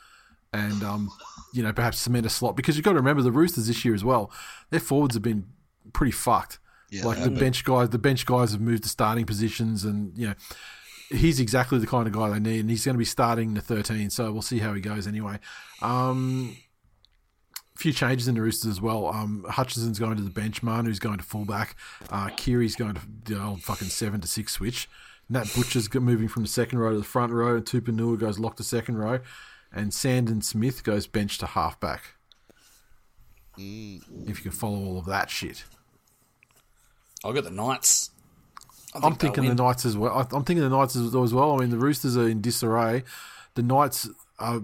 and 0.51 0.81
um, 0.83 1.11
you 1.53 1.61
know, 1.61 1.71
perhaps 1.71 1.99
cement 1.99 2.25
a 2.25 2.29
slot 2.29 2.55
because 2.55 2.75
you've 2.75 2.83
got 2.83 2.93
to 2.93 2.97
remember 2.97 3.21
the 3.21 3.31
Roosters 3.31 3.67
this 3.67 3.85
year 3.85 3.93
as 3.93 4.03
well. 4.03 4.31
Their 4.71 4.79
forwards 4.79 5.13
have 5.13 5.21
been 5.21 5.45
pretty 5.93 6.11
fucked. 6.11 6.57
Yeah, 6.95 7.05
like 7.05 7.23
the 7.23 7.31
bench 7.31 7.63
guys, 7.63 7.89
the 7.89 7.97
bench 7.97 8.25
guys 8.25 8.51
have 8.51 8.61
moved 8.61 8.83
to 8.83 8.89
starting 8.89 9.25
positions, 9.25 9.83
and 9.83 10.17
you 10.17 10.27
know, 10.27 10.33
he's 11.09 11.39
exactly 11.39 11.79
the 11.79 11.87
kind 11.87 12.07
of 12.07 12.13
guy 12.13 12.29
they 12.29 12.39
need, 12.39 12.59
and 12.61 12.69
he's 12.69 12.85
going 12.85 12.95
to 12.95 12.99
be 12.99 13.05
starting 13.05 13.53
the 13.53 13.61
13. 13.61 14.09
So 14.09 14.31
we'll 14.31 14.41
see 14.41 14.59
how 14.59 14.73
he 14.73 14.81
goes 14.81 15.07
anyway. 15.07 15.39
Um, 15.81 16.57
a 17.75 17.79
few 17.79 17.91
changes 17.91 18.27
in 18.27 18.35
the 18.35 18.41
Roosters 18.41 18.71
as 18.71 18.81
well. 18.81 19.07
Um, 19.07 19.45
Hutchinson's 19.49 19.99
going 19.99 20.15
to 20.17 20.23
the 20.23 20.29
bench. 20.29 20.63
Manu's 20.63 20.99
going 20.99 21.17
to 21.17 21.23
fullback. 21.23 21.75
Uh, 22.09 22.29
Keary's 22.29 22.75
going 22.75 22.95
to 22.95 23.01
the 23.25 23.43
old 23.43 23.61
fucking 23.63 23.89
seven 23.89 24.21
to 24.21 24.27
six 24.27 24.53
switch. 24.53 24.89
Nat 25.27 25.47
Butcher's 25.55 25.93
moving 25.93 26.27
from 26.27 26.43
the 26.43 26.49
second 26.49 26.79
row 26.79 26.91
to 26.91 26.97
the 26.97 27.03
front 27.03 27.33
row. 27.33 27.55
And 27.55 27.65
Tupouniua 27.65 28.19
goes 28.19 28.39
lock 28.39 28.55
to 28.57 28.63
second 28.63 28.97
row, 28.97 29.19
and 29.73 29.93
Sandon 29.93 30.41
Smith 30.41 30.83
goes 30.83 31.07
bench 31.07 31.37
to 31.39 31.47
halfback. 31.47 32.15
Mm. 33.57 34.29
If 34.29 34.37
you 34.37 34.43
can 34.43 34.51
follow 34.51 34.77
all 34.77 34.97
of 34.97 35.05
that 35.05 35.29
shit. 35.29 35.63
I 37.25 37.33
got 37.33 37.43
the 37.43 37.51
Knights. 37.51 38.11
I 38.93 38.97
I'm 38.97 39.15
think 39.15 39.35
thinking 39.35 39.55
the. 39.55 39.63
Knights 39.63 39.85
as 39.85 39.97
well. 39.97 40.13
I- 40.13 40.35
I'm 40.35 40.43
thinking 40.43 40.61
the 40.61 40.69
Knights 40.69 40.95
as, 40.95 41.15
as 41.15 41.33
well. 41.33 41.55
I 41.55 41.59
mean, 41.59 41.69
the 41.69 41.77
Roosters 41.77 42.15
are 42.15 42.27
in 42.27 42.41
disarray. 42.41 43.03
The 43.55 43.63
Knights 43.63 44.09
are 44.39 44.63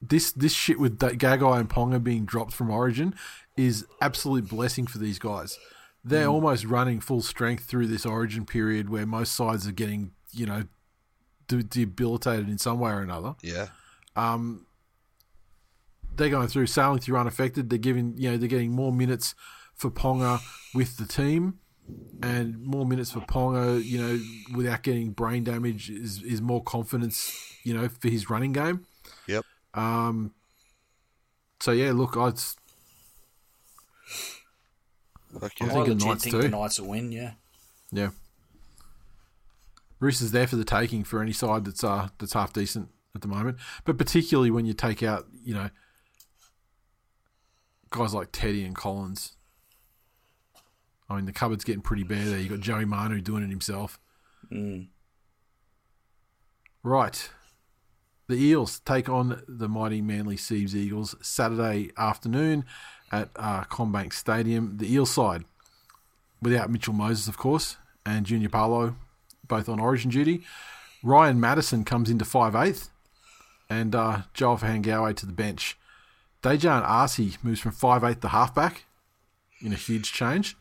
this 0.00 0.32
this 0.32 0.52
shit 0.52 0.78
with 0.78 0.98
Gagai 0.98 1.58
and 1.58 1.68
Ponga 1.68 2.02
being 2.02 2.24
dropped 2.24 2.52
from 2.52 2.70
Origin 2.70 3.14
is 3.56 3.86
absolute 4.00 4.48
blessing 4.48 4.86
for 4.86 4.98
these 4.98 5.18
guys. 5.18 5.58
They're 6.04 6.26
mm. 6.26 6.32
almost 6.32 6.64
running 6.64 7.00
full 7.00 7.22
strength 7.22 7.64
through 7.64 7.86
this 7.86 8.04
Origin 8.04 8.44
period 8.44 8.90
where 8.90 9.06
most 9.06 9.34
sides 9.34 9.66
are 9.66 9.72
getting 9.72 10.12
you 10.32 10.46
know 10.46 10.64
de- 11.48 11.62
debilitated 11.62 12.48
in 12.48 12.58
some 12.58 12.78
way 12.78 12.90
or 12.90 13.00
another. 13.00 13.34
Yeah. 13.42 13.68
Um, 14.16 14.66
they're 16.16 16.30
going 16.30 16.48
through 16.48 16.66
sailing 16.66 17.00
through 17.00 17.16
unaffected. 17.16 17.70
They're 17.70 17.78
giving 17.78 18.14
you 18.16 18.30
know 18.30 18.36
they're 18.36 18.48
getting 18.48 18.72
more 18.72 18.92
minutes 18.92 19.34
for 19.74 19.90
Ponga 19.90 20.40
with 20.74 20.96
the 20.96 21.06
team. 21.06 21.58
And 22.22 22.62
more 22.62 22.86
minutes 22.86 23.12
for 23.12 23.20
Ponga, 23.20 23.84
you 23.84 23.98
know, 23.98 24.20
without 24.56 24.82
getting 24.82 25.10
brain 25.10 25.44
damage 25.44 25.90
is, 25.90 26.22
is 26.22 26.40
more 26.40 26.62
confidence, 26.62 27.58
you 27.64 27.74
know, 27.74 27.88
for 27.88 28.08
his 28.08 28.30
running 28.30 28.52
game. 28.52 28.86
Yep. 29.26 29.44
Um, 29.74 30.32
so 31.60 31.72
yeah, 31.72 31.92
look, 31.92 32.16
I'd 32.16 32.38
Fuck 35.40 35.52
I'm 35.60 35.66
yeah. 35.66 35.72
I 35.72 35.74
thinking 35.74 35.98
Knights 35.98 36.22
think 36.24 36.34
too. 36.34 36.42
the 36.42 36.48
Knights 36.48 36.80
will 36.80 36.88
win. 36.88 37.12
Yeah. 37.12 37.32
yeah. 37.90 38.10
Roosters 40.00 40.30
there 40.30 40.46
for 40.46 40.56
the 40.56 40.64
taking 40.64 41.04
for 41.04 41.20
any 41.22 41.32
side 41.32 41.64
that's 41.64 41.82
uh 41.82 42.08
that's 42.18 42.34
half 42.34 42.52
decent 42.52 42.88
at 43.14 43.22
the 43.22 43.28
moment, 43.28 43.58
but 43.84 43.96
particularly 43.96 44.50
when 44.50 44.66
you 44.66 44.74
take 44.74 45.02
out, 45.02 45.26
you 45.44 45.54
know, 45.54 45.70
guys 47.90 48.12
like 48.12 48.28
Teddy 48.32 48.64
and 48.64 48.74
Collins. 48.74 49.36
I 51.08 51.16
mean, 51.16 51.26
the 51.26 51.32
cupboard's 51.32 51.64
getting 51.64 51.82
pretty 51.82 52.02
bare 52.02 52.24
there. 52.24 52.38
You've 52.38 52.50
got 52.50 52.60
Joey 52.60 52.84
Manu 52.84 53.20
doing 53.20 53.42
it 53.42 53.50
himself. 53.50 53.98
Mm. 54.50 54.88
Right. 56.82 57.30
The 58.28 58.36
Eels 58.36 58.80
take 58.80 59.08
on 59.08 59.42
the 59.46 59.68
mighty 59.68 60.00
Manly 60.00 60.38
Seas 60.38 60.74
Eagles 60.74 61.14
Saturday 61.20 61.90
afternoon 61.98 62.64
at 63.12 63.28
uh, 63.36 63.64
CommBank 63.64 64.14
Stadium. 64.14 64.78
The 64.78 64.92
Eel 64.92 65.04
side, 65.04 65.44
without 66.40 66.70
Mitchell 66.70 66.94
Moses, 66.94 67.28
of 67.28 67.36
course, 67.36 67.76
and 68.06 68.24
Junior 68.24 68.48
Paulo, 68.48 68.96
both 69.46 69.68
on 69.68 69.78
origin 69.78 70.10
duty. 70.10 70.42
Ryan 71.02 71.38
Matterson 71.38 71.84
comes 71.84 72.08
into 72.08 72.24
5'8", 72.24 72.88
and 73.68 73.94
uh, 73.94 74.22
Joe 74.32 74.56
Ofahengaue 74.56 75.14
to 75.16 75.26
the 75.26 75.32
bench. 75.32 75.76
Daejarn 76.42 76.82
Asi 76.82 77.36
moves 77.42 77.60
from 77.60 77.72
5'8 77.72 78.20
to 78.22 78.28
halfback 78.28 78.84
in 79.60 79.72
a 79.72 79.76
huge 79.76 80.12
change. 80.12 80.56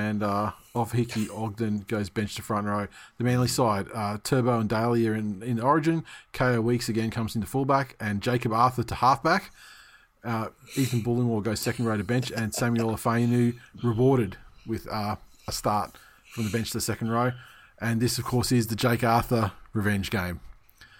And 0.00 0.22
uh, 0.22 0.52
Ofahiki 0.74 1.28
Ogden 1.30 1.80
goes 1.86 2.08
bench 2.08 2.34
to 2.36 2.42
front 2.42 2.66
row. 2.66 2.86
The 3.18 3.24
Manly 3.24 3.48
side, 3.48 3.86
uh, 3.94 4.16
Turbo 4.24 4.58
and 4.58 4.68
Daly 4.68 5.06
are 5.08 5.14
in, 5.14 5.42
in 5.42 5.60
origin. 5.60 6.04
KO 6.32 6.62
Weeks 6.62 6.88
again 6.88 7.10
comes 7.10 7.34
into 7.34 7.46
fullback, 7.46 7.96
and 8.00 8.22
Jacob 8.22 8.52
Arthur 8.54 8.82
to 8.84 8.94
halfback. 8.94 9.50
Uh, 10.24 10.48
Ethan 10.76 11.02
Bullemor 11.02 11.42
goes 11.42 11.60
second 11.60 11.84
row 11.84 11.98
to 11.98 12.04
bench, 12.04 12.30
and 12.30 12.52
Samuela 12.54 12.94
Fainu 12.94 13.58
rewarded 13.82 14.38
with 14.66 14.88
uh, 14.90 15.16
a 15.46 15.52
start 15.52 15.92
from 16.32 16.44
the 16.44 16.50
bench 16.50 16.68
to 16.68 16.78
the 16.78 16.80
second 16.80 17.10
row. 17.10 17.32
And 17.78 18.00
this, 18.00 18.16
of 18.18 18.24
course, 18.24 18.50
is 18.50 18.68
the 18.68 18.76
Jake 18.76 19.04
Arthur 19.04 19.52
revenge 19.74 20.10
game, 20.10 20.40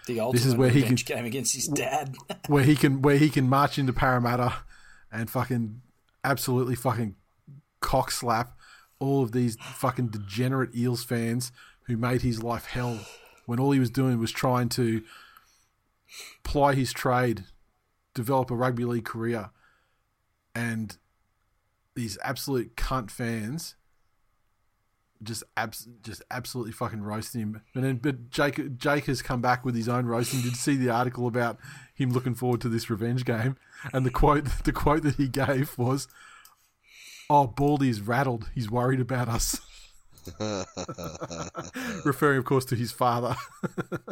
The 0.05 0.19
ultimate 0.19 0.45
is 0.45 0.55
where 0.55 0.69
he 0.69 0.83
can- 0.83 0.95
game 0.95 1.25
against 1.25 1.55
his 1.55 1.67
dad. 1.67 2.15
where 2.47 2.63
he 2.63 2.75
can 2.75 3.01
where 3.01 3.17
he 3.17 3.29
can 3.29 3.49
march 3.49 3.79
into 3.79 3.93
Parramatta 3.93 4.53
and 5.11 5.27
fucking 5.27 5.81
absolutely 6.23 6.75
fucking 6.75 7.15
cock 7.79 8.11
slap 8.11 8.55
all 9.01 9.23
of 9.23 9.31
these 9.31 9.57
fucking 9.57 10.07
degenerate 10.07 10.75
Eels 10.75 11.03
fans 11.03 11.51
who 11.87 11.97
made 11.97 12.21
his 12.21 12.41
life 12.41 12.67
hell 12.67 12.99
when 13.45 13.59
all 13.59 13.71
he 13.71 13.79
was 13.79 13.89
doing 13.89 14.19
was 14.19 14.31
trying 14.31 14.69
to 14.69 15.03
ply 16.43 16.73
his 16.73 16.93
trade 16.93 17.45
develop 18.13 18.51
a 18.51 18.55
rugby 18.55 18.85
league 18.85 19.05
career, 19.05 19.49
and 20.53 20.97
these 21.95 22.17
absolute 22.23 22.75
cunt 22.75 23.09
fans 23.09 23.75
just 25.23 25.43
abs- 25.55 25.87
just 26.03 26.23
absolutely 26.31 26.71
fucking 26.71 27.01
roasting 27.01 27.41
him. 27.41 27.61
And 27.75 27.83
then, 27.83 27.95
but 27.97 28.29
Jake 28.29 28.77
Jake 28.77 29.05
has 29.05 29.21
come 29.21 29.41
back 29.41 29.63
with 29.63 29.75
his 29.75 29.87
own 29.87 30.05
roasting. 30.05 30.41
Did 30.41 30.51
you 30.51 30.57
see 30.57 30.75
the 30.75 30.89
article 30.89 31.27
about 31.27 31.57
him 31.93 32.11
looking 32.11 32.35
forward 32.35 32.61
to 32.61 32.69
this 32.69 32.89
revenge 32.89 33.25
game? 33.25 33.57
And 33.93 34.05
the 34.05 34.11
quote 34.11 34.45
the 34.63 34.73
quote 34.73 35.03
that 35.03 35.15
he 35.15 35.27
gave 35.27 35.77
was, 35.77 36.07
"Oh, 37.33 37.47
Baldy 37.47 37.89
is 37.89 38.01
rattled. 38.01 38.49
He's 38.53 38.69
worried 38.69 38.99
about 38.99 39.29
us." 39.29 39.59
Referring, 42.05 42.37
of 42.39 42.45
course, 42.45 42.65
to 42.65 42.75
his 42.75 42.91
father. 42.91 43.35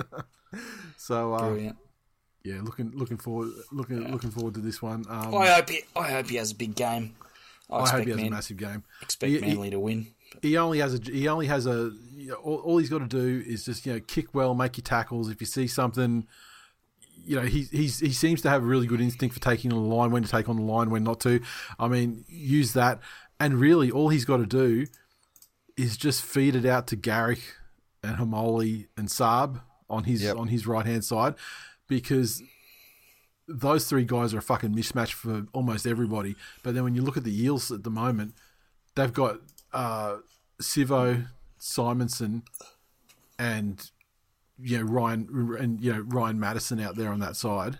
so, 0.97 1.33
uh, 1.33 1.39
Brilliant. 1.49 1.77
yeah, 2.43 2.61
looking 2.63 2.91
looking 2.95 3.17
forward 3.17 3.49
looking 3.71 4.11
looking 4.11 4.31
forward 4.31 4.53
to 4.55 4.59
this 4.61 4.81
one. 4.81 5.05
Um, 5.09 5.35
I 5.35 5.47
hope 5.47 5.69
he. 5.69 5.81
I 5.95 6.11
hope 6.11 6.29
he 6.29 6.37
has 6.37 6.51
a 6.51 6.55
big 6.55 6.75
game. 6.75 7.15
I, 7.69 7.77
I 7.79 7.89
hope 7.89 8.03
he 8.03 8.09
has 8.09 8.17
Man, 8.17 8.27
a 8.27 8.31
massive 8.31 8.57
game. 8.57 8.83
expect 9.01 9.31
He- 9.31 9.39
he- 9.39 9.45
Manly 9.45 9.69
to 9.71 9.79
win. 9.79 10.07
he 10.41 10.57
only 10.57 10.79
has 10.79 10.93
a 10.95 10.99
he 11.03 11.27
only 11.27 11.47
has 11.47 11.65
a 11.67 11.91
you 12.15 12.29
know, 12.29 12.35
all, 12.35 12.57
all 12.57 12.77
he's 12.79 12.89
got 12.89 12.99
to 12.99 13.07
do 13.07 13.43
is 13.45 13.65
just 13.65 13.85
you 13.85 13.93
know 13.93 13.99
kick 13.99 14.33
well, 14.33 14.53
make 14.55 14.77
your 14.77 14.83
tackles. 14.83 15.29
If 15.29 15.39
you 15.41 15.47
see 15.47 15.67
something, 15.67 16.27
you 17.29 17.35
know 17.35 17.43
he 17.43 17.61
he's 17.61 17.99
he 17.99 18.11
seems 18.11 18.41
to 18.41 18.49
have 18.49 18.63
a 18.63 18.65
really 18.65 18.87
good 18.87 18.99
instinct 18.99 19.35
for 19.35 19.39
taking 19.39 19.71
on 19.71 19.87
the 19.87 19.95
line, 19.95 20.09
when 20.09 20.23
to 20.23 20.29
take 20.29 20.49
on 20.49 20.55
the 20.55 20.63
line, 20.63 20.89
when 20.89 21.03
not 21.03 21.19
to. 21.19 21.39
I 21.77 21.87
mean, 21.87 22.25
use 22.27 22.73
that, 22.73 22.99
and 23.39 23.59
really 23.59 23.91
all 23.91 24.09
he's 24.09 24.25
got 24.25 24.37
to 24.37 24.47
do 24.47 24.87
is 25.77 25.95
just 25.95 26.23
feed 26.23 26.55
it 26.55 26.65
out 26.65 26.87
to 26.87 26.95
Garrick 26.95 27.41
and 28.03 28.17
Hamoli 28.17 28.87
and 28.97 29.09
Saab 29.09 29.61
on 29.87 30.05
his 30.05 30.23
Yep. 30.23 30.37
on 30.37 30.47
his 30.47 30.65
right 30.65 30.87
hand 30.87 31.05
side, 31.05 31.35
because 31.87 32.41
those 33.47 33.85
three 33.87 34.05
guys 34.05 34.33
are 34.33 34.39
a 34.39 34.41
fucking 34.41 34.73
mismatch 34.73 35.11
for 35.11 35.45
almost 35.53 35.85
everybody. 35.85 36.35
But 36.63 36.73
then 36.73 36.83
when 36.83 36.95
you 36.95 37.03
look 37.03 37.15
at 37.15 37.23
the 37.25 37.31
yields 37.31 37.69
at 37.71 37.83
the 37.83 37.91
moment, 37.91 38.33
they've 38.95 39.13
got 39.13 39.37
uh, 39.71 40.17
Sivo, 40.59 41.27
Simonsson, 41.59 42.41
and 43.37 43.91
you 44.61 44.77
know 44.77 44.83
Ryan 44.83 45.57
and 45.59 45.81
you 45.81 45.93
know 45.93 46.01
Ryan 46.01 46.39
Matterson 46.39 46.79
out 46.79 46.95
there 46.95 47.11
on 47.11 47.19
that 47.19 47.35
side. 47.35 47.79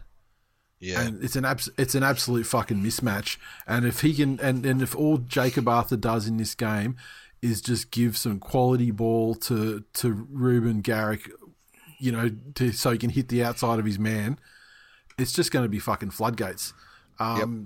Yeah. 0.79 1.01
And 1.01 1.23
it's 1.23 1.35
an 1.35 1.43
abs- 1.43 1.69
it's 1.77 1.95
an 1.95 2.03
absolute 2.03 2.45
fucking 2.45 2.77
mismatch. 2.77 3.37
And 3.67 3.85
if 3.85 4.01
he 4.01 4.13
can, 4.13 4.39
and, 4.39 4.65
and 4.65 4.81
if 4.81 4.95
all 4.95 5.17
Jacob 5.17 5.67
Arthur 5.67 5.97
does 5.97 6.25
in 6.25 6.37
this 6.37 6.55
game 6.55 6.95
is 7.41 7.61
just 7.61 7.91
give 7.91 8.17
some 8.17 8.39
quality 8.39 8.91
ball 8.91 9.35
to 9.35 9.83
to 9.95 10.27
Reuben 10.31 10.81
Garrick, 10.81 11.29
you 11.99 12.11
know, 12.11 12.31
to 12.55 12.71
so 12.71 12.91
he 12.91 12.97
can 12.97 13.09
hit 13.09 13.27
the 13.27 13.43
outside 13.43 13.79
of 13.79 13.85
his 13.85 13.99
man, 13.99 14.39
it's 15.17 15.33
just 15.33 15.51
going 15.51 15.63
to 15.63 15.69
be 15.69 15.79
fucking 15.79 16.11
floodgates. 16.11 16.73
Um, 17.19 17.65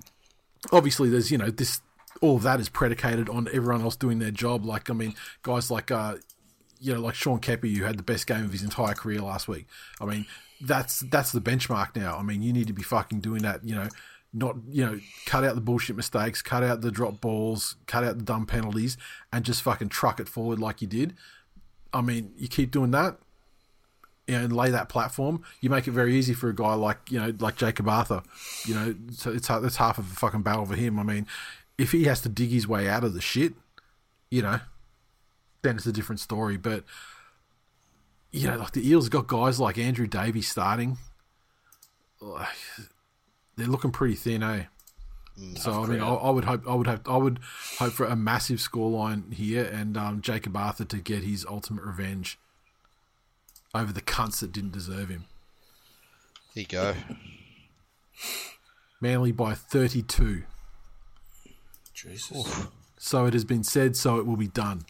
Obviously, 0.72 1.08
there's 1.08 1.30
you 1.30 1.38
know 1.38 1.50
this 1.50 1.82
all 2.20 2.36
of 2.36 2.42
that 2.42 2.58
is 2.58 2.68
predicated 2.68 3.28
on 3.28 3.48
everyone 3.52 3.82
else 3.82 3.96
doing 3.96 4.18
their 4.18 4.30
job. 4.30 4.64
Like 4.64 4.90
I 4.90 4.94
mean, 4.94 5.14
guys 5.42 5.70
like 5.70 5.90
uh, 5.90 6.16
you 6.84 6.92
know, 6.92 7.00
like 7.00 7.14
Sean 7.14 7.40
Keppie, 7.40 7.74
who 7.76 7.84
had 7.84 7.96
the 7.96 8.02
best 8.02 8.26
game 8.26 8.44
of 8.44 8.52
his 8.52 8.62
entire 8.62 8.92
career 8.92 9.20
last 9.20 9.48
week. 9.48 9.66
I 10.00 10.04
mean, 10.04 10.26
that's 10.60 11.00
that's 11.00 11.32
the 11.32 11.40
benchmark 11.40 11.96
now. 11.96 12.18
I 12.18 12.22
mean, 12.22 12.42
you 12.42 12.52
need 12.52 12.66
to 12.66 12.74
be 12.74 12.82
fucking 12.82 13.20
doing 13.20 13.42
that. 13.42 13.64
You 13.64 13.74
know, 13.74 13.88
not 14.34 14.56
you 14.68 14.84
know, 14.84 15.00
cut 15.24 15.44
out 15.44 15.54
the 15.54 15.62
bullshit 15.62 15.96
mistakes, 15.96 16.42
cut 16.42 16.62
out 16.62 16.82
the 16.82 16.90
drop 16.90 17.22
balls, 17.22 17.76
cut 17.86 18.04
out 18.04 18.18
the 18.18 18.24
dumb 18.24 18.44
penalties, 18.44 18.98
and 19.32 19.46
just 19.46 19.62
fucking 19.62 19.88
truck 19.88 20.20
it 20.20 20.28
forward 20.28 20.58
like 20.58 20.82
you 20.82 20.86
did. 20.88 21.14
I 21.92 22.02
mean, 22.02 22.32
you 22.36 22.48
keep 22.48 22.70
doing 22.70 22.90
that. 22.90 23.16
And 24.26 24.56
lay 24.56 24.70
that 24.70 24.88
platform, 24.88 25.42
you 25.60 25.68
make 25.68 25.86
it 25.86 25.90
very 25.90 26.14
easy 26.14 26.32
for 26.32 26.48
a 26.48 26.54
guy 26.54 26.72
like 26.72 27.10
you 27.10 27.20
know, 27.20 27.34
like 27.40 27.56
Jacob 27.56 27.88
Arthur. 27.88 28.22
You 28.66 28.74
know, 28.74 28.94
so 29.12 29.30
it's 29.30 29.50
it's 29.50 29.76
half 29.76 29.98
of 29.98 30.10
a 30.10 30.14
fucking 30.14 30.40
battle 30.42 30.64
for 30.64 30.76
him. 30.76 30.98
I 30.98 31.02
mean, 31.02 31.26
if 31.76 31.92
he 31.92 32.04
has 32.04 32.22
to 32.22 32.30
dig 32.30 32.48
his 32.48 32.66
way 32.66 32.88
out 32.88 33.04
of 33.04 33.12
the 33.12 33.20
shit, 33.20 33.52
you 34.30 34.40
know, 34.40 34.60
then 35.64 35.74
it's 35.76 35.86
a 35.86 35.92
different 35.92 36.20
story. 36.20 36.56
But 36.56 36.84
you 38.30 38.46
know, 38.46 38.58
like 38.58 38.70
the 38.70 38.88
Eels 38.88 39.08
got 39.08 39.26
guys 39.26 39.58
like 39.58 39.78
Andrew 39.78 40.06
Davies 40.06 40.48
starting. 40.48 40.98
Like, 42.20 42.48
they're 43.56 43.66
looking 43.66 43.90
pretty 43.90 44.14
thin, 44.14 44.42
eh? 44.42 44.64
so 45.56 45.82
I 45.82 45.86
mean, 45.86 46.00
I, 46.00 46.14
I 46.14 46.30
would 46.30 46.44
hope, 46.44 46.66
I 46.68 46.74
would 46.74 46.86
have, 46.86 47.00
I 47.06 47.16
would 47.16 47.40
hope 47.78 47.92
for 47.92 48.06
a 48.06 48.14
massive 48.14 48.60
scoreline 48.60 49.34
here, 49.34 49.64
and 49.64 49.96
um, 49.96 50.20
Jacob 50.20 50.56
Arthur 50.56 50.84
to 50.84 50.98
get 50.98 51.24
his 51.24 51.44
ultimate 51.44 51.84
revenge 51.84 52.38
over 53.74 53.92
the 53.92 54.00
cunts 54.00 54.40
that 54.40 54.52
didn't 54.52 54.72
deserve 54.72 55.08
him. 55.08 55.24
There 56.54 56.62
you 56.62 56.68
go. 56.68 56.94
Manly 59.00 59.32
by 59.32 59.54
thirty-two. 59.54 60.44
Jesus. 61.92 62.66
So 62.96 63.26
it 63.26 63.34
has 63.34 63.44
been 63.44 63.64
said. 63.64 63.96
So 63.96 64.18
it 64.18 64.26
will 64.26 64.36
be 64.36 64.48
done. 64.48 64.82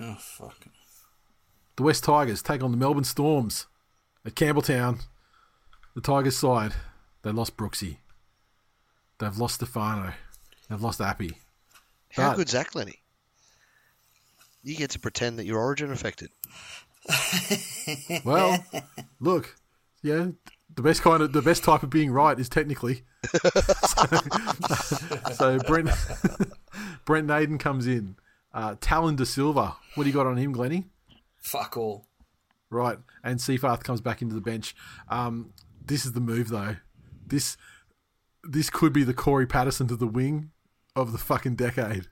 Oh 0.00 0.14
fuck. 0.18 0.66
The 1.76 1.82
West 1.82 2.04
Tigers 2.04 2.42
take 2.42 2.62
on 2.62 2.70
the 2.70 2.76
Melbourne 2.76 3.04
Storms 3.04 3.66
at 4.24 4.34
Campbelltown. 4.34 5.00
The 5.94 6.00
Tigers 6.00 6.36
side, 6.36 6.72
they 7.22 7.30
lost 7.32 7.56
Brooksy. 7.56 7.98
They've 9.18 9.36
lost 9.36 9.56
Stefano. 9.56 10.12
They've 10.68 10.80
lost 10.82 11.00
Appy. 11.00 11.38
How 12.12 12.30
But- 12.30 12.36
good's 12.38 12.52
that, 12.52 12.68
Glenny? 12.70 13.00
You 14.62 14.74
get 14.76 14.90
to 14.90 14.98
pretend 14.98 15.38
that 15.38 15.44
you're 15.44 15.58
origin 15.60 15.92
affected. 15.92 16.30
Well, 18.24 18.64
look, 19.20 19.54
yeah, 20.02 20.28
the 20.74 20.82
best 20.82 21.02
kind 21.02 21.22
of 21.22 21.32
the 21.32 21.40
best 21.42 21.62
type 21.62 21.84
of 21.84 21.90
being 21.90 22.10
right 22.10 22.36
is 22.38 22.48
technically. 22.48 23.04
so, 23.42 24.06
so 25.34 25.58
Brent 25.60 25.90
Brent 27.04 27.28
Naden 27.28 27.58
comes 27.58 27.86
in. 27.86 28.16
Uh, 28.56 28.74
Tallyn 28.76 29.16
Da 29.16 29.24
Silva, 29.24 29.76
what 29.96 30.04
do 30.04 30.08
you 30.08 30.14
got 30.14 30.26
on 30.26 30.38
him, 30.38 30.50
Glenny? 30.50 30.86
Fuck 31.36 31.76
all. 31.76 32.06
Right, 32.70 32.96
and 33.22 33.38
Seyfarth 33.38 33.84
comes 33.84 34.00
back 34.00 34.22
into 34.22 34.34
the 34.34 34.40
bench. 34.40 34.74
Um, 35.10 35.52
this 35.84 36.06
is 36.06 36.12
the 36.12 36.20
move, 36.20 36.48
though. 36.48 36.76
This 37.26 37.58
this 38.42 38.70
could 38.70 38.94
be 38.94 39.04
the 39.04 39.12
Corey 39.12 39.46
Patterson 39.46 39.86
to 39.88 39.96
the 39.96 40.06
wing 40.06 40.52
of 40.96 41.12
the 41.12 41.18
fucking 41.18 41.56
decade. 41.56 42.06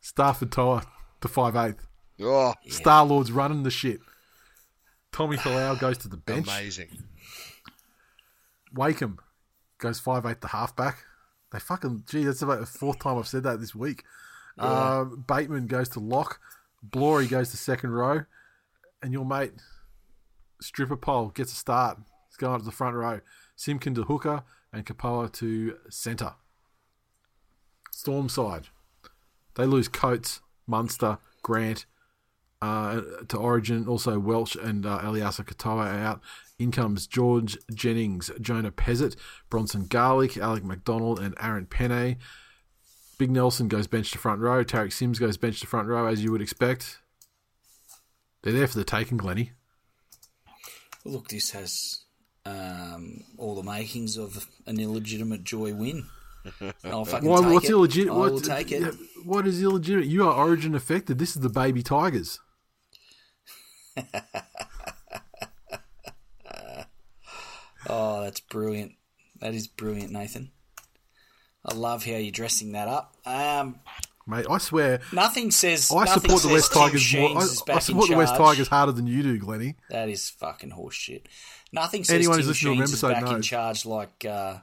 Starford 0.00 0.50
To'a 0.50 0.84
to 1.20 1.28
five 1.28 1.56
eighth. 1.56 1.88
Oh, 2.22 2.54
Star 2.68 3.04
Lord's 3.04 3.32
running 3.32 3.64
the 3.64 3.70
shit. 3.70 3.98
Tommy 5.10 5.38
Talau 5.38 5.76
goes 5.78 5.98
to 5.98 6.08
the 6.08 6.16
bench. 6.16 6.46
amazing. 6.46 7.02
Wakeham 8.72 9.18
goes 9.78 9.98
five 9.98 10.24
eight 10.24 10.40
the 10.40 10.48
halfback. 10.48 10.98
They 11.50 11.58
fucking 11.58 12.04
gee, 12.08 12.24
that's 12.24 12.42
about 12.42 12.60
the 12.60 12.66
fourth 12.66 13.00
time 13.00 13.18
I've 13.18 13.26
said 13.26 13.42
that 13.42 13.60
this 13.60 13.74
week. 13.74 14.04
Uh, 14.58 15.04
Bateman 15.04 15.66
goes 15.66 15.88
to 15.90 16.00
lock. 16.00 16.40
Blory 16.82 17.26
goes 17.26 17.50
to 17.50 17.56
second 17.56 17.90
row, 17.90 18.24
and 19.02 19.12
your 19.12 19.24
mate 19.24 19.52
Stripper 20.60 20.96
Pole 20.96 21.28
gets 21.28 21.52
a 21.52 21.56
start. 21.56 21.98
He's 22.28 22.36
going 22.36 22.54
up 22.54 22.60
to 22.60 22.64
the 22.64 22.72
front 22.72 22.96
row. 22.96 23.20
Simpkin 23.56 23.94
to 23.94 24.04
hooker 24.04 24.44
and 24.72 24.84
Kapoa 24.84 25.32
to 25.32 25.76
centre. 25.88 26.34
Storm 27.90 28.28
side. 28.28 28.68
They 29.54 29.64
lose 29.64 29.88
Coates, 29.88 30.40
Munster, 30.66 31.18
Grant 31.42 31.86
uh, 32.60 33.00
to 33.28 33.36
Origin. 33.36 33.88
Also 33.88 34.18
Welch 34.18 34.54
and 34.56 34.84
uh, 34.84 35.00
Eliesa 35.00 35.44
Katoa 35.44 35.98
out. 36.02 36.20
In 36.58 36.70
comes 36.70 37.06
George 37.06 37.58
Jennings, 37.74 38.30
Jonah 38.40 38.70
Pezzett, 38.70 39.16
Bronson 39.50 39.86
Garlick, 39.86 40.36
Alec 40.36 40.64
MacDonald, 40.64 41.18
and 41.18 41.34
Aaron 41.40 41.66
Pene. 41.66 42.16
Big 43.18 43.30
Nelson 43.30 43.68
goes 43.68 43.86
bench 43.86 44.10
to 44.12 44.18
front 44.18 44.40
row. 44.40 44.62
Tariq 44.64 44.92
Sims 44.92 45.18
goes 45.18 45.36
bench 45.36 45.60
to 45.60 45.66
front 45.66 45.88
row, 45.88 46.06
as 46.06 46.22
you 46.22 46.30
would 46.32 46.42
expect. 46.42 46.98
They're 48.42 48.52
there 48.52 48.66
for 48.66 48.76
the 48.78 48.84
taking, 48.84 49.16
Glenny. 49.16 49.52
Look, 51.04 51.28
this 51.28 51.50
has 51.52 52.04
um, 52.44 53.22
all 53.38 53.54
the 53.54 53.62
makings 53.62 54.16
of 54.16 54.46
an 54.66 54.78
illegitimate 54.78 55.44
joy 55.44 55.72
win. 55.74 56.06
I'll 56.84 57.04
fucking 57.04 57.28
Why, 57.28 57.40
take 57.42 57.52
what's 57.52 57.68
it. 57.68 57.72
illegitimate? 57.72 58.14
I 58.14 58.18
What, 58.18 58.32
will 58.32 58.40
take 58.40 58.70
it. 58.70 58.94
what 59.24 59.46
is 59.46 59.62
illegitimate? 59.62 60.06
You 60.08 60.28
are 60.28 60.32
Origin 60.34 60.74
affected. 60.74 61.18
This 61.18 61.34
is 61.34 61.42
the 61.42 61.48
baby 61.48 61.82
Tigers. 61.82 62.38
Oh, 67.88 68.22
that's 68.22 68.40
brilliant. 68.40 68.92
That 69.40 69.54
is 69.54 69.68
brilliant, 69.68 70.10
Nathan. 70.10 70.50
I 71.68 71.74
love 71.74 72.04
how 72.04 72.12
you're 72.12 72.30
dressing 72.30 72.72
that 72.72 72.86
up. 72.88 73.14
Um, 73.26 73.80
Mate, 74.28 74.46
I 74.50 74.58
swear, 74.58 75.00
nothing 75.12 75.50
says. 75.50 75.90
I 75.92 76.04
nothing 76.04 76.22
support 76.22 76.42
the 76.42 76.48
West 76.48 76.72
Tigers 76.72 77.14
more. 77.14 77.30
I, 77.38 77.42
I 77.76 77.78
support 77.80 78.08
the 78.08 78.16
West. 78.16 78.36
Tigers 78.36 78.68
harder 78.68 78.92
than 78.92 79.06
you 79.06 79.22
do, 79.22 79.38
Glenny. 79.38 79.76
That 79.90 80.08
is 80.08 80.30
fucking 80.30 80.70
horseshit. 80.70 81.22
Nothing 81.72 82.04
says 82.04 82.14
Anyone 82.14 82.38
Tim 82.38 82.46
who's 82.46 82.62
listening 82.62 82.78
to 82.78 82.86
Sheens 82.86 82.92
is 82.92 83.02
Remberside 83.02 83.12
back 83.12 83.22
in 83.26 83.32
knows. 83.34 83.46
charge 83.46 83.86
like 83.86 84.24
uh, 84.24 84.58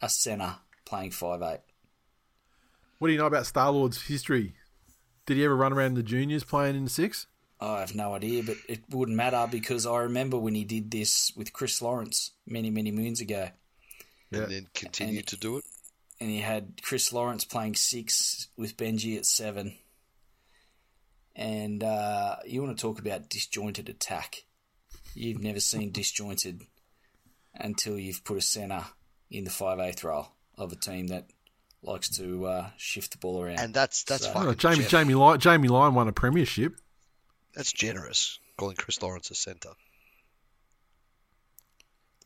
a 0.00 0.08
centre 0.08 0.54
playing 0.84 1.10
five 1.12 1.42
eight. 1.42 1.60
What 2.98 3.08
do 3.08 3.12
you 3.12 3.18
know 3.18 3.26
about 3.26 3.46
Star 3.46 3.70
Lord's 3.72 4.02
history? 4.02 4.54
Did 5.26 5.36
he 5.36 5.44
ever 5.44 5.56
run 5.56 5.72
around 5.72 5.94
the 5.94 6.02
juniors 6.02 6.44
playing 6.44 6.76
in 6.76 6.84
the 6.84 6.90
six? 6.90 7.26
I 7.60 7.80
have 7.80 7.94
no 7.94 8.14
idea, 8.14 8.42
but 8.42 8.56
it 8.68 8.80
wouldn't 8.90 9.16
matter 9.16 9.46
because 9.50 9.86
I 9.86 9.98
remember 9.98 10.36
when 10.38 10.54
he 10.54 10.64
did 10.64 10.90
this 10.90 11.32
with 11.36 11.52
Chris 11.52 11.80
Lawrence 11.80 12.32
many, 12.46 12.70
many 12.70 12.90
moons 12.90 13.20
ago. 13.20 13.48
Yeah. 14.30 14.42
and 14.42 14.50
then 14.52 14.66
continued 14.74 15.18
And- 15.18 15.26
to 15.28 15.36
do 15.36 15.58
it. 15.58 15.64
And 16.22 16.32
you 16.32 16.42
had 16.42 16.80
Chris 16.82 17.12
Lawrence 17.12 17.44
playing 17.44 17.74
six 17.74 18.46
with 18.56 18.76
Benji 18.76 19.16
at 19.16 19.26
seven. 19.26 19.76
And 21.34 21.82
uh, 21.82 22.36
you 22.46 22.62
want 22.62 22.76
to 22.76 22.80
talk 22.80 23.00
about 23.00 23.28
disjointed 23.28 23.88
attack? 23.88 24.44
You've 25.14 25.42
never 25.42 25.58
seen 25.60 25.90
disjointed 25.92 26.62
until 27.54 27.98
you've 27.98 28.22
put 28.22 28.38
a 28.38 28.40
centre 28.40 28.84
in 29.30 29.44
the 29.44 29.50
five 29.50 29.80
eighth 29.80 30.04
role 30.04 30.28
of 30.56 30.70
a 30.72 30.76
team 30.76 31.08
that 31.08 31.26
likes 31.82 32.08
to 32.18 32.46
uh, 32.46 32.70
shift 32.76 33.12
the 33.12 33.18
ball 33.18 33.42
around. 33.42 33.58
And 33.58 33.74
that's 33.74 34.04
that's 34.04 34.24
So- 34.24 34.32
fucking 34.32 34.48
Oh, 34.48 34.54
Jamie 34.54 34.76
gen- 34.76 34.88
Jamie 34.88 35.14
Lyon, 35.14 35.40
Jamie 35.40 35.68
Lyon 35.68 35.94
won 35.94 36.06
a 36.06 36.12
premiership. 36.12 36.76
That's 37.54 37.72
generous. 37.72 38.38
Calling 38.56 38.76
Chris 38.76 39.02
Lawrence 39.02 39.30
a 39.30 39.34
centre. 39.34 39.70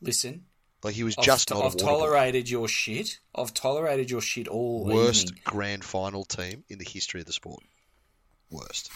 Listen, 0.01 0.45
Like 0.83 0.93
he 0.93 1.03
was 1.03 1.15
I've, 1.17 1.25
just 1.25 1.51
I've 1.51 1.57
not 1.57 1.61
a 1.61 1.65
water 1.65 1.77
boy. 1.77 1.85
tolerated 1.85 2.49
your 2.49 2.67
shit. 2.67 3.19
I've 3.35 3.53
tolerated 3.53 4.11
your 4.11 4.21
shit 4.21 4.47
all 4.47 4.85
worst 4.85 5.27
evening. 5.29 5.41
grand 5.45 5.83
final 5.83 6.23
team 6.23 6.63
in 6.69 6.77
the 6.77 6.85
history 6.85 7.19
of 7.21 7.25
the 7.27 7.33
sport. 7.33 7.63
Worst. 8.49 8.89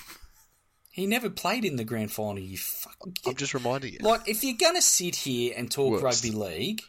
He 0.92 1.08
never 1.08 1.30
played 1.30 1.66
in 1.66 1.78
the 1.78 1.84
grand 1.84 2.12
final. 2.12 2.40
You 2.40 2.58
fucking 2.58 3.14
I'm 3.26 3.36
just 3.36 3.54
reminding 3.54 3.94
you. 3.94 4.00
like 4.02 4.28
if 4.28 4.44
you're 4.44 4.58
gonna 4.58 4.82
sit 4.82 5.16
here 5.16 5.54
and 5.58 5.72
talk 5.72 6.02
Worst. 6.02 6.24
rugby 6.24 6.38
league, 6.38 6.82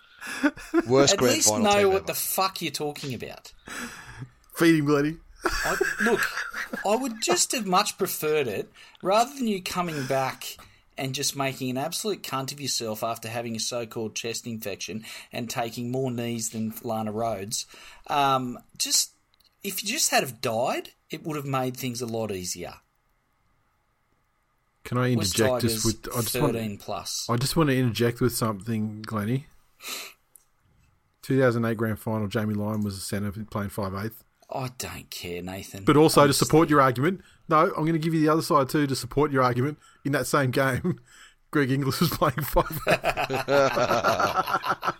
Worst 0.86 1.14
at 1.14 1.18
grand 1.18 1.34
least 1.34 1.48
final 1.48 1.64
know 1.64 1.78
team 1.78 1.88
what 1.88 1.96
ever. 1.96 2.06
the 2.06 2.14
fuck 2.14 2.60
you're 2.62 2.70
talking 2.70 3.14
about. 3.14 3.52
Feeding 4.56 4.84
bloody. 4.84 5.16
I, 5.44 5.76
look, 6.02 6.20
I 6.86 6.94
would 6.94 7.20
just 7.22 7.50
have 7.52 7.66
much 7.66 7.98
preferred 7.98 8.46
it 8.46 8.70
rather 9.02 9.34
than 9.34 9.48
you 9.48 9.62
coming 9.62 10.06
back 10.06 10.56
and 11.02 11.16
just 11.16 11.34
making 11.34 11.68
an 11.68 11.76
absolute 11.76 12.22
cunt 12.22 12.52
of 12.52 12.60
yourself 12.60 13.02
after 13.02 13.28
having 13.28 13.56
a 13.56 13.58
so-called 13.58 14.14
chest 14.14 14.46
infection 14.46 15.04
and 15.32 15.50
taking 15.50 15.90
more 15.90 16.12
knees 16.12 16.50
than 16.50 16.72
Lana 16.84 17.12
Rhoades. 17.12 17.66
Um, 18.06 18.56
just 18.78 19.10
if 19.64 19.82
you 19.82 19.88
just 19.88 20.12
had 20.12 20.22
have 20.22 20.40
died, 20.40 20.90
it 21.10 21.24
would 21.24 21.34
have 21.34 21.44
made 21.44 21.76
things 21.76 22.00
a 22.02 22.06
lot 22.06 22.30
easier. 22.30 22.74
Can 24.84 24.96
I 24.96 25.10
interject 25.10 25.62
just 25.62 25.84
with? 25.84 26.08
I 26.16 26.20
just 26.20 26.34
thirteen 26.34 26.70
want. 26.70 26.80
plus. 26.80 27.26
I 27.28 27.36
just 27.36 27.56
want 27.56 27.70
to 27.70 27.76
interject 27.76 28.20
with 28.20 28.32
something, 28.32 29.02
Glennie. 29.02 29.46
2008 31.22 31.76
grand 31.76 31.98
final. 31.98 32.28
Jamie 32.28 32.54
Lyon 32.54 32.82
was 32.82 32.96
a 32.96 33.00
centre 33.00 33.32
playing 33.50 33.70
five 33.70 33.92
eighth. 33.94 34.22
I 34.54 34.70
don't 34.78 35.10
care, 35.10 35.42
Nathan. 35.42 35.84
But 35.84 35.96
also 35.96 36.26
to 36.26 36.32
support 36.32 36.68
your 36.68 36.80
argument, 36.80 37.22
no, 37.48 37.66
I'm 37.76 37.84
going 37.84 37.92
to 37.92 37.98
give 37.98 38.14
you 38.14 38.20
the 38.20 38.28
other 38.28 38.42
side 38.42 38.68
too 38.68 38.86
to 38.86 38.96
support 38.96 39.30
your 39.32 39.42
argument. 39.42 39.78
In 40.04 40.12
that 40.12 40.26
same 40.26 40.50
game, 40.50 41.00
Greg 41.50 41.70
Inglis 41.70 42.00
was 42.00 42.10
playing 42.10 42.42
five. 42.42 42.80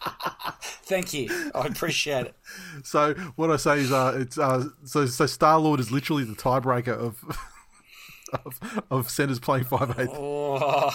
Thank 0.84 1.14
you. 1.14 1.50
I 1.54 1.66
appreciate 1.66 2.26
it. 2.26 2.36
so 2.84 3.14
what 3.36 3.50
I 3.50 3.56
say 3.56 3.80
is, 3.80 3.92
uh, 3.92 4.16
it's 4.20 4.38
uh, 4.38 4.64
so 4.84 5.06
so 5.06 5.26
Star 5.26 5.58
Lord 5.58 5.80
is 5.80 5.90
literally 5.90 6.24
the 6.24 6.34
tiebreaker 6.34 6.96
of 6.96 7.16
of, 8.44 8.84
of 8.90 9.10
centres 9.10 9.40
playing 9.40 9.64
five 9.64 9.98
eight. 9.98 10.08
Oh, 10.12 10.90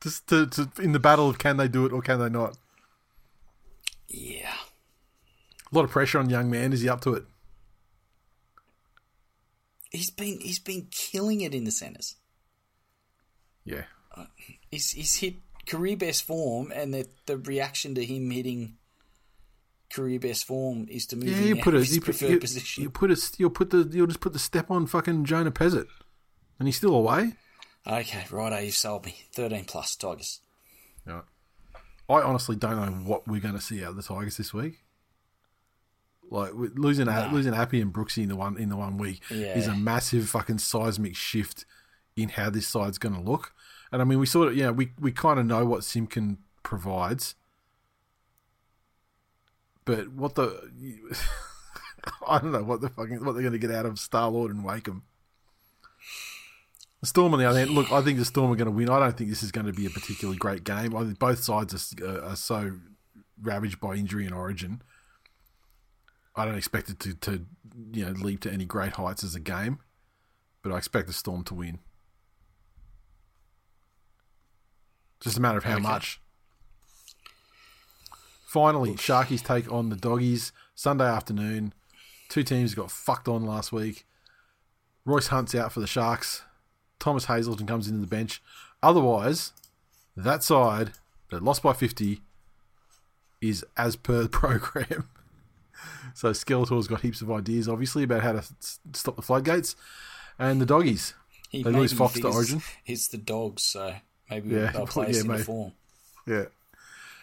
Just 0.00 0.28
to, 0.28 0.46
to 0.46 0.68
in 0.80 0.92
the 0.92 1.00
battle 1.00 1.28
of 1.28 1.38
can 1.38 1.56
they 1.56 1.68
do 1.68 1.86
it 1.86 1.92
or 1.92 2.02
can 2.02 2.20
they 2.20 2.28
not? 2.28 2.56
yeah. 4.08 4.54
A 5.70 5.74
lot 5.76 5.84
of 5.84 5.90
pressure 5.90 6.18
on 6.18 6.30
young 6.30 6.50
man. 6.50 6.72
Is 6.72 6.80
he 6.80 6.88
up 6.88 7.02
to 7.02 7.12
it? 7.14 7.24
He's 9.90 10.10
been 10.10 10.40
he's 10.40 10.58
been 10.58 10.88
killing 10.90 11.40
it 11.40 11.54
in 11.54 11.64
the 11.64 11.70
centres. 11.70 12.16
Yeah. 13.64 13.84
Uh, 14.14 14.26
he's 14.70 14.90
he's 14.90 15.16
hit 15.16 15.36
career 15.66 15.96
best 15.96 16.24
form, 16.24 16.72
and 16.72 16.92
the 16.92 17.06
the 17.26 17.38
reaction 17.38 17.94
to 17.94 18.04
him 18.04 18.30
hitting 18.30 18.76
career 19.92 20.20
best 20.20 20.44
form 20.44 20.86
is 20.90 21.06
to 21.06 21.16
move 21.16 21.28
Yeah, 21.28 21.40
you 21.40 21.56
put 21.56 21.74
a 21.74 21.78
his 21.78 21.94
you 21.94 22.00
put, 22.00 22.04
preferred 22.06 22.30
you, 22.30 22.40
position. 22.40 22.82
you 22.82 22.90
put 22.90 23.10
a 23.10 23.20
you'll 23.38 23.50
put 23.50 23.70
the 23.70 23.88
you'll 23.92 24.06
just 24.06 24.20
put 24.20 24.32
the 24.32 24.38
step 24.38 24.70
on 24.70 24.86
fucking 24.86 25.24
Jonah 25.24 25.50
Pezzett, 25.50 25.86
and 26.58 26.68
he's 26.68 26.76
still 26.76 26.94
away. 26.94 27.32
Okay, 27.86 28.24
righto, 28.30 28.56
eh, 28.56 28.60
you've 28.60 28.74
sold 28.74 29.06
me. 29.06 29.16
Thirteen 29.32 29.64
plus 29.64 29.96
Tigers. 29.96 30.40
Right. 31.06 31.22
I 32.10 32.22
honestly 32.22 32.56
don't 32.56 32.76
know 32.76 32.92
what 33.08 33.26
we're 33.28 33.40
going 33.40 33.54
to 33.54 33.60
see 33.60 33.82
out 33.82 33.90
of 33.90 33.96
the 33.96 34.02
Tigers 34.02 34.36
this 34.36 34.52
week. 34.54 34.78
Like 36.30 36.50
losing 36.54 37.06
No. 37.06 37.28
losing 37.32 37.54
Appy 37.54 37.80
and 37.80 37.92
Brooksy 37.92 38.22
in 38.22 38.28
the 38.28 38.36
one 38.36 38.56
in 38.58 38.68
the 38.68 38.76
one 38.76 38.98
week 38.98 39.22
is 39.54 39.66
a 39.66 39.74
massive 39.74 40.28
fucking 40.28 40.58
seismic 40.58 41.16
shift 41.16 41.64
in 42.16 42.28
how 42.30 42.50
this 42.50 42.68
side's 42.68 42.98
going 42.98 43.14
to 43.14 43.20
look. 43.20 43.52
And 43.90 44.02
I 44.02 44.04
mean, 44.04 44.18
we 44.18 44.26
sort 44.26 44.48
of 44.48 44.56
yeah 44.56 44.70
we 44.70 44.92
we 45.00 45.12
kind 45.12 45.40
of 45.40 45.46
know 45.46 45.64
what 45.64 45.84
Simpkin 45.84 46.38
provides, 46.62 47.34
but 49.84 50.12
what 50.12 50.34
the 50.34 50.70
I 52.28 52.38
don't 52.38 52.52
know 52.52 52.62
what 52.62 52.80
the 52.80 52.90
fucking 52.90 53.24
what 53.24 53.32
they're 53.32 53.42
going 53.42 53.52
to 53.52 53.58
get 53.58 53.70
out 53.70 53.86
of 53.86 53.98
Star 53.98 54.28
Lord 54.30 54.50
and 54.50 54.64
Wakeham. 54.64 55.04
The 57.00 57.06
Storm 57.06 57.32
on 57.32 57.38
the 57.38 57.46
other 57.46 57.60
hand, 57.60 57.70
look, 57.70 57.92
I 57.92 58.02
think 58.02 58.18
the 58.18 58.24
Storm 58.24 58.50
are 58.50 58.56
going 58.56 58.66
to 58.66 58.72
win. 58.72 58.90
I 58.90 58.98
don't 58.98 59.16
think 59.16 59.30
this 59.30 59.42
is 59.44 59.52
going 59.52 59.66
to 59.66 59.72
be 59.72 59.86
a 59.86 59.90
particularly 59.90 60.36
great 60.36 60.64
game. 60.64 60.96
I 60.96 61.04
think 61.04 61.18
both 61.18 61.42
sides 61.42 61.94
are, 62.02 62.24
are 62.24 62.34
so 62.36 62.72
ravaged 63.40 63.78
by 63.80 63.94
injury 63.94 64.26
and 64.26 64.34
origin. 64.34 64.82
I 66.38 66.44
don't 66.44 66.56
expect 66.56 66.88
it 66.88 67.00
to, 67.00 67.14
to, 67.14 67.44
you 67.92 68.04
know, 68.06 68.12
leap 68.12 68.40
to 68.40 68.52
any 68.52 68.64
great 68.64 68.92
heights 68.92 69.24
as 69.24 69.34
a 69.34 69.40
game, 69.40 69.80
but 70.62 70.72
I 70.72 70.76
expect 70.78 71.06
the 71.08 71.12
Storm 71.12 71.42
to 71.44 71.54
win. 71.54 71.80
Just 75.20 75.36
a 75.36 75.40
matter 75.40 75.58
of 75.58 75.64
how 75.64 75.74
Okay. 75.74 75.82
much. 75.82 76.20
Finally, 78.46 78.94
Sharkies 78.94 79.44
take 79.44 79.70
on 79.70 79.88
the 79.90 79.96
Doggies 79.96 80.52
Sunday 80.74 81.04
afternoon. 81.06 81.74
Two 82.28 82.42
teams 82.42 82.74
got 82.74 82.90
fucked 82.90 83.28
on 83.28 83.44
last 83.44 83.72
week. 83.72 84.06
Royce 85.04 85.26
Hunt's 85.28 85.54
out 85.54 85.72
for 85.72 85.80
the 85.80 85.86
Sharks. 85.86 86.42
Thomas 86.98 87.26
Hazelton 87.26 87.66
comes 87.66 87.88
into 87.88 88.00
the 88.00 88.06
bench. 88.06 88.42
Otherwise, 88.82 89.52
that 90.16 90.42
side 90.42 90.92
that 91.30 91.42
lost 91.42 91.62
by 91.62 91.72
50 91.72 92.20
is 93.40 93.64
as 93.76 93.96
per 93.96 94.22
the 94.22 94.28
program. 94.28 95.08
So 96.18 96.30
Skeletor's 96.32 96.88
got 96.88 97.02
heaps 97.02 97.22
of 97.22 97.30
ideas, 97.30 97.68
obviously, 97.68 98.02
about 98.02 98.24
how 98.24 98.32
to 98.32 98.38
s- 98.38 98.80
stop 98.92 99.14
the 99.14 99.22
floodgates. 99.22 99.76
And 100.36 100.60
the 100.60 100.66
Doggies. 100.66 101.14
He 101.48 101.62
They 101.62 101.70
lose 101.70 101.92
Fox 101.92 102.14
to 102.14 102.26
Origin. 102.28 102.60
It's 102.86 103.06
the 103.06 103.18
dogs, 103.18 103.62
so 103.62 103.94
maybe 104.28 104.48
Yeah, 104.50 104.72
they'll 104.72 104.86
play 104.88 105.12
yeah, 105.12 105.22
mate. 105.22 105.44
form. 105.44 105.74
Yeah. 106.26 106.46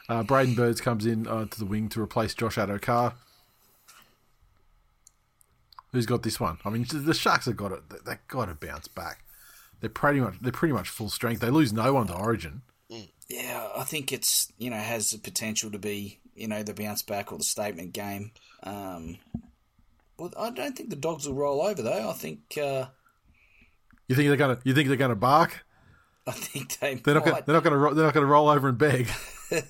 Uh, 0.07 0.23
Braidon 0.23 0.55
Burns 0.55 0.79
comes 0.79 1.05
in 1.05 1.27
uh, 1.27 1.43
to 1.45 1.59
the 1.59 1.65
wing 1.65 1.89
to 1.89 2.01
replace 2.01 2.33
Josh 2.33 2.55
Addo-Carr. 2.55 3.15
Who's 5.91 6.05
got 6.05 6.23
this 6.23 6.39
one? 6.39 6.57
I 6.63 6.69
mean, 6.69 6.85
the 6.89 7.13
Sharks 7.13 7.47
have 7.47 7.57
got 7.57 7.73
it. 7.73 7.89
They- 7.89 7.97
They've 8.05 8.27
got 8.29 8.45
to 8.45 8.53
bounce 8.55 8.87
back. 8.87 9.25
They're 9.81 9.89
pretty 9.89 10.21
much 10.21 10.35
they're 10.39 10.53
pretty 10.53 10.73
much 10.73 10.87
full 10.87 11.09
strength. 11.09 11.41
They 11.41 11.49
lose 11.49 11.73
no 11.73 11.93
one 11.93 12.07
to 12.07 12.15
Origin. 12.15 12.61
Yeah, 13.27 13.67
I 13.75 13.83
think 13.83 14.11
it's 14.11 14.51
you 14.57 14.69
know 14.69 14.77
has 14.77 15.11
the 15.11 15.17
potential 15.17 15.71
to 15.71 15.79
be 15.79 16.19
you 16.35 16.47
know 16.47 16.63
the 16.63 16.73
bounce 16.73 17.01
back 17.01 17.31
or 17.31 17.37
the 17.37 17.43
statement 17.43 17.93
game. 17.93 18.31
Um, 18.63 19.17
well, 20.17 20.31
I 20.37 20.49
don't 20.51 20.75
think 20.77 20.89
the 20.89 20.95
dogs 20.95 21.27
will 21.27 21.35
roll 21.35 21.61
over 21.61 21.81
though. 21.81 22.09
I 22.09 22.13
think 22.13 22.57
uh, 22.61 22.85
You 24.07 24.15
think 24.15 24.27
they're 24.27 24.37
gonna? 24.37 24.59
You 24.63 24.73
think 24.73 24.87
they're 24.87 24.97
gonna 24.97 25.15
bark? 25.15 25.65
I 26.27 26.31
think 26.31 26.79
they 26.79 26.95
They're 26.95 27.15
not. 27.15 27.25
Gonna, 27.25 27.43
they're 27.45 27.55
not 27.55 27.63
gonna. 27.63 27.95
They're 27.95 28.05
not 28.05 28.13
gonna 28.13 28.25
roll 28.25 28.49
over 28.49 28.69
and 28.69 28.77
beg. 28.77 29.07
that 29.49 29.65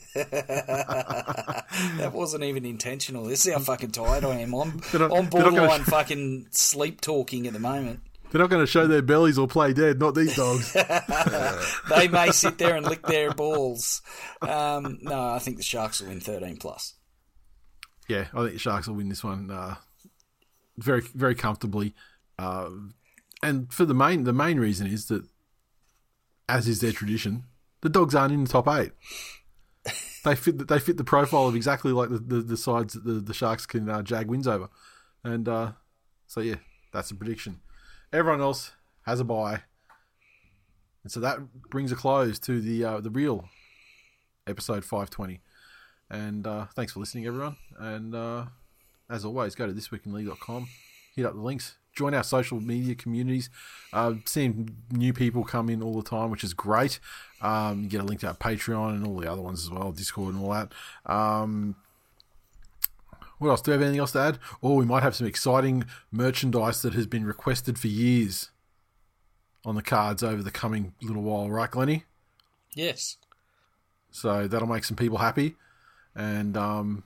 wasn't 2.14 2.44
even 2.44 2.65
intentional. 2.65 3.26
This 3.26 3.45
is 3.45 3.53
how 3.53 3.60
fucking 3.60 3.91
tired 3.91 4.23
I 4.23 4.40
am. 4.40 4.53
I'm 4.53 4.82
not- 4.94 5.11
not 5.11 5.30
borderline 5.30 5.84
fucking 5.84 6.48
sleep 6.52 7.02
talking 7.02 7.48
at 7.48 7.53
the 7.53 7.60
moment. 7.60 7.99
They're 8.36 8.44
not 8.44 8.49
gonna 8.49 8.68
show 8.68 8.86
their 8.86 9.02
bellies 9.02 9.38
or 9.38 9.48
play 9.48 9.72
dead. 9.72 9.98
Not 9.98 10.14
these 10.14 10.36
dogs. 10.36 10.76
They 11.90 12.10
may 12.10 12.32
sit 12.32 12.57
there 12.57 12.76
and 12.76 12.86
lick 12.86 13.02
their 13.03 13.34
balls. 13.34 14.02
Um, 14.41 14.98
no, 15.02 15.30
I 15.30 15.40
think 15.40 15.56
the 15.56 15.64
Sharks 15.64 16.02
will 16.02 16.10
win 16.10 16.20
thirteen 16.20 16.57
plus. 16.57 16.95
yeah, 18.10 18.26
I 18.34 18.41
think 18.41 18.52
the 18.52 18.60
Sharks 18.60 18.90
will 18.90 18.95
win 18.95 19.07
this 19.07 19.24
one 19.24 19.49
uh, 19.49 19.76
very 20.78 20.99
very 20.99 21.34
comfortably. 21.34 21.95
Uh, 22.38 22.72
and 23.41 23.72
for 23.72 23.86
the 23.86 23.94
main 23.94 24.26
the 24.26 24.34
main 24.34 24.60
reason 24.60 24.86
is 24.86 25.06
that, 25.06 25.24
as 26.49 26.68
is 26.68 26.82
their 26.82 26.91
tradition, 26.91 27.45
the 27.84 27.90
dogs 27.90 28.16
aren't 28.16 28.34
in 28.34 28.44
the 28.44 28.49
top 28.49 28.68
eight. 28.68 28.91
They 30.26 30.36
fit 30.36 30.68
they 30.68 30.80
fit 30.80 30.98
the 30.98 31.06
profile 31.06 31.48
of 31.48 31.56
exactly 31.56 31.94
like 31.94 32.10
the, 32.10 32.20
the, 32.20 32.41
the 32.41 32.57
sides 32.57 32.95
that 32.95 33.06
the, 33.06 33.14
the 33.14 33.34
Sharks 33.34 33.66
can 33.66 33.88
uh, 33.88 34.02
jag 34.02 34.28
wins 34.28 34.45
over, 34.45 34.68
and 35.24 35.48
uh, 35.48 35.72
so 36.28 36.41
yeah, 36.41 36.56
that's 36.91 37.12
a 37.12 37.16
prediction. 37.16 37.62
Everyone 38.15 38.39
else 38.39 38.71
has 39.05 39.19
a 39.19 39.25
bye, 39.25 39.63
and 41.03 41.11
so 41.11 41.19
that 41.19 41.37
brings 41.69 41.91
a 41.91 41.95
close 41.95 42.39
to 42.39 42.61
the 42.61 42.81
uh, 42.81 43.01
the 43.01 43.09
real 43.09 43.49
episode 44.47 44.85
five 44.85 45.09
twenty. 45.09 45.41
And 46.09 46.47
uh, 46.47 46.67
thanks 46.77 46.93
for 46.93 47.01
listening, 47.01 47.27
everyone. 47.27 47.57
And 47.77 48.15
uh, 48.15 48.45
as 49.09 49.25
always, 49.25 49.53
go 49.53 49.67
to 49.67 49.73
thisweekinleague.com, 49.73 50.69
hit 51.13 51.25
up 51.25 51.33
the 51.33 51.41
links, 51.41 51.75
join 51.91 52.13
our 52.13 52.23
social 52.23 52.61
media 52.61 52.95
communities. 52.95 53.49
Uh, 53.91 54.13
seeing 54.23 54.77
new 54.91 55.11
people 55.11 55.43
come 55.43 55.69
in 55.69 55.83
all 55.83 56.01
the 56.01 56.09
time, 56.09 56.31
which 56.31 56.45
is 56.45 56.53
great. 56.53 57.01
Um, 57.41 57.83
you 57.83 57.89
get 57.89 57.99
a 57.99 58.05
link 58.05 58.21
to 58.21 58.27
our 58.27 58.33
Patreon 58.33 58.91
and 58.91 59.05
all 59.05 59.17
the 59.17 59.29
other 59.29 59.41
ones 59.41 59.61
as 59.61 59.69
well, 59.69 59.91
Discord 59.91 60.35
and 60.35 60.41
all 60.41 60.51
that. 60.51 60.71
Um, 61.05 61.75
what 63.38 63.49
else? 63.49 63.62
Do 63.62 63.72
we 63.72 63.74
have 63.74 63.82
anything 63.82 63.99
else 63.99 64.12
to 64.14 64.20
add? 64.20 64.40
Or 64.62 64.76
we 64.76 64.86
might 64.86 65.03
have 65.03 65.16
some 65.16 65.28
exciting 65.28 65.86
merchandise 66.12 66.82
that 66.82 66.94
has 66.94 67.07
been 67.07 67.26
requested 67.26 67.78
for 67.78 67.88
years 67.88 68.52
on 69.66 69.76
the 69.76 69.82
cards 69.82 70.24
over 70.24 70.41
the 70.44 70.52
coming 70.52 70.94
little 71.02 71.24
while, 71.24 71.49
right, 71.49 71.70
Glenny? 71.70 72.03
Yes. 72.74 73.18
So 74.12 74.48
that'll 74.48 74.68
make 74.68 74.84
some 74.84 74.95
people 74.95 75.18
happy, 75.18 75.56
and 76.16 76.56
um, 76.56 77.03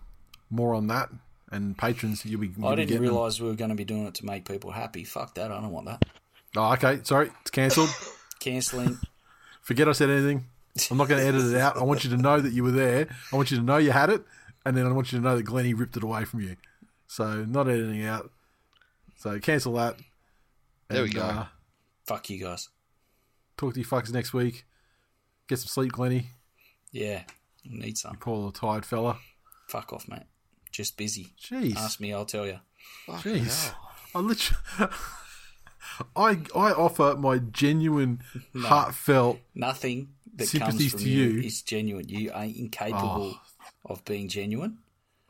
more 0.49 0.75
on 0.75 0.87
that. 0.87 1.09
And 1.51 1.75
patrons, 1.75 2.23
you'll 2.25 2.41
be. 2.41 2.51
You'll 2.55 2.67
I 2.67 2.75
didn't 2.75 3.01
realise 3.01 3.39
we 3.39 3.47
were 3.47 3.55
going 3.55 3.69
to 3.71 3.75
be 3.75 3.85
doing 3.85 4.05
it 4.05 4.13
to 4.15 4.25
make 4.25 4.47
people 4.47 4.69
happy. 4.69 5.03
Fuck 5.03 5.33
that. 5.35 5.51
I 5.51 5.59
don't 5.59 5.71
want 5.71 5.87
that. 5.87 6.05
Oh, 6.55 6.73
okay. 6.73 6.99
Sorry, 7.03 7.31
it's 7.41 7.49
cancelled. 7.49 7.89
Cancelling. 8.39 8.99
Forget 9.61 9.87
I 9.87 9.93
said 9.93 10.09
anything. 10.09 10.45
I'm 10.89 10.97
not 10.97 11.07
going 11.07 11.21
to 11.21 11.27
edit 11.27 11.43
it 11.43 11.57
out. 11.57 11.77
I 11.77 11.83
want 11.83 12.03
you 12.03 12.09
to 12.11 12.17
know 12.17 12.39
that 12.39 12.53
you 12.53 12.63
were 12.63 12.71
there. 12.71 13.07
I 13.33 13.35
want 13.35 13.51
you 13.51 13.57
to 13.57 13.63
know 13.63 13.77
you 13.77 13.91
had 13.91 14.09
it, 14.09 14.23
and 14.65 14.75
then 14.75 14.85
I 14.85 14.91
want 14.91 15.11
you 15.11 15.19
to 15.19 15.23
know 15.23 15.35
that 15.37 15.43
Glenny 15.43 15.73
ripped 15.73 15.97
it 15.97 16.03
away 16.03 16.25
from 16.25 16.41
you. 16.41 16.55
So 17.07 17.43
not 17.45 17.67
editing 17.67 18.05
out. 18.05 18.31
So 19.17 19.39
cancel 19.39 19.73
that. 19.73 19.95
There 20.87 21.03
we 21.03 21.09
go. 21.09 21.21
Uh, 21.21 21.45
Fuck 22.05 22.29
you 22.29 22.43
guys. 22.43 22.69
talk 23.57 23.73
to 23.73 23.79
you 23.79 23.85
fucks 23.85 24.11
next 24.11 24.33
week. 24.33 24.65
Get 25.47 25.59
some 25.59 25.67
sleep, 25.67 25.91
Glenny. 25.91 26.27
Yeah. 26.91 27.23
Need 27.65 27.97
some. 27.97 28.15
Poor 28.17 28.35
little 28.35 28.51
tired 28.51 28.85
fella. 28.85 29.17
Fuck 29.67 29.93
off, 29.93 30.07
mate. 30.07 30.23
Just 30.71 30.97
busy. 30.97 31.27
Jeez. 31.41 31.75
Ask 31.75 31.99
me, 31.99 32.13
I'll 32.13 32.25
tell 32.25 32.45
you. 32.47 32.59
Fucking 33.05 33.43
Jeez. 33.43 33.69
hell. 33.69 33.89
I 34.15 34.19
literally. 34.19 34.61
I 36.15 36.29
I 36.55 36.71
offer 36.71 37.15
my 37.19 37.39
genuine, 37.39 38.21
heartfelt. 38.55 39.39
Nothing 39.53 40.09
that 40.35 40.47
Sympathies 40.47 40.91
comes 40.91 40.91
to 40.93 40.97
from 40.99 41.07
you, 41.07 41.23
you. 41.25 41.41
is 41.41 41.61
genuine. 41.61 42.07
You 42.07 42.31
are 42.31 42.43
incapable 42.45 43.37
of 43.85 44.03
being 44.05 44.27
genuine. 44.27 44.79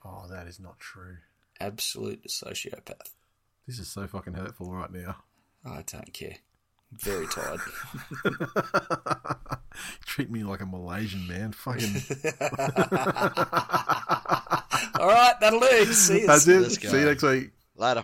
Oh, 0.03 0.25
that 0.29 0.47
is 0.47 0.59
not 0.59 0.79
true. 0.79 1.17
Absolute 1.59 2.27
sociopath. 2.27 3.11
This 3.67 3.79
is 3.79 3.87
so 3.87 4.07
fucking 4.07 4.33
hurtful 4.33 4.71
right 4.71 4.91
now. 4.91 5.17
I 5.65 5.83
don't 5.85 6.13
care. 6.13 6.37
I'm 6.91 6.97
very 6.97 7.27
tired. 7.27 7.59
Treat 10.05 10.31
me 10.31 10.43
like 10.43 10.61
a 10.61 10.65
Malaysian 10.65 11.27
man. 11.27 11.51
Fucking. 11.51 11.95
All 14.99 15.07
right, 15.07 15.33
that'll 15.39 15.59
do. 15.59 15.85
See 15.93 16.21
you. 16.21 16.27
That's 16.27 16.47
it. 16.47 16.71
See 16.71 16.99
you 16.99 17.05
next 17.05 17.23
week. 17.23 17.51
Later. 17.75 18.03